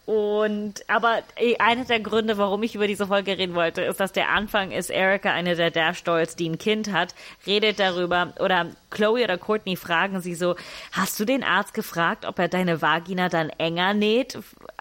Und 0.08 0.88
aber 0.88 1.22
einer 1.58 1.84
der 1.84 2.00
Gründe, 2.00 2.38
warum 2.38 2.62
ich 2.62 2.74
über 2.74 2.86
diese 2.86 3.06
Folge 3.06 3.36
reden 3.36 3.54
wollte, 3.54 3.82
ist, 3.82 4.00
dass 4.00 4.10
der 4.10 4.30
Anfang 4.30 4.70
ist, 4.70 4.88
Erika, 4.88 5.30
eine 5.30 5.54
der 5.54 5.70
Dash 5.70 6.02
Dolls, 6.02 6.34
die 6.34 6.48
ein 6.48 6.56
Kind 6.56 6.90
hat, 6.90 7.14
redet 7.46 7.78
darüber, 7.78 8.32
oder 8.40 8.70
Chloe 8.90 9.22
oder 9.22 9.36
Courtney 9.36 9.76
fragen 9.76 10.22
sie 10.22 10.34
so, 10.34 10.56
hast 10.92 11.20
du 11.20 11.26
den 11.26 11.44
Arzt 11.44 11.74
gefragt, 11.74 12.24
ob 12.24 12.38
er 12.38 12.48
deine 12.48 12.80
Vagina 12.80 13.28
dann 13.28 13.50
enger 13.50 13.92
näht 13.92 14.38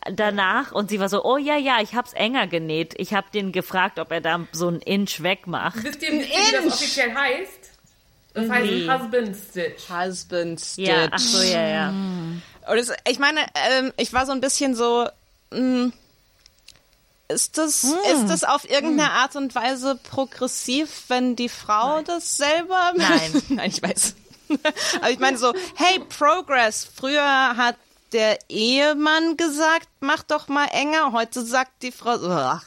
danach? 0.10 0.72
Und 0.72 0.90
sie 0.90 1.02
war 1.02 1.10
so, 1.10 1.26
oh 1.26 1.36
ja, 1.36 1.58
ja, 1.58 1.80
ich 1.82 1.94
hab's 1.94 2.14
enger 2.14 2.48
genäht. 2.48 2.94
Ich 2.96 3.14
hab 3.14 3.34
den 3.34 3.52
gefragt, 3.52 4.00
ob 4.00 4.14
er 4.14 4.22
da 4.22 4.48
so 4.54 4.70
einen 4.70 4.80
Inch 4.80 5.24
wegmacht. 5.24 5.84
Wisst 5.84 6.04
ihr, 6.04 6.14
wisst 6.14 6.30
ihr, 6.30 6.62
wie 6.62 6.66
das 6.66 6.74
offiziell 6.74 7.14
heißt? 7.14 7.72
Das 8.34 8.50
heißt 8.50 8.72
Nee. 8.72 8.90
Husband 8.90 9.36
Stitch. 9.36 9.90
Husband 9.90 10.62
Stitch. 10.62 10.88
Ja, 10.88 11.10
ach 11.12 11.20
so, 11.20 11.44
ja, 11.44 11.68
ja. 11.68 11.90
Und 11.90 12.78
es, 12.78 12.94
ich 13.10 13.20
meine, 13.20 13.42
ähm, 13.72 13.92
ich 13.98 14.14
war 14.14 14.26
so 14.26 14.32
ein 14.32 14.42
bisschen 14.42 14.76
so, 14.76 15.08
mh, 15.52 15.92
ist 17.30 17.58
das, 17.58 17.84
ist 17.84 18.28
das 18.30 18.44
auf 18.46 18.70
irgendeine 18.70 19.12
Art 19.12 19.36
und 19.36 19.54
Weise 19.54 19.96
progressiv, 19.96 21.06
wenn 21.10 21.36
die 21.36 21.50
Frau 21.50 22.02
das 22.02 22.38
selber 22.38 22.94
Nein. 22.96 23.44
Nein, 23.50 23.70
ich 23.70 23.84
weiß. 23.84 24.16
Aber 25.02 25.10
ich 25.10 25.20
meine 25.20 25.38
so, 25.38 25.54
hey, 25.76 26.00
Progress. 26.00 26.88
Früher 26.96 27.58
hat 27.58 27.76
der 28.14 28.40
Ehemann 28.50 29.36
gesagt, 29.36 29.90
mach 30.00 30.24
doch 30.24 30.48
mal 30.48 30.68
enger. 30.68 31.12
Heute 31.12 31.44
sagt 31.46 31.84
die 31.84 31.92
Frau, 31.92 32.16
ach. 32.30 32.64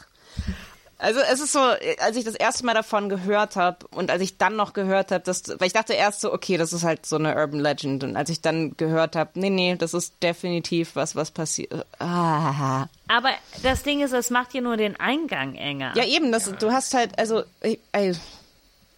Also 1.02 1.20
es 1.20 1.40
ist 1.40 1.52
so, 1.52 1.60
als 1.60 2.16
ich 2.16 2.24
das 2.24 2.34
erste 2.34 2.66
Mal 2.66 2.74
davon 2.74 3.08
gehört 3.08 3.56
habe 3.56 3.86
und 3.90 4.10
als 4.10 4.20
ich 4.20 4.36
dann 4.36 4.54
noch 4.54 4.74
gehört 4.74 5.10
habe, 5.12 5.24
dass, 5.24 5.48
weil 5.58 5.66
ich 5.66 5.72
dachte 5.72 5.94
erst 5.94 6.20
so, 6.20 6.30
okay, 6.30 6.58
das 6.58 6.74
ist 6.74 6.84
halt 6.84 7.06
so 7.06 7.16
eine 7.16 7.34
Urban 7.34 7.58
Legend 7.58 8.04
und 8.04 8.16
als 8.16 8.28
ich 8.28 8.42
dann 8.42 8.76
gehört 8.76 9.16
habe, 9.16 9.30
nee, 9.34 9.48
nee, 9.48 9.76
das 9.76 9.94
ist 9.94 10.22
definitiv 10.22 10.96
was, 10.96 11.16
was 11.16 11.30
passiert. 11.30 11.86
Ah. 11.98 12.86
Aber 13.08 13.30
das 13.62 13.82
Ding 13.82 14.02
ist, 14.02 14.12
es 14.12 14.28
macht 14.28 14.52
dir 14.52 14.60
nur 14.60 14.76
den 14.76 14.94
Eingang 15.00 15.54
enger. 15.54 15.94
Ja, 15.96 16.04
eben, 16.04 16.32
das, 16.32 16.52
du 16.58 16.70
hast 16.70 16.92
halt, 16.92 17.18
also, 17.18 17.44
ich, 17.62 17.78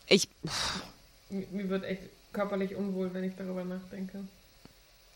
ich, 0.09 0.29
Mir 1.31 1.47
mir 1.53 1.69
wird 1.69 1.85
echt 1.85 2.03
körperlich 2.33 2.75
unwohl, 2.75 3.15
wenn 3.15 3.23
ich 3.23 3.35
darüber 3.39 3.63
nachdenke. 3.63 4.19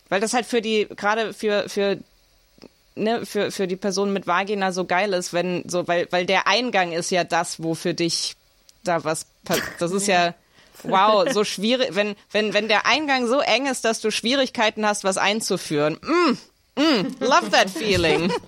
weil 0.08 0.20
das 0.20 0.34
halt 0.34 0.46
für 0.46 0.62
die, 0.62 0.86
gerade 0.94 1.34
für, 1.34 1.68
für, 1.68 1.98
ne, 2.96 3.24
für, 3.24 3.50
für 3.50 3.66
die 3.68 3.76
Person 3.76 4.12
mit 4.12 4.26
Vagina 4.26 4.72
so 4.72 4.84
geil 4.84 5.12
ist, 5.12 5.32
wenn, 5.32 5.68
so, 5.68 5.86
weil, 5.86 6.08
weil 6.10 6.26
der 6.26 6.46
Eingang 6.48 6.92
ist 6.92 7.10
ja 7.10 7.24
das, 7.24 7.62
wo 7.62 7.74
für 7.74 7.94
dich 7.94 8.34
da 8.82 9.04
was, 9.04 9.26
pa- 9.44 9.56
das 9.78 9.92
ist 9.92 10.06
ja, 10.08 10.34
wow, 10.82 11.30
so 11.32 11.44
schwierig, 11.44 11.90
wenn, 11.92 12.14
wenn, 12.32 12.52
wenn 12.54 12.68
der 12.68 12.86
Eingang 12.86 13.26
so 13.26 13.40
eng 13.40 13.66
ist, 13.66 13.84
dass 13.84 14.00
du 14.00 14.10
Schwierigkeiten 14.10 14.86
hast, 14.86 15.04
was 15.04 15.16
einzuführen. 15.18 15.98
Mm, 16.02 16.36
mm, 16.76 17.16
love 17.20 17.50
that 17.50 17.70
feeling. 17.70 18.32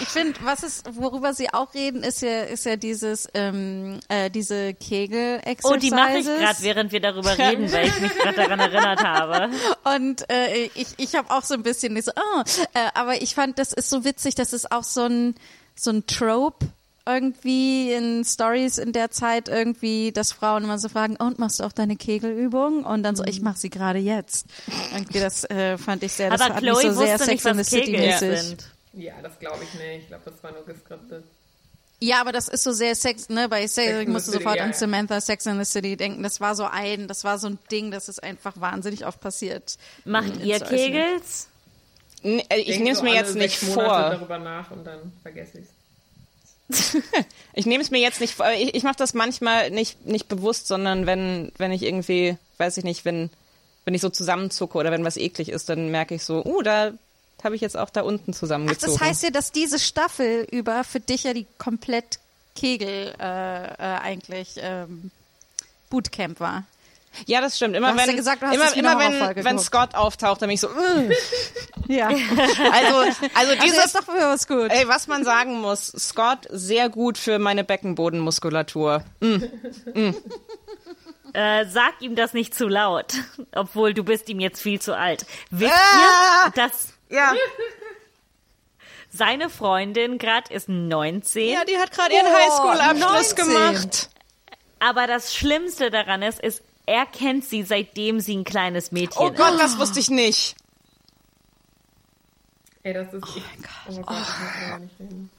Ich 0.00 0.08
finde, 0.08 0.38
was 0.42 0.62
ist, 0.62 0.96
worüber 0.96 1.32
sie 1.32 1.52
auch 1.52 1.72
reden, 1.74 2.02
ist 2.02 2.22
ja, 2.22 2.42
ist 2.42 2.64
ja 2.66 2.76
dieses, 2.76 3.28
ähm, 3.34 4.00
äh, 4.08 4.30
diese 4.30 4.74
kegel 4.74 5.40
Oh, 5.62 5.76
die 5.76 5.90
mache 5.90 6.18
ich 6.18 6.26
gerade, 6.26 6.58
während 6.60 6.92
wir 6.92 7.00
darüber 7.00 7.36
reden, 7.36 7.70
weil 7.72 7.86
ich 7.86 8.00
mich 8.00 8.14
gerade 8.16 8.36
daran 8.36 8.60
erinnert 8.60 9.02
habe. 9.02 9.50
Und 9.96 10.28
äh, 10.30 10.70
ich, 10.74 10.88
ich 10.96 11.14
habe 11.14 11.30
auch 11.30 11.42
so 11.42 11.54
ein 11.54 11.62
bisschen 11.62 11.94
nicht 11.94 12.04
so, 12.04 12.12
oh, 12.16 12.42
äh, 12.74 12.88
aber 12.94 13.22
ich 13.22 13.34
fand, 13.34 13.58
das 13.58 13.72
ist 13.72 13.90
so 13.90 14.04
witzig, 14.04 14.34
das 14.34 14.52
ist 14.52 14.70
auch 14.72 14.84
so 14.84 15.04
ein, 15.04 15.34
so 15.74 15.90
ein 15.90 16.06
Trope 16.06 16.66
irgendwie 17.08 17.92
in 17.92 18.24
Stories 18.24 18.78
in 18.78 18.92
der 18.92 19.10
Zeit 19.10 19.48
irgendwie, 19.48 20.12
dass 20.12 20.32
Frauen 20.32 20.64
immer 20.64 20.78
so 20.78 20.88
fragen, 20.88 21.16
und 21.16 21.38
machst 21.38 21.60
du 21.60 21.64
auch 21.64 21.72
deine 21.72 21.96
Kegelübung? 21.96 22.84
Und 22.84 23.02
dann 23.02 23.16
so, 23.16 23.24
ich 23.24 23.40
mache 23.40 23.58
sie 23.58 23.70
gerade 23.70 23.98
jetzt. 23.98 24.46
Irgendwie 24.92 25.20
das 25.20 25.44
äh, 25.50 25.78
fand 25.78 26.02
ich 26.02 26.12
sehr, 26.12 26.30
das 26.30 26.40
Aber 26.40 26.54
hat 26.54 26.62
Chloe 26.62 26.74
mich 26.74 26.82
so 26.82 26.92
sehr 26.92 27.18
wusste 27.18 27.30
nicht, 27.30 27.42
Sex 27.42 27.46
and 27.46 27.54
the 27.56 27.60
was 27.60 27.70
City 27.70 27.92
Kegel 27.92 28.06
mäßig. 28.06 28.40
sind. 28.40 28.70
Ja, 28.92 29.14
das 29.22 29.38
glaube 29.38 29.64
ich 29.64 29.74
nicht. 29.74 30.02
Ich 30.02 30.08
glaube, 30.08 30.30
das 30.30 30.42
war 30.42 30.52
nur 30.52 30.64
geskriptet. 30.64 31.24
Ja, 32.00 32.20
aber 32.20 32.30
das 32.30 32.46
ist 32.48 32.62
so 32.62 32.72
sehr 32.72 32.94
Sex, 32.94 33.28
ne, 33.28 33.48
bei 33.48 33.66
Sex, 33.66 33.88
Sex 33.88 34.02
ich 34.02 34.08
musste 34.08 34.30
City, 34.30 34.42
sofort 34.42 34.56
ja, 34.58 34.64
an. 34.64 34.72
Samantha 34.72 35.20
Sex 35.20 35.46
and 35.48 35.58
the 35.58 35.70
City 35.70 35.96
denken. 35.96 36.22
Das 36.22 36.40
war 36.40 36.54
so 36.54 36.64
ein, 36.64 37.08
das 37.08 37.24
war 37.24 37.38
so 37.38 37.48
ein 37.48 37.58
Ding, 37.72 37.90
das 37.90 38.08
ist 38.08 38.22
einfach 38.22 38.60
wahnsinnig 38.60 39.04
oft 39.06 39.20
passiert. 39.20 39.78
Macht 40.04 40.36
In 40.36 40.44
ihr 40.44 40.60
Kegels? 40.60 41.48
Nee, 42.22 42.44
äh, 42.48 42.60
Ich 42.60 42.78
nehme 42.78 42.92
es 42.92 43.02
mir 43.02 43.14
jetzt 43.14 43.34
nicht 43.34 43.58
vor. 43.58 43.84
darüber 43.84 44.38
nach 44.38 44.70
und 44.70 44.84
dann 44.86 45.12
vergesse 45.22 45.58
ich 45.58 45.64
es. 45.64 45.77
Ich 47.54 47.66
nehme 47.66 47.82
es 47.82 47.90
mir 47.90 47.98
jetzt 47.98 48.20
nicht 48.20 48.34
vor. 48.34 48.46
Ich, 48.52 48.74
ich 48.76 48.84
mache 48.84 48.96
das 48.98 49.14
manchmal 49.14 49.70
nicht, 49.72 50.06
nicht 50.06 50.28
bewusst, 50.28 50.68
sondern 50.68 51.06
wenn, 51.06 51.50
wenn 51.58 51.72
ich 51.72 51.82
irgendwie, 51.82 52.36
weiß 52.58 52.76
ich 52.76 52.84
nicht, 52.84 53.04
wenn, 53.04 53.30
wenn 53.84 53.94
ich 53.94 54.00
so 54.00 54.10
zusammenzucke 54.10 54.78
oder 54.78 54.92
wenn 54.92 55.04
was 55.04 55.16
eklig 55.16 55.48
ist, 55.48 55.68
dann 55.68 55.90
merke 55.90 56.14
ich 56.14 56.22
so, 56.22 56.44
uh, 56.44 56.62
da 56.62 56.92
habe 57.42 57.56
ich 57.56 57.60
jetzt 57.60 57.76
auch 57.76 57.90
da 57.90 58.02
unten 58.02 58.30
Ach, 58.32 58.38
zusammengezogen. 58.38 58.96
das 58.96 59.00
heißt 59.00 59.22
ja, 59.24 59.30
dass 59.30 59.50
diese 59.50 59.80
Staffel 59.80 60.46
über 60.50 60.84
für 60.84 61.00
dich 61.00 61.24
ja 61.24 61.34
die 61.34 61.46
komplett 61.58 62.20
Kegel 62.54 63.14
äh, 63.18 63.66
äh, 63.66 63.76
eigentlich 63.76 64.54
ähm, 64.58 65.10
Bootcamp 65.90 66.40
war. 66.40 66.64
Ja, 67.26 67.40
das 67.40 67.56
stimmt. 67.56 67.76
Immer 67.76 67.96
wenn, 67.96 68.16
gesagt, 68.16 68.42
du 68.42 68.46
hast 68.46 68.54
immer, 68.76 68.76
immer 68.76 68.98
wenn, 69.34 69.44
wenn. 69.44 69.58
Scott 69.58 69.94
auftaucht, 69.94 70.40
dann 70.42 70.48
bin 70.48 70.54
ich 70.54 70.60
so, 70.60 70.68
"Ugh." 70.68 71.12
Ja. 71.88 72.08
also, 72.08 72.18
also 72.98 73.16
Also 73.34 73.52
dieses, 73.62 73.86
ist 73.86 73.94
doch 73.96 74.04
für 74.04 74.12
was 74.20 74.46
gut. 74.46 74.70
ey, 74.70 74.86
was 74.88 75.06
man 75.06 75.24
sagen 75.24 75.58
muss, 75.60 75.86
Scott 75.86 76.46
sehr 76.50 76.90
gut 76.90 77.16
für 77.16 77.38
meine 77.38 77.64
Beckenbodenmuskulatur. 77.64 79.02
Äh, 81.34 81.66
sag 81.66 82.00
ihm 82.00 82.14
das 82.14 82.32
nicht 82.32 82.54
zu 82.54 82.68
laut, 82.68 83.14
obwohl 83.54 83.94
du 83.94 84.02
bist 84.02 84.28
ihm 84.28 84.40
jetzt 84.40 84.60
viel 84.62 84.80
zu 84.80 84.96
alt. 84.96 85.24
Wisst 85.50 85.72
Ah! 85.72 86.46
ihr, 86.46 86.52
dass 86.52 86.88
Ja, 87.10 87.32
seine 89.10 89.48
Freundin 89.50 90.18
gerade 90.18 90.52
ist 90.52 90.68
19, 90.68 91.48
ja, 91.52 91.64
die 91.64 91.78
hat 91.78 91.90
gerade 91.92 92.12
ihren 92.14 92.26
Oh, 92.26 92.34
Highschool-Abschluss 92.36 93.34
19. 93.36 93.46
gemacht. 93.46 94.08
aber 94.78 95.06
das 95.06 95.34
Schlimmste 95.34 95.90
daran 95.90 96.22
ist, 96.22 96.40
ist, 96.40 96.62
er 96.88 97.06
kennt 97.06 97.44
sie, 97.44 97.62
seitdem 97.62 98.20
sie 98.20 98.36
ein 98.36 98.44
kleines 98.44 98.90
Mädchen 98.92 99.20
Oh 99.22 99.28
ist. 99.28 99.36
Gott, 99.36 99.60
das 99.60 99.78
wusste 99.78 100.00
ich 100.00 100.10
nicht. 100.10 100.56
Ey, 102.82 102.94
das 102.94 103.12
ist. 103.12 103.22
Oh 103.24 103.28
mein 103.36 103.62
Gott. 103.62 103.98
Oh 103.98 104.02
Gott, 104.02 104.16
das 104.18 104.80
nicht 104.80 105.00
reden. 105.00 105.30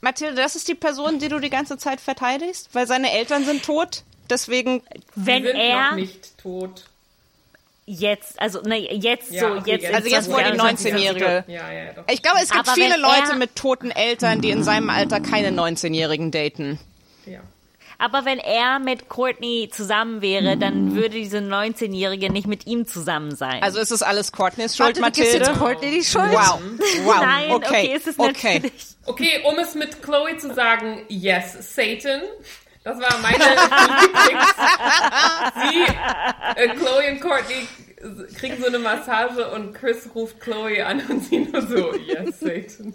Mathilde, 0.00 0.36
das 0.36 0.56
ist 0.56 0.68
die 0.68 0.74
Person, 0.74 1.18
die 1.18 1.28
du 1.28 1.38
die 1.40 1.50
ganze 1.50 1.78
Zeit 1.78 2.00
verteidigst, 2.00 2.70
weil 2.74 2.86
seine 2.86 3.10
Eltern 3.12 3.44
sind 3.44 3.64
tot. 3.64 4.02
Deswegen, 4.28 4.82
Wenn 5.14 5.44
sind 5.44 5.56
er 5.56 5.90
noch 5.90 5.96
nicht 5.96 6.36
tot. 6.38 6.84
jetzt, 7.86 8.40
also 8.40 8.60
ne, 8.62 8.76
jetzt 8.92 9.30
Ja, 9.30 9.40
so, 9.48 9.54
okay, 9.60 9.70
jetzt 9.78 9.94
Also 9.94 10.08
jetzt, 10.08 10.28
wo 10.28 10.36
die 10.36 10.42
2021 10.42 10.92
19-Jährige- 10.92 11.44
Ja, 11.46 11.72
ja, 11.72 11.90
ich 12.10 12.22
glaube, 12.22 12.38
es 12.42 12.50
gibt 12.50 12.66
Aber 12.68 12.74
viele 12.74 12.96
Leute 12.98 13.36
mit 13.36 13.54
toten 13.56 13.90
Eltern, 13.90 14.40
die 14.40 14.50
in 14.50 14.64
seinem 14.64 14.90
Alter 14.90 15.20
keine 15.20 15.50
19-Jährigen 15.50 16.30
daten. 16.32 16.78
Ja. 17.24 17.40
Aber 17.98 18.24
wenn 18.24 18.38
er 18.38 18.78
mit 18.78 19.08
Courtney 19.08 19.70
zusammen 19.72 20.20
wäre, 20.22 20.56
dann 20.56 20.94
würde 20.94 21.10
diese 21.10 21.38
19-Jährige 21.38 22.30
nicht 22.30 22.46
mit 22.46 22.66
ihm 22.66 22.86
zusammen 22.86 23.34
sein. 23.34 23.62
Also 23.62 23.78
ist 23.80 23.90
es 23.90 24.02
alles 24.02 24.32
Courtneys 24.32 24.76
Schuld, 24.76 25.00
Warte, 25.00 25.00
du 25.00 25.22
gibst 25.22 25.32
Mathilde? 25.32 25.46
jetzt 25.50 25.58
Courtney 25.58 25.90
die 25.90 26.04
Schuld? 26.04 26.30
Wow, 26.32 26.60
wow, 27.04 27.20
Nein, 27.20 27.50
okay, 27.52 27.66
okay, 27.66 27.92
es 27.96 28.06
ist 28.06 28.18
okay. 28.18 28.54
natürlich. 28.54 28.86
Okay, 29.06 29.40
um 29.44 29.58
es 29.58 29.74
mit 29.74 30.02
Chloe 30.02 30.36
zu 30.36 30.52
sagen, 30.54 31.02
yes, 31.08 31.74
Satan. 31.74 32.20
Das 32.84 32.98
war 33.00 33.18
meine 33.20 33.38
Lieblings. 34.00 34.54
Sie, 35.70 36.60
äh, 36.62 36.68
Chloe 36.76 37.10
und 37.10 37.20
Courtney 37.20 37.66
kriegen 38.36 38.56
so 38.60 38.66
eine 38.66 38.78
Massage 38.78 39.50
und 39.50 39.74
Chris 39.74 40.08
ruft 40.14 40.40
Chloe 40.40 40.84
an 40.84 41.02
und 41.08 41.24
sie 41.24 41.40
nur 41.40 41.62
so, 41.62 41.94
yes, 41.96 42.40
Satan. 42.40 42.94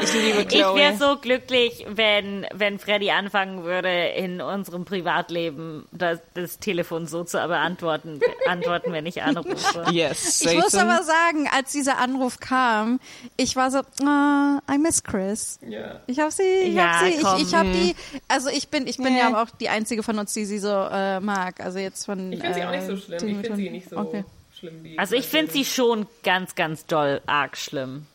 Ich 0.00 0.12
liebe 0.14 0.46
Ich 0.48 0.52
wäre 0.54 0.94
Chloe. 0.94 0.96
so 0.96 1.16
glücklich, 1.20 1.84
wenn, 1.88 2.46
wenn 2.54 2.78
Freddy 2.78 3.10
anfangen 3.10 3.64
würde, 3.64 3.88
in 4.16 4.40
unserem 4.40 4.84
Privatleben 4.84 5.86
das, 5.92 6.18
das 6.34 6.58
Telefon 6.58 7.06
so 7.06 7.24
zu 7.24 7.38
beantworten, 7.38 8.20
antworten, 8.46 8.92
wenn 8.92 9.06
ich 9.06 9.22
anrufe. 9.22 9.84
Yes, 9.90 10.42
Ich 10.42 10.54
muss 10.56 10.70
Satan. 10.72 10.90
aber 10.90 11.02
sagen, 11.02 11.48
als 11.54 11.72
dieser 11.72 11.98
Anruf 11.98 12.40
kam, 12.40 13.00
ich 13.36 13.56
war 13.56 13.70
so, 13.70 13.78
ah, 14.04 14.60
I 14.70 14.78
miss 14.78 15.02
Chris. 15.02 15.58
Ja. 15.66 16.00
Ich 16.06 16.18
hab 16.20 16.32
sie, 16.32 16.42
ich 16.42 16.74
Ja, 16.74 17.00
hab 17.00 17.04
sie, 17.06 17.20
komm. 17.22 17.36
ich, 17.36 17.42
ich 17.48 17.54
hab 17.54 17.64
die, 17.64 17.94
also 18.28 18.48
ich 18.50 18.68
bin, 18.68 18.86
ich 18.86 18.96
bin 18.98 19.16
ja 19.16 19.28
aber 19.28 19.42
auch 19.42 19.50
die 19.50 19.68
einzige 19.68 20.02
von 20.02 20.18
uns, 20.18 20.32
die 20.34 20.44
sie 20.44 20.58
so 20.58 20.68
äh, 20.90 21.20
mag. 21.20 21.57
Also 21.58 21.78
jetzt 21.78 22.04
von. 22.06 22.32
Ich 22.32 22.40
finde 22.40 22.54
sie 22.54 22.64
auch 22.64 22.70
nicht 22.70 22.86
so 22.86 22.92
äh, 22.92 22.96
schlimm. 22.96 23.28
Ich 23.28 23.34
finde 23.36 23.46
schon- 23.48 23.56
sie 23.56 23.70
nicht 23.70 23.90
so 23.90 23.96
Okay. 23.98 24.24
schlimm 24.56 24.84
wie. 24.84 24.98
Also 24.98 25.14
ich 25.16 25.26
finde 25.26 25.52
sie 25.52 25.64
schon 25.64 26.06
ganz, 26.22 26.54
ganz 26.54 26.86
doll 26.86 27.20
arg 27.26 27.56
schlimm. 27.56 28.06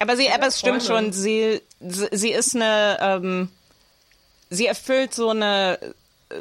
Aber 0.00 0.16
sie, 0.16 0.28
aber 0.30 0.46
es 0.48 0.58
stimmt 0.58 0.82
Freundin. 0.82 1.12
schon, 1.12 1.22
sie, 1.22 1.60
sie 1.80 2.08
sie 2.12 2.30
ist 2.32 2.54
eine, 2.56 2.98
ähm, 3.00 3.50
sie 4.50 4.66
erfüllt 4.66 5.14
so 5.14 5.28
eine, 5.30 5.78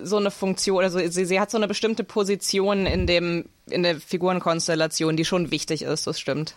so 0.04 0.18
eine 0.18 0.32
Funktion, 0.32 0.84
also 0.84 1.00
sie, 1.10 1.26
sie 1.26 1.40
hat 1.40 1.52
so 1.52 1.58
eine 1.58 1.68
bestimmte 1.68 2.04
Position 2.06 2.86
in 2.86 3.06
dem, 3.06 3.48
in 3.70 3.84
der 3.84 4.00
Figurenkonstellation, 4.00 5.18
die 5.18 5.26
schon 5.26 5.52
wichtig 5.52 5.82
ist, 5.84 6.08
das 6.08 6.20
stimmt. 6.20 6.56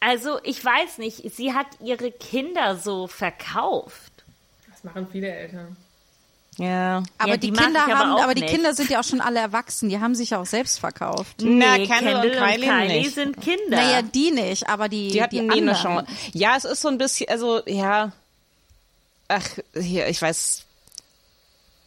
Also 0.00 0.40
ich 0.42 0.62
weiß 0.64 0.98
nicht, 0.98 1.22
sie 1.34 1.52
hat 1.54 1.66
ihre 1.80 2.10
Kinder 2.10 2.76
so 2.76 3.06
verkauft. 3.06 4.12
Das 4.70 4.82
machen 4.82 5.06
viele 5.10 5.28
Eltern. 5.32 5.76
Ja. 6.58 7.02
Aber 7.18 7.30
Ja, 7.30 7.36
die, 7.38 7.50
die 7.50 7.56
Kinder 7.56 7.84
aber 7.84 7.98
haben, 7.98 8.12
auch 8.12 8.22
aber 8.24 8.34
die. 8.34 8.42
Kinder 8.44 8.74
sind 8.74 8.90
ja 8.90 9.00
auch 9.00 9.04
schon 9.04 9.20
alle 9.22 9.40
erwachsen. 9.40 9.88
Die 9.88 9.98
haben 10.00 10.14
sich 10.14 10.30
ja 10.30 10.40
auch 10.40 10.46
selbst 10.46 10.80
verkauft. 10.80 11.36
Na, 11.40 11.78
Nee, 11.78 11.86
Kendall 11.86 12.26
und 12.26 12.32
Kylie 12.32 12.86
nicht. 12.88 13.14
sind 13.14 13.40
Kinder. 13.40 13.76
Naja, 13.76 14.02
die 14.02 14.30
nicht, 14.32 14.68
aber 14.68 14.88
die, 14.88 15.08
Die 15.12 15.22
hatten 15.22 15.34
die 15.36 15.40
nie 15.40 15.48
anderen. 15.60 15.68
eine 15.70 15.82
Chance. 16.06 16.12
Ja, 16.34 16.56
es 16.56 16.64
ist 16.66 16.82
so 16.82 16.88
ein 16.88 16.98
bisschen, 16.98 17.28
also, 17.30 17.62
ja. 17.66 18.12
Ach, 19.28 19.48
hier, 19.74 20.08
ich 20.08 20.20
weiß. 20.20 20.64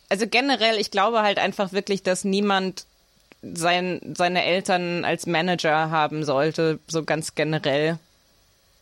Also 0.10 0.26
generell, 0.28 0.78
ich 0.80 0.90
glaube 0.92 1.22
halt 1.22 1.38
einfach 1.38 1.72
wirklich, 1.72 2.02
dass 2.02 2.24
niemand 2.24 2.86
sein, 3.44 4.02
seine 4.18 4.44
Eltern 4.46 5.06
als 5.06 5.28
Manager 5.28 5.92
haben 5.92 6.24
sollte, 6.24 6.80
so 6.88 7.04
ganz 7.04 7.36
generell. 7.36 8.00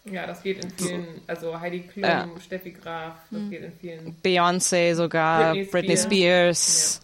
Ja, 0.06 0.28
das 0.28 0.44
geht 0.44 0.64
in 0.64 0.70
vielen, 0.72 1.22
also 1.28 1.58
Heidi 1.60 1.82
Klum, 1.82 2.04
Ja. 2.04 2.28
Steffi 2.44 2.72
Graf, 2.72 3.14
das 3.32 3.50
geht 3.50 3.62
in 3.62 3.72
vielen. 3.80 4.18
Beyoncé 4.22 4.96
sogar, 4.96 5.54
Britney 5.54 5.66
Britney 5.72 5.98
Spears. 5.98 7.00
Spears. 7.00 7.02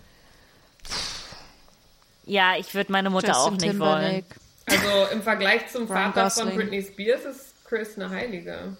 Ja, 2.26 2.55
ich 2.57 2.73
würde 2.76 2.91
meine 2.91 3.09
Mutter 3.09 3.38
auch 3.38 3.51
Justin 3.51 3.69
nicht 3.69 3.80
wollen. 3.80 4.23
Timberlake. 4.26 4.35
Also 4.67 5.13
im 5.13 5.21
Vergleich 5.23 5.67
zum 5.71 5.88
Vater 5.88 6.30
von. 6.30 6.53
Britney 6.55 6.84
Spears 6.84 7.23
ist 7.26 7.65
Chris 7.65 7.97
eine 7.97 8.09
Heilige. 8.09 8.77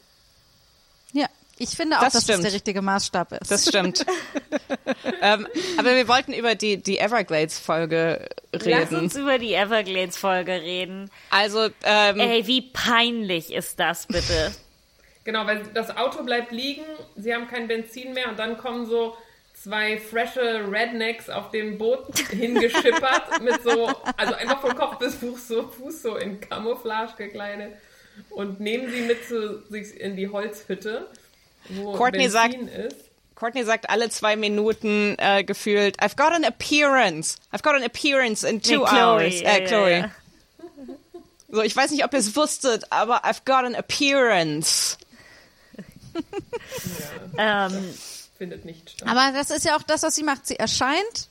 Ich 1.60 1.70
finde 1.72 1.98
auch, 1.98 2.02
Das 2.04 2.14
dass 2.14 2.24
stimmt. 2.24 2.38
das 2.40 2.46
der 2.46 2.54
richtige 2.54 2.82
Maßstab 2.82 3.34
ist. 3.34 3.52
Das 3.52 3.68
stimmt. 3.68 4.06
ähm, 5.22 5.46
aber 5.78 5.96
wir 5.96 6.08
wollten 6.08 6.34
über 6.34 6.56
die, 6.56 6.78
die 6.82 6.98
Everglades-Folge 7.00 8.28
Lass 8.54 8.66
reden. 8.66 8.96
uns 8.96 9.16
über 9.16 9.38
die 9.38 9.54
Everglades-Folge 9.54 10.54
reden. 10.54 11.12
Also, 11.30 11.68
ähm, 11.84 12.20
Ey, 12.20 12.48
wie 12.48 12.62
peinlich 12.62 13.54
ist 13.54 13.80
das 13.80 14.08
bitte? 14.08 14.52
Genau, 15.26 15.46
weil 15.46 15.62
das 15.76 15.96
Auto 15.96 16.24
bleibt 16.24 16.52
liegen, 16.52 16.82
sie 17.16 17.36
haben 17.36 17.48
kein 17.48 17.68
Benzin 17.68 18.14
mehr 18.14 18.30
und 18.30 18.40
dann 18.40 18.58
kommen 18.58 18.88
so 18.88 19.16
zwei 19.54 20.00
frische 20.00 20.72
Rednecks 20.72 21.30
auf 21.30 21.52
dem 21.52 21.78
Boot 21.78 22.18
hingeschippert 22.32 23.40
mit 23.44 23.62
so, 23.62 23.92
also 24.18 24.34
einfach 24.34 24.62
von 24.62 24.76
Kopf 24.76 24.98
bis 24.98 25.16
Fuß 25.16 25.48
so, 25.50 25.68
Fuß 25.68 26.02
so 26.02 26.16
in 26.16 26.40
Camouflage 26.40 27.14
gekleidet 27.18 27.74
und 28.32 28.60
nehmen 28.60 28.90
sie 28.90 29.02
mit 29.02 29.28
zu 29.28 29.62
sich 29.70 30.00
in 30.00 30.16
die 30.16 30.30
Holzhütte, 30.30 31.08
Courtney 31.96 32.28
Benzin 32.28 32.32
sagt- 32.32 32.56
ist. 32.56 32.96
Courtney 33.36 33.64
sagt 33.64 33.90
alle 33.90 34.10
zwei 34.10 34.36
Minuten 34.36 35.16
äh, 35.18 35.44
gefühlt, 35.46 36.02
I've 36.02 36.18
got 36.18 36.34
an 36.34 36.44
appearance. 36.44 37.38
I've 37.54 37.62
got 37.64 37.74
an 37.76 37.84
appearance 37.84 38.44
in 38.44 38.62
two 38.62 38.80
Nee, 38.80 38.86
Chloe, 38.86 39.02
hours. 39.02 39.40
ja, 39.42 39.50
äh, 39.50 39.62
ja, 39.62 39.68
Chloe. 39.68 39.98
ja. 40.00 40.12
So, 41.52 41.62
ich 41.64 41.76
weiß 41.76 41.92
nicht, 41.92 42.04
ob 42.04 42.14
ihr 42.14 42.20
es 42.20 42.36
wusstet, 42.36 42.84
aber 42.92 43.24
I've 43.26 43.44
got 43.46 43.64
an 43.66 43.76
appearance. 43.76 44.98
Ähm, 47.38 47.94
Findet 48.38 48.66
nicht 48.66 48.90
statt. 48.92 49.08
Aber 49.08 49.32
das 49.38 49.50
ist 49.50 49.66
ja 49.66 49.76
auch 49.78 49.84
das, 49.84 50.04
was 50.04 50.16
sie 50.16 50.24
macht. 50.24 50.46
Sie 50.48 50.58
erscheint 50.58 51.28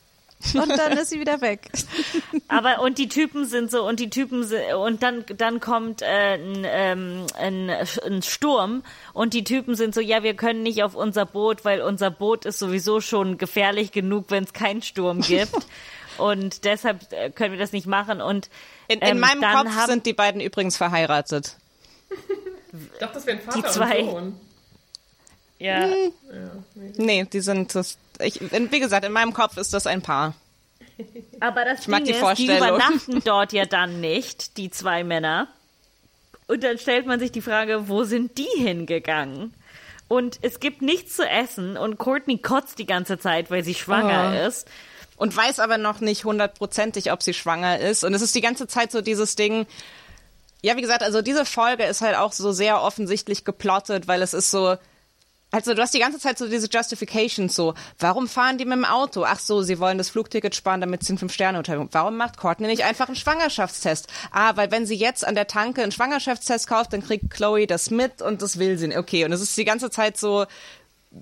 und 0.55 0.69
dann 0.69 0.93
ist 0.93 1.11
sie 1.11 1.21
wieder 1.21 1.41
weg. 1.41 1.71
aber 2.49 2.81
und 2.81 2.99
die 2.99 3.09
Typen 3.09 3.45
sind 3.45 3.71
so 3.71 3.87
und 3.87 4.01
die 4.01 4.11
Typen 4.11 4.45
sind, 4.45 4.73
und 4.75 5.03
dann 5.03 5.25
dann 5.37 5.61
kommt 5.61 6.03
äh, 6.03 6.35
ein, 6.35 6.65
ähm, 6.65 7.27
ein, 7.39 7.71
ein 7.71 8.23
Sturm 8.23 8.83
und 9.13 9.35
die 9.35 9.45
Typen 9.45 9.75
sind 9.75 9.95
so 9.95 10.01
ja 10.01 10.23
wir 10.23 10.35
können 10.35 10.63
nicht 10.63 10.83
auf 10.83 10.95
unser 10.95 11.27
Boot 11.27 11.65
weil 11.65 11.81
unser 11.83 12.11
Boot 12.11 12.45
ist 12.45 12.59
sowieso 12.59 13.01
schon 13.01 13.37
gefährlich 13.39 13.93
genug 13.93 14.27
wenn 14.29 14.45
es 14.45 14.53
keinen 14.53 14.83
Sturm 14.83 15.21
gibt 15.21 15.55
und 16.19 16.65
deshalb 16.65 17.13
äh, 17.13 17.31
können 17.31 17.53
wir 17.53 17.59
das 17.59 17.73
nicht 17.73 17.87
machen 17.87 18.21
und 18.21 18.49
In, 18.87 19.01
in 19.01 19.09
ähm, 19.09 19.21
meinem 19.21 19.43
Kopf 19.43 19.75
haben, 19.75 19.87
sind 19.87 20.07
die 20.07 20.15
beiden 20.15 20.41
übrigens 20.41 20.77
verheiratet. 20.77 21.57
Ich 22.11 22.99
dachte, 22.99 23.15
das 23.15 23.27
wären 23.27 23.41
Vater 23.41 23.61
Die 23.61 23.65
zwei. 23.69 24.01
und 24.03 24.11
Sohn. 24.11 24.41
Ja, 25.59 25.87
Ja, 25.89 26.11
nee. 26.97 27.25
Die 27.33 27.41
sind 27.41 27.75
das. 27.75 27.99
Ich, 28.21 28.41
in- 28.53 28.71
wie 28.73 28.81
gesagt, 28.81 29.05
in 29.05 29.13
meinem 29.13 29.33
Kopf 29.33 29.57
ist 29.57 29.73
das 29.75 29.87
ein 29.87 30.03
Paar. 30.03 30.35
Aber 31.41 31.65
das 31.65 31.87
mag 31.87 32.05
Ding 32.05 32.15
die 32.15 32.19
ist, 32.21 32.39
die 32.39 32.47
übernachten 32.57 33.23
dort 33.25 33.53
ja 33.53 33.65
dann 33.67 34.01
nicht, 34.01 34.57
die 34.57 34.71
zwei 34.71 35.05
Männer. 35.05 35.47
Und 36.49 36.65
dann 36.65 36.79
stellt 36.79 37.07
man 37.07 37.21
sich 37.21 37.31
die 37.31 37.43
Frage, 37.43 37.89
wo 37.89 38.05
sind 38.05 38.37
die 38.39 38.49
hingegangen? 38.57 39.53
Und 40.09 40.39
es 40.43 40.59
gibt 40.61 40.81
nichts 40.83 41.15
zu 41.15 41.23
essen 41.29 41.77
und 41.77 41.99
Courtney 41.99 42.39
kotzt 42.39 42.79
die 42.79 42.87
ganze 42.87 43.19
Zeit, 43.19 43.51
weil 43.51 43.63
sie 43.63 43.75
schwanger 43.75 44.33
Oh. 44.43 44.49
ist. 44.49 44.67
Und 45.17 45.37
weiß 45.37 45.59
aber 45.61 45.79
noch 45.79 46.01
nicht 46.01 46.25
hundertprozentig, 46.25 47.13
ob 47.13 47.23
sie 47.23 47.35
schwanger 47.35 47.79
ist. 47.79 48.05
Und 48.05 48.15
es 48.15 48.23
ist 48.23 48.35
die 48.35 48.41
ganze 48.41 48.67
Zeit 48.67 48.91
so 48.91 49.01
dieses 49.01 49.37
Ding. 49.37 49.67
Ja, 50.63 50.77
wie 50.77 50.81
gesagt, 50.81 51.03
also 51.03 51.23
diese 51.23 51.45
Folge 51.45 51.85
ist 51.85 52.01
halt 52.01 52.17
auch 52.17 52.33
so 52.33 52.51
sehr 52.53 52.83
offensichtlich 52.83 53.45
geplottet, 53.45 54.09
weil 54.09 54.23
es 54.23 54.33
ist 54.35 54.51
so. 54.51 54.77
Also 55.51 55.73
du 55.73 55.81
hast 55.81 55.95
die 55.95 55.99
ganze 55.99 56.19
Zeit 56.19 56.37
so 56.37 56.47
diese 56.47 56.69
Justifications 56.69 57.55
so, 57.55 57.75
warum 57.99 58.29
fahren 58.29 58.59
die 58.59 58.67
mit 58.67 58.77
dem 58.77 58.85
Auto? 58.85 59.25
Ach 59.25 59.39
so, 59.39 59.63
sie 59.63 59.79
wollen 59.79 59.97
das 59.97 60.11
Flugticket 60.11 60.55
sparen, 60.55 60.81
damit 60.81 61.05
sie 61.05 61.15
ein 61.15 61.19
Fünf-Sterne-Hotel. 61.19 61.89
Warum 61.91 62.17
macht 62.17 62.37
Courtney 62.37 62.67
nicht 62.67 62.85
einfach 62.85 63.07
einen 63.07 63.17
Schwangerschaftstest? 63.17 64.09
Ah, 64.31 64.57
weil 64.57 64.71
wenn 64.71 64.87
sie 64.87 64.97
jetzt 64.97 65.27
an 65.27 65.35
der 65.35 65.47
Tanke 65.47 65.83
einen 65.83 65.93
Schwangerschaftstest 65.93 66.67
kauft, 66.67 66.93
dann 66.93 67.03
kriegt 67.03 67.31
Chloe 67.31 67.67
das 67.67 67.91
mit 67.91 68.21
und 68.21 68.43
das 68.43 68.59
will 68.59 68.77
sie 68.77 68.89
nicht. 68.89 68.99
Okay, 68.99 69.25
und 69.25 69.33
es 69.33 69.41
ist 69.41 69.57
die 69.57 69.65
ganze 69.65 69.91
Zeit 69.91 70.19
so, 70.19 70.45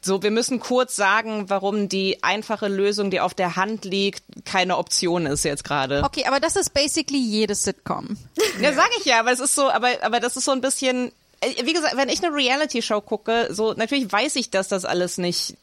so, 0.03 0.23
wir 0.23 0.33
müssen 0.33 0.59
kurz 0.59 0.97
sagen, 0.97 1.49
warum 1.49 1.89
die 1.89 2.23
einfache 2.23 2.67
Lösung, 2.67 3.11
die 3.11 3.21
auf 3.21 3.35
der 3.35 3.55
Hand 3.55 3.85
liegt, 3.85 4.25
keine 4.45 4.77
Option 4.79 5.27
ist 5.27 5.45
jetzt 5.45 5.63
gerade. 5.63 6.03
Okay, 6.05 6.25
aber 6.27 6.41
das 6.41 6.57
ist 6.57 6.75
basically 6.75 7.21
jedes 7.21 7.63
Sitcom. 7.63 8.17
Ja, 8.61 8.73
sag 8.73 8.89
ich 8.99 9.05
ja, 9.05 9.21
aber 9.21 9.33
es 9.33 9.41
ist 9.41 9.55
so, 9.55 9.71
aber, 9.71 9.89
aber 10.01 10.19
das 10.19 10.37
ist 10.37 10.47
so 10.47 10.53
ein 10.53 10.63
bisschen, 10.63 11.13
wie 11.43 11.73
gesagt, 11.73 11.97
wenn 11.97 12.09
ich 12.09 12.25
eine 12.25 12.35
Reality-Show 12.35 13.01
gucke, 13.01 13.49
so, 13.51 13.73
natürlich 13.75 14.11
weiß 14.11 14.37
ich, 14.37 14.51
dass 14.51 14.69
das 14.69 14.85
alles 14.85 15.19
nicht, 15.19 15.57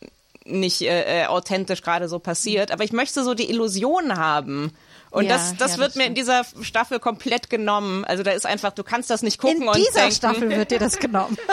nicht 0.45 0.81
äh, 0.81 1.23
äh 1.23 1.25
authentisch 1.25 1.81
gerade 1.81 2.07
so 2.07 2.19
passiert, 2.19 2.71
aber 2.71 2.83
ich 2.83 2.93
möchte 2.93 3.23
so 3.23 3.33
die 3.33 3.49
Illusion 3.49 4.17
haben. 4.17 4.71
Und 5.14 5.26
Ja, 5.26 5.34
das, 5.34 5.56
das 5.57 5.73
ja, 5.73 5.77
wird 5.77 5.90
das 5.90 5.95
mir 5.95 6.07
in 6.07 6.15
dieser 6.15 6.44
Staffel 6.64 6.99
komplett 6.99 7.52
genommen. 7.52 8.03
Also 8.03 8.23
da 8.23 8.31
ist 8.31 8.48
einfach, 8.48 8.72
du 8.72 8.84
kannst 8.84 9.11
das 9.11 9.22
nicht 9.22 9.38
gucken 9.38 9.61
In 9.61 9.68
und 9.68 9.77
dieser 9.77 9.91
denken, 9.91 10.15
Staffel 10.15 10.49
wird 10.49 10.72
dir 10.72 10.80
das 10.80 10.98
genommen. 10.98 11.38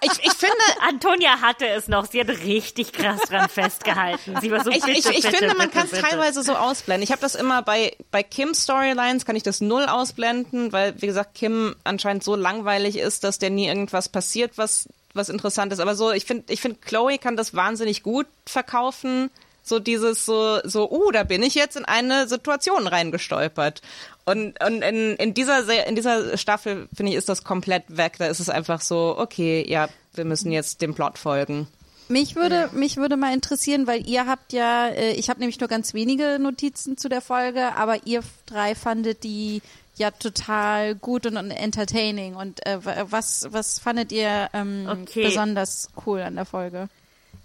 Ich, 0.00 0.12
ich 0.22 0.32
finde, 0.34 0.54
Antonia 0.86 1.40
hatte 1.40 1.66
es 1.66 1.88
noch. 1.88 2.04
Sie 2.10 2.20
hat 2.20 2.28
richtig 2.28 2.92
krass 2.92 3.22
dran 3.22 3.48
festgehalten. 3.48 4.36
Sie 4.42 4.50
war 4.50 4.62
so 4.62 4.70
ich, 4.70 4.82
bitte, 4.82 4.98
ich, 4.98 5.06
ich 5.06 5.22
bitte, 5.22 5.38
finde, 5.38 5.54
man 5.54 5.70
kann 5.70 5.88
es 5.90 5.98
teilweise 5.98 6.42
so 6.42 6.54
ausblenden. 6.54 7.02
Ich 7.02 7.10
habe 7.10 7.22
das 7.22 7.34
immer 7.34 7.62
bei, 7.62 7.96
bei 8.10 8.22
Kims 8.22 8.64
Storylines, 8.64 9.24
kann 9.24 9.34
ich 9.34 9.42
das 9.42 9.62
null 9.62 9.84
ausblenden, 9.86 10.72
weil, 10.72 11.00
wie 11.00 11.06
gesagt, 11.06 11.34
Kim 11.34 11.74
anscheinend 11.84 12.22
so 12.22 12.36
langweilig 12.36 12.98
ist, 12.98 13.24
dass 13.24 13.38
der 13.38 13.48
nie 13.48 13.66
irgendwas 13.66 14.10
passiert, 14.10 14.58
was, 14.58 14.88
was 15.14 15.30
interessant 15.30 15.72
ist. 15.72 15.80
Aber 15.80 15.94
so, 15.94 16.12
ich 16.12 16.26
finde, 16.26 16.52
ich 16.52 16.60
finde, 16.60 16.78
Chloe 16.80 17.16
kann 17.16 17.36
das 17.36 17.54
wahnsinnig 17.54 18.02
gut 18.02 18.26
verkaufen. 18.44 19.30
So 19.66 19.78
dieses 19.78 20.26
so, 20.26 20.58
so, 20.64 20.90
uh, 20.90 21.10
da 21.10 21.24
bin 21.24 21.42
ich 21.42 21.54
jetzt 21.54 21.76
in 21.76 21.86
eine 21.86 22.28
Situation 22.28 22.86
reingestolpert. 22.86 23.80
Und, 24.26 24.62
und 24.62 24.82
in, 24.82 25.16
in 25.16 25.32
dieser, 25.32 25.64
Se- 25.64 25.84
in 25.88 25.96
dieser 25.96 26.36
Staffel, 26.36 26.86
finde 26.94 27.12
ich, 27.12 27.18
ist 27.18 27.30
das 27.30 27.44
komplett 27.44 27.84
weg. 27.88 28.16
Da 28.18 28.26
ist 28.26 28.40
es 28.40 28.50
einfach 28.50 28.82
so, 28.82 29.16
okay, 29.18 29.64
ja, 29.66 29.88
wir 30.12 30.26
müssen 30.26 30.52
jetzt 30.52 30.82
dem 30.82 30.94
Plot 30.94 31.16
folgen. 31.18 31.66
Mich 32.08 32.36
würde, 32.36 32.68
mich 32.74 32.98
würde 32.98 33.16
mal 33.16 33.32
interessieren, 33.32 33.86
weil 33.86 34.06
ihr 34.06 34.26
habt 34.26 34.52
ja, 34.52 34.88
äh, 34.88 35.12
ich 35.12 35.30
habe 35.30 35.40
nämlich 35.40 35.58
nur 35.58 35.68
ganz 35.70 35.94
wenige 35.94 36.38
Notizen 36.38 36.98
zu 36.98 37.08
der 37.08 37.22
Folge, 37.22 37.74
aber 37.74 38.06
ihr 38.06 38.20
drei 38.44 38.74
fandet 38.74 39.24
die 39.24 39.62
ja 39.96 40.10
total 40.10 40.94
gut 40.96 41.24
und, 41.24 41.38
und 41.38 41.50
entertaining. 41.50 42.34
Und 42.34 42.66
äh, 42.66 42.84
wa- 42.84 43.06
was, 43.08 43.46
was 43.50 43.78
fandet 43.78 44.12
ihr 44.12 44.50
ähm, 44.52 44.86
Okay. 44.90 45.24
besonders 45.24 45.88
cool 46.04 46.20
an 46.20 46.34
der 46.34 46.44
Folge? 46.44 46.88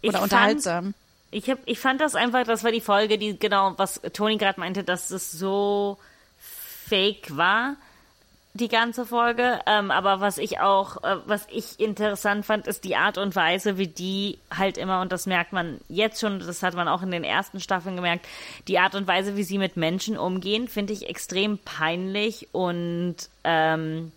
Ich 0.02 0.10
Oder 0.10 0.20
fand- 0.20 0.32
unterhaltsam? 0.34 0.94
Ich, 1.32 1.50
hab, 1.50 1.60
ich 1.66 1.80
fand 1.80 2.02
das 2.02 2.16
einfach, 2.16 2.44
das 2.44 2.64
war 2.64 2.72
die 2.72 2.82
Folge, 2.82 3.18
die 3.18 3.38
genau, 3.38 3.74
was 3.78 4.02
Toni 4.14 4.38
gerade 4.38 4.60
meinte, 4.60 4.84
dass 4.84 5.12
es 5.12 5.32
so 5.32 5.98
fake 6.38 7.38
war, 7.38 7.76
die 8.54 8.68
ganze 8.68 9.06
Folge. 9.06 9.60
Ähm, 9.68 9.92
aber 9.92 10.22
was 10.22 10.38
ich 10.38 10.60
auch, 10.60 11.04
äh, 11.04 11.18
was 11.26 11.48
ich 11.52 11.80
interessant 11.80 12.46
fand, 12.46 12.68
ist 12.68 12.84
die 12.84 12.96
Art 12.96 13.18
und 13.18 13.36
Weise, 13.36 13.78
wie 13.78 13.88
die 13.88 14.40
halt 14.56 14.78
immer, 14.78 15.02
und 15.02 15.12
das 15.12 15.28
merkt 15.28 15.54
man 15.54 15.80
jetzt 15.88 16.20
schon, 16.20 16.40
das 16.40 16.64
hat 16.64 16.74
man 16.74 16.88
auch 16.88 17.04
in 17.04 17.12
den 17.12 17.24
ersten 17.24 17.60
Staffeln 17.60 17.96
gemerkt, 17.96 18.28
die 18.68 18.80
Art 18.80 18.96
und 18.96 19.08
Weise, 19.08 19.38
wie 19.38 19.44
sie 19.44 19.60
mit 19.60 19.78
Menschen 19.78 20.18
umgehen, 20.18 20.68
finde 20.68 20.94
ich 20.94 21.08
extrem 21.08 21.60
peinlich 21.60 22.48
und 22.52 23.18
ähm, 23.44 24.12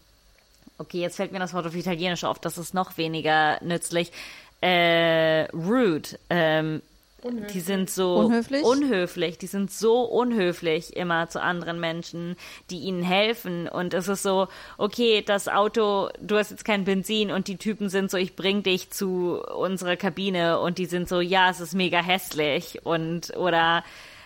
okay, 0.78 1.00
jetzt 1.00 1.16
fällt 1.16 1.32
mir 1.32 1.38
das 1.38 1.52
Wort 1.52 1.66
auf 1.66 1.76
Italienisch 1.76 2.24
auf, 2.24 2.38
das 2.38 2.58
ist 2.58 2.74
noch 2.74 2.96
weniger 2.96 3.58
nützlich. 3.62 4.12
Äh, 4.60 5.48
rude. 5.52 6.08
Ähm, 6.30 6.82
die 7.24 7.60
sind 7.60 7.90
so 7.90 8.16
Unhöflich? 8.16 8.64
unhöflich, 8.64 9.38
die 9.38 9.46
sind 9.46 9.70
so 9.70 10.02
unhöflich 10.02 10.96
immer 10.96 11.28
zu 11.28 11.40
anderen 11.40 11.78
Menschen, 11.78 12.36
die 12.70 12.80
ihnen 12.80 13.02
helfen. 13.02 13.68
Und 13.68 13.94
es 13.94 14.08
ist 14.08 14.22
so, 14.22 14.48
okay, 14.78 15.22
das 15.24 15.48
Auto, 15.48 16.08
du 16.20 16.36
hast 16.36 16.50
jetzt 16.50 16.64
kein 16.64 16.84
Benzin 16.84 17.30
und 17.30 17.48
die 17.48 17.56
Typen 17.56 17.88
sind 17.88 18.10
so, 18.10 18.16
ich 18.16 18.34
bring 18.34 18.62
dich 18.62 18.90
zu 18.90 19.40
unserer 19.40 19.96
Kabine 19.96 20.58
und 20.60 20.78
die 20.78 20.86
sind 20.86 21.08
so, 21.08 21.20
ja, 21.20 21.50
es 21.50 21.60
ist 21.60 21.74
mega 21.74 22.02
hässlich 22.02 22.84
und 22.84 23.36
oder 23.36 23.84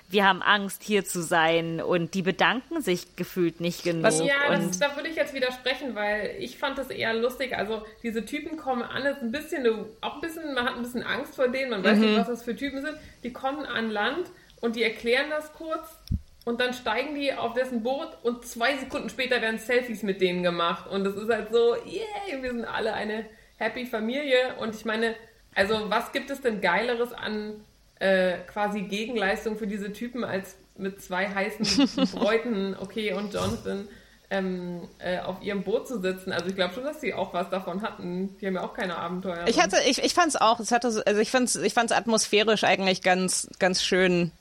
wir 0.09 0.25
haben 0.25 0.41
Angst 0.43 0.83
hier 0.83 1.05
zu 1.05 1.21
sein 1.23 1.81
und 1.81 2.15
die 2.15 2.23
bedanken 2.23 2.81
sich 2.81 3.17
gefühlt 3.17 3.61
nicht 3.61 3.83
genug. 3.83 4.05
Was- 4.05 4.21
Ja, 4.21 4.35
das, 4.51 4.79
da 4.79 4.95
würde 4.97 5.09
ich 5.09 5.17
jetzt 5.17 5.35
widersprechen, 5.35 5.95
weil 5.95 6.37
ich 6.39 6.59
fand 6.59 6.79
das 6.79 6.91
eher 6.91 7.13
lustig. 7.15 7.57
Also 7.57 7.83
diese 8.03 8.25
Typen 8.25 8.57
kommen 8.57 8.83
an, 8.83 9.05
ist 9.05 9.21
ein 9.23 9.33
bisschen, 9.33 9.67
eine- 9.67 9.87
auch 10.01 10.15
ein 10.17 10.21
bisschen, 10.21 10.55
man 10.55 10.65
hat 10.65 10.77
ein 10.77 10.83
bisschen 10.83 11.03
Angst 11.03 11.35
vor 11.37 11.49
denen, 11.49 11.71
man 11.71 11.83
weiß 11.85 11.99
nicht, 11.99 12.17
was 12.19 12.27
das 12.29 12.43
für 12.45 12.55
Typen 12.55 12.83
sind. 12.83 12.97
Die 13.25 13.33
kommen 13.33 13.67
an 13.67 13.91
Land 13.91 14.31
und 14.61 14.77
die 14.77 14.83
erklären 14.83 15.27
das 15.31 15.53
kurz 15.53 15.99
und 16.45 16.61
dann 16.61 16.73
steigen 16.73 17.15
die 17.17 17.33
auf 17.35 17.55
dessen 17.55 17.83
Boot 17.83 18.09
und 18.23 18.47
zwei 18.47 18.77
Sekunden 18.77 19.11
später 19.11 19.43
werden 19.43 19.59
Selfies 19.59 20.03
mit 20.05 20.21
denen 20.21 20.43
gemacht. 20.45 20.89
Und 20.89 21.03
das 21.05 21.17
ist 21.17 21.29
halt 21.29 21.51
so, 21.51 21.75
yay, 21.85 22.41
wir 22.43 22.53
sind 22.53 22.65
alle 22.65 22.93
eine 22.93 23.27
happy 23.57 23.85
Familie. 23.87 24.55
Und 24.61 24.75
ich 24.77 24.85
meine, 24.85 25.17
also 25.57 25.91
was 25.91 26.13
gibt 26.13 26.31
es 26.31 26.41
denn 26.43 26.61
Geileres 26.61 27.13
an 27.13 27.55
äh, 27.99 28.39
quasi 28.53 28.83
Gegenleistung 28.83 29.57
für 29.57 29.67
diese 29.67 29.93
Typen 29.93 30.25
als 30.25 30.57
mit 30.77 31.03
zwei 31.03 31.27
heißen 31.29 32.07
Bräuten, 32.13 32.77
okay, 32.79 33.13
und 33.15 33.33
Jonathan 33.33 33.89
ähm, 34.29 34.83
äh, 34.99 35.21
auf 35.21 35.41
ihrem 35.43 35.63
Boot 35.63 35.87
zu 35.89 36.01
sitzen. 36.01 36.33
Also 36.33 36.47
ich 36.49 36.55
glaube 36.57 36.75
schon, 36.75 36.85
dass 36.85 37.01
sie 37.01 37.15
auch 37.15 37.33
was 37.33 37.49
davon 37.49 37.83
hatten. 37.83 38.37
Die 38.41 38.47
haben 38.47 38.55
ja 38.57 38.65
auch 38.65 38.75
keine 38.75 38.97
Abenteuer. 38.99 39.45
Ich 39.47 39.61
hatte, 39.61 39.77
ich, 39.89 40.03
ich 40.03 40.15
fand 40.15 40.29
es 40.29 40.37
auch. 40.37 40.59
Es 40.61 40.73
hatte, 40.73 40.91
so- 40.91 41.03
also 41.05 41.21
ich 41.21 41.31
fand's, 41.31 41.55
ich 41.57 41.73
fand's 41.75 41.93
atmosphärisch 41.93 42.65
eigentlich 42.65 43.03
ganz, 43.03 43.49
ganz 43.61 43.83
schön 43.83 44.33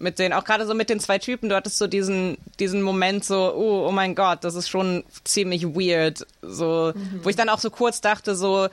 mit 0.00 0.18
den, 0.18 0.32
auch 0.32 0.44
gerade 0.44 0.66
so 0.66 0.74
mit 0.74 0.90
den 0.90 1.00
zwei 1.00 1.18
Typen. 1.18 1.48
Du 1.48 1.54
hattest 1.56 1.78
so 1.78 1.86
diesen, 1.86 2.36
diesen 2.60 2.82
Moment 2.82 3.24
so, 3.24 3.54
oh, 3.54 3.86
oh 3.88 3.92
mein 3.92 4.14
Gott, 4.14 4.42
das 4.44 4.54
ist 4.56 4.68
schon 4.68 5.04
ziemlich 5.24 5.64
weird. 5.68 6.26
So, 6.42 6.92
wo 7.22 7.28
ich 7.30 7.36
dann 7.36 7.48
auch 7.48 7.58
so 7.60 7.70
kurz 7.70 8.00
dachte 8.00 8.34
so, 8.34 8.68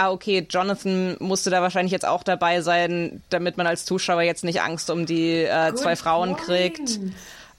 ah 0.00 0.10
okay, 0.10 0.46
Jonathan 0.48 1.16
musste 1.20 1.50
da 1.50 1.60
wahrscheinlich 1.60 1.92
jetzt 1.92 2.06
auch 2.06 2.22
dabei 2.22 2.62
sein, 2.62 3.22
damit 3.28 3.56
man 3.56 3.66
als 3.66 3.84
Zuschauer 3.84 4.22
jetzt 4.22 4.44
nicht 4.44 4.62
Angst 4.62 4.88
um 4.90 5.04
die 5.04 5.42
äh, 5.42 5.74
zwei 5.74 5.94
Frauen 5.96 6.36
kriegt. 6.36 6.98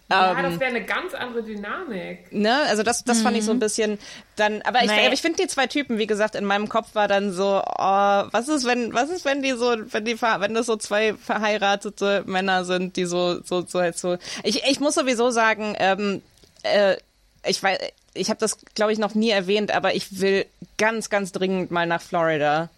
Ja, 0.09 0.31
Ähm, 0.31 0.43
das 0.43 0.59
wäre 0.59 0.71
eine 0.71 0.83
ganz 0.83 1.13
andere 1.13 1.41
Dynamik. 1.43 2.33
Ne? 2.33 2.53
Also 2.67 2.83
das, 2.83 3.03
das 3.05 3.21
fand 3.21 3.37
ich 3.37 3.45
so 3.45 3.51
ein 3.51 3.59
bisschen 3.59 3.97
dann, 4.35 4.61
aber 4.63 4.83
ich, 4.83 4.87
Nee. 4.87 5.13
ich 5.13 5.21
finde 5.21 5.41
die 5.41 5.47
zwei 5.47 5.67
Typen, 5.67 5.99
wie 5.99 6.07
gesagt, 6.07 6.35
in 6.35 6.43
meinem 6.43 6.67
Kopf 6.67 6.95
war 6.95 7.07
dann 7.07 7.31
so, 7.31 7.61
oh, 7.63 8.23
was 8.31 8.49
ist, 8.49 8.65
wenn, 8.65 8.93
was 8.93 9.09
ist, 9.09 9.23
wenn 9.23 9.41
die 9.41 9.51
so, 9.51 9.73
wenn 9.91 10.03
die, 10.03 10.21
wenn 10.21 10.53
das 10.53 10.65
so 10.65 10.75
zwei 10.75 11.13
verheiratete 11.13 12.23
Männer 12.25 12.65
sind, 12.65 12.97
die 12.97 13.05
so, 13.05 13.41
so, 13.43 13.61
so 13.65 13.79
halt 13.79 13.97
so. 13.97 14.17
Ich, 14.43 14.63
ich 14.65 14.79
muss 14.81 14.95
sowieso 14.95 15.29
sagen, 15.29 15.75
ähm, 15.77 16.21
äh, 16.63 16.97
ich 17.45 17.61
weiß, 17.63 17.79
ich 18.13 18.29
habe 18.29 18.39
das, 18.39 18.57
glaube 18.75 18.93
ich, 18.93 18.99
noch 18.99 19.15
nie 19.15 19.29
erwähnt, 19.29 19.71
aber 19.71 19.95
ich 19.95 20.19
will 20.19 20.45
ganz, 20.77 21.09
ganz 21.09 21.31
dringend 21.31 21.71
mal 21.71 21.85
nach 21.85 22.01
Florida. 22.01 22.69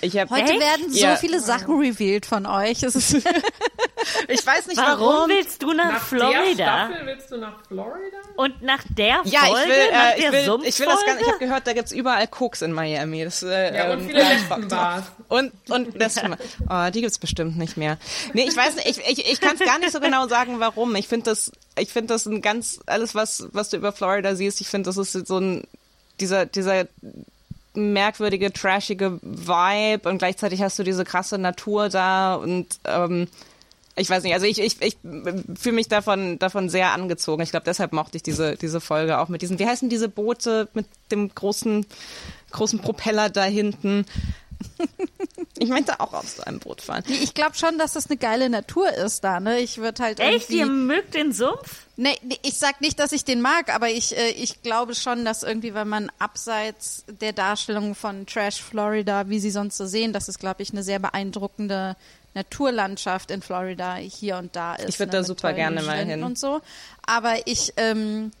Ich 0.00 0.16
habe, 0.18 0.28
Heute 0.30 0.50
Echt? 0.52 0.60
werden 0.60 0.90
so 0.92 0.98
Ja. 0.98 1.16
viele 1.16 1.40
Sachen 1.40 1.78
revealed 1.78 2.26
von 2.26 2.46
euch. 2.46 2.82
Es 2.82 2.94
ist 2.96 3.14
ich 4.28 4.46
weiß 4.46 4.66
nicht 4.66 4.76
warum, 4.78 5.06
warum. 5.06 5.28
willst 5.30 5.62
du 5.62 5.72
nach, 5.72 5.84
Nach 5.92 6.08
der 6.08 6.18
Florida? 6.18 6.86
Staffel 6.88 7.06
willst 7.06 7.30
du 7.30 7.36
nach 7.38 7.54
Florida? 7.66 8.16
Und 8.36 8.62
nach 8.62 8.82
der 8.90 9.20
Ja, 9.24 9.40
Folge, 9.40 9.60
ich 9.62 9.68
will, 9.68 9.74
äh, 9.74 9.90
der 9.90 10.16
ich 10.18 10.24
will, 10.24 10.26
ich 10.26 10.32
will 10.32 10.86
das 10.86 11.00
Sumpffolge? 11.00 11.06
ganz, 11.06 11.20
ich 11.20 11.26
habe 11.28 11.38
gehört, 11.38 11.66
da 11.66 11.72
gibt's 11.72 11.92
überall 11.92 12.26
Koks 12.26 12.62
in 12.62 12.72
Miami. 12.72 13.24
Das, 13.24 13.42
äh, 13.44 13.74
Ja, 13.76 13.92
und 13.92 14.00
ähm, 14.00 14.06
viele 14.08 14.24
hab 14.24 14.32
Lesbenbars. 14.32 15.04
Und, 15.28 15.52
und 15.70 16.00
das, 16.02 16.16
oh, 16.68 16.90
die 16.90 17.00
gibt's 17.00 17.18
bestimmt 17.18 17.56
nicht 17.56 17.76
mehr. 17.76 17.96
Nee, 18.32 18.46
ich 18.48 18.56
weiß 18.56 18.74
nicht, 18.76 18.86
ich, 18.88 18.98
ich, 19.06 19.32
ich 19.32 19.40
kann 19.40 19.54
es 19.54 19.60
gar 19.64 19.78
nicht 19.78 19.92
so 19.92 20.00
genau 20.00 20.26
sagen, 20.26 20.58
warum. 20.58 20.94
Ich 20.96 21.06
finde 21.08 21.26
das, 21.30 21.52
ich 21.78 21.92
finde 21.92 22.12
das 22.14 22.26
ein 22.26 22.42
ganz, 22.42 22.80
alles 22.86 23.14
was, 23.14 23.46
was 23.52 23.68
du 23.70 23.76
über 23.76 23.92
Florida 23.92 24.34
siehst, 24.34 24.60
ich 24.60 24.68
finde, 24.68 24.88
das 24.90 24.96
ist 24.96 25.12
so 25.26 25.38
ein, 25.38 25.62
dieser, 26.20 26.46
dieser 26.46 26.86
merkwürdige, 27.74 28.52
trashige 28.52 29.18
Vibe 29.22 30.08
und 30.08 30.18
gleichzeitig 30.18 30.62
hast 30.62 30.78
du 30.78 30.82
diese 30.82 31.04
krasse 31.04 31.38
Natur 31.38 31.88
da 31.88 32.34
und, 32.36 32.78
ähm, 32.84 33.28
ich 33.96 34.10
weiß 34.10 34.24
nicht, 34.24 34.34
also 34.34 34.46
ich, 34.46 34.60
ich, 34.60 34.82
ich 34.82 34.96
fühle 35.02 35.74
mich 35.74 35.86
davon, 35.88 36.38
davon 36.38 36.68
sehr 36.68 36.92
angezogen. 36.92 37.42
Ich 37.42 37.50
glaube, 37.50 37.64
deshalb 37.64 37.92
mochte 37.92 38.16
ich 38.16 38.24
diese, 38.24 38.56
diese 38.56 38.80
Folge 38.80 39.18
auch 39.18 39.28
mit 39.28 39.40
diesen, 39.40 39.58
wie 39.60 39.66
heißen 39.66 39.88
diese 39.88 40.08
Boote 40.08 40.68
mit 40.74 40.86
dem 41.12 41.32
großen, 41.32 41.86
großen 42.50 42.80
Propeller 42.80 43.30
da 43.30 43.44
hinten? 43.44 44.04
Ich 45.58 45.68
möchte 45.68 46.00
auch 46.00 46.12
auf 46.12 46.28
so 46.28 46.42
einem 46.42 46.58
Boot 46.58 46.80
fahren. 46.82 47.04
ich 47.06 47.32
glaube 47.32 47.54
schon, 47.54 47.78
dass 47.78 47.92
das 47.92 48.10
eine 48.10 48.16
geile 48.16 48.50
Natur 48.50 48.92
ist 48.92 49.22
da, 49.22 49.38
ne? 49.38 49.60
Ich 49.60 49.78
würde 49.78 50.02
halt 50.02 50.20
Echt, 50.20 50.50
ihr 50.50 50.66
mögt 50.66 51.14
den 51.14 51.32
Sumpf? 51.32 51.86
Nee, 51.96 52.18
ich 52.42 52.58
sag 52.58 52.80
nicht, 52.80 52.98
dass 52.98 53.12
ich 53.12 53.24
den 53.24 53.40
mag, 53.40 53.72
aber 53.72 53.88
ich, 53.88 54.16
äh, 54.16 54.30
ich 54.30 54.62
glaube 54.62 54.94
schon, 54.96 55.24
dass 55.24 55.44
irgendwie, 55.44 55.72
wenn 55.74 55.88
man 55.88 56.10
abseits 56.18 57.04
der 57.20 57.32
Darstellung 57.32 57.94
von 57.94 58.26
Trash 58.26 58.60
Florida, 58.60 59.28
wie 59.28 59.38
sie 59.38 59.52
sonst 59.52 59.76
so 59.76 59.86
sehen, 59.86 60.12
dass 60.12 60.26
es, 60.26 60.38
glaube 60.38 60.62
ich, 60.62 60.72
eine 60.72 60.82
sehr 60.82 60.98
beeindruckende 60.98 61.96
Naturlandschaft 62.34 63.30
in 63.30 63.42
Florida 63.42 63.94
hier 63.94 64.38
und 64.38 64.56
da 64.56 64.74
ist. 64.74 64.88
Ich 64.88 64.98
würd 64.98 65.08
ne, 65.08 65.12
da 65.12 65.18
mit 65.18 65.26
super 65.28 65.52
gerne 65.52 65.82
mal 65.82 66.04
hin. 66.04 66.24
Und 66.24 66.36
so. 66.36 66.60
Aber 67.06 67.46
ich, 67.46 67.72
ähm, 67.76 68.32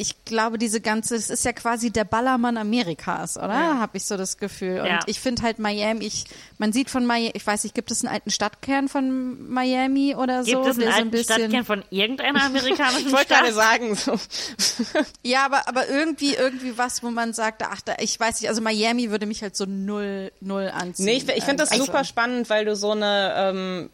ich 0.00 0.24
glaube, 0.24 0.56
diese 0.58 0.80
ganze, 0.80 1.14
es 1.14 1.28
ist 1.30 1.44
ja 1.44 1.52
quasi 1.52 1.90
der 1.90 2.04
Ballermann 2.04 2.56
Amerikas, 2.56 3.36
oder? 3.36 3.48
Ja. 3.48 3.78
Habe 3.78 3.98
ich 3.98 4.04
so 4.06 4.16
das 4.16 4.38
Gefühl. 4.38 4.80
Und 4.80 4.86
Ja. 4.86 5.00
ich 5.06 5.20
finde 5.20 5.42
halt 5.42 5.58
Miami, 5.58 6.06
ich, 6.06 6.24
man 6.58 6.72
sieht 6.72 6.88
von 6.88 7.04
Miami, 7.04 7.32
ich 7.34 7.46
weiß 7.46 7.64
nicht, 7.64 7.74
gibt 7.74 7.90
es 7.90 8.02
einen 8.04 8.12
alten 8.14 8.30
Stadtkern 8.30 8.88
von 8.88 9.48
Miami 9.50 10.14
oder 10.16 10.42
so? 10.44 10.50
Gibt 10.52 10.66
es 10.66 10.76
einen 10.76 10.82
so 10.82 10.86
ein 10.88 10.94
alten 10.94 11.10
bisschen, 11.10 11.34
Stadtkern 11.36 11.64
von 11.64 11.84
irgendeiner 11.90 12.44
amerikanischen 12.44 13.06
Ich 13.08 13.12
wollte 13.12 13.26
Stadt? 13.26 13.40
gerade 13.42 13.52
sagen, 13.52 13.94
so. 13.94 14.14
Ja, 15.22 15.44
aber, 15.44 15.68
aber 15.68 15.88
irgendwie, 15.88 16.34
irgendwie 16.34 16.78
was, 16.78 17.02
wo 17.02 17.10
man 17.10 17.32
sagt, 17.34 17.62
ach, 17.62 17.80
da, 17.82 17.96
ich 18.00 18.18
weiß 18.18 18.40
nicht, 18.40 18.48
also 18.48 18.62
Miami 18.62 19.10
würde 19.10 19.26
mich 19.26 19.42
halt 19.42 19.54
so 19.56 19.66
null, 19.66 20.32
null 20.40 20.70
anziehen. 20.74 21.04
Nee, 21.04 21.12
ich, 21.18 21.28
ich 21.28 21.44
finde 21.44 21.62
das 21.62 21.70
Also- 21.72 21.84
super 21.84 22.04
spannend, 22.04 22.48
weil 22.48 22.64
du 22.64 22.74
so 22.74 22.92
eine, 22.92 23.34
ähm, 23.36 23.90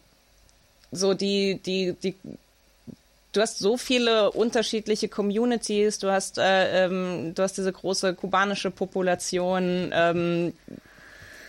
so 0.91 1.13
die, 1.13 1.59
die, 1.65 1.93
die, 2.01 2.15
du 3.37 3.41
hast 3.41 3.59
so 3.59 3.77
viele 3.77 4.31
unterschiedliche 4.31 5.07
Communities, 5.07 5.99
du 5.99 6.11
hast, 6.11 6.39
äh, 6.39 6.85
ähm, 6.85 7.33
du 7.35 7.43
hast 7.43 7.57
diese 7.57 7.71
große 7.71 8.15
kubanische 8.15 8.71
Population, 8.71 9.91
ähm, 9.93 10.53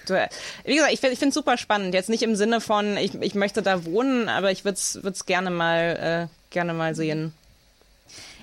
du, 0.07 0.29
wie 0.65 0.75
gesagt, 0.75 0.93
ich 0.93 1.01
finde 1.01 1.29
es 1.29 1.35
super 1.35 1.57
spannend. 1.57 1.95
Jetzt 1.95 2.11
nicht 2.11 2.23
im 2.23 2.37
Sinne 2.37 2.61
von, 2.61 2.97
ich, 2.99 3.15
ich 3.15 3.35
möchte 3.35 3.63
da 3.63 3.87
wohnen, 3.87 4.29
aber 4.29 4.51
ich 4.51 4.65
würde 4.65 4.77
es 4.79 5.27
gerne 5.27 5.51
mal, 5.51 6.29
äh, 6.29 6.53
gerne 6.53 6.75
mal 6.75 6.95
sehen. 6.95 7.33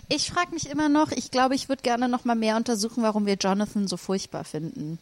Ich 0.10 0.32
frage 0.32 0.52
mich 0.52 0.70
immer 0.70 0.90
noch, 0.90 1.12
ich 1.12 1.32
glaube, 1.32 1.56
ich 1.56 1.70
würde 1.70 1.82
gerne 1.84 2.08
noch 2.10 2.26
mal 2.26 2.36
mehr 2.36 2.56
untersuchen, 2.56 3.04
warum 3.04 3.26
wir 3.26 3.36
Jonathan 3.36 3.88
so 3.88 3.98
furchtbar 3.98 4.44
finden. 4.44 5.00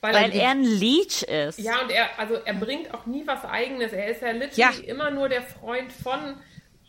Weil 0.00 0.32
er 0.32 0.50
ein 0.50 0.62
Leech 0.62 1.22
ist. 1.22 1.58
Ja, 1.58 1.82
und 1.82 1.90
er, 1.90 2.18
also 2.18 2.34
er 2.34 2.54
bringt 2.54 2.94
auch 2.94 3.06
nie 3.06 3.26
was 3.26 3.44
Eigenes. 3.44 3.92
Er 3.92 4.08
ist 4.08 4.22
ja 4.22 4.30
literally 4.30 4.56
Ja. 4.56 4.70
immer 4.86 5.10
nur 5.10 5.28
der 5.28 5.42
Freund 5.42 5.92
von, 5.92 6.36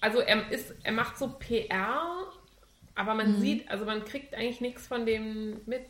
also 0.01 0.19
er 0.19 0.51
ist, 0.51 0.73
er 0.83 0.91
macht 0.91 1.17
so 1.17 1.27
PR, 1.39 2.01
aber 2.95 3.13
man 3.13 3.37
Mhm. 3.37 3.41
sieht, 3.41 3.69
also 3.69 3.85
man 3.85 4.05
kriegt 4.05 4.33
eigentlich 4.33 4.61
nichts 4.61 4.87
von 4.87 5.05
dem 5.05 5.61
mit. 5.65 5.81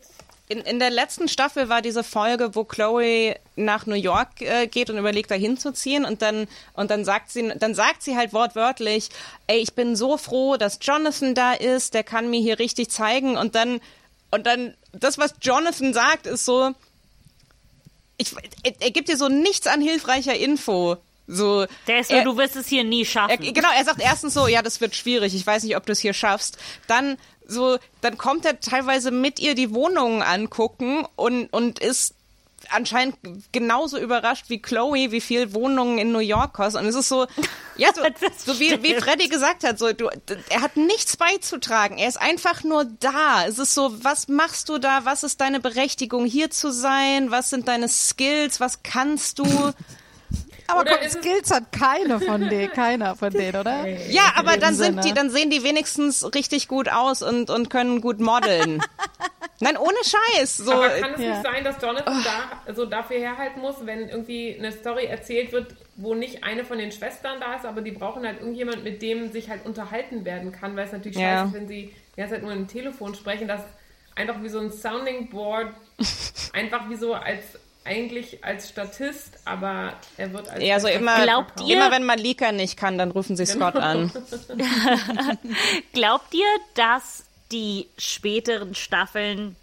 In, 0.47 0.59
in 0.61 0.79
der 0.79 0.89
letzten 0.89 1.27
Staffel 1.27 1.69
war 1.69 1.81
diese 1.83 2.03
Folge, 2.03 2.55
wo 2.55 2.63
Chloe 2.63 3.35
nach 3.55 3.85
New 3.85 3.93
York 3.95 4.41
äh, 4.41 4.65
geht 4.67 4.89
und 4.89 4.97
überlegt, 4.97 5.29
da 5.29 5.35
hinzuziehen 5.35 6.05
und 6.05 6.23
dann 6.23 6.47
und 6.73 6.89
dann 6.89 7.05
sagt 7.05 7.29
sie, 7.31 7.51
dann 7.55 7.75
sagt 7.75 8.01
sie 8.01 8.17
halt 8.17 8.33
wortwörtlich, 8.33 9.09
ey, 9.45 9.59
ich 9.59 9.73
bin 9.73 9.95
so 9.95 10.17
froh, 10.17 10.57
dass 10.57 10.79
Jonathan 10.81 11.35
da 11.35 11.53
ist, 11.53 11.93
der 11.93 12.03
kann 12.03 12.31
mir 12.31 12.41
hier 12.41 12.57
richtig 12.57 12.89
zeigen 12.89 13.37
und 13.37 13.53
dann 13.53 13.79
und 14.31 14.47
dann 14.47 14.73
das, 14.91 15.19
was 15.19 15.35
Jonathan 15.41 15.93
sagt, 15.93 16.25
ist 16.25 16.45
so, 16.45 16.71
ich, 18.17 18.33
er, 18.63 18.73
er 18.79 18.91
gibt 18.91 19.07
dir 19.09 19.17
so 19.17 19.29
nichts 19.29 19.67
an 19.67 19.81
hilfreicher 19.81 20.35
Info. 20.35 20.97
So, 21.31 21.65
Der 21.87 21.99
ist 21.99 22.09
so, 22.09 22.15
er- 22.15 22.23
du 22.23 22.37
wirst 22.37 22.55
es 22.55 22.67
hier 22.67 22.83
nie 22.83 23.01
er, 23.03 23.05
schaffen. 23.05 23.53
genau, 23.53 23.69
er 23.77 23.85
sagt 23.85 24.01
erstens 24.01 24.33
so, 24.33 24.47
ja, 24.47 24.61
das 24.61 24.81
wird 24.81 24.95
schwierig, 24.95 25.35
ich 25.35 25.45
weiß 25.45 25.63
nicht, 25.63 25.75
ob 25.77 25.85
du 25.85 25.91
es 25.91 25.99
hier 25.99 26.13
schaffst. 26.13 26.57
Dann 26.87 27.17
so, 27.47 27.77
dann 28.01 28.17
kommt 28.17 28.45
er 28.45 28.59
teilweise 28.59 29.11
mit 29.11 29.39
ihr 29.39 29.55
die 29.55 29.73
Wohnungen 29.73 30.21
angucken 30.21 31.05
und, 31.15 31.47
und 31.53 31.79
ist 31.79 32.13
anscheinend 32.71 33.15
genauso 33.51 33.97
überrascht 33.97 34.45
wie 34.49 34.61
Chloe, 34.61 35.11
wie 35.11 35.21
viel 35.21 35.53
Wohnungen 35.53 35.97
in 35.97 36.11
New 36.11 36.19
York 36.19 36.53
kosten. 36.53 36.79
Und 36.79 36.85
es 36.87 36.95
ist 36.95 37.07
so, 37.09 37.25
ja, 37.77 37.89
so, 37.95 38.01
so 38.53 38.59
wie, 38.59 38.83
wie. 38.83 38.95
Freddy 38.95 39.27
gesagt 39.29 39.63
hat, 39.63 39.79
so, 39.79 39.93
du, 39.93 40.09
er 40.49 40.61
hat 40.61 40.77
nichts 40.77 41.17
beizutragen. 41.17 41.97
Er 41.97 42.07
ist 42.09 42.19
einfach 42.21 42.63
nur 42.63 42.85
da. 42.85 43.45
Es 43.47 43.57
ist 43.59 43.73
so, 43.73 44.03
was 44.03 44.27
machst 44.27 44.69
du 44.69 44.77
da? 44.77 45.05
Was 45.05 45.23
ist 45.23 45.41
deine 45.41 45.59
Berechtigung, 45.59 46.25
hier 46.25 46.51
zu 46.51 46.71
sein? 46.71 47.31
Was 47.31 47.49
sind 47.49 47.67
deine 47.67 47.87
Skills? 47.87 48.59
Was 48.59 48.83
kannst 48.83 49.39
du? 49.39 49.45
Aber 50.69 50.81
Oder 50.81 51.01
es- 51.01 51.13
Skills 51.13 51.51
hat 51.51 51.71
keine 51.71 52.19
von 52.19 52.47
denen, 52.49 52.71
keiner 52.71 53.15
von 53.15 53.31
denen, 53.31 53.59
oder? 53.59 53.87
Ja, 53.87 54.33
aber 54.35 54.57
dann 54.57 54.75
sind 54.75 54.93
Sinne. 54.95 55.01
die, 55.01 55.13
dann 55.13 55.29
sehen 55.29 55.49
die 55.49 55.63
wenigstens 55.63 56.33
richtig 56.35 56.67
gut 56.67 56.89
aus 56.89 57.21
und, 57.21 57.49
und 57.49 57.69
können 57.69 58.01
gut 58.01 58.19
modeln. 58.19 58.81
Nein, 59.61 59.75
ohne 59.77 59.97
Scheiß. 60.03 60.57
So, 60.57 60.71
Aber 60.71 60.87
kann 60.89 61.13
es 61.15 61.21
ja. 61.21 61.29
nicht 61.31 61.43
sein, 61.43 61.63
dass 61.65 61.81
Jonathan 61.81 62.23
da 62.23 62.61
also 62.65 62.85
dafür 62.85 63.17
herhalten 63.19 63.59
muss, 63.59 63.75
wenn 63.85 64.07
irgendwie 64.07 64.55
eine 64.57 64.71
Story 64.71 65.05
erzählt 65.05 65.51
wird, 65.51 65.75
wo 65.97 66.15
nicht 66.15 66.45
eine 66.45 66.63
von 66.63 66.77
den 66.77 66.93
Schwestern 66.93 67.41
da 67.41 67.55
ist, 67.55 67.65
aber 67.65 67.81
die 67.81 67.91
brauchen 67.91 68.25
halt 68.25 68.39
irgendjemand, 68.39 68.85
mit 68.85 69.01
dem 69.01 69.31
sich 69.33 69.49
halt 69.49 69.65
unterhalten 69.65 70.23
werden 70.23 70.53
kann, 70.53 70.77
weil 70.77 70.85
es 70.85 70.93
natürlich 70.93 71.17
Ja. 71.17 71.39
scheiße 71.43 71.47
ist, 71.47 71.53
wenn 71.55 71.67
sie 71.67 71.93
die 72.15 72.19
ganze 72.21 72.35
Zeit 72.35 72.43
nur 72.43 72.53
im 72.53 72.67
Telefon 72.69 73.15
sprechen, 73.15 73.49
dass 73.49 73.61
einfach 74.15 74.41
wie 74.41 74.47
so 74.49 74.59
ein 74.59 74.71
Sounding 74.71 75.29
Board, 75.29 75.73
einfach 76.53 76.89
wie 76.89 76.95
so 76.95 77.13
als 77.13 77.43
eigentlich 77.85 78.43
als 78.43 78.69
Statist, 78.69 79.39
aber 79.45 79.93
er 80.17 80.33
wird 80.33 80.49
als 80.49 80.63
ja, 80.63 80.79
so 80.79 80.87
Statist 80.87 81.01
immer, 81.01 81.23
Glaubt 81.23 81.61
ihr- 81.61 81.75
immer 81.77 81.91
wenn 81.91 82.03
Malika 82.03 82.51
nicht 82.51 82.77
kann, 82.77 82.97
dann 82.97 83.11
rufen 83.11 83.35
sie 83.35 83.45
Scott 83.45 83.75
an. 83.75 84.11
Glaubt 85.93 86.33
ihr, 86.33 86.45
dass 86.75 87.23
die 87.51 87.87
späteren 87.97 88.75
Staffeln 88.75 89.55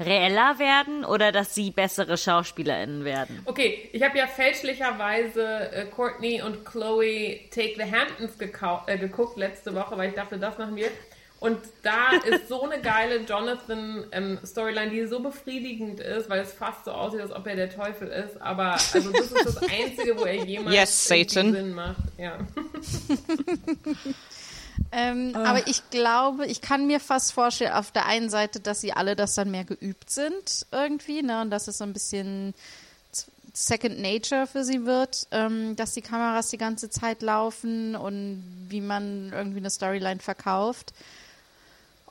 reeller 0.00 0.58
werden 0.58 1.04
oder 1.04 1.30
dass 1.30 1.54
sie 1.54 1.70
bessere 1.70 2.16
SchauspielerInnen 2.16 3.04
werden? 3.04 3.42
Okay, 3.44 3.90
ich 3.92 4.02
habe 4.02 4.16
ja 4.18 4.26
fälschlicherweise 4.26 5.70
äh, 5.72 5.84
Courtney 5.86 6.40
und 6.42 6.64
Chloe 6.64 7.40
Take 7.54 7.74
the 7.76 7.82
Hamptons 7.84 8.32
äh, 8.86 8.96
geguckt 8.98 9.36
letzte 9.36 9.74
Woche, 9.74 9.96
weil 9.98 10.08
ich 10.08 10.14
dachte, 10.14 10.38
das 10.38 10.56
machen 10.58 10.74
wir. 10.76 10.88
Und 11.40 11.58
da 11.82 12.10
ist 12.26 12.48
so 12.48 12.62
eine 12.68 12.82
geile 12.82 13.20
Jonathan-Storyline, 13.20 14.90
die 14.90 15.06
so 15.06 15.20
befriedigend 15.20 15.98
ist, 16.00 16.28
weil 16.28 16.40
es 16.40 16.52
fast 16.52 16.84
so 16.84 16.92
aussieht, 16.92 17.22
als 17.22 17.32
ob 17.32 17.46
er 17.46 17.56
der 17.56 17.74
Teufel 17.74 18.08
ist. 18.08 18.40
Aber 18.42 18.72
also 18.72 19.10
das 19.10 19.32
ist 19.32 19.46
das 19.46 19.56
Einzige, 19.62 20.18
wo 20.18 20.24
er 20.24 20.44
jemals 20.44 20.76
Yes. 20.76 21.08
Sinn 21.08 21.72
macht. 21.72 21.96
Ja. 22.18 22.38
Ähm, 24.92 25.36
Aber 25.36 25.66
ich 25.68 25.88
glaube, 25.90 26.46
ich 26.46 26.60
kann 26.62 26.86
mir 26.86 27.00
fast 27.00 27.32
vorstellen, 27.32 27.72
auf 27.72 27.90
der 27.92 28.06
einen 28.06 28.30
Seite, 28.30 28.60
dass 28.60 28.80
sie 28.80 28.92
alle 28.92 29.14
das 29.14 29.34
dann 29.34 29.50
mehr 29.50 29.64
geübt 29.64 30.10
sind 30.10 30.66
irgendwie, 30.72 31.22
ne, 31.22 31.42
und 31.42 31.50
dass 31.50 31.68
es 31.68 31.78
so 31.78 31.84
ein 31.84 31.92
bisschen 31.92 32.54
Second 33.52 34.00
Nature 34.00 34.46
für 34.46 34.64
sie 34.64 34.86
wird, 34.86 35.26
ähm, 35.32 35.76
dass 35.76 35.92
die 35.92 36.02
Kameras 36.02 36.48
die 36.48 36.58
ganze 36.58 36.88
Zeit 36.88 37.22
laufen 37.22 37.94
und 37.94 38.42
wie 38.68 38.80
man 38.80 39.32
irgendwie 39.32 39.58
eine 39.58 39.70
Storyline 39.70 40.20
verkauft. 40.20 40.92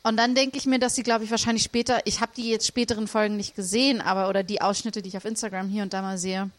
Und 0.04 0.18
dann 0.18 0.34
denke 0.36 0.58
ich 0.58 0.66
mir, 0.66 0.80
dass 0.80 0.96
sie, 0.96 1.04
glaube 1.04 1.24
ich, 1.26 1.32
wahrscheinlich 1.32 1.64
später, 1.64 2.00
ich 2.06 2.22
habe 2.22 2.32
die 2.36 2.50
jetzt 2.50 2.66
späteren 2.68 3.08
Folgen 3.08 3.36
nicht 3.38 3.56
gesehen, 3.56 4.00
aber 4.02 4.30
oder 4.30 4.44
die 4.44 4.62
Ausschnitte, 4.62 5.02
die 5.02 5.10
ich 5.10 5.18
auf 5.18 5.26
Instagram 5.26 5.68
hier 5.70 5.84
und 5.84 5.94
da 5.94 6.02
mal 6.02 6.18
sehe, 6.18 6.50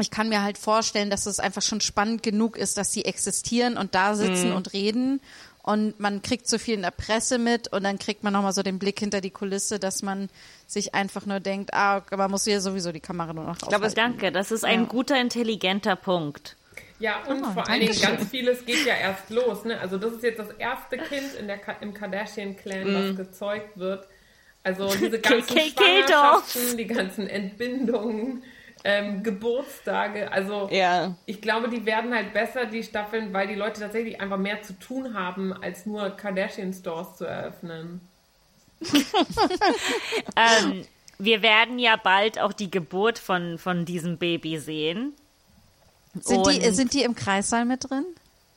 ich 0.00 0.10
kann 0.10 0.28
mir 0.28 0.42
halt 0.42 0.56
vorstellen, 0.58 1.10
dass 1.10 1.26
es 1.26 1.40
einfach 1.40 1.60
schon 1.62 1.80
spannend 1.80 2.22
genug 2.22 2.56
ist, 2.56 2.78
dass 2.78 2.92
sie 2.92 3.04
existieren 3.04 3.76
und 3.76 3.94
da 3.94 4.14
sitzen 4.14 4.52
und 4.52 4.72
reden 4.72 5.20
und 5.64 5.98
man 6.00 6.22
kriegt 6.22 6.48
so 6.48 6.56
viel 6.56 6.74
in 6.74 6.82
der 6.82 6.92
Presse 6.92 7.36
mit 7.38 7.68
und 7.72 7.82
dann 7.82 7.98
kriegt 7.98 8.22
man 8.24 8.32
nochmal 8.32 8.52
so 8.54 8.62
den 8.62 8.78
Blick 8.78 8.98
hinter 9.00 9.20
die 9.20 9.30
Kulisse, 9.30 9.78
dass 9.78 10.02
man 10.02 10.30
sich 10.66 10.94
einfach 10.94 11.26
nur 11.26 11.40
denkt, 11.40 11.74
ah, 11.74 12.02
man 12.16 12.30
muss 12.30 12.44
hier 12.44 12.60
sowieso 12.60 12.92
die 12.92 13.00
Kamera 13.00 13.32
nur 13.34 13.44
noch 13.44 13.58
glaube, 13.58 13.86
es- 13.86 13.92
aufhalten. 13.92 14.12
Danke, 14.18 14.32
das 14.32 14.50
ist 14.50 14.64
ein 14.64 14.82
Ja. 14.82 14.86
guter, 14.86 15.20
intelligenter 15.20 15.96
Punkt. 15.96 16.56
Ja, 17.00 17.22
und 17.28 17.44
Ah, 17.44 17.52
vor 17.52 17.68
allen 17.68 17.80
Dingen 17.80 18.00
ganz 18.00 18.28
vieles 18.28 18.64
geht 18.66 18.84
ja 18.84 18.94
erst 18.94 19.30
los. 19.30 19.64
Ne? 19.64 19.78
Also 19.80 19.98
das 19.98 20.12
ist 20.12 20.22
jetzt 20.22 20.38
das 20.38 20.50
erste 20.58 20.98
Kind 20.98 21.34
in 21.38 21.46
der 21.46 21.58
Ka 21.58 21.76
im 21.80 21.94
Kardashian-Clan, 21.94 22.92
was 22.94 23.16
gezeugt 23.16 23.78
wird. 23.78 24.06
Also 24.64 24.88
diese 25.00 25.20
ganzen 25.20 25.58
Schwangerschaften, 25.60 26.76
die 26.76 26.86
ganzen 26.86 27.28
Entbindungen, 27.28 28.42
ähm, 28.84 29.22
Geburtstage. 29.22 30.30
Also 30.32 30.68
Ja. 30.72 31.14
ich 31.26 31.40
glaube, 31.40 31.68
die 31.68 31.86
werden 31.86 32.12
halt 32.14 32.32
besser, 32.32 32.66
die 32.66 32.82
Staffeln, 32.82 33.32
weil 33.32 33.46
die 33.46 33.54
Leute 33.54 33.80
tatsächlich 33.80 34.20
einfach 34.20 34.38
mehr 34.38 34.62
zu 34.62 34.72
tun 34.78 35.14
haben, 35.14 35.52
als 35.52 35.86
nur 35.86 36.10
Kardashian-Stores 36.10 37.16
zu 37.16 37.24
eröffnen. 37.26 38.00
Ähm, 40.36 40.84
wir 41.18 41.42
werden 41.42 41.78
ja 41.78 41.96
bald 41.96 42.38
auch 42.38 42.52
die 42.52 42.70
Geburt 42.70 43.18
von, 43.18 43.58
von 43.58 43.84
diesem 43.84 44.18
Baby 44.18 44.58
sehen. 44.58 45.14
Sind 46.24 46.46
die, 46.46 46.70
sind 46.70 46.94
die 46.94 47.02
im 47.02 47.14
Kreissaal 47.14 47.64
mit 47.64 47.88
drin? 47.88 48.04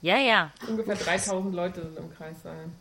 Ja, 0.01 0.17
ja. 0.17 0.51
Ungefähr 0.67 0.95
3000 0.95 1.53
Leute 1.53 1.81
sind 1.81 1.97
im 1.97 2.13
Kreis 2.15 2.37
sein. 2.43 2.73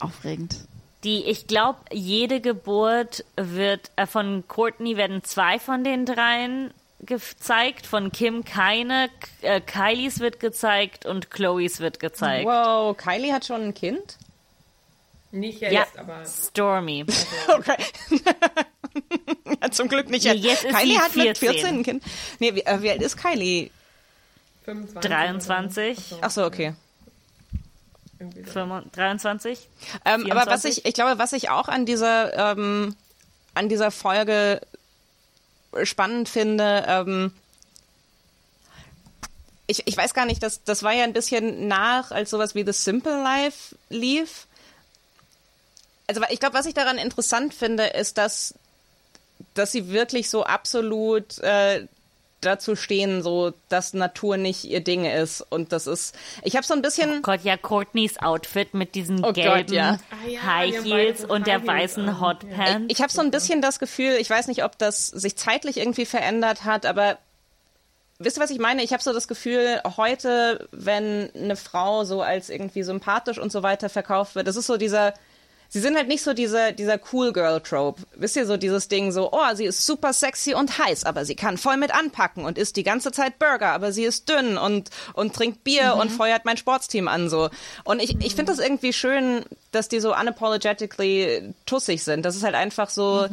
Aufregend. 0.00 0.56
Die, 1.04 1.24
ich 1.24 1.46
glaube, 1.46 1.78
jede 1.90 2.40
Geburt 2.40 3.24
wird, 3.36 3.90
äh, 3.96 4.06
von 4.06 4.44
Courtney 4.46 4.96
werden 4.96 5.24
zwei 5.24 5.58
von 5.58 5.82
den 5.84 6.06
dreien 6.06 6.72
gezeigt, 7.00 7.86
von 7.86 8.12
Kim 8.12 8.44
keine, 8.44 9.10
äh, 9.40 9.60
Kylies 9.60 10.20
wird 10.20 10.38
gezeigt 10.38 11.04
und 11.04 11.30
Chloes 11.30 11.80
wird 11.80 11.98
gezeigt. 11.98 12.46
Wow, 12.46 12.96
Kylie 12.96 13.32
hat 13.32 13.44
schon 13.44 13.62
ein 13.62 13.74
Kind? 13.74 14.16
Nicht 15.32 15.60
Ja, 15.60 15.70
jetzt, 15.70 15.98
aber 15.98 16.24
Stormy. 16.24 17.04
Okay. 17.48 17.76
ja, 19.62 19.70
zum 19.70 19.88
Glück 19.88 20.08
nicht. 20.10 20.24
Nee, 20.24 20.32
jetzt. 20.34 20.62
jetzt 20.62 20.64
ist 20.64 20.76
Kylie 20.76 20.98
hat 20.98 21.16
mit 21.16 21.38
14. 21.38 21.48
14 21.48 21.66
ein 21.66 21.82
Kind. 21.82 22.04
Nee, 22.38 22.54
wie, 22.54 22.60
äh, 22.60 22.82
wie 22.82 22.90
alt 22.90 23.02
ist 23.02 23.16
Kylie? 23.16 23.70
25. 24.64 25.10
23, 25.10 26.14
Ach 26.20 26.30
so, 26.30 26.44
okay. 26.44 26.74
Irgendwie 28.18 28.44
so. 28.44 28.52
25, 28.52 28.92
23. 28.92 29.68
Ähm, 30.04 30.30
aber 30.30 30.46
was 30.50 30.62
24? 30.62 30.78
ich, 30.78 30.84
ich 30.86 30.94
glaube, 30.94 31.18
was 31.18 31.32
ich 31.32 31.50
auch 31.50 31.68
an 31.68 31.86
dieser, 31.86 32.52
ähm, 32.52 32.94
an 33.54 33.68
dieser 33.68 33.90
Folge 33.90 34.60
spannend 35.82 36.28
finde, 36.28 36.84
ähm, 36.86 37.32
ich, 39.66 39.86
ich 39.86 39.96
weiß 39.96 40.14
gar 40.14 40.26
nicht, 40.26 40.42
das, 40.42 40.62
das 40.64 40.82
war 40.82 40.92
ja 40.92 41.04
ein 41.04 41.12
bisschen 41.12 41.66
nach, 41.66 42.10
als 42.10 42.30
sowas 42.30 42.54
wie 42.54 42.64
The 42.64 42.72
Simple 42.72 43.22
Life 43.22 43.76
lief. 43.88 44.46
also 46.06 46.22
ich 46.28 46.40
glaube, 46.40 46.54
was 46.54 46.66
ich 46.66 46.74
daran 46.74 46.98
interessant 46.98 47.54
finde, 47.54 47.86
ist, 47.86 48.18
dass, 48.18 48.54
dass 49.54 49.72
sie 49.72 49.88
wirklich 49.88 50.28
so 50.28 50.44
absolut 50.44 51.38
äh, 51.38 51.86
dazu 52.44 52.76
stehen, 52.76 53.22
so 53.22 53.52
dass 53.68 53.94
Natur 53.94 54.36
nicht 54.36 54.64
ihr 54.64 54.80
Ding 54.80 55.04
ist. 55.04 55.40
Und 55.40 55.72
das 55.72 55.86
ist, 55.86 56.14
ich 56.42 56.56
habe 56.56 56.66
so 56.66 56.74
ein 56.74 56.82
bisschen. 56.82 57.18
Oh 57.18 57.22
Gott, 57.22 57.42
ja, 57.42 57.56
Courtneys 57.56 58.18
Outfit 58.18 58.74
mit 58.74 58.94
diesen 58.94 59.20
Oh 59.20 59.32
Gott, 59.32 59.34
gelben 59.34 59.72
ja. 59.72 59.98
Ah 60.10 60.28
ja, 60.28 60.42
High 60.42 60.84
Heels 60.84 61.24
und 61.24 61.46
der 61.46 61.54
High 61.54 61.62
Heels 61.62 61.80
weißen 61.80 62.08
an, 62.08 62.20
Hotpants. 62.20 62.86
Ich 62.88 63.00
habe 63.00 63.12
so 63.12 63.20
ein 63.20 63.30
bisschen 63.30 63.62
das 63.62 63.78
Gefühl, 63.78 64.16
ich 64.18 64.28
weiß 64.28 64.48
nicht, 64.48 64.64
ob 64.64 64.78
das 64.78 65.06
sich 65.06 65.36
zeitlich 65.36 65.78
irgendwie 65.78 66.06
verändert 66.06 66.64
hat, 66.64 66.86
aber 66.86 67.18
wisst 68.18 68.38
ihr, 68.38 68.42
was 68.42 68.50
ich 68.50 68.58
meine? 68.58 68.82
Ich 68.82 68.92
habe 68.92 69.02
so 69.02 69.12
das 69.12 69.28
Gefühl, 69.28 69.80
heute, 69.96 70.68
wenn 70.72 71.30
eine 71.34 71.56
Frau 71.56 72.04
so 72.04 72.22
als 72.22 72.50
irgendwie 72.50 72.82
sympathisch 72.82 73.38
und 73.38 73.52
so 73.52 73.62
weiter 73.62 73.88
verkauft 73.88 74.34
wird, 74.34 74.46
das 74.46 74.56
ist 74.56 74.66
so 74.66 74.76
dieser, 74.76 75.14
sie 75.72 75.80
sind 75.80 75.96
halt 75.96 76.06
nicht 76.06 76.22
so 76.22 76.34
dieser, 76.34 76.72
dieser 76.72 77.00
Cool 77.12 77.32
Girl 77.32 77.60
Trope. 77.60 78.02
Wisst 78.14 78.36
ihr, 78.36 78.44
so 78.44 78.58
dieses 78.58 78.88
Ding 78.88 79.10
so, 79.10 79.32
oh, 79.32 79.54
sie 79.54 79.64
ist 79.64 79.86
super 79.86 80.12
sexy 80.12 80.52
und 80.52 80.78
heiß, 80.78 81.04
aber 81.04 81.24
sie 81.24 81.34
kann 81.34 81.56
voll 81.56 81.78
mit 81.78 81.94
anpacken 81.94 82.44
und 82.44 82.58
isst 82.58 82.76
die 82.76 82.82
ganze 82.82 83.10
Zeit 83.10 83.38
Burger, 83.38 83.72
aber 83.72 83.90
sie 83.90 84.04
ist 84.04 84.28
dünn 84.28 84.58
und, 84.58 84.90
und 85.14 85.34
trinkt 85.34 85.64
Bier 85.64 85.96
und 85.98 86.10
feuert 86.10 86.44
mein 86.44 86.58
Sportsteam 86.58 87.08
an, 87.08 87.30
so. 87.30 87.48
Und 87.84 88.02
ich, 88.02 88.20
ich 88.20 88.34
finde 88.34 88.52
das 88.52 88.58
irgendwie 88.58 88.92
schön, 88.92 89.44
dass 89.70 89.88
die 89.88 90.00
so 90.00 90.14
unapologetically 90.14 91.54
tussig 91.64 92.04
sind. 92.04 92.26
Das 92.26 92.36
ist 92.36 92.44
halt 92.44 92.54
einfach 92.54 92.90
so, 92.90 93.26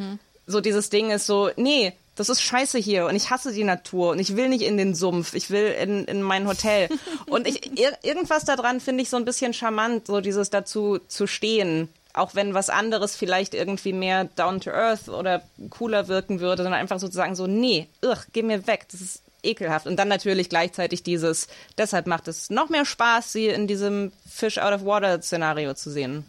so 0.47 0.61
dieses 0.61 0.89
Ding 0.89 1.11
ist 1.11 1.25
so, 1.25 1.49
nee, 1.57 1.93
das 2.15 2.29
ist 2.29 2.41
scheiße 2.41 2.77
hier 2.77 3.05
und 3.05 3.15
ich 3.15 3.29
hasse 3.29 3.53
die 3.53 3.63
Natur 3.63 4.11
und 4.11 4.19
ich 4.19 4.35
will 4.35 4.49
nicht 4.49 4.63
in 4.63 4.77
den 4.77 4.95
Sumpf, 4.95 5.33
ich 5.33 5.51
will 5.51 5.75
in, 5.81 6.05
in 6.05 6.21
mein 6.21 6.47
Hotel. 6.47 6.89
Und 7.27 7.47
ich, 7.47 7.79
ir 7.79 7.97
irgendwas 8.01 8.43
daran 8.43 8.79
finde 8.81 9.03
ich 9.03 9.09
so 9.09 9.17
ein 9.17 9.23
bisschen 9.23 9.53
charmant, 9.53 10.07
so 10.07 10.19
dieses 10.19 10.49
dazu 10.49 10.99
zu 11.07 11.27
stehen. 11.27 11.87
Auch 12.13 12.33
wenn 12.35 12.53
was 12.53 12.69
anderes 12.69 13.15
vielleicht 13.15 13.53
irgendwie 13.53 13.93
mehr 13.93 14.25
down 14.35 14.59
to 14.61 14.71
earth 14.71 15.09
oder 15.09 15.43
cooler 15.69 16.07
wirken 16.07 16.39
würde, 16.39 16.63
sondern 16.63 16.79
einfach 16.81 16.99
sozusagen 16.99 17.35
so, 17.35 17.45
nee, 17.47 17.87
irr, 18.01 18.17
geh 18.33 18.41
mir 18.41 18.65
weg, 18.67 18.87
das 18.91 19.01
ist 19.01 19.21
ekelhaft. 19.43 19.85
Und 19.87 19.97
dann 19.97 20.07
natürlich 20.07 20.49
gleichzeitig 20.49 21.03
dieses, 21.03 21.47
deshalb 21.77 22.07
macht 22.07 22.27
es 22.27 22.49
noch 22.49 22.69
mehr 22.69 22.85
Spaß, 22.85 23.31
sie 23.31 23.47
in 23.47 23.67
diesem 23.67 24.11
Fish 24.29 24.57
out 24.57 24.73
of 24.73 24.85
water 24.85 25.21
Szenario 25.21 25.75
zu 25.75 25.91
sehen. 25.91 26.25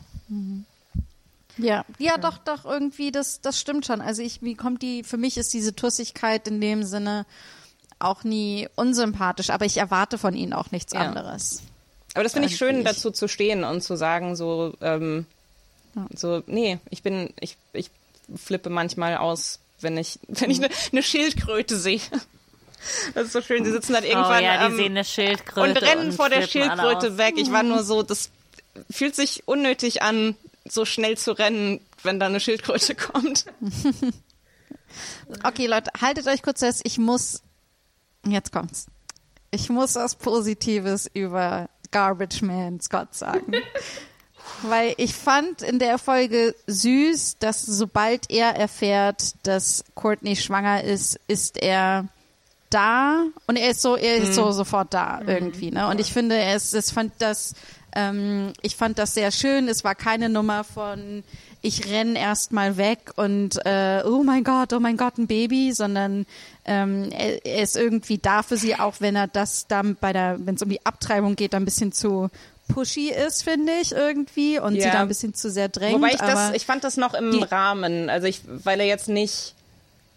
Ja, 1.56 1.84
ja, 1.98 2.16
doch, 2.18 2.38
doch, 2.38 2.64
irgendwie, 2.64 3.10
das, 3.10 3.40
das 3.40 3.58
stimmt 3.58 3.84
schon. 3.86 4.00
Also 4.00 4.22
ich, 4.22 4.42
wie 4.42 4.54
kommt 4.54 4.82
die, 4.82 5.02
für 5.02 5.16
mich 5.16 5.36
ist 5.38 5.52
diese 5.52 5.74
Tussigkeit 5.74 6.46
in 6.46 6.60
dem 6.60 6.84
Sinne 6.84 7.26
auch 7.98 8.24
nie 8.24 8.68
unsympathisch, 8.76 9.50
aber 9.50 9.64
ich 9.66 9.76
erwarte 9.76 10.16
von 10.18 10.34
ihnen 10.34 10.52
auch 10.52 10.70
nichts 10.70 10.92
Ja. 10.92 11.00
anderes. 11.00 11.62
Aber 12.14 12.24
das 12.24 12.32
finde 12.32 12.48
ich 12.48 12.56
schön, 12.56 12.76
Irgendwie. 12.76 12.84
dazu 12.94 13.10
zu 13.10 13.28
stehen 13.28 13.62
und 13.64 13.82
zu 13.82 13.96
sagen, 13.96 14.36
so, 14.36 14.74
ähm, 14.80 15.26
so, 16.14 16.42
nee, 16.46 16.78
ich 16.90 17.02
bin, 17.02 17.32
ich, 17.40 17.56
ich 17.72 17.90
flippe 18.36 18.70
manchmal 18.70 19.16
aus, 19.16 19.58
wenn 19.80 19.96
ich, 19.96 20.18
wenn 20.28 20.50
ich 20.50 20.58
eine 20.58 20.70
ne 20.92 21.02
Schildkröte 21.02 21.76
sehe. 21.78 22.00
Das 23.14 23.26
ist 23.26 23.32
so 23.32 23.42
schön. 23.42 23.64
Sie 23.64 23.72
sitzen 23.72 23.92
dann 23.92 24.04
oh 24.04 24.08
irgendwann 24.08 24.42
ja, 24.42 24.66
die 24.66 24.72
ähm, 24.72 24.76
sehen 24.76 24.92
eine 24.92 25.04
Schildkröte 25.04 25.68
und 25.68 25.76
rennen 25.76 26.12
vor 26.12 26.30
der 26.30 26.46
Schildkröte 26.46 27.18
weg. 27.18 27.34
Ich 27.36 27.52
war 27.52 27.62
nur 27.62 27.82
so, 27.82 28.02
das 28.02 28.30
fühlt 28.90 29.14
sich 29.14 29.46
unnötig 29.46 30.02
an, 30.02 30.34
so 30.66 30.84
schnell 30.84 31.18
zu 31.18 31.32
rennen, 31.32 31.80
wenn 32.02 32.18
da 32.18 32.26
eine 32.26 32.40
Schildkröte 32.40 32.94
kommt. 32.94 33.46
Okay, 35.44 35.66
Leute, 35.66 35.90
haltet 36.00 36.26
euch 36.26 36.42
kurz 36.42 36.60
fest. 36.60 36.80
Ich 36.84 36.98
muss, 36.98 37.42
jetzt 38.26 38.52
kommt's. 38.52 38.86
Ich 39.50 39.68
muss 39.68 39.94
was 39.94 40.14
Positives 40.16 41.08
über 41.12 41.68
Garbage 41.90 42.42
Man 42.42 42.80
Scott 42.80 43.14
sagen. 43.14 43.52
Weil 44.62 44.94
ich 44.96 45.14
fand 45.14 45.62
in 45.62 45.78
der 45.78 45.98
Folge 45.98 46.54
süß, 46.66 47.38
dass 47.38 47.62
sobald 47.62 48.30
er 48.30 48.56
erfährt, 48.56 49.34
dass 49.44 49.84
Courtney 49.94 50.36
schwanger 50.36 50.84
ist, 50.84 51.18
ist 51.28 51.62
er 51.62 52.06
da 52.68 53.24
und 53.46 53.56
er 53.56 53.70
ist 53.70 53.82
so, 53.82 53.96
er 53.96 54.16
ist 54.16 54.34
so 54.34 54.52
sofort 54.52 54.94
da 54.94 55.20
irgendwie, 55.26 55.70
ne? 55.70 55.88
Und 55.88 55.98
ich 55.98 56.12
finde, 56.12 56.36
er 56.36 56.54
ist, 56.54 56.72
es 56.72 56.92
fand 56.92 57.12
das, 57.18 57.54
ähm, 57.96 58.52
ich 58.62 58.76
fand 58.76 58.98
das 58.98 59.14
sehr 59.14 59.32
schön. 59.32 59.66
Es 59.66 59.82
war 59.82 59.94
keine 59.94 60.28
Nummer 60.28 60.62
von 60.62 61.24
ich 61.62 61.90
renn 61.90 62.16
erst 62.16 62.52
mal 62.52 62.76
weg 62.76 63.12
und 63.16 63.64
äh, 63.66 64.02
oh 64.04 64.22
mein 64.22 64.44
Gott, 64.44 64.72
oh 64.72 64.80
mein 64.80 64.96
Gott, 64.96 65.18
ein 65.18 65.26
Baby, 65.26 65.72
sondern 65.72 66.26
ähm, 66.64 67.10
er, 67.10 67.44
er 67.44 67.62
ist 67.62 67.76
irgendwie 67.76 68.18
da 68.18 68.42
für 68.42 68.56
sie, 68.56 68.76
auch 68.76 68.96
wenn 69.00 69.16
er 69.16 69.26
das 69.26 69.66
dann 69.66 69.96
bei 70.00 70.12
der, 70.12 70.38
wenn 70.40 70.54
es 70.54 70.62
um 70.62 70.70
die 70.70 70.84
Abtreibung 70.86 71.36
geht, 71.36 71.52
dann 71.52 71.62
ein 71.62 71.66
bisschen 71.66 71.92
zu 71.92 72.30
pushy 72.72 73.10
ist, 73.10 73.42
finde 73.44 73.72
ich 73.80 73.92
irgendwie 73.92 74.58
und 74.58 74.72
sie 74.74 74.80
Ja. 74.80 74.92
da 74.92 75.00
ein 75.00 75.08
bisschen 75.08 75.34
zu 75.34 75.50
sehr 75.50 75.68
drängt. 75.68 75.94
Wobei 75.96 76.10
ich 76.10 76.16
das, 76.18 76.52
ich 76.54 76.66
fand 76.66 76.84
das 76.84 76.96
noch 76.96 77.14
im 77.14 77.42
Rahmen. 77.42 78.08
Also 78.10 78.26
ich, 78.26 78.40
weil 78.46 78.80
er 78.80 78.86
jetzt 78.86 79.08
nicht, 79.08 79.54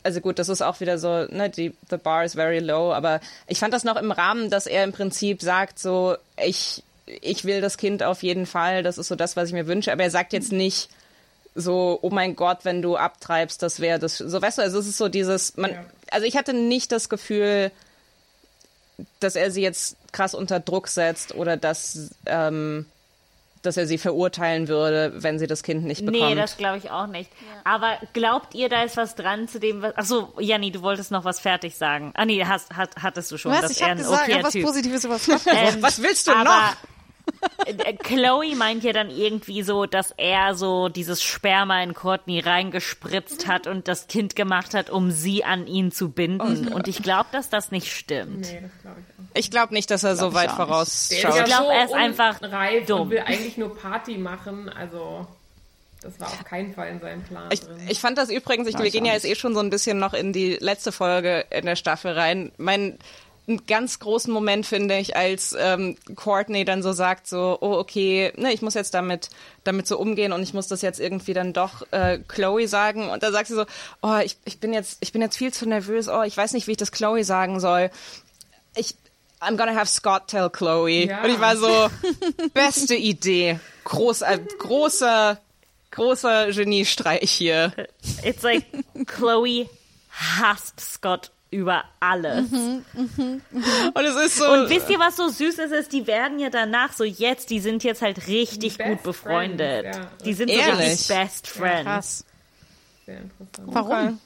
also 0.03 0.19
gut, 0.21 0.39
das 0.39 0.49
ist 0.49 0.61
auch 0.61 0.79
wieder 0.79 0.97
so, 0.97 1.25
ne, 1.29 1.49
die, 1.49 1.73
the 1.89 1.97
bar 1.97 2.23
is 2.25 2.33
very 2.35 2.59
low, 2.59 2.91
aber 2.93 3.19
ich 3.47 3.59
fand 3.59 3.73
das 3.73 3.83
noch 3.83 3.95
im 3.97 4.11
Rahmen, 4.11 4.49
dass 4.49 4.65
er 4.67 4.83
im 4.83 4.91
Prinzip 4.91 5.41
sagt 5.41 5.79
so, 5.79 6.15
ich, 6.43 6.83
ich 7.05 7.45
will 7.45 7.61
das 7.61 7.77
Kind 7.77 8.03
auf 8.03 8.23
jeden 8.23 8.45
Fall, 8.45 8.83
das 8.83 8.97
ist 8.97 9.07
so 9.07 9.15
das, 9.15 9.35
was 9.35 9.47
ich 9.49 9.53
mir 9.53 9.67
wünsche, 9.67 9.91
aber 9.91 10.03
er 10.03 10.11
sagt 10.11 10.33
jetzt 10.33 10.51
nicht 10.51 10.89
so, 11.55 11.99
oh 12.01 12.09
mein 12.09 12.35
Gott, 12.35 12.59
wenn 12.63 12.81
du 12.81 12.97
abtreibst, 12.97 13.61
das 13.61 13.79
wäre 13.79 13.99
das, 13.99 14.17
so 14.17 14.41
weißt 14.41 14.57
du, 14.57 14.61
also 14.63 14.79
es 14.79 14.87
ist 14.87 14.97
so 14.97 15.07
dieses, 15.07 15.55
man, 15.55 15.71
Ja. 15.71 15.85
also 16.11 16.25
ich 16.25 16.35
hatte 16.35 16.53
nicht 16.53 16.91
das 16.91 17.09
Gefühl, 17.09 17.71
dass 19.19 19.35
er 19.35 19.51
sie 19.51 19.61
jetzt 19.61 19.97
krass 20.11 20.33
unter 20.33 20.59
Druck 20.59 20.87
setzt 20.87 21.35
oder 21.35 21.57
dass, 21.57 22.11
ähm, 22.25 22.85
dass 23.61 23.77
er 23.77 23.87
sie 23.87 23.97
verurteilen 23.97 24.67
würde, 24.67 25.13
wenn 25.15 25.39
sie 25.39 25.47
das 25.47 25.63
Kind 25.63 25.83
nicht 25.85 26.05
bekommt. 26.05 26.21
Nee, 26.21 26.35
das 26.35 26.57
glaube 26.57 26.77
ich 26.77 26.91
auch 26.91 27.07
nicht. 27.07 27.31
Aber 27.63 27.97
glaubt 28.13 28.53
ihr, 28.53 28.69
da 28.69 28.83
ist 28.83 28.97
was 28.97 29.15
dran 29.15 29.47
zu 29.47 29.59
dem, 29.59 29.81
was. 29.81 29.95
Achso, 29.97 30.33
Janni, 30.39 30.71
du 30.71 30.81
wolltest 30.81 31.11
noch 31.11 31.25
was 31.25 31.39
fertig 31.39 31.75
sagen. 31.77 32.11
Ah, 32.15 32.25
nee, 32.25 32.43
hast, 32.45 32.75
hat, 32.75 32.91
hattest 33.01 33.31
du 33.31 33.37
schon. 33.37 33.51
was, 33.51 33.61
dass 33.61 33.71
ich 33.71 33.83
habe 33.83 33.95
gesagt, 33.95 34.29
okayer 34.29 34.43
was. 34.43 34.53
Positives 34.53 35.03
über 35.05 35.19
Scott. 35.19 35.41
Ähm, 35.53 35.81
Was 35.81 36.01
willst 36.01 36.27
du 36.27 36.31
aber, 36.31 36.43
noch? 36.43 36.75
Äh, 37.65 37.93
Chloe 37.93 38.55
meint 38.55 38.83
ja 38.83 38.93
dann 38.93 39.09
irgendwie 39.09 39.63
so, 39.63 39.85
dass 39.85 40.11
er 40.17 40.55
so 40.55 40.89
dieses 40.89 41.21
Sperma 41.23 41.81
in 41.81 41.93
Courtney 41.93 42.39
reingespritzt 42.39 43.47
hat 43.47 43.67
und 43.67 43.87
das 43.87 44.07
Kind 44.07 44.35
gemacht 44.35 44.73
hat, 44.73 44.89
um 44.89 45.11
sie 45.11 45.43
an 45.43 45.67
ihn 45.67 45.91
zu 45.91 46.09
binden. 46.09 46.67
und 46.67 46.87
ich 46.87 47.01
glaube, 47.01 47.29
dass 47.31 47.49
das 47.49 47.71
nicht 47.71 47.91
stimmt. 47.91 48.41
Nee, 48.41 48.61
das 48.61 48.71
glaube 48.81 48.97
ich 48.99 49.05
auch. 49.19 49.23
Ich 49.35 49.51
glaube 49.51 49.73
nicht, 49.73 49.89
dass 49.89 50.03
er 50.03 50.15
so 50.15 50.29
ich 50.29 50.33
weit 50.35 50.51
vorausschaut. 50.51 50.85
ist 51.11 51.21
ja 51.23 51.43
glaub, 51.43 51.63
so 51.65 51.69
er 51.71 51.85
ist 51.85 51.93
einfach 51.93 52.39
dumm. 52.87 53.01
und 53.01 53.09
will 53.09 53.19
eigentlich 53.25 53.57
nur 53.57 53.75
Party 53.75 54.17
machen. 54.17 54.69
Also, 54.69 55.25
das 56.01 56.19
war 56.19 56.27
auf 56.27 56.43
keinen 56.43 56.73
Fall 56.73 56.89
in 56.89 56.99
seinem 56.99 57.23
Plan 57.23 57.49
Ich, 57.51 57.61
drin. 57.61 57.77
ich 57.87 57.99
fand 57.99 58.17
das 58.17 58.29
übrigens, 58.29 58.67
ich, 58.67 58.77
wir 58.77 58.85
ich 58.85 58.91
gehen 58.93 59.05
ja 59.05 59.13
jetzt 59.13 59.25
eh 59.25 59.35
schon 59.35 59.53
so 59.55 59.61
ein 59.61 59.69
bisschen 59.69 59.97
noch 59.99 60.13
in 60.13 60.33
die 60.33 60.57
letzte 60.59 60.91
Folge 60.91 61.45
in 61.49 61.65
der 61.65 61.75
Staffel 61.77 62.11
rein. 62.11 62.51
Mein 62.57 62.99
einen 63.47 63.65
ganz 63.65 63.99
großen 63.99 64.31
Moment 64.31 64.65
finde 64.65 64.97
ich, 64.97 65.15
als 65.15 65.55
ähm, 65.59 65.97
Courtney 66.15 66.63
dann 66.63 66.81
so 66.81 66.93
sagt, 66.93 67.27
so, 67.27 67.57
oh 67.59 67.73
okay, 67.73 68.31
ne, 68.37 68.53
ich 68.53 68.61
muss 68.61 68.73
jetzt 68.73 68.93
damit 68.93 69.29
damit 69.63 69.87
so 69.87 69.97
umgehen 69.97 70.31
und 70.31 70.43
ich 70.43 70.53
muss 70.53 70.67
das 70.67 70.81
jetzt 70.81 70.99
irgendwie 70.99 71.33
dann 71.33 71.53
doch 71.53 71.85
äh, 71.91 72.19
Chloe 72.27 72.67
sagen 72.67 73.09
und 73.09 73.21
da 73.23 73.31
sagt 73.31 73.47
sie 73.47 73.55
so, 73.55 73.65
oh, 74.01 74.17
ich, 74.23 74.37
ich 74.45 74.59
bin 74.59 74.73
jetzt 74.73 74.97
ich 75.01 75.11
bin 75.11 75.21
jetzt 75.21 75.37
viel 75.37 75.53
zu 75.53 75.65
nervös, 75.67 76.07
oh, 76.07 76.23
ich 76.23 76.37
weiß 76.37 76.53
nicht, 76.53 76.67
wie 76.67 76.71
ich 76.71 76.77
das 76.77 76.91
Chloe 76.91 77.23
sagen 77.23 77.59
soll. 77.59 77.91
Ich 78.75 78.95
I'm 79.43 79.57
gonna 79.57 79.75
have 79.75 79.87
Scott 79.87 80.27
tell 80.27 80.49
Chloe. 80.49 81.07
Ja. 81.07 81.21
Und 81.23 81.29
ich 81.29 81.39
war 81.39 81.57
so, 81.57 81.89
beste 82.53 82.95
Idee. 82.95 83.59
Groß, 83.83 84.21
äh, 84.21 84.39
großer, 84.57 85.37
großer 85.91 86.51
Geniestreich 86.51 87.29
hier. 87.29 87.73
It's 88.23 88.41
like 88.43 88.65
Chloe 89.05 89.69
hasst 90.09 90.79
Scott 90.79 91.31
über 91.53 91.83
alles. 91.99 92.51
Und 92.51 94.05
es 94.05 94.15
ist 94.25 94.37
so. 94.37 94.51
Und 94.51 94.69
wisst 94.69 94.89
ihr, 94.89 94.99
was 94.99 95.15
so 95.15 95.27
süß 95.29 95.59
ist, 95.59 95.71
ist, 95.71 95.93
die 95.93 96.05
werden 96.07 96.39
ja 96.39 96.49
danach 96.49 96.91
so 96.93 97.03
jetzt, 97.03 97.49
die 97.49 97.59
sind 97.59 97.83
jetzt 97.83 98.01
halt 98.01 98.27
richtig 98.27 98.77
Best 98.77 98.89
gut 98.89 99.03
befreundet. 99.03 99.83
Friends, 99.85 99.97
ja. 99.97 100.25
Die 100.25 100.33
sind 100.33 100.49
so 100.49 100.55
Ehrlich? 100.59 100.87
richtig 100.89 101.07
Best 101.15 101.47
Friends. 101.47 101.83
Krass. 101.85 102.25
Sehr 103.05 103.17
interessant. 103.21 103.67
Warum? 103.67 104.19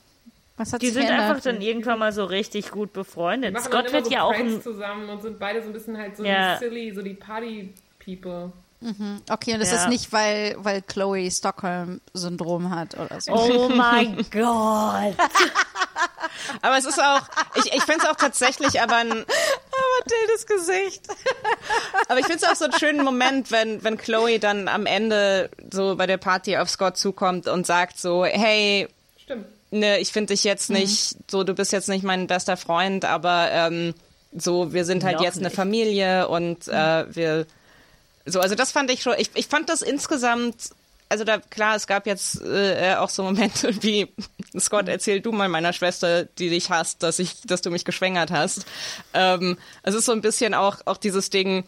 Was 0.58 0.74
hat 0.74 0.82
Die 0.82 0.90
sind 0.90 1.06
geändert? 1.06 1.30
einfach 1.30 1.44
dann 1.44 1.62
irgendwann 1.62 2.00
mal 2.00 2.12
so 2.12 2.26
richtig 2.26 2.72
gut 2.72 2.92
befreundet. 2.94 3.56
Scott 3.60 3.74
dann 3.74 3.86
immer 3.86 3.94
wird 3.94 4.06
so 4.06 4.12
ja 4.12 4.24
auch 4.24 4.34
ein, 4.34 4.62
zusammen 4.62 5.08
und 5.10 5.22
sind 5.22 5.38
beide 5.38 5.62
so 5.62 5.68
ein 5.68 5.74
bisschen 5.74 5.98
halt 5.98 6.18
so 6.18 6.24
Ja. 6.24 6.58
die 6.58 6.66
silly, 6.66 6.92
so 6.96 7.02
die 7.04 7.14
Party-People. 8.80 9.22
Okay, 9.30 9.54
und 9.54 9.60
das 9.60 9.72
Ja. 9.72 9.78
ist 9.84 9.90
nicht, 9.90 10.12
weil, 10.14 10.56
weil 10.60 10.82
Chloe 10.82 11.30
Stockholm-Syndrom 11.32 12.70
hat 12.76 12.94
oder 13.00 13.20
so. 13.20 13.34
Oh 13.34 13.70
mein 13.76 14.18
Gott. 14.32 15.16
aber 16.62 16.78
es 16.78 16.86
ist 16.86 17.00
auch, 17.02 17.22
ich, 17.56 17.66
ich 17.74 17.84
finde 17.84 18.04
es 18.04 18.10
auch 18.10 18.16
tatsächlich 18.16 18.80
aber 18.82 18.96
ein, 18.98 19.10
Mathildes 19.10 20.46
Gesicht. 20.48 21.02
aber 22.08 22.20
ich 22.20 22.26
finde 22.26 22.44
es 22.44 22.50
auch 22.50 22.56
so 22.56 22.66
einen 22.66 22.74
schönen 22.74 23.04
Moment, 23.04 23.52
wenn, 23.52 23.84
wenn 23.84 23.98
Chloe 23.98 24.40
dann 24.40 24.68
am 24.68 24.86
Ende 24.86 25.50
so 25.72 25.96
bei 25.96 26.06
der 26.08 26.18
Party 26.18 26.58
auf 26.58 26.70
Scott 26.70 26.98
zukommt 26.98 27.48
und 27.48 27.66
sagt 27.66 28.00
so, 28.00 28.26
hey, 28.26 28.88
Stimmt. 29.24 29.46
ne, 29.72 29.98
ich 30.00 30.12
finde 30.12 30.34
dich 30.34 30.44
jetzt 30.44 30.70
nicht, 30.70 31.16
so, 31.32 31.44
du 31.44 31.54
bist 31.54 31.72
jetzt 31.72 31.90
nicht 31.90 32.04
mein 32.04 32.28
bester 32.28 32.58
Freund, 32.58 33.06
aber 33.06 33.50
ähm, 33.52 33.94
so, 34.36 34.72
wir 34.74 34.86
sind 34.86 35.04
halt 35.04 35.16
Noch 35.18 35.24
jetzt 35.24 35.38
eine 35.38 35.48
nicht. 35.48 35.56
Familie 35.56 36.28
und 36.28 36.68
äh, 36.68 37.06
wir, 37.16 37.48
so, 38.28 38.40
also 38.40 38.56
das 38.56 38.72
fand 38.72 38.92
ich 38.92 39.02
schon, 39.02 39.16
ich, 39.18 39.32
ich 39.34 39.48
fand 39.48 39.70
das 39.70 39.82
insgesamt 39.82 40.72
also 41.10 41.24
da 41.24 41.38
klar, 41.38 41.76
es 41.76 41.88
gab 41.88 42.06
jetzt 42.06 42.42
äh, 42.42 42.96
auch 42.98 43.10
so 43.10 43.24
Momente 43.24 43.72
wie 43.82 44.08
Scott, 44.60 44.88
erzähl 44.88 45.22
du 45.22 45.32
mal 45.32 45.50
meiner 45.50 45.74
Schwester, 45.74 46.26
die 46.26 46.50
dich 46.50 46.70
hasst, 46.70 47.04
dass 47.04 47.20
ich, 47.20 47.42
dass 47.42 47.62
du 47.62 47.72
mich 47.72 47.86
geschwängert 47.86 48.32
hast. 48.32 48.66
Ähm, 49.14 49.58
es 49.84 49.96
ist 49.96 50.06
so 50.06 50.12
ein 50.12 50.22
bisschen 50.22 50.54
auch 50.54 50.78
auch 50.86 50.98
dieses 50.98 51.30
Ding. 51.30 51.64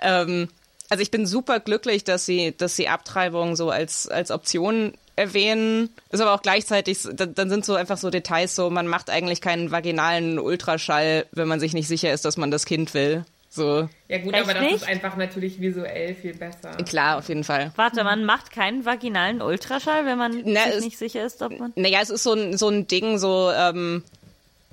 Ähm, 0.00 0.48
also 0.88 1.02
ich 1.02 1.10
bin 1.10 1.26
super 1.26 1.60
glücklich, 1.60 2.04
dass 2.04 2.26
sie, 2.26 2.56
dass 2.56 2.74
sie 2.74 2.88
Abtreibung 2.88 3.54
so 3.54 3.70
als 3.70 4.08
als 4.08 4.30
Option 4.30 4.94
erwähnen. 5.16 5.90
Ist 6.10 6.20
aber 6.20 6.34
auch 6.34 6.42
gleichzeitig, 6.42 7.06
dann, 7.12 7.50
sind 7.50 7.64
so 7.64 7.74
einfach 7.74 7.98
so 7.98 8.08
Details 8.08 8.54
so, 8.56 8.70
man 8.70 8.86
macht 8.86 9.10
eigentlich 9.10 9.42
keinen 9.42 9.70
vaginalen 9.70 10.38
Ultraschall, 10.38 11.26
wenn 11.32 11.46
man 11.46 11.60
sich 11.60 11.74
nicht 11.74 11.88
sicher 11.88 12.12
ist, 12.12 12.24
dass 12.24 12.38
man 12.38 12.50
das 12.50 12.64
Kind 12.64 12.94
will. 12.94 13.24
So. 13.52 13.88
Ja 14.06 14.18
gut, 14.18 14.32
Echt 14.34 14.44
aber 14.44 14.54
das 14.54 14.62
nicht? 14.62 14.74
ist 14.76 14.86
einfach 14.88 15.16
natürlich 15.16 15.60
visuell 15.60 16.14
viel 16.14 16.34
besser. 16.34 16.70
Klar, 16.88 17.18
auf 17.18 17.28
jeden 17.28 17.42
Fall. 17.42 17.72
Warte, 17.74 18.04
man 18.04 18.24
macht 18.24 18.52
keinen 18.52 18.84
vaginalen 18.84 19.42
Ultraschall, 19.42 20.06
wenn 20.06 20.18
man 20.18 20.40
Na, 20.44 20.64
sich 20.66 20.74
es- 20.76 20.84
nicht 20.84 20.98
sicher 20.98 21.26
ist, 21.26 21.42
ob 21.42 21.58
man. 21.58 21.72
Naja, 21.74 21.98
es 22.00 22.10
ist 22.10 22.22
so 22.22 22.32
ein, 22.32 22.56
so 22.56 22.68
ein 22.68 22.86
Ding, 22.86 23.18
so, 23.18 23.50
ähm, 23.52 24.04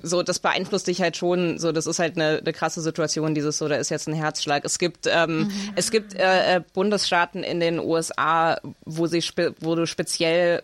so, 0.00 0.22
das 0.22 0.38
beeinflusst 0.38 0.86
dich 0.86 1.00
halt 1.02 1.16
schon, 1.16 1.58
so, 1.58 1.72
das 1.72 1.88
ist 1.88 1.98
halt 1.98 2.14
eine, 2.14 2.38
eine 2.38 2.52
krasse 2.52 2.80
Situation, 2.80 3.34
dieses 3.34 3.58
so, 3.58 3.66
da 3.66 3.74
ist 3.74 3.90
jetzt 3.90 4.06
ein 4.06 4.14
Herzschlag. 4.14 4.64
Es 4.64 4.78
gibt, 4.78 5.08
ähm, 5.10 5.50
es 5.74 5.90
gibt 5.90 6.14
äh, 6.14 6.54
äh, 6.58 6.60
Bundesstaaten 6.72 7.42
in 7.42 7.58
den 7.58 7.80
USA, 7.80 8.60
wo 8.84 9.08
sie, 9.08 9.22
spe 9.22 9.56
wo 9.58 9.74
du 9.74 9.88
speziell, 9.88 10.62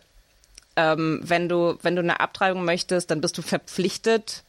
ähm, 0.76 1.18
wenn 1.24 1.48
du, 1.48 1.76
wenn 1.82 1.96
du 1.96 2.02
eine 2.02 2.20
Abtreibung 2.20 2.64
möchtest, 2.64 3.10
dann 3.10 3.20
bist 3.20 3.36
du 3.36 3.42
verpflichtet, 3.42 4.44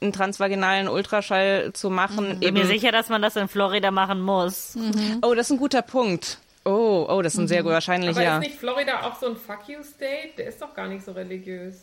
einen 0.00 0.12
transvaginalen 0.12 0.88
Ultraschall 0.88 1.72
zu 1.72 1.90
machen. 1.90 2.38
Bin 2.40 2.54
mir 2.54 2.66
sicher, 2.66 2.92
dass 2.92 3.08
man 3.08 3.20
das 3.22 3.36
in 3.36 3.48
Florida 3.48 3.90
machen 3.90 4.20
muss. 4.20 4.76
Oh, 5.22 5.34
das 5.34 5.46
ist 5.46 5.52
ein 5.52 5.58
guter 5.58 5.82
Punkt. 5.82 6.38
Oh, 6.64 7.06
oh, 7.08 7.22
das 7.22 7.34
ist 7.34 7.40
ein 7.40 7.48
sehr 7.48 7.62
gut, 7.62 7.72
wahrscheinlich, 7.72 8.10
Aber 8.10 8.22
ja. 8.22 8.36
ist 8.36 8.42
nicht 8.42 8.58
Florida 8.58 9.02
auch 9.02 9.18
so 9.18 9.26
ein 9.28 9.36
Fuck 9.36 9.68
you 9.68 9.82
State? 9.82 10.34
Der 10.36 10.48
ist 10.48 10.60
doch 10.60 10.74
gar 10.74 10.86
nicht 10.86 11.04
so 11.04 11.12
religiös. 11.12 11.76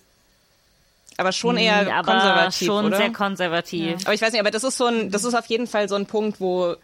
Aber 1.17 1.31
schon 1.31 1.57
eher 1.57 1.81
Hm, 1.81 1.91
aber 1.91 2.11
konservativ, 2.11 2.67
schon 2.67 2.85
oder? 2.85 2.97
sehr 2.97 3.11
konservativ. 3.11 4.01
Aber 4.05 4.13
ich 4.13 4.21
weiß 4.21 4.31
nicht, 4.31 4.41
aber 4.41 4.51
das 4.51 4.63
ist 4.63 4.77
so 4.77 4.85
ein, 4.85 5.11
das 5.11 5.23
ist 5.23 5.33
auf 5.33 5.45
jeden 5.47 5.65
Fall 5.67 5.89
so 5.89 5.95
ein 5.95 6.05
Punkt, 6.05 6.39
wo, 6.39 6.75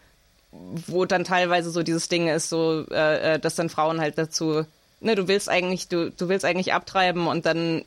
wo 0.50 1.04
dann 1.04 1.24
teilweise 1.24 1.70
so 1.70 1.82
dieses 1.82 2.08
Ding 2.08 2.28
ist, 2.28 2.48
so, 2.48 2.84
äh, 2.90 3.34
äh, 3.34 3.38
dass 3.38 3.54
dann 3.54 3.68
Frauen 3.68 4.00
halt 4.00 4.18
dazu, 4.18 4.64
ne, 5.00 5.14
du 5.14 5.28
willst 5.28 5.48
eigentlich, 5.48 5.88
du, 5.88 6.10
du 6.10 6.28
willst 6.28 6.44
eigentlich 6.44 6.72
abtreiben 6.72 7.26
und 7.26 7.46
dann, 7.46 7.84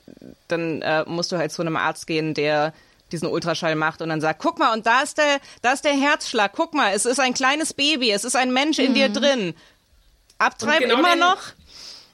dann 0.48 0.82
äh, 0.82 1.04
musst 1.08 1.32
du 1.32 1.38
halt 1.38 1.52
zu 1.52 1.62
einem 1.62 1.78
Arzt 1.78 2.08
gehen, 2.08 2.34
der 2.34 2.74
diesen 3.12 3.28
Ultraschall 3.28 3.76
macht 3.76 4.02
und 4.02 4.10
dann 4.10 4.22
sagt, 4.22 4.42
guck 4.42 4.58
mal, 4.60 4.74
und 4.74 4.86
da 4.86 5.02
ist 5.02 5.18
der, 5.18 5.40
da 5.62 5.74
ist 5.74 5.86
der 5.86 5.94
Herzschlag, 5.94 6.52
guck 6.56 6.74
mal, 6.74 6.94
es 6.94 7.06
ist 7.06 7.20
ein 7.20 7.34
kleines 7.34 7.74
Baby, 7.74 8.12
es 8.12 8.24
ist 8.24 8.36
ein 8.36 8.52
Mensch 8.54 8.80
in 8.80 8.94
dir 8.94 9.10
drin. 9.10 9.54
Abtreiben 10.38 10.90
genau 10.90 11.00
immer 11.00 11.12
den- 11.12 11.20
noch? 11.20 11.42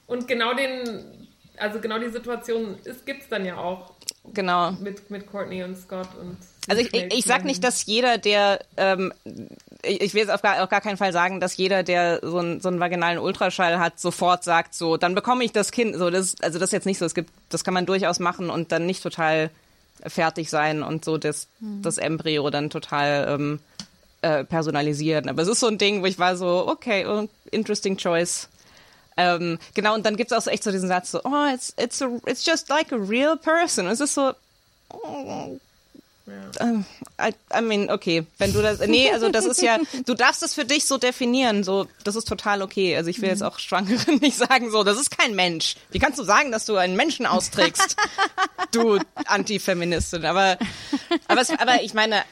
Und 0.06 0.28
genau 0.28 0.54
den, 0.54 1.28
also 1.56 1.80
genau 1.80 1.98
die 1.98 2.10
Situation 2.10 2.78
ist, 2.84 3.06
gibt's 3.06 3.28
dann 3.28 3.44
ja 3.44 3.56
auch 3.56 3.92
Genau. 4.34 4.72
mit, 4.72 5.10
mit 5.10 5.26
Courtney 5.26 5.64
und 5.64 5.76
Scott 5.76 6.08
und. 6.20 6.36
Also 6.68 6.80
ich, 6.80 6.94
ich, 6.94 7.12
ich 7.12 7.24
sag 7.24 7.44
nicht, 7.44 7.64
dass 7.64 7.86
jeder, 7.86 8.18
der, 8.18 8.60
ähm, 8.76 9.12
ich, 9.82 10.14
will 10.14 10.20
jetzt 10.20 10.30
auf 10.30 10.42
gar, 10.42 10.62
auf 10.62 10.68
gar 10.68 10.80
keinen 10.80 10.96
Fall 10.96 11.12
sagen, 11.12 11.40
dass 11.40 11.56
jeder, 11.56 11.82
der 11.82 12.20
so, 12.22 12.38
einen 12.38 12.60
so 12.60 12.68
einen 12.68 12.78
vaginalen 12.78 13.18
Ultraschall 13.18 13.80
hat, 13.80 13.98
sofort 13.98 14.44
sagt, 14.44 14.72
so, 14.74 14.96
dann 14.96 15.16
bekomme 15.16 15.42
ich 15.42 15.50
das 15.50 15.72
Kind. 15.72 15.96
So, 15.96 16.08
das, 16.08 16.36
also 16.40 16.60
das 16.60 16.68
ist 16.68 16.72
jetzt 16.72 16.86
nicht 16.86 16.98
so. 16.98 17.04
Es 17.04 17.14
gibt, 17.14 17.30
das 17.48 17.64
kann 17.64 17.74
man 17.74 17.84
durchaus 17.84 18.20
machen 18.20 18.48
und 18.48 18.70
dann 18.70 18.86
nicht 18.86 19.02
total 19.02 19.50
fertig 20.06 20.50
sein 20.50 20.82
und 20.82 21.04
so 21.04 21.18
das, 21.18 21.48
das 21.60 21.98
Embryo 21.98 22.48
dann 22.50 22.70
total 22.70 23.26
ähm, 23.28 23.60
äh, 24.22 24.44
personalisieren. 24.44 25.28
Aber 25.28 25.42
es 25.42 25.48
ist 25.48 25.60
so 25.60 25.68
ein 25.68 25.78
Ding, 25.78 26.02
wo 26.02 26.06
ich 26.06 26.18
war 26.18 26.36
so, 26.36 26.66
okay, 26.68 27.06
oh, 27.06 27.28
interesting 27.50 27.96
choice. 27.96 28.48
Ähm, 29.16 29.58
genau, 29.74 29.94
und 29.94 30.06
dann 30.06 30.16
gibt's 30.16 30.32
auch 30.32 30.40
so 30.40 30.50
echt 30.50 30.64
so 30.64 30.70
diesen 30.70 30.88
Satz 30.88 31.10
so, 31.10 31.20
oh, 31.24 31.52
it's, 31.52 31.74
it's, 31.76 32.00
a, 32.00 32.08
it's 32.26 32.44
just 32.44 32.68
like 32.68 32.92
a 32.92 32.96
real 32.96 33.36
person. 33.36 33.86
Und 33.86 33.92
es 33.92 34.00
ist 34.00 34.14
so, 34.14 34.32
ähm, 35.04 35.60
I, 36.60 37.34
I 37.56 37.60
mean, 37.60 37.90
okay, 37.90 38.26
wenn 38.38 38.52
du 38.52 38.62
das, 38.62 38.80
nee, 38.80 39.10
also 39.10 39.28
das 39.28 39.46
ist 39.46 39.62
ja, 39.62 39.78
du 40.06 40.14
darfst 40.14 40.42
es 40.42 40.54
für 40.54 40.64
dich 40.64 40.86
so 40.86 40.98
definieren, 40.98 41.64
so, 41.64 41.86
das 42.04 42.16
ist 42.16 42.28
total 42.28 42.62
okay. 42.62 42.96
Also 42.96 43.10
ich 43.10 43.20
will 43.20 43.28
jetzt 43.28 43.42
auch 43.42 43.58
Schwangeren 43.58 44.16
nicht 44.20 44.36
sagen, 44.36 44.70
so, 44.70 44.84
das 44.84 44.98
ist 44.98 45.16
kein 45.16 45.34
Mensch. 45.34 45.76
Wie 45.90 45.98
kannst 45.98 46.18
du 46.18 46.24
sagen, 46.24 46.52
dass 46.52 46.64
du 46.64 46.76
einen 46.76 46.96
Menschen 46.96 47.26
austrägst, 47.26 47.96
du 48.72 48.98
Antifeministin? 49.26 50.24
Aber, 50.24 50.58
aber, 51.28 51.40
es, 51.40 51.50
aber 51.50 51.82
ich 51.82 51.94
meine, 51.94 52.22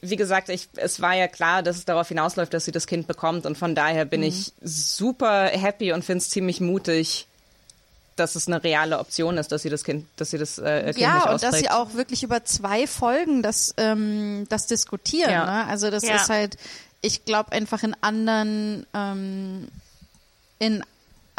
wie 0.00 0.16
gesagt, 0.16 0.48
ich, 0.50 0.68
es 0.76 1.00
war 1.00 1.14
ja 1.14 1.28
klar, 1.28 1.62
dass 1.62 1.76
es 1.76 1.84
darauf 1.84 2.08
hinausläuft, 2.08 2.52
dass 2.52 2.64
sie 2.64 2.72
das 2.72 2.86
Kind 2.86 3.06
bekommt 3.06 3.46
und 3.46 3.56
von 3.56 3.74
daher 3.74 4.04
bin 4.04 4.22
ich 4.22 4.52
super 4.62 5.46
happy 5.46 5.92
und 5.92 6.04
finde 6.04 6.18
es 6.18 6.30
ziemlich 6.30 6.60
mutig, 6.60 7.26
dass 8.16 8.34
es 8.36 8.46
eine 8.46 8.62
reale 8.62 8.98
Option 8.98 9.38
ist, 9.38 9.50
dass 9.52 9.62
sie 9.62 9.70
das 9.70 9.84
Kind, 9.84 10.06
dass 10.16 10.30
sie 10.30 10.38
das 10.38 10.58
äh, 10.58 10.84
Kind 10.92 10.98
Ja, 10.98 11.14
nicht 11.16 11.28
und 11.28 11.42
dass 11.42 11.58
sie 11.58 11.70
auch 11.70 11.94
wirklich 11.94 12.22
über 12.22 12.44
zwei 12.44 12.86
Folgen 12.86 13.42
das, 13.42 13.74
ähm, 13.76 14.46
das 14.48 14.66
diskutieren. 14.66 15.30
Ja. 15.30 15.44
Ne? 15.46 15.66
Also 15.66 15.90
das 15.90 16.04
Ja. 16.04 16.16
ist 16.16 16.28
halt, 16.28 16.56
ich 17.00 17.24
glaube 17.24 17.52
einfach 17.52 17.82
in 17.82 17.94
anderen, 18.00 18.86
ähm, 18.94 19.68
in, 20.58 20.82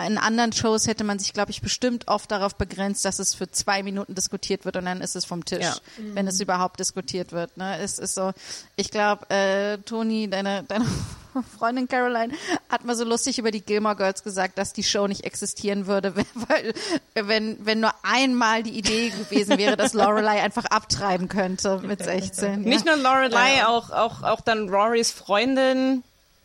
in 0.04 0.18
anderen 0.18 0.52
Shows 0.52 0.88
hätte 0.88 1.04
man 1.06 1.20
sich, 1.20 1.32
glaube 1.34 1.52
ich, 1.52 1.62
bestimmt 1.62 2.08
oft 2.08 2.30
darauf 2.30 2.56
begrenzt, 2.56 3.06
dass 3.06 3.20
es 3.20 3.34
für 3.34 3.50
zwei 3.50 3.82
Minuten 3.82 4.14
diskutiert 4.14 4.66
wird 4.66 4.76
und 4.76 4.86
dann 4.86 5.00
ist 5.02 5.16
es 5.16 5.24
vom 5.24 5.46
Tisch, 5.46 5.64
Ja. 5.64 5.76
wenn 5.98 6.28
es 6.28 6.40
überhaupt 6.42 6.80
diskutiert 6.80 7.32
wird. 7.32 7.56
Ne? 7.56 7.78
Es 7.80 7.98
ist 7.98 8.16
so, 8.16 8.34
ich 8.76 8.92
glaube, 8.92 9.30
äh, 9.30 9.78
Toni, 9.80 10.30
deine, 10.30 10.64
deine 10.64 10.86
Freundin 11.58 11.88
Caroline 11.88 12.34
hat 12.70 12.84
mal 12.84 12.96
so 12.96 13.06
lustig 13.06 13.40
über 13.40 13.52
die 13.52 13.62
Gilmore 13.62 13.96
Girls 13.96 14.24
gesagt, 14.24 14.58
dass 14.58 14.74
die 14.74 14.84
Show 14.84 15.08
nicht 15.08 15.24
existieren 15.24 15.88
würde, 15.88 16.14
weil 16.48 16.74
wenn, 17.14 17.58
wenn 17.66 17.80
nur 17.80 17.94
einmal 18.04 18.64
die 18.64 18.78
Idee 18.78 19.10
gewesen 19.12 19.58
wäre, 19.58 19.78
dass 19.78 19.94
Lorelei 19.94 20.42
einfach 20.42 20.66
abtreiben 20.66 21.30
könnte 21.30 21.80
mit 21.80 22.04
16. 22.04 22.64
Ja. 22.64 22.70
Nicht 22.70 22.86
nur 22.86 22.98
Lorelei, 22.98 23.66
auch, 23.66 23.92
auch, 23.92 24.24
auch 24.24 24.42
dann 24.42 24.68
Rorys 24.70 25.12
Freundin, 25.12 26.04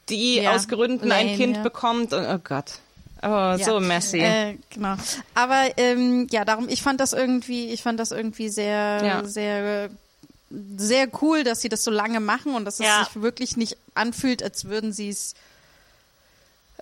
die 0.08 0.36
Ja, 0.36 0.52
aus 0.54 0.68
Gründen 0.68 1.10
ein 1.10 1.26
Lane, 1.26 1.36
Kind 1.36 1.56
ja. 1.56 1.62
bekommt. 1.64 2.12
Und, 2.12 2.26
oh 2.26 2.38
Gott. 2.42 2.74
Oh, 3.22 3.56
so 3.58 3.80
messy. 3.80 4.18
Äh, 4.20 4.56
genau. 4.70 4.94
Aber 5.34 5.68
ähm, 5.76 6.26
ja, 6.30 6.44
darum, 6.44 6.68
ich 6.68 6.82
fand 6.82 7.00
das 7.00 7.12
irgendwie, 7.12 7.70
ich 7.70 7.82
fand 7.82 8.00
das 8.00 8.12
irgendwie 8.12 8.48
sehr, 8.48 9.02
Ja. 9.04 9.24
sehr, 9.24 9.90
sehr 10.76 11.08
cool, 11.22 11.44
dass 11.44 11.60
sie 11.60 11.68
das 11.68 11.84
so 11.84 11.90
lange 11.90 12.20
machen 12.20 12.54
und 12.54 12.64
dass 12.64 12.80
es 12.80 12.86
Ja. 12.86 13.04
sich 13.04 13.20
wirklich 13.22 13.56
nicht 13.56 13.76
anfühlt, 13.94 14.42
als 14.42 14.64
würden 14.64 14.92
sie 14.92 15.08
es 15.10 15.34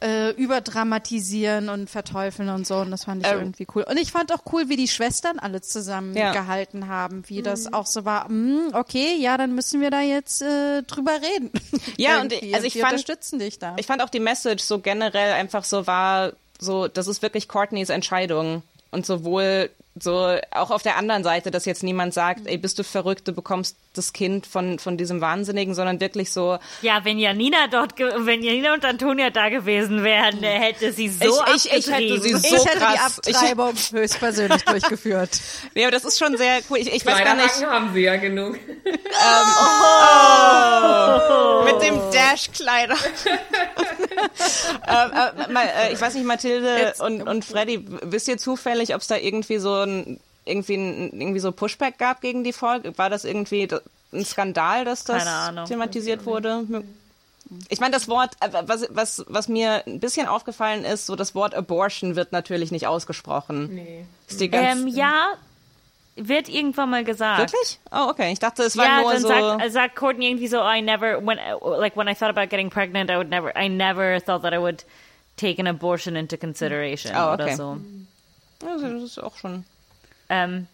äh, 0.01 0.31
überdramatisieren 0.31 1.69
und 1.69 1.91
verteufeln 1.91 2.49
und 2.49 2.67
so. 2.67 2.77
Und 2.77 2.91
das 2.91 3.05
fand 3.05 3.25
ich 3.27 3.33
Ähm. 3.33 3.39
irgendwie 3.41 3.67
cool. 3.75 3.85
Und 3.89 3.97
ich 3.99 4.13
fand 4.13 4.33
auch 4.33 4.43
cool, 4.53 4.69
wie 4.69 4.77
die 4.77 4.89
Schwestern 4.89 5.39
alle 5.39 5.61
zusammen 5.61 6.17
Ja. 6.17 6.33
gehalten 6.33 6.89
haben, 6.89 7.25
wie 7.29 7.43
das 7.43 7.73
auch 7.73 7.87
so 7.87 8.05
war. 8.05 8.29
hm, 8.29 8.71
okay, 8.75 9.17
ja, 9.19 9.37
dann 9.37 9.55
müssen 9.55 9.81
wir 9.81 9.91
da 9.91 10.01
jetzt 10.01 10.43
äh, 10.43 10.83
drüber 10.83 11.13
reden. 11.21 11.51
Ja, 11.97 12.21
und 12.21 12.33
also 12.33 12.67
ich 12.67 12.75
wir 12.77 12.83
fand- 12.83 12.93
unterstützen 12.93 13.39
dich 13.41 13.59
da. 13.59 13.75
Ich 13.79 13.87
fand 13.87 14.03
auch 14.03 14.09
die 14.11 14.21
Message 14.21 14.63
so 14.63 14.79
generell 14.79 15.33
einfach 15.33 15.65
so 15.65 15.87
war, 15.87 16.33
so, 16.61 16.87
das 16.89 17.07
ist 17.09 17.23
wirklich 17.23 17.49
Courtneys 17.49 17.89
Entscheidung. 17.89 18.63
Und 18.91 19.05
sowohl 19.05 19.71
so 20.01 20.37
auch 20.53 20.71
auf 20.71 20.83
der 20.83 20.97
anderen 20.97 21.25
Seite, 21.25 21.51
dass 21.51 21.65
jetzt 21.65 21.83
niemand 21.83 22.15
sagt, 22.15 22.43
ey, 22.47 22.57
bist 22.59 22.79
du 22.79 22.85
verrückt, 22.85 23.27
du 23.29 23.33
bekommst 23.33 23.77
das 23.95 24.13
Kind 24.13 24.47
von, 24.47 24.79
von 24.79 24.97
diesem 24.97 25.21
Wahnsinnigen, 25.21 25.75
sondern 25.75 26.01
wirklich 26.01 26.33
so, 26.33 26.59
Ja, 26.83 27.05
wenn 27.05 27.19
Janina 27.19 27.67
dort, 27.71 27.99
wenn 27.99 28.43
Janina 28.43 28.75
und 28.75 28.85
Antonia 28.85 29.31
da 29.31 29.49
gewesen 29.49 30.05
wären, 30.05 30.43
äh, 30.43 30.59
hätte 30.59 30.93
sie 30.93 31.09
so 31.09 31.43
Ich- 31.55 31.67
ich- 31.67 31.73
ich 31.73 31.91
hätte 31.93 32.21
sie 32.21 32.35
so 32.35 32.57
ich 32.57 32.65
hätte 32.65 32.79
krass. 32.79 33.21
die 33.27 33.35
Abtreibung 33.35 33.75
höchstpersönlich 33.93 34.63
durchgeführt. 34.65 35.31
nee, 35.75 35.83
aber 35.85 35.91
das 35.93 36.05
ist 36.05 36.19
schon 36.19 36.37
sehr 36.37 36.61
cool. 36.71 36.79
Ich, 36.79 36.93
ich 36.93 37.05
weiß 37.07 37.19
gar 37.25 37.35
nicht, 37.35 37.49
Kleiderhaken 37.55 37.71
haben 37.87 37.95
sie 37.95 38.01
ja 38.03 38.17
genug. 38.17 38.57
mit 41.65 41.83
dem 41.83 41.99
Dash-Kleider. 42.13 42.95
äh, 44.87 45.45
äh, 45.47 45.53
mal, 45.53 45.67
äh, 45.67 45.93
ich 45.93 46.01
weiß 46.01 46.15
nicht, 46.15 46.25
Mathilde 46.27 46.95
und, 47.01 47.23
und 47.23 47.45
Freddy, 47.45 47.85
wisst 48.03 48.29
ihr 48.29 48.39
zufällig, 48.39 48.95
ob 48.95 49.01
es 49.01 49.07
da 49.09 49.17
irgendwie 49.17 49.59
so 49.59 49.83
ein 49.89 50.21
irgendwie, 50.45 50.75
ein, 50.77 51.21
irgendwie 51.21 51.41
so 51.41 51.53
Pushback 51.53 51.99
gab 51.99 52.21
gegen 52.21 52.45
die 52.45 52.53
Folge? 52.53 52.97
War 52.97 53.11
das 53.11 53.25
irgendwie 53.25 53.69
ein 54.13 54.25
Skandal, 54.25 54.85
dass 54.85 55.05
das 55.05 55.25
thematisiert 55.67 56.25
wurde? 56.25 56.65
Ich 57.71 57.81
meine, 57.81 57.93
das 57.93 58.09
Wort, 58.09 58.33
äh, 58.41 58.51
was, 58.67 58.87
was, 58.91 59.25
was 59.29 59.49
mir 59.49 59.83
ein 59.87 60.01
bisschen 60.01 60.27
aufgefallen 60.27 60.85
ist, 60.85 61.07
so 61.07 61.17
das 61.17 61.35
Wort 61.35 61.55
Abortion 61.55 62.15
wird 62.15 62.31
natürlich 62.33 62.71
nicht 62.73 62.87
ausgesprochen. 62.87 63.75
Nee. 63.75 64.05
Ist 64.29 64.41
die 64.41 64.51
ganz, 64.51 64.81
Ähm, 64.83 64.89
ja, 64.89 65.33
wird 66.17 66.49
irgendwann 66.51 66.91
mal 66.91 67.05
gesagt. 67.05 67.39
Wirklich? 67.53 67.79
Oh, 67.91 68.09
okay. 68.11 68.33
Ich 68.33 68.39
dachte, 68.39 68.65
es 68.65 68.77
war 68.77 68.85
Ja, 68.85 69.01
nur 69.01 69.13
dann 69.13 69.23
so. 69.23 69.29
sagt, 69.29 69.73
sagt 69.73 69.97
Courtney 69.97 70.27
irgendwie 70.29 70.49
so, 70.49 70.59
I 70.59 70.83
never, 70.83 71.25
when, 71.25 71.39
like 71.79 71.97
when 71.97 72.07
I 72.09 72.15
thought 72.15 72.29
about 72.37 72.49
getting 72.51 72.69
pregnant, 72.71 73.11
I 73.11 73.17
would 73.17 73.31
never, 73.31 73.51
I 73.57 73.69
never 73.69 74.21
thought 74.21 74.43
that 74.43 74.53
I 74.53 74.59
would 74.59 74.85
take 75.37 75.59
an 75.59 75.67
abortion 75.67 76.17
into 76.17 76.37
consideration 76.37 77.13
Oh, 77.17 77.33
oder 77.33 77.45
okay. 77.45 77.57
so. 77.57 77.79
Ja, 78.63 78.77
das 78.77 79.03
ist 79.03 79.19
auch 79.23 79.37
schon. 79.37 79.65
Ähm, 80.29 80.67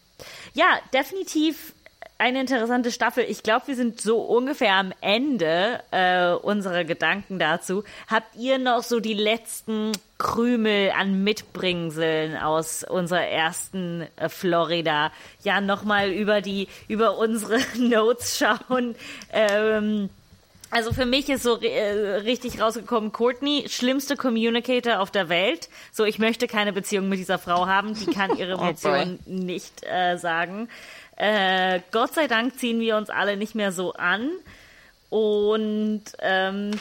ja, 0.55 0.79
definitiv 0.93 1.75
eine 2.19 2.41
interessante 2.41 2.93
Staffel. 2.93 3.25
Ich 3.29 3.43
glaube, 3.43 3.67
wir 3.67 3.77
sind 3.77 4.01
so 4.01 4.19
ungefähr 4.19 4.75
am 4.75 4.93
Ende 5.01 5.81
äh, 5.91 6.33
unserer 6.33 6.85
Gedanken 6.85 7.39
dazu. 7.39 7.83
Habt 8.07 8.37
ihr 8.37 8.59
noch 8.59 8.83
so 8.83 9.01
die 9.01 9.15
letzten 9.15 9.93
Krümel 10.19 10.93
an 10.93 11.25
Mitbringseln 11.25 12.37
aus 12.37 12.85
unserer 12.85 13.27
ersten 13.27 14.07
äh, 14.17 14.29
Florida? 14.29 15.11
Ja, 15.43 15.61
nochmal 15.61 16.11
über 16.11 16.41
die, 16.41 16.69
über 16.89 17.19
unsere 17.19 17.59
Notes 17.77 18.39
schauen. 18.39 18.95
Ähm, 19.33 20.09
also 20.71 20.93
für 20.93 21.07
mich 21.07 21.29
ist 21.29 21.43
so 21.43 21.61
äh, 21.61 22.17
richtig 22.17 22.61
rausgekommen, 22.61 23.13
Courtney, 23.13 23.67
schlimmste 23.69 24.17
Communicator 24.17 25.01
auf 25.01 25.11
der 25.11 25.29
Welt. 25.29 25.69
So, 25.93 26.05
ich 26.05 26.19
möchte 26.19 26.47
keine 26.47 26.73
Beziehung 26.73 27.09
mit 27.09 27.19
dieser 27.19 27.39
Frau 27.39 27.67
haben, 27.67 27.95
die 27.95 28.07
kann 28.07 28.37
ihre 28.37 28.53
Emotionen 28.55 29.19
nicht 29.27 29.85
äh, 29.85 30.17
sagen. 30.17 30.69
Äh, 31.17 31.81
Gott 31.93 32.15
sei 32.15 32.27
Dank 32.27 32.59
ziehen 32.59 32.81
wir 32.81 32.97
uns 32.97 33.09
alle 33.11 33.37
nicht 33.37 33.55
mehr 33.55 33.71
so 33.73 33.93
an. 33.93 34.31
Und 35.11 36.03
ähm, 36.19 36.73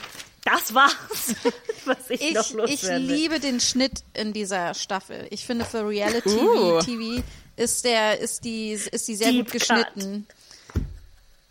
das 0.44 0.74
war's, 0.74 1.36
was 1.84 2.10
ich, 2.10 2.20
Ich, 2.20 2.34
noch 2.34 2.50
ich 2.64 2.82
loswerde. 2.82 2.98
liebe 3.04 3.38
den 3.38 3.60
Schnitt 3.60 4.02
in 4.12 4.32
dieser 4.32 4.74
Staffel. 4.74 5.26
Ich 5.30 5.46
finde 5.46 5.64
für 5.64 5.86
Reality 5.86 6.30
Uh. 6.30 6.80
TV 6.80 7.22
ist 7.56 7.84
der 7.84 8.18
ist 8.18 8.44
die 8.44 8.72
ist 8.72 9.06
die 9.06 9.14
sehr 9.14 9.30
Deep 9.30 9.52
gut 9.52 9.68
Cut. 9.68 9.86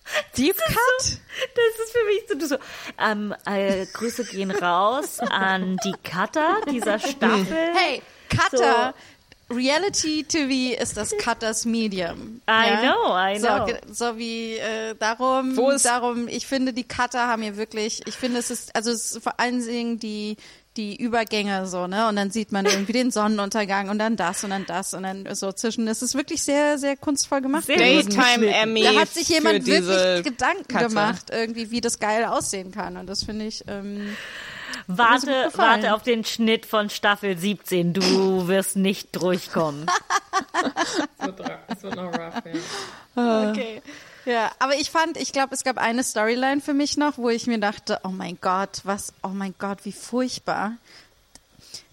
Deep 0.38 0.57
Cut? 0.57 0.99
Das 0.99 1.85
ist 1.85 1.91
für 1.91 2.38
mich 2.38 2.47
so, 2.47 2.55
so 2.55 2.61
ähm, 2.99 3.34
äh, 3.45 3.85
Grüße 3.93 4.25
gehen 4.25 4.51
raus 4.51 5.19
an 5.19 5.77
die 5.84 5.93
Cutter 6.03 6.57
dieser 6.69 6.99
Staffel. 6.99 7.71
Hey, 7.73 8.01
Cutter. 8.30 8.93
Reality 9.49 10.23
TV 10.23 10.81
ist 10.81 10.97
das 10.97 11.15
Cutters 11.17 11.65
Medium. 11.65 12.41
I 12.49 12.77
know, 12.81 13.15
I 13.15 13.38
know. 13.39 13.67
So, 13.93 14.09
so 14.09 14.17
wie 14.17 14.55
äh, 14.57 14.95
darum, 14.97 15.55
Wo 15.55 15.69
ist- 15.69 15.85
darum, 15.85 16.27
ich 16.27 16.47
finde, 16.47 16.73
die 16.73 16.85
Cutter 16.85 17.27
haben 17.27 17.43
hier 17.43 17.57
wirklich, 17.57 18.01
ich 18.07 18.15
finde, 18.15 18.39
es 18.39 18.49
ist, 18.49 18.75
also 18.75 18.89
es 18.91 19.11
ist 19.11 19.23
vor 19.23 19.39
allen 19.39 19.63
Dingen 19.63 19.99
die, 19.99 20.38
die 20.78 20.95
Übergänge 20.95 21.68
so, 21.68 21.88
ne? 21.88 22.08
Und 22.08 22.16
dann 22.16 22.32
sieht 22.32 22.52
man 22.52 22.66
irgendwie 22.66 22.94
den 22.94 23.12
Sonnenuntergang 23.12 23.90
und 23.90 24.00
dann 24.00 24.16
das 24.16 24.44
und 24.44 24.50
dann 24.50 24.66
das 24.66 24.94
und 24.94 25.04
dann 25.04 25.36
so 25.36 25.52
zwischen. 25.52 25.88
Es 25.88 26.02
ist 26.02 26.16
wirklich 26.16 26.41
sehr, 26.44 26.78
sehr 26.78 26.98
kunstvoll 26.98 27.41
gemacht. 27.41 27.68
Daytime. 27.68 28.48
Emmy. 28.48 28.84
Da 28.84 28.95
hat 29.02 29.10
sich 29.10 29.30
jemand 29.30 29.64
für 29.64 29.72
diese 29.72 29.88
wirklich 29.88 30.24
Gedanken 30.26 30.68
Katze. 30.68 30.88
gemacht, 30.88 31.26
irgendwie, 31.32 31.72
wie 31.72 31.82
das 31.82 32.00
geil 32.00 32.26
aussehen 32.26 32.72
kann. 32.72 32.98
Und 32.98 33.08
das 33.08 33.24
finde 33.24 33.45
ich, 33.45 33.64
ähm, 33.68 34.16
Warte, 34.88 35.50
warte 35.56 35.94
auf 35.94 36.04
den 36.04 36.26
Schnitt 36.26 36.66
von 36.66 36.90
Staffel 36.90 37.38
17. 37.38 37.94
Du 37.94 38.48
wirst 38.48 38.76
nicht 38.76 39.16
durchkommen. 39.16 39.86
Es 41.68 41.84
wird 41.84 41.95
noch 41.95 42.14
rough, 42.14 42.41
ja. 43.16 43.50
Okay. 43.50 43.82
Ja, 44.26 44.52
aber 44.60 44.76
ich 44.76 44.90
fand, 44.90 45.18
ich 45.18 45.34
glaube, 45.34 45.54
es 45.54 45.64
gab 45.64 45.78
eine 45.78 46.04
Storyline 46.04 46.62
für 46.62 46.74
mich 46.74 46.98
noch, 46.98 47.18
wo 47.18 47.30
ich 47.30 47.48
mir 47.48 47.60
dachte, 47.60 48.00
oh 48.04 48.10
mein 48.10 48.38
Gott, 48.40 48.82
was, 48.84 49.14
oh 49.22 49.30
mein 49.30 49.54
Gott, 49.60 49.80
wie 49.84 49.91
furchtbar. 49.91 50.74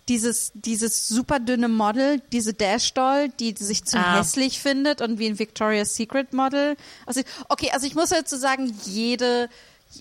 Dieses, 0.08 0.50
dieses 0.54 1.06
super 1.06 1.38
dünne 1.38 1.68
Model, 1.68 2.20
diese 2.32 2.52
Dash 2.52 2.94
Doll, 2.94 3.28
die 3.38 3.54
sich 3.56 3.84
zu 3.84 3.96
Ah. 3.98 4.18
hässlich 4.18 4.60
findet 4.60 5.00
und 5.02 5.18
wie 5.18 5.26
ein 5.28 5.38
Victoria's 5.38 5.94
Secret 5.94 6.32
Model. 6.32 6.76
Also, 7.06 7.20
okay, 7.48 7.70
also 7.72 7.86
ich 7.86 7.94
muss 7.94 8.08
dazu 8.08 8.36
sagen, 8.36 8.74
jede, 8.84 9.48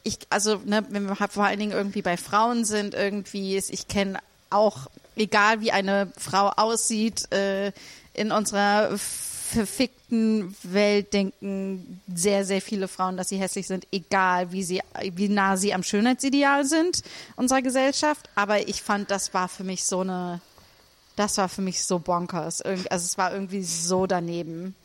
ich, 0.04 0.18
also, 0.32 0.62
ne, 0.66 0.84
wenn 0.90 1.08
wir 1.08 1.16
vor 1.16 1.46
allen 1.46 1.60
Dingen 1.60 1.74
irgendwie 1.74 2.02
bei 2.02 2.18
Frauen 2.18 2.66
sind, 2.66 2.96
irgendwie 2.96 3.56
ist, 3.56 3.70
ich 3.70 3.88
kenne 3.88 4.20
auch, 4.50 4.88
egal 5.16 5.62
wie 5.62 5.72
eine 5.72 6.12
Frau 6.18 6.50
aussieht, 6.50 7.32
äh, 7.32 7.72
in 8.14 8.32
unserer 8.32 8.98
verfickten 9.50 10.56
Welt 10.64 11.14
denken 11.14 12.02
sehr, 12.14 12.46
sehr 12.46 12.62
viele 12.62 12.88
Frauen, 12.88 13.18
dass 13.18 13.30
sie 13.30 13.38
hässlich 13.38 13.68
sind, 13.68 13.88
egal 13.92 14.52
wie 14.52 14.64
sie, 14.64 14.82
wie 15.14 15.30
nah 15.30 15.58
sie 15.58 15.74
am 15.74 15.84
Schönheitsideal 15.84 16.66
sind 16.66 17.02
unserer 17.36 17.62
Gesellschaft. 17.62 18.30
Aber 18.36 18.68
ich 18.68 18.82
fand, 18.82 19.12
das 19.12 19.34
war 19.34 19.48
für 19.50 19.64
mich 19.64 19.84
so 19.86 20.02
eine, 20.02 20.40
das 21.16 21.38
war 21.38 21.50
für 21.50 21.62
mich 21.62 21.84
so 21.84 22.00
bonkers. 22.00 22.62
Also 22.62 22.86
es 22.90 23.18
war 23.18 23.34
irgendwie 23.34 23.64
so 23.64 24.06
daneben. 24.08 24.76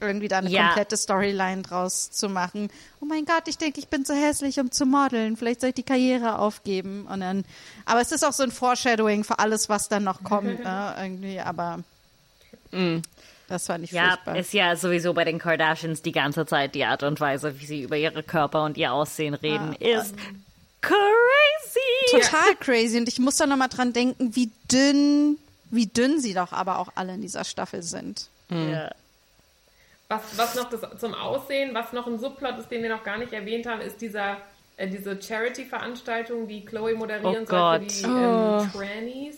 Irgendwie 0.00 0.26
da 0.28 0.38
eine 0.38 0.50
Ja. 0.50 0.66
komplette 0.66 0.96
Storyline 0.96 1.62
draus 1.62 2.10
zu 2.10 2.28
machen. 2.28 2.68
Oh 3.00 3.04
mein 3.04 3.24
Gott, 3.24 3.44
ich 3.46 3.58
denke, 3.58 3.78
ich 3.78 3.86
bin 3.88 4.04
zu 4.04 4.12
hässlich, 4.14 4.58
um 4.58 4.70
zu 4.72 4.86
modeln. 4.86 5.36
Vielleicht 5.36 5.60
soll 5.60 5.68
ich 5.68 5.76
die 5.76 5.82
Karriere 5.84 6.38
aufgeben. 6.40 7.06
Und 7.06 7.20
dann, 7.20 7.44
aber 7.84 8.00
es 8.00 8.10
ist 8.10 8.24
auch 8.24 8.32
so 8.32 8.42
ein 8.42 8.50
Foreshadowing 8.50 9.22
für 9.22 9.38
alles, 9.38 9.68
was 9.68 9.88
dann 9.88 10.02
noch 10.04 10.24
kommt, 10.24 10.58
ne? 10.64 10.94
Irgendwie, 11.00 11.38
aber 11.40 11.78
das 13.48 13.66
fand 13.66 13.84
ich 13.84 13.90
Ja, 13.92 14.10
furchtbar. 14.12 14.36
ist 14.36 14.52
ja 14.52 14.74
sowieso 14.76 15.12
bei 15.14 15.24
den 15.24 15.38
Kardashians 15.38 16.02
die 16.02 16.12
ganze 16.12 16.46
Zeit 16.46 16.74
die 16.74 16.84
Art 16.84 17.02
und 17.02 17.20
Weise, 17.20 17.60
wie 17.60 17.66
sie 17.66 17.82
über 17.82 17.96
ihre 17.96 18.22
Körper 18.22 18.64
und 18.64 18.76
ihr 18.76 18.92
Aussehen 18.92 19.34
reden, 19.34 19.74
ist 19.74 20.14
crazy. 20.80 22.10
total 22.22 22.54
crazy. 22.60 22.98
Und 22.98 23.08
ich 23.08 23.18
muss 23.18 23.36
da 23.36 23.46
nochmal 23.46 23.68
dran 23.68 23.92
denken, 23.92 24.34
wie 24.36 24.50
dünn, 24.70 25.38
wie 25.70 25.86
dünn 25.86 26.20
sie 26.20 26.34
doch 26.34 26.52
aber 26.52 26.78
auch 26.78 26.88
alle 26.94 27.14
in 27.14 27.20
dieser 27.22 27.44
Staffel 27.44 27.82
sind. 27.82 28.28
Ja. 28.50 28.90
Was, 30.08 30.20
was 30.36 30.54
noch 30.54 30.68
das, 30.70 30.80
zum 31.00 31.14
Aussehen, 31.14 31.74
was 31.74 31.92
noch 31.92 32.06
ein 32.06 32.18
Subplot 32.18 32.58
ist, 32.58 32.68
den 32.70 32.82
wir 32.82 32.90
noch 32.90 33.04
gar 33.04 33.16
nicht 33.18 33.32
erwähnt 33.32 33.66
haben, 33.66 33.80
ist 33.80 34.00
dieser, 34.02 34.36
äh, 34.76 34.86
diese 34.86 35.20
Charity-Veranstaltung, 35.20 36.46
die 36.46 36.64
Chloe 36.64 36.94
moderieren 36.94 37.44
Oh 37.44 37.46
soll 37.46 37.78
Gott. 37.80 37.90
für 37.92 38.02
die 38.02 38.04
ähm, 38.04 38.70
Trannies, 38.72 39.36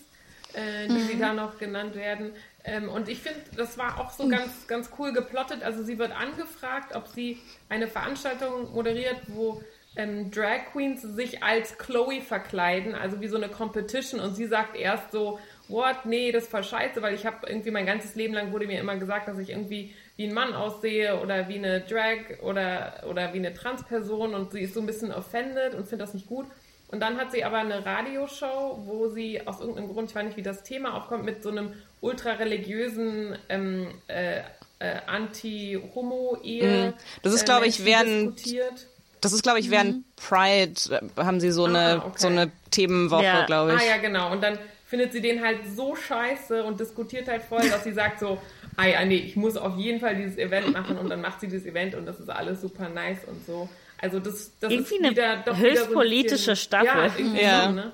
äh, 0.55 0.89
die 0.89 1.01
sie 1.03 1.19
da 1.21 1.33
noch 1.33 1.57
genannt 1.59 1.95
werden. 1.95 2.33
Ähm, 2.67 2.89
und 2.89 3.09
ich 3.09 3.21
finde, 3.21 3.41
das 3.57 3.79
war 3.79 4.01
auch 4.01 4.11
so 4.11 4.29
ganz, 4.29 4.67
ganz 4.67 4.91
cool 4.99 5.13
geplottet. 5.13 5.63
Also 5.63 5.85
sie 5.85 5.99
wird 5.99 6.13
angefragt, 6.13 6.95
ob 6.95 7.07
sie 7.07 7.39
eine 7.69 7.87
Veranstaltung 7.87 8.73
moderiert, 8.73 9.17
wo 9.29 9.63
ähm, 9.95 10.31
Drag 10.33 10.67
Queens 10.73 11.01
sich 11.03 11.43
als 11.45 11.79
Chloe 11.79 12.21
verkleiden, 12.21 12.95
also 12.95 13.21
wie 13.21 13.29
so 13.29 13.37
eine 13.37 13.49
Competition. 13.49 14.21
Und 14.21 14.35
sie 14.35 14.47
sagt 14.47 14.77
erst 14.77 15.13
so, 15.13 15.39
what, 15.69 16.05
nee, 16.05 16.33
das 16.33 16.45
ist 16.45 16.51
voll 16.51 16.65
scheiße, 16.65 17.01
weil 17.03 17.15
ich 17.15 17.25
habe 17.25 17.47
irgendwie 17.47 17.71
mein 17.71 17.87
ganzes 17.87 18.17
Leben 18.17 18.35
lang 18.35 18.53
wurde 18.53 18.67
mir 18.67 18.81
immer 18.81 18.97
gesagt, 18.97 19.29
dass 19.29 19.39
ich 19.39 19.51
irgendwie 19.51 19.95
wie 20.17 20.27
ein 20.27 20.35
Mann 20.35 20.53
aussehe 20.53 21.21
oder 21.21 21.49
wie 21.49 21.57
eine 21.57 21.81
Drag 21.81 22.41
oder, 22.43 23.05
oder 23.09 23.33
wie 23.33 23.39
eine 23.39 23.55
Transperson 23.55 24.35
und 24.35 24.53
sie 24.53 24.63
ist 24.63 24.75
so 24.75 24.81
ein 24.81 24.87
bisschen 24.87 25.13
offended 25.13 25.75
und 25.75 25.87
findet 25.87 26.09
das 26.09 26.15
nicht 26.15 26.27
gut. 26.27 26.47
Und 26.89 27.01
dann 27.01 27.17
hat 27.19 27.33
sie 27.33 27.43
aber 27.45 27.59
eine 27.59 27.85
Radioshow, 27.85 28.79
wo 28.87 29.09
sie 29.09 29.45
aus 29.47 29.61
irgendeinem 29.61 29.93
Grund, 29.93 30.11
ich 30.11 30.15
weiß 30.15 30.25
nicht, 30.25 30.37
wie 30.37 30.43
das 30.43 30.63
Thema 30.63 30.95
aufkommt, 30.95 31.25
mit 31.25 31.43
so 31.43 31.51
einem 31.51 31.73
ultra 32.01 32.33
religiösen 32.33 33.37
ähm, 33.49 33.89
äh, 34.07 34.39
äh, 34.79 35.01
Anti-Homo-Ehe. 35.07 36.89
Mhm. 36.89 36.93
Das 37.23 37.33
ist, 37.33 37.43
äh, 37.43 37.45
glaub 37.45 37.65
ich, 37.65 37.85
während- 37.85 38.37
diskutiert. 38.39 38.87
Das 39.21 39.33
ist, 39.33 39.43
glaube 39.43 39.59
ich, 39.59 39.71
während 39.71 40.05
Pride 40.17 40.75
äh, 40.91 41.23
haben 41.25 41.41
sie 41.41 41.51
so 41.51 41.65
eine, 41.65 42.03
okay. 42.05 42.15
so 42.19 42.29
eine 42.29 42.51
Themenwoche, 42.71 43.25
Ja. 43.25 43.47
glaube 43.47 43.75
ich. 43.75 43.81
Ah 43.81 43.85
ja, 43.85 43.97
genau. 43.97 44.31
Und 44.31 44.43
dann 44.43 44.59
findet 44.87 45.13
sie 45.13 45.21
den 45.21 45.43
halt 45.43 45.59
so 45.75 45.97
scheiße 45.97 46.63
und 46.63 46.79
diskutiert 46.79 47.27
halt 47.27 47.43
voll, 47.43 47.69
dass 47.69 47.83
sie 47.83 47.93
sagt 47.93 48.21
so, 48.21 48.41
ah 48.77 48.87
ja, 48.87 49.05
nee, 49.05 49.17
ich 49.17 49.35
muss 49.35 49.57
auf 49.57 49.77
jeden 49.79 50.01
Fall 50.01 50.15
dieses 50.15 50.37
Event 50.39 50.73
machen 50.73 50.99
und 50.99 51.09
dann 51.09 51.21
macht 51.23 51.41
sie 51.41 51.49
dieses 51.49 51.67
Event 51.67 51.95
und 51.97 52.07
das 52.07 52.21
ist 52.21 52.29
alles 52.31 52.61
super 52.61 52.89
nice 52.89 53.25
und 53.27 53.45
so. 53.47 53.69
Also 54.01 54.19
das, 54.21 54.51
das 54.61 54.71
Irgendwie 54.73 54.95
ist 54.97 55.01
eine 55.03 55.11
wieder, 55.13 55.37
doch 55.39 55.57
höchst 55.57 55.73
wieder 55.73 55.81
so 55.83 55.87
ein 55.89 55.93
politische 55.95 56.37
bisschen, 56.53 56.57
Staffel. 56.57 56.87
Ja, 56.87 57.05
irgendwie 57.17 57.41
Ja. 57.43 57.65
so, 57.67 57.73
ne? 57.73 57.93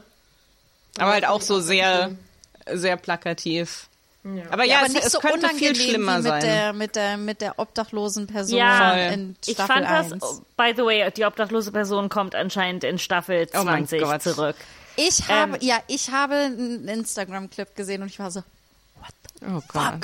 Aber 0.99 1.13
halt 1.13 1.27
auch 1.27 1.41
so 1.41 1.61
sehr, 1.61 2.11
sehr 2.73 2.97
plakativ. 2.97 3.89
Aber 4.51 4.63
ja, 4.65 4.79
aber 4.79 4.87
es, 4.87 4.93
nicht 4.93 5.05
es 5.05 5.13
so 5.13 5.19
könnte 5.19 5.49
viel 5.49 5.75
schlimmer 5.75 6.19
wie 6.19 6.23
mit 6.23 6.27
sein. 6.31 6.41
der, 6.43 6.73
mit 6.73 6.95
der, 6.97 7.17
mit 7.17 7.41
der 7.41 7.59
obdachlosen 7.59 8.29
Person 8.29 8.57
Ja, 8.59 8.95
in 9.09 9.35
Ich 9.47 9.55
Staffel 9.55 9.75
fand 9.85 9.87
1. 9.87 10.09
das, 10.21 10.43
by 10.57 10.73
the 10.77 10.83
way, 10.85 11.11
die 11.11 11.25
obdachlose 11.25 11.73
Person 11.73 12.09
kommt 12.09 12.35
anscheinend 12.37 12.85
in 12.85 12.99
Staffel 13.01 13.49
Oh 13.55 13.65
mein 13.65 13.89
20 13.89 14.01
Gott. 14.03 14.23
zurück. 14.23 14.57
Ich 14.97 15.27
habe, 15.29 15.55
Ähm, 15.55 15.59
ja, 15.63 15.79
ich 15.89 16.11
habe 16.11 16.35
einen 16.35 16.87
Instagram-Clip 16.87 17.75
gesehen 17.75 18.03
und 18.03 18.09
ich 18.09 18.19
war 18.21 18.31
so, 18.31 18.45
oh 19.45 19.61
Gott. 19.69 19.95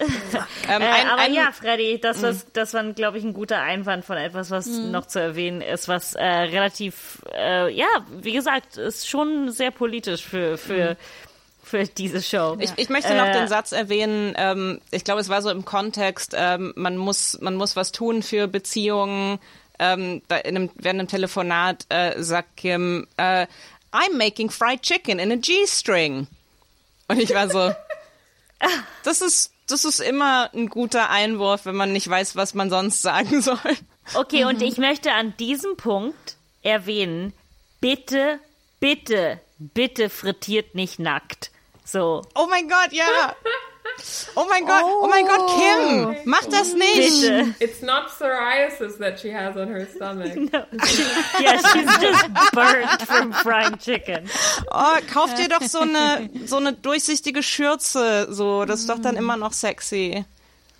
ähm, 0.68 0.82
Äh, 0.82 0.86
ein, 0.86 1.08
aber 1.08 1.22
ein, 1.22 1.34
ja, 1.34 1.52
Freddy, 1.52 2.00
das, 2.00 2.22
was, 2.22 2.46
das 2.52 2.74
war, 2.74 2.84
glaube 2.92 3.18
ich, 3.18 3.24
ein 3.24 3.34
guter 3.34 3.60
Einwand 3.60 4.04
von 4.04 4.16
etwas, 4.16 4.50
was 4.50 4.66
noch 4.66 5.06
zu 5.06 5.20
erwähnen 5.20 5.60
ist, 5.60 5.88
was 5.88 6.14
äh, 6.14 6.24
relativ, 6.24 7.22
äh, 7.34 7.72
ja, 7.72 7.86
wie 8.10 8.32
gesagt, 8.32 8.76
ist 8.76 9.08
schon 9.08 9.50
sehr 9.50 9.70
politisch 9.70 10.24
für, 10.24 10.56
für, 10.56 10.96
für 11.62 11.84
diese 11.84 12.22
Show. 12.22 12.56
Ich, 12.60 12.72
ich 12.76 12.88
möchte 12.88 13.14
noch 13.14 13.26
Äh, 13.26 13.32
den 13.32 13.48
Satz 13.48 13.72
erwähnen, 13.72 14.34
ähm, 14.36 14.80
ich 14.90 15.04
glaube, 15.04 15.20
es 15.20 15.28
war 15.28 15.42
so 15.42 15.50
im 15.50 15.64
Kontext, 15.64 16.34
ähm, 16.36 16.72
man, 16.76 16.96
muss, 16.96 17.38
man 17.40 17.54
muss 17.54 17.76
was 17.76 17.92
tun 17.92 18.22
für 18.22 18.48
Beziehungen. 18.48 19.38
Ähm, 19.78 20.22
da 20.28 20.36
in 20.36 20.56
einem, 20.56 20.70
während 20.74 21.00
einem 21.00 21.08
Telefonat 21.08 21.86
äh, 21.88 22.22
sagt 22.22 22.56
Kim, 22.58 23.06
äh, 23.16 23.46
I'm 23.92 24.16
making 24.16 24.50
fried 24.50 24.82
chicken 24.82 25.18
in 25.18 25.32
a 25.32 25.36
G-String. 25.36 26.26
Und 27.08 27.18
ich 27.20 27.34
war 27.34 27.48
so, 27.48 27.72
das 29.04 29.20
ist, 29.20 29.52
das 29.70 29.84
ist 29.84 30.00
immer 30.00 30.50
ein 30.54 30.68
guter 30.68 31.10
Einwurf, 31.10 31.66
wenn 31.66 31.76
man 31.76 31.92
nicht 31.92 32.08
weiß, 32.08 32.36
was 32.36 32.54
man 32.54 32.70
sonst 32.70 33.02
sagen 33.02 33.40
soll. 33.42 33.58
Okay, 34.14 34.44
und 34.44 34.62
ich 34.62 34.78
möchte 34.78 35.12
an 35.12 35.34
diesem 35.38 35.76
Punkt 35.76 36.36
erwähnen, 36.62 37.32
bitte, 37.80 38.38
bitte, 38.80 39.40
bitte 39.58 40.10
frittiert 40.10 40.74
nicht 40.74 40.98
nackt. 40.98 41.50
So. 41.84 42.22
Oh 42.34 42.46
mein 42.48 42.68
Gott, 42.68 42.92
ja. 42.92 43.04
Oh 44.36 44.46
mein 44.48 44.64
Gott, 44.66 44.82
oh, 44.84 45.06
mein 45.08 45.26
Gott, 45.26 45.50
Kim, 45.50 46.16
mach 46.24 46.44
das 46.46 46.74
nicht. 46.74 47.20
Bitte. 47.22 47.54
It's 47.58 47.82
not 47.82 48.08
psoriasis 48.08 48.98
that 48.98 49.18
she 49.20 49.32
has 49.32 49.56
on 49.56 49.68
her 49.68 49.86
stomach. 49.86 50.32
Yeah, 51.40 51.58
she's 51.72 51.98
just 52.00 52.28
burnt 52.52 53.02
from 53.02 53.32
frying 53.32 53.78
chicken. 53.78 54.28
Oh, 54.70 54.96
kauf 55.12 55.34
dir 55.34 55.48
doch 55.48 55.62
so 55.62 55.80
eine, 55.80 56.30
so 56.46 56.56
eine 56.56 56.72
durchsichtige 56.72 57.42
Schürze, 57.42 58.26
so, 58.30 58.64
das 58.64 58.80
ist 58.80 58.88
doch 58.90 58.98
dann 59.00 59.16
immer 59.16 59.36
noch 59.36 59.52
sexy. 59.52 60.24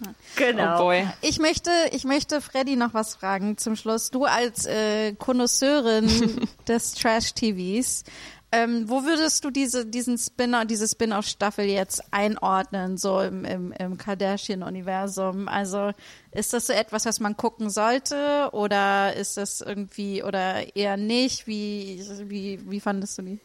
Oh 0.02 0.08
Genau. 0.36 0.78
boy. 0.78 1.06
Ich 1.20 1.38
möchte, 1.38 1.70
ich 1.92 2.04
möchte 2.04 2.40
Freddy 2.40 2.76
noch 2.76 2.94
was 2.94 3.14
fragen 3.16 3.58
zum 3.58 3.76
Schluss. 3.76 4.10
Du 4.10 4.24
als 4.24 4.64
äh, 4.64 5.12
Konnoisseurin 5.14 6.48
des 6.68 6.94
Trash-TVs, 6.94 8.04
ähm, 8.52 8.88
wo 8.88 9.04
würdest 9.04 9.44
du 9.44 9.50
diese, 9.50 9.86
diesen 9.86 10.18
Spin 10.18 10.56
diese 10.68 10.88
Spin-off-Staffel 10.88 11.66
jetzt 11.66 12.02
einordnen, 12.10 12.96
so 12.96 13.20
im, 13.20 13.44
im, 13.44 13.72
im 13.72 13.96
Kardashian-Universum? 13.96 15.46
Also 15.46 15.92
ist 16.32 16.52
das 16.52 16.66
so 16.66 16.72
etwas, 16.72 17.06
was 17.06 17.20
man 17.20 17.36
gucken 17.36 17.70
sollte 17.70 18.50
oder 18.52 19.14
ist 19.14 19.36
das 19.36 19.60
irgendwie 19.60 20.24
oder 20.24 20.74
eher 20.74 20.96
nicht? 20.96 21.46
Wie, 21.46 22.02
wie, 22.24 22.60
wie 22.68 22.80
fandest 22.80 23.18
du 23.18 23.22
die? 23.22 23.38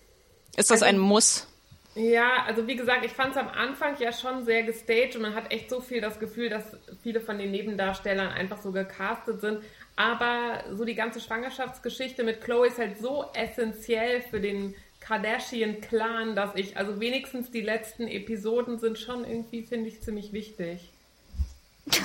Ist 0.56 0.72
das 0.72 0.82
ein 0.82 0.98
Muss? 0.98 1.48
Ja, 1.96 2.44
also 2.46 2.68
wie 2.68 2.76
gesagt, 2.76 3.06
ich 3.06 3.14
fand 3.14 3.32
es 3.32 3.38
am 3.38 3.48
Anfang 3.48 3.98
ja 4.00 4.12
schon 4.12 4.44
sehr 4.44 4.64
gestaged 4.64 5.16
und 5.16 5.22
man 5.22 5.34
hat 5.34 5.54
echt 5.54 5.70
so 5.70 5.80
viel 5.80 6.02
das 6.02 6.20
Gefühl, 6.20 6.50
dass 6.50 6.76
viele 7.02 7.22
von 7.22 7.38
den 7.38 7.52
Nebendarstellern 7.52 8.28
einfach 8.28 8.62
so 8.62 8.74
gecastet 8.74 9.40
sind. 9.40 9.60
Aber 9.96 10.62
so 10.74 10.84
die 10.84 10.96
ganze 10.96 11.22
Schwangerschaftsgeschichte 11.22 12.26
mit 12.26 12.42
Chloe 12.42 12.68
ist 12.68 12.80
halt 12.80 12.98
so 12.98 13.26
essentiell 13.34 14.22
für 14.22 14.42
den 14.42 14.76
Kardashian-Clan, 15.08 16.36
dass 16.36 16.52
ich, 16.56 16.78
also 16.78 17.00
wenigstens 17.00 17.52
die 17.52 17.62
letzten 17.62 18.08
Episoden 18.08 18.80
sind 18.80 18.98
schon 19.00 19.26
irgendwie, 19.26 19.64
finde 19.64 19.90
ich, 19.90 20.02
ziemlich 20.02 20.34
wichtig. 20.34 20.80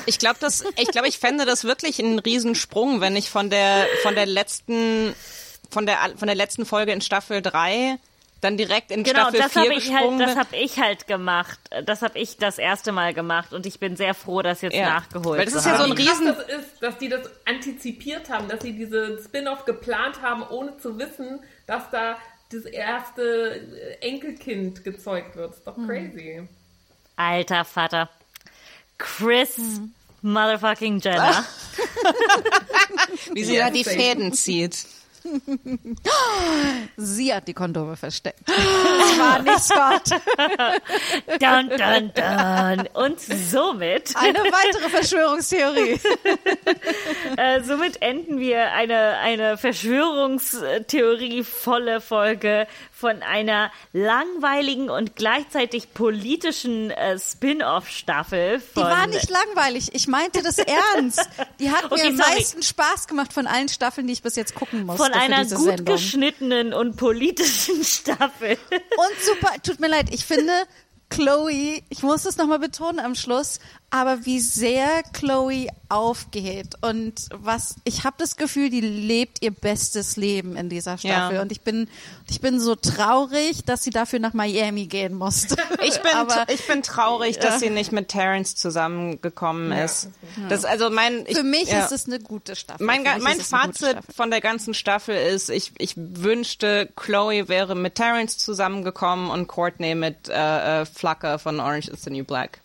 Ich 0.07 0.19
glaube, 0.19 0.37
das, 0.41 0.63
ich 0.77 0.89
glaube, 0.89 1.09
ich 1.09 1.19
fände 1.19 1.47
das 1.47 1.65
wirklich 1.65 1.99
einen 2.03 2.19
Riesensprung, 2.19 3.01
wenn 3.01 3.17
ich 3.17 3.31
von 3.31 3.49
der, 3.49 3.87
von 4.03 4.15
der 4.15 4.27
letzten, 4.27 5.15
von 5.71 5.87
der, 5.87 5.97
von 6.17 6.27
der 6.27 6.35
letzten 6.37 6.67
Folge 6.67 6.93
in 6.93 7.01
Staffel 7.01 7.41
3 7.41 7.97
dann 8.43 8.57
direkt 8.57 8.91
in 8.91 9.05
Genau, 9.05 9.21
Staffel 9.29 9.41
das 9.41 9.53
4 9.53 9.63
habe 9.63 9.75
ich 9.75 9.89
halt, 9.93 9.93
gesprungen 9.93 10.19
das 10.19 10.31
bin. 10.31 10.39
habe 10.39 10.57
ich 10.57 10.79
halt 10.81 11.07
gemacht. 11.07 11.59
Das 11.85 12.01
habe 12.01 12.19
ich 12.19 12.39
das 12.39 12.57
erste 12.57 12.91
Mal 12.91 13.13
gemacht 13.13 13.53
und 13.53 13.67
ich 13.67 13.79
bin 13.79 13.97
sehr 13.97 14.15
froh, 14.15 14.41
das 14.41 14.63
jetzt 14.63 14.75
Ja. 14.77 14.89
nachgeholt 14.95 15.39
Weil 15.39 15.45
das 15.45 15.55
ist 15.57 15.67
ja 15.67 15.77
so 15.77 15.85
ein 15.85 15.97
Wie 15.97 16.05
krass 16.07 16.21
Riesen- 16.21 16.35
das 16.35 16.49
ist, 16.49 16.69
dass 16.83 16.97
die 16.97 17.11
das 17.11 17.29
antizipiert 17.47 18.31
haben, 18.31 18.49
dass 18.49 18.63
sie 18.63 18.73
diese 18.73 19.23
Spin-off 19.23 19.67
geplant 19.67 20.23
haben, 20.23 20.43
ohne 20.43 20.77
zu 20.79 20.99
wissen, 20.99 21.41
dass 21.67 21.91
da 21.91 22.17
das 22.51 22.65
erste 22.65 23.99
Enkelkind 24.01 24.85
gezeugt 24.85 25.37
wird. 25.37 25.55
Ist 25.55 25.67
doch 25.67 25.77
Hm. 25.77 25.87
crazy. 25.87 26.43
Alter 27.17 27.65
Vater. 27.65 28.09
Chris 28.99 29.57
Hm. 29.57 29.93
motherfucking 30.23 31.01
Jenner. 31.01 31.45
wie 33.35 33.45
sie 33.45 33.57
Ja, 33.57 33.67
da 33.67 33.71
die. 33.71 33.85
Fäden 33.85 34.33
zieht. 34.33 34.87
Sie 36.97 37.35
hat 37.35 37.47
die 37.49 37.55
Kondome 37.55 37.97
versteckt. 37.97 38.41
Es 38.49 39.19
war 39.19 39.41
nicht 39.43 39.59
Scott. 39.61 40.11
dun, 41.41 41.69
dun, 41.71 42.13
dun. 42.15 42.89
Und 42.95 43.21
somit, 43.21 44.15
Eine 44.21 44.39
weitere 44.41 44.89
Verschwörungstheorie. 44.89 46.01
äh, 47.37 47.61
somit 47.63 48.01
enden 48.03 48.39
wir 48.39 48.73
eine, 48.73 49.19
eine 49.19 49.59
Verschwörungstheorie-volle 49.59 52.01
Folge 52.01 52.67
von 52.93 53.23
einer 53.23 53.71
langweiligen 53.93 54.89
und 54.91 55.17
gleichzeitig 55.17 55.95
politischen 55.95 56.91
äh, 56.91 57.19
Spin-off-Staffel 57.19 58.61
Die 58.77 58.81
war 58.81 59.07
nicht 59.07 59.31
langweilig. 59.31 59.95
Ich 59.95 60.07
meinte 60.09 60.43
das 60.43 60.59
ernst. 60.59 61.29
Die 61.59 61.71
hat 61.71 61.91
Okay, 61.91 62.11
mir 62.11 62.11
am 62.11 62.17
meisten 62.35 62.63
Spaß 62.63 63.09
gemacht 63.09 63.33
von 63.33 63.47
allen 63.47 63.69
Staffeln, 63.69 64.07
die 64.07 64.13
ich 64.13 64.23
bis 64.23 64.37
jetzt 64.37 64.55
gucken 64.55 64.85
musste 64.85 65.05
von 65.05 65.10
für 65.13 65.19
einer 65.19 65.45
gut 65.45 65.67
Sendung. 65.67 65.85
geschnittenen 65.87 66.73
und 66.73 66.97
politischen 66.97 67.85
Staffel. 67.85 68.59
Und 68.71 69.25
super, 69.25 69.53
tut 69.63 69.81
mir 69.81 69.89
leid, 69.89 70.13
ich 70.13 70.25
finde 70.25 70.53
Chloe, 71.11 71.83
ich 71.89 72.03
muss 72.03 72.25
es 72.25 72.37
nochmal 72.37 72.61
betonen 72.61 73.01
am 73.01 73.15
Schluss, 73.15 73.59
aber 73.91 74.25
wie 74.25 74.39
sehr 74.39 75.03
Chloe 75.13 75.67
aufgeht 75.89 76.77
und 76.81 77.27
was, 77.33 77.75
ich 77.83 78.05
habe 78.05 78.17
das 78.19 78.37
Gefühl, 78.37 78.71
die 78.71 78.81
lebt 78.81 79.43
ihr 79.43 79.51
bestes 79.51 80.17
Leben 80.17 80.57
in 80.57 80.69
dieser 80.69 80.97
Staffel 80.97 81.37
Ja. 81.37 81.43
und 81.43 81.51
ich 81.51 81.63
bin, 81.63 81.89
ich 82.29 82.41
bin 82.41 82.61
so 82.61 82.77
traurig, 82.77 83.65
dass 83.65 83.83
sie 83.83 83.91
dafür 83.91 84.21
nach 84.21 84.33
Miami 84.33 84.87
gehen 84.87 85.15
musste. 85.15 85.57
Ich 85.83 85.99
bin, 86.03 86.13
aber 86.13 86.45
ich 86.53 86.67
bin 86.67 86.83
traurig, 86.83 87.39
dass 87.39 87.61
sie 87.61 87.71
nicht 87.71 87.91
mit 87.91 88.09
Terrence 88.09 88.55
zusammengekommen 88.55 89.73
ist. 89.73 90.09
Das, 90.49 90.65
also 90.65 90.91
mein, 90.91 91.25
ich, 91.27 91.37
für 91.37 91.43
mich 91.43 91.71
ja. 91.71 91.85
ist 91.85 91.91
es 91.91 92.07
eine 92.07 92.21
gute 92.21 92.55
Staffel. 92.55 92.85
Mein, 92.85 93.03
mein 93.21 93.41
Fazit 93.41 93.97
von 94.15 94.31
der 94.31 94.43
ganzen 94.43 94.75
Staffel 94.75 95.17
ist, 95.17 95.49
ich, 95.49 95.73
ich 95.79 95.95
wünschte, 95.97 96.91
Chloe 96.97 97.49
wäre 97.49 97.75
mit 97.75 97.95
Terrence 97.95 98.37
zusammengekommen 98.37 99.31
und 99.31 99.49
Courtney 99.49 99.95
mit 99.95 100.29
äh, 100.29 100.83
äh, 100.83 100.85
Flucker 100.85 101.39
von 101.39 101.61
Orange 101.61 101.89
is 101.89 102.03
the 102.03 102.11
New 102.11 102.25
Black. 102.25 102.61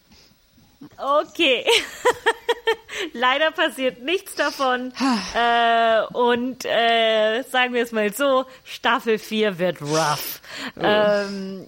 Okay. 0.97 1.65
Leider 3.13 3.51
passiert 3.51 4.01
nichts 4.01 4.35
davon. 4.35 4.93
äh, 5.35 6.01
und 6.13 6.65
äh, 6.65 7.43
sagen 7.43 7.73
wir 7.73 7.83
es 7.83 7.91
mal 7.91 8.13
so, 8.13 8.45
Staffel 8.63 9.19
4 9.19 9.59
wird 9.59 9.81
rough. 9.81 10.41
Ähm, 10.79 11.67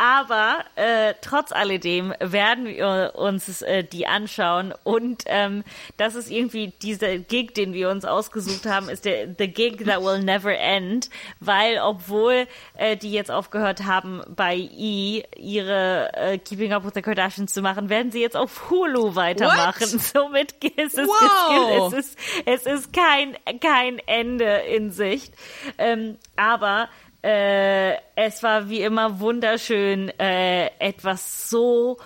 aber 0.00 0.64
äh, 0.76 1.12
trotz 1.20 1.52
alledem 1.52 2.14
werden 2.20 2.64
wir 2.64 3.12
uns 3.16 3.60
äh, 3.60 3.84
die 3.84 4.06
anschauen. 4.06 4.72
Und 4.82 5.24
ähm, 5.26 5.62
das 5.98 6.14
ist 6.14 6.30
irgendwie 6.30 6.68
dieser 6.80 7.18
Gig, 7.18 7.52
den 7.52 7.74
wir 7.74 7.90
uns 7.90 8.06
ausgesucht 8.06 8.64
haben, 8.64 8.88
ist 8.88 9.04
der 9.04 9.28
The 9.36 9.46
Gig 9.46 9.84
That 9.84 10.02
Will 10.02 10.20
Never 10.22 10.56
End, 10.56 11.10
weil 11.40 11.78
obwohl 11.80 12.46
äh, 12.78 12.96
die 12.96 13.12
jetzt 13.12 13.30
aufgehört 13.30 13.84
haben 13.84 14.22
bei 14.34 14.56
E 14.56 15.22
ihre 15.36 16.10
äh, 16.14 16.38
Keeping 16.38 16.72
Up 16.72 16.86
with 16.86 16.92
the 16.94 17.02
Kardashians 17.02 17.52
zu 17.52 17.60
machen, 17.60 17.90
werden 17.90 18.10
sie 18.10 18.22
jetzt 18.22 18.38
auf 18.38 18.70
Hulu 18.70 19.16
weitermachen. 19.16 19.86
Somit 19.86 20.52
ist 20.78 20.96
es, 20.96 21.08
Wow. 21.08 21.92
es, 21.92 21.98
ist, 21.98 22.18
es 22.46 22.64
ist 22.64 22.92
kein 22.94 23.36
kein 23.60 23.98
Ende 24.06 24.46
in 24.46 24.92
Sicht, 24.92 25.34
ähm, 25.76 26.16
aber 26.36 26.88
äh, 27.22 27.94
es 28.16 28.42
war 28.42 28.68
wie 28.68 28.82
immer 28.82 29.20
wunderschön, 29.20 30.08
äh, 30.18 30.66
etwas 30.78 31.48
so 31.50 31.98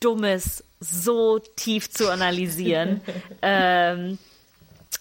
Dummes 0.00 0.64
so 0.80 1.38
tief 1.38 1.90
zu 1.90 2.10
analysieren. 2.10 3.00
ähm, 3.42 4.18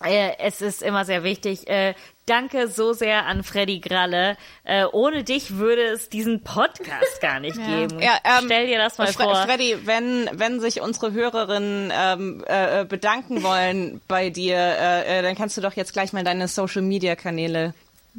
äh, 0.03 0.31
es 0.39 0.61
ist 0.61 0.81
immer 0.81 1.05
sehr 1.05 1.23
wichtig. 1.23 1.67
Äh, 1.67 1.93
danke 2.25 2.67
so 2.67 2.93
sehr 2.93 3.25
an 3.25 3.43
Freddy 3.43 3.79
Gralle. 3.79 4.37
Äh, 4.63 4.85
ohne 4.85 5.23
dich 5.23 5.57
würde 5.57 5.83
es 5.83 6.09
diesen 6.09 6.43
Podcast 6.43 7.21
gar 7.21 7.39
nicht 7.39 7.57
geben. 7.57 7.99
Ja, 7.99 8.17
ähm, 8.23 8.45
Stell 8.45 8.67
dir 8.67 8.77
das 8.77 8.97
mal 8.97 9.07
Fre 9.07 9.23
vor. 9.23 9.35
Freddy, 9.43 9.77
wenn, 9.85 10.29
wenn 10.33 10.59
sich 10.59 10.81
unsere 10.81 11.11
Hörerinnen 11.11 11.91
ähm, 11.95 12.43
äh, 12.47 12.85
bedanken 12.85 13.43
wollen 13.43 14.01
bei 14.07 14.29
dir, 14.29 14.57
äh, 14.57 15.19
äh, 15.19 15.21
dann 15.21 15.35
kannst 15.35 15.57
du 15.57 15.61
doch 15.61 15.73
jetzt 15.73 15.93
gleich 15.93 16.13
mal 16.13 16.23
deine 16.23 16.47
Social 16.47 16.81
Media 16.81 17.15
Kanäle 17.15 17.73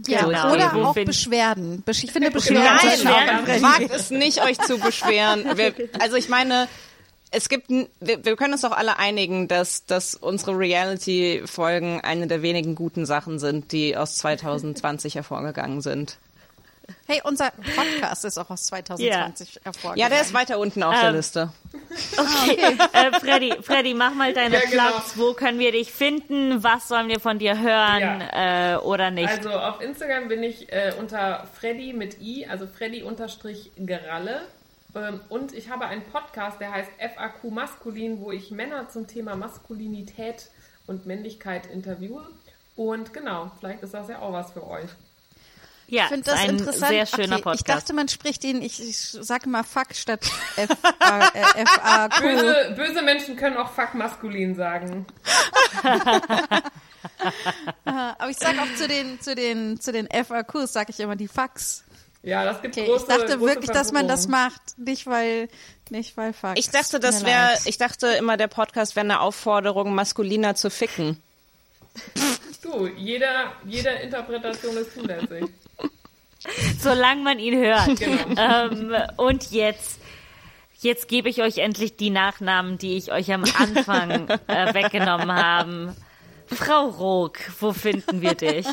Ja, 0.07 0.25
Genau. 0.25 0.53
oder 0.53 0.73
Wo 0.75 0.83
auch 0.85 0.95
Beschwerden. 0.95 1.83
Besch- 1.87 2.05
Ich 2.05 2.13
finde 2.13 2.31
Beschwerden. 2.31 2.65
Nein, 2.65 2.91
Beschwerden. 2.99 3.63
wagt 3.63 3.91
es 3.95 4.11
nicht, 4.11 4.43
euch 4.43 4.59
zu 4.59 4.79
beschweren. 4.79 5.45
Wir, 5.57 5.75
also 6.01 6.17
ich 6.17 6.29
meine, 6.31 6.67
es 7.31 7.49
gibt, 7.49 7.71
n- 7.71 7.89
wir, 8.01 8.25
wir 8.25 8.37
können 8.37 8.53
uns 8.55 8.63
doch 8.63 8.73
alle 8.73 8.99
einigen, 8.99 9.49
dass, 9.49 9.85
dass 9.87 10.15
unsere 10.15 10.57
Reality-Folgen 10.57 12.01
eine 12.01 12.27
der 12.27 12.43
wenigen 12.43 12.75
guten 12.75 13.07
Sachen 13.07 13.39
sind, 13.39 13.73
die 13.73 13.97
aus 13.97 14.17
2020 14.17 15.15
hervorgegangen 15.17 15.81
sind. 15.83 16.19
Hey, 17.07 17.21
unser 17.25 17.51
Podcast 17.51 18.25
ist 18.25 18.39
auch 18.39 18.51
aus 18.51 18.65
2020 18.67 19.61
hervorgegangen. 19.63 19.99
Ja, 19.99 20.09
der 20.09 20.21
ist 20.23 20.35
weiter 20.35 20.59
unten 20.59 20.83
auf 20.83 20.95
Ähm, 20.95 21.01
der 21.01 21.13
Liste. 21.13 21.53
Okay, 22.17 22.77
äh, 22.93 23.21
Freddy, 23.21 23.55
Freddy, 23.63 23.93
mach 23.95 24.15
mal 24.15 24.33
deine 24.33 24.55
Ja, 24.55 24.61
genau. 24.71 24.89
Platz. 24.89 25.13
Wo 25.17 25.35
können 25.35 25.59
wir 25.59 25.73
dich 25.73 25.93
finden? 25.93 26.63
Was 26.65 26.89
sollen 26.89 27.09
wir 27.09 27.21
von 27.21 27.39
dir 27.39 27.59
hören 27.61 28.21
äh, 28.33 28.77
oder 28.83 29.11
nicht? 29.11 29.29
Also 29.29 29.51
auf 29.51 29.81
Instagram 29.83 30.29
bin 30.29 30.43
ich 30.43 30.73
äh, 30.73 30.95
unter 30.99 31.47
Freddy 31.59 31.93
mit 31.93 32.21
I, 32.21 32.47
also 32.47 32.67
Freddy 32.67 33.03
unterstrich 33.03 33.73
Geralle. 33.77 34.43
Ähm, 34.95 35.21
und 35.29 35.53
ich 35.55 35.69
habe 35.71 35.87
einen 35.87 36.03
Podcast, 36.05 36.61
der 36.61 36.73
heißt 36.73 36.91
FAQ 36.99 37.51
Maskulin, 37.51 38.21
wo 38.21 38.33
ich 38.33 38.51
Männer 38.51 38.89
zum 38.89 39.07
Thema 39.07 39.37
Maskulinität 39.37 40.51
und 40.87 41.07
Männlichkeit 41.07 41.67
interviewe. 41.67 42.27
Und 42.77 43.13
genau, 43.13 43.51
vielleicht 43.59 43.83
ist 43.83 43.93
das 43.95 44.09
ja 44.09 44.21
auch 44.21 44.33
was 44.33 44.53
für 44.53 44.67
euch. 44.67 44.89
Ja, 45.93 46.05
Ich 46.05 46.09
finde 46.09 46.21
ist 46.21 46.29
das 46.29 46.41
ein 46.41 46.51
interessant. 46.51 46.89
sehr 46.89 47.07
schöner 47.07 47.35
okay, 47.35 47.43
Podcast. 47.43 47.61
Ich 47.61 47.67
dachte, 47.75 47.93
man 47.93 48.09
spricht 48.09 48.45
ihn, 48.45 48.63
ich, 48.63 48.83
ich 48.83 48.99
sage 48.99 49.47
mal 49.49 49.63
Fuck 49.63 49.95
statt 49.95 50.25
F, 50.57 50.71
äh, 50.71 51.67
FAQ. 51.67 52.23
Böse, 52.23 52.75
böse 52.77 53.03
Menschen 53.03 53.37
können 53.37 53.59
auch 53.59 53.71
fuck 53.73 53.93
maskulin 53.93 54.55
sagen. 54.55 55.05
Aber 57.85 58.31
ich 58.31 58.39
sage 58.39 58.59
auch 58.63 58.75
zu 58.75 58.89
den, 58.89 59.21
zu 59.21 59.35
den, 59.35 59.79
zu 59.81 59.93
den 59.93 60.09
FAQs, 60.11 60.73
sage 60.73 60.93
ich 60.93 61.01
immer 61.01 61.17
die 61.17 61.29
Fax. 61.29 61.85
Ja, 62.23 62.45
das 62.45 62.63
gibt 62.63 62.75
Okay, 62.75 62.87
große 62.87 63.03
ich 63.03 63.09
dachte 63.09 63.37
große 63.37 63.41
wirklich, 63.41 63.71
dass 63.71 63.93
man 63.93 64.09
das 64.09 64.29
macht, 64.29 64.79
nicht 64.79 65.07
weil, 65.07 65.51
nicht 65.91 66.17
weil 66.17 66.33
Fax. 66.33 66.59
Ich 66.59 66.71
dachte, 66.71 67.01
das 67.01 67.27
wäre, 67.27 67.51
ich 67.67 67.77
dachte 67.77 68.07
immer, 68.07 68.39
der 68.39 68.49
Podcast 68.49 68.97
wäre 68.97 69.05
eine 69.05 69.21
Aufforderung, 69.21 69.95
maskuliner 69.95 70.55
zu 70.55 70.71
ficken. 70.71 71.23
Du, 72.63 72.87
jeder, 72.87 73.53
jede 73.67 73.91
Interpretation 73.91 74.77
ist 74.77 74.95
zulässig. 74.95 75.47
Solange 76.81 77.23
man 77.23 77.39
ihn 77.39 77.57
hört. 77.59 77.99
Genau. 77.99 78.41
ähm, 78.41 78.95
und 79.17 79.51
jetzt, 79.51 80.01
jetzt 80.81 81.09
gebe 81.09 81.29
ich 81.29 81.43
euch 81.43 81.59
endlich 81.59 81.97
die 81.97 82.11
Nachnamen, 82.11 82.79
die 82.79 82.97
ich 82.97 83.13
euch 83.13 83.33
am 83.33 83.45
Anfang 83.45 84.29
äh, 84.47 84.75
weggenommen 84.75 85.33
habe. 85.33 85.95
Frau 86.47 86.89
Rook, 86.89 87.39
wo 87.61 87.73
finden 87.73 88.21
wir 88.21 88.35
dich? 88.35 88.67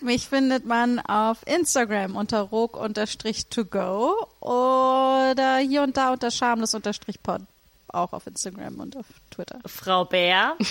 Mich 0.00 0.28
findet 0.28 0.66
man 0.66 1.00
auf 1.00 1.38
Instagram 1.46 2.14
unter 2.16 2.40
rog-to-go 2.42 4.14
oder 4.40 5.56
hier 5.58 5.82
und 5.82 5.96
da 5.96 6.12
unter 6.12 6.30
schamlos-pod. 6.30 7.40
Auch 7.94 8.12
auf 8.12 8.26
Instagram 8.26 8.80
und 8.80 8.96
auf 8.96 9.06
Twitter. 9.30 9.60
Frau 9.66 10.04
Bär. 10.04 10.56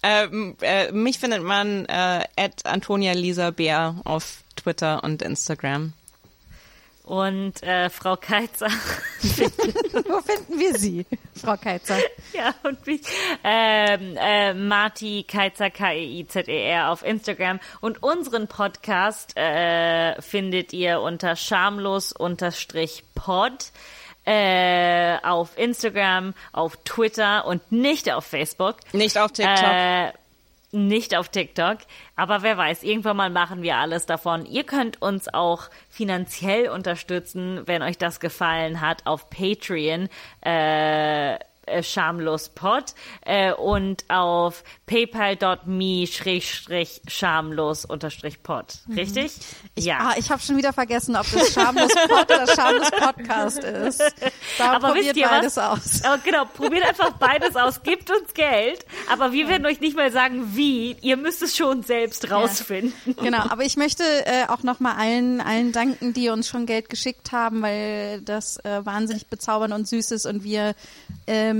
Ähm, 0.00 0.56
äh, 0.60 0.92
mich 0.92 1.18
findet 1.18 1.42
man 1.42 1.84
äh, 1.86 2.22
at 2.36 2.64
Antonia 2.64 3.14
Lisa 3.14 3.50
Bär 3.50 3.96
auf 4.04 4.44
Twitter 4.54 5.02
und 5.02 5.22
Instagram. 5.22 5.92
Und 7.02 7.60
äh, 7.62 7.90
Frau 7.90 8.16
Keizer. 8.16 8.66
Wo 8.68 10.20
finden 10.20 10.60
wir 10.60 10.78
Sie, 10.78 11.04
Frau 11.34 11.56
Keizer? 11.56 11.96
ja, 12.32 12.54
und 12.62 12.86
mich. 12.86 13.00
Ähm, 13.42 14.16
äh, 14.16 14.52
Marti 14.52 15.24
Keizer, 15.26 15.70
K-E-I-Z-E-R 15.70 16.90
auf 16.90 17.02
Instagram. 17.02 17.58
Und 17.80 18.02
unseren 18.02 18.46
Podcast 18.46 19.34
äh, 19.36 20.20
findet 20.20 20.74
ihr 20.74 21.00
unter 21.00 21.34
schamlos-pod. 21.34 23.72
Äh, 24.30 25.16
auf 25.22 25.56
Instagram, 25.56 26.34
auf 26.52 26.76
Twitter 26.84 27.46
und 27.46 27.72
nicht 27.72 28.12
auf 28.12 28.26
Facebook. 28.26 28.76
Nicht 28.92 29.16
auf 29.16 29.32
TikTok. 29.32 29.72
Äh, 29.72 30.12
nicht 30.70 31.16
auf 31.16 31.30
TikTok. 31.30 31.78
Aber 32.14 32.42
wer 32.42 32.58
weiß, 32.58 32.82
irgendwann 32.82 33.16
mal 33.16 33.30
machen 33.30 33.62
wir 33.62 33.76
alles 33.76 34.04
davon. 34.04 34.44
Ihr 34.44 34.64
könnt 34.64 35.00
uns 35.00 35.32
auch 35.32 35.70
finanziell 35.88 36.68
unterstützen, 36.68 37.62
wenn 37.64 37.80
euch 37.80 37.96
das 37.96 38.20
gefallen 38.20 38.82
hat, 38.82 39.06
auf 39.06 39.30
Patreon. 39.30 40.10
Äh, 40.42 41.38
äh, 41.70 41.82
schamlospod 41.82 42.94
äh, 43.24 43.52
und 43.52 44.04
auf 44.08 44.64
paypal.me 44.86 46.06
schrägstrich 46.06 47.02
schamlos 47.06 47.84
unterstrich 47.84 48.42
pod. 48.42 48.74
Richtig? 48.94 49.32
ja. 49.78 49.98
Ah, 50.00 50.14
ich 50.18 50.30
habe 50.30 50.42
schon 50.42 50.56
wieder 50.56 50.72
vergessen, 50.72 51.16
ob 51.16 51.26
das 51.30 51.52
schamlos 51.52 51.92
Pod 52.08 52.24
oder 52.24 52.46
schamlos 52.46 52.90
Podcast 52.90 53.58
ist. 53.64 54.02
Da 54.58 54.72
Aber 54.72 54.88
probiert 54.88 55.06
wisst 55.06 55.16
ihr 55.16 55.28
beides 55.28 55.56
was? 55.56 55.98
aus. 55.98 56.04
Aber 56.04 56.18
genau, 56.18 56.44
probiert 56.44 56.84
einfach 56.84 57.12
beides 57.12 57.56
aus, 57.56 57.82
gebt 57.82 58.10
uns 58.10 58.34
Geld, 58.34 58.84
aber 59.10 59.32
wir 59.32 59.48
werden 59.48 59.66
euch 59.66 59.80
nicht 59.80 59.96
mal 59.96 60.10
sagen, 60.10 60.54
wie. 60.54 60.96
Ihr 61.00 61.16
müsst 61.16 61.42
es 61.42 61.56
schon 61.56 61.82
selbst 61.82 62.30
rausfinden. 62.30 62.92
Genau, 63.22 63.38
aber 63.48 63.64
ich 63.64 63.76
möchte 63.76 64.02
äh, 64.26 64.46
auch 64.48 64.62
nochmal 64.62 64.96
allen, 64.96 65.40
allen 65.40 65.72
danken, 65.72 66.12
die 66.12 66.28
uns 66.30 66.48
schon 66.48 66.66
Geld 66.66 66.88
geschickt 66.88 67.32
haben, 67.32 67.62
weil 67.62 68.20
das 68.22 68.58
äh, 68.64 68.84
wahnsinnig 68.84 69.26
bezaubernd 69.26 69.74
und 69.74 69.86
süß 69.88 70.10
ist 70.12 70.26
und 70.26 70.44
wir, 70.44 70.74
ähm, 71.26 71.57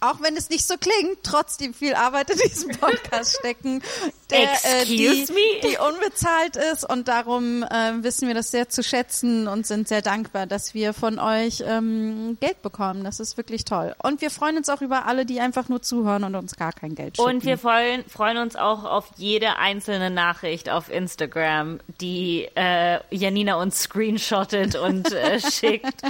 auch 0.00 0.20
wenn 0.20 0.36
es 0.36 0.50
nicht 0.50 0.66
so 0.66 0.76
klingt, 0.76 1.18
trotzdem 1.22 1.74
viel 1.74 1.94
Arbeit 1.94 2.30
in 2.30 2.38
diesem 2.38 2.70
Podcast 2.70 3.38
stecken, 3.38 3.82
der, 4.30 4.52
äh, 4.64 4.84
die, 4.84 5.24
die 5.62 5.78
unbezahlt 5.78 6.56
ist 6.56 6.88
und 6.88 7.06
darum 7.06 7.62
äh, 7.62 8.02
wissen 8.02 8.26
wir 8.26 8.34
das 8.34 8.50
sehr 8.50 8.68
zu 8.68 8.82
schätzen 8.82 9.46
und 9.46 9.66
sind 9.66 9.86
sehr 9.86 10.02
dankbar, 10.02 10.46
dass 10.46 10.74
wir 10.74 10.92
von 10.94 11.18
euch 11.18 11.62
ähm, 11.64 12.36
Geld 12.40 12.60
bekommen. 12.62 13.04
Das 13.04 13.20
ist 13.20 13.36
wirklich 13.36 13.64
toll. 13.64 13.94
Und 14.02 14.20
wir 14.20 14.30
freuen 14.30 14.56
uns 14.56 14.68
auch 14.68 14.82
über 14.82 15.06
alle, 15.06 15.26
die 15.26 15.40
einfach 15.40 15.68
nur 15.68 15.80
zuhören 15.80 16.24
und 16.24 16.34
uns 16.34 16.56
gar 16.56 16.72
kein 16.72 16.94
Geld 16.94 17.16
schicken. 17.16 17.28
Und 17.28 17.44
wir 17.44 17.56
freuen, 17.56 18.04
freuen 18.04 18.38
uns 18.38 18.56
auch 18.56 18.84
auf 18.84 19.10
jede 19.16 19.56
einzelne 19.58 20.10
Nachricht 20.10 20.70
auf 20.70 20.90
Instagram, 20.90 21.78
die 22.00 22.48
äh, 22.56 22.98
Janina 23.10 23.54
uns 23.56 23.82
screenshottet 23.82 24.74
und 24.74 25.12
äh, 25.12 25.40
schickt. 25.50 26.02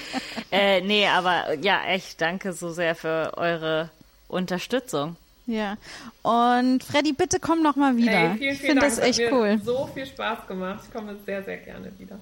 Äh, 0.50 0.80
nee, 0.80 1.06
aber 1.06 1.54
ja, 1.60 1.84
echt, 1.84 2.20
danke 2.20 2.54
so 2.54 2.70
sehr 2.70 2.94
für 2.94 3.32
eure 3.36 3.90
Unterstützung. 4.28 5.16
Ja. 5.46 5.76
Und 6.22 6.82
Freddy, 6.82 7.12
bitte 7.12 7.38
komm 7.40 7.62
noch 7.62 7.76
mal 7.76 7.96
wieder. 7.96 8.12
Ey, 8.12 8.36
vielen, 8.38 8.52
ich 8.52 8.58
vielen 8.58 8.70
finde 8.72 8.80
Dank. 8.82 8.94
das 8.96 8.98
echt 9.04 9.20
hat 9.20 9.32
cool. 9.32 9.56
mir 9.56 9.64
so 9.64 9.88
viel 9.94 10.06
Spaß 10.06 10.46
gemacht. 10.48 10.80
Ich 10.86 10.92
komme 10.92 11.16
sehr, 11.24 11.42
sehr 11.44 11.58
gerne 11.58 11.92
wieder. 11.98 12.18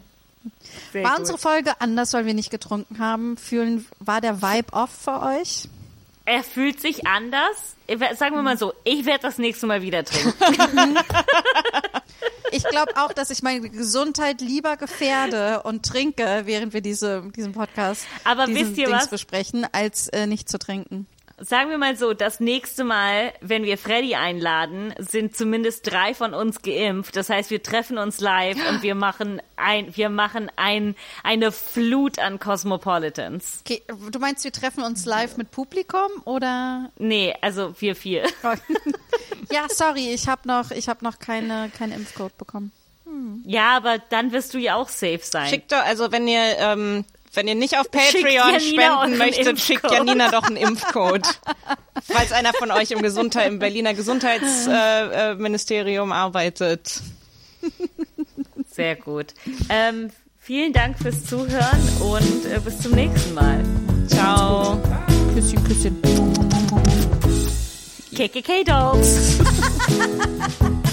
Sehr 0.93 1.05
War 1.05 1.13
gut. 1.13 1.21
unsere 1.21 1.39
Folge 1.39 1.81
anders, 1.81 2.13
weil 2.13 2.27
wir 2.27 2.35
nicht 2.35 2.51
getrunken 2.51 2.99
haben? 2.99 3.37
Fühlen, 3.39 3.87
war 3.99 4.21
der 4.21 4.43
Vibe 4.43 4.73
off 4.73 4.91
für 4.91 5.23
euch? 5.23 5.69
Er 6.27 6.43
fühlt 6.43 6.81
sich 6.81 7.07
anders. 7.07 7.77
Ich 7.87 7.99
Sagen 8.19 8.35
wir 8.35 8.43
mal 8.43 8.57
so, 8.59 8.73
ich 8.85 9.05
werde 9.05 9.21
das 9.23 9.39
nächste 9.39 9.67
Mal 9.67 9.83
wieder 9.83 10.05
trinken. 10.05 10.99
Ich 12.51 12.63
glaube 12.63 12.93
auch, 12.97 13.13
dass 13.13 13.31
ich 13.31 13.43
meine 13.43 13.69
Gesundheit 13.69 14.41
lieber 14.41 14.77
gefährde 14.77 15.63
und 15.65 15.85
trinke, 15.85 16.43
während 16.45 16.73
wir 16.73 16.83
diese, 16.83 17.29
diesen 17.35 17.53
Podcast 17.53 18.07
Aber 18.23 18.47
diesen 18.47 18.69
wisst 18.69 18.79
ihr 18.79 18.87
Dings 18.87 19.03
was? 19.03 19.09
besprechen, 19.09 19.67
als 19.73 20.07
äh, 20.11 20.29
nicht 20.29 20.49
zu 20.49 20.61
trinken. 20.61 21.09
Sagen 21.47 21.69
wir 21.69 21.77
mal 21.77 21.95
so, 21.95 22.15
das 22.15 22.41
nächste 22.41 22.85
Mal, 22.85 23.35
wenn 23.43 23.65
wir 23.65 23.77
Freddy 23.77 24.15
einladen, 24.15 24.95
sind 24.99 25.37
zumindest 25.37 25.91
drei 25.91 26.15
von 26.15 26.33
uns 26.33 26.63
geimpft. 26.63 27.17
Das 27.17 27.29
heißt, 27.29 27.51
wir 27.51 27.63
treffen 27.63 27.99
uns 27.99 28.21
live 28.21 28.57
und 28.71 28.83
wir 28.83 28.95
machen 28.95 29.43
ein, 29.57 29.95
wir 29.95 30.09
machen 30.09 30.51
ein, 30.57 30.95
eine 31.23 31.53
Flut 31.53 32.19
an 32.19 32.39
Cosmopolitans. 32.39 33.61
Okay, 33.61 33.83
du 34.11 34.19
meinst, 34.21 34.43
wir 34.45 34.53
treffen 34.53 34.85
uns 34.85 35.05
live 35.05 35.37
mit 35.37 35.51
Publikum 35.51 36.09
oder? 36.25 36.91
Nee, 36.97 37.35
also 37.43 37.75
wir 37.79 37.95
vier. 37.95 38.25
ja, 39.53 39.67
sorry, 39.69 40.15
ich 40.15 40.27
habe 40.29 40.49
noch, 40.49 40.71
ich 40.71 40.89
habe 40.89 41.05
noch 41.05 41.19
keine, 41.19 41.71
keinen 41.77 41.93
Impfcode 41.93 42.39
bekommen. 42.39 42.73
Ja, 43.45 43.77
aber 43.77 43.99
dann 43.99 44.33
wirst 44.33 44.55
du 44.55 44.59
ja 44.59 44.77
auch 44.77 44.89
safe 44.89 45.21
sein. 45.23 45.49
Schickt 45.49 45.73
doch, 45.73 45.85
also 45.85 46.11
wenn 46.11 46.27
ihr, 46.27 46.41
ähm, 46.59 47.05
wenn 47.35 47.49
ihr 47.49 47.55
nicht 47.55 47.79
auf 47.79 47.91
Patreon 47.91 48.61
spenden 48.61 49.19
möchtet, 49.19 49.61
schickt 49.61 49.91
Janina 49.91 50.31
doch 50.31 50.45
einen 50.45 50.57
Impfcode. 50.57 51.27
Falls 52.05 52.33
einer 52.33 52.53
von 52.53 52.71
euch 52.71 52.91
im 52.91 53.03
Gesundheit, 53.03 53.49
im 53.49 53.59
Berliner 53.59 53.95
Gesundheitsministerium 53.95 56.11
äh, 56.11 56.15
äh, 56.15 56.17
arbeitet. 56.17 57.01
Sehr 58.71 58.97
gut. 58.97 59.35
Ähm, 59.69 60.11
vielen 60.39 60.73
Dank 60.73 60.99
fürs 60.99 61.25
Zuhören 61.25 61.81
und 62.01 62.47
äh, 62.47 62.61
bis 62.65 62.81
zum 62.81 62.93
nächsten 62.93 63.35
Mal. 63.35 63.63
Ciao. 64.09 64.81
Küsschen, 65.35 65.63
Küsschen. 65.65 66.01
KKK 68.15 68.65
Dolls. 68.65 69.39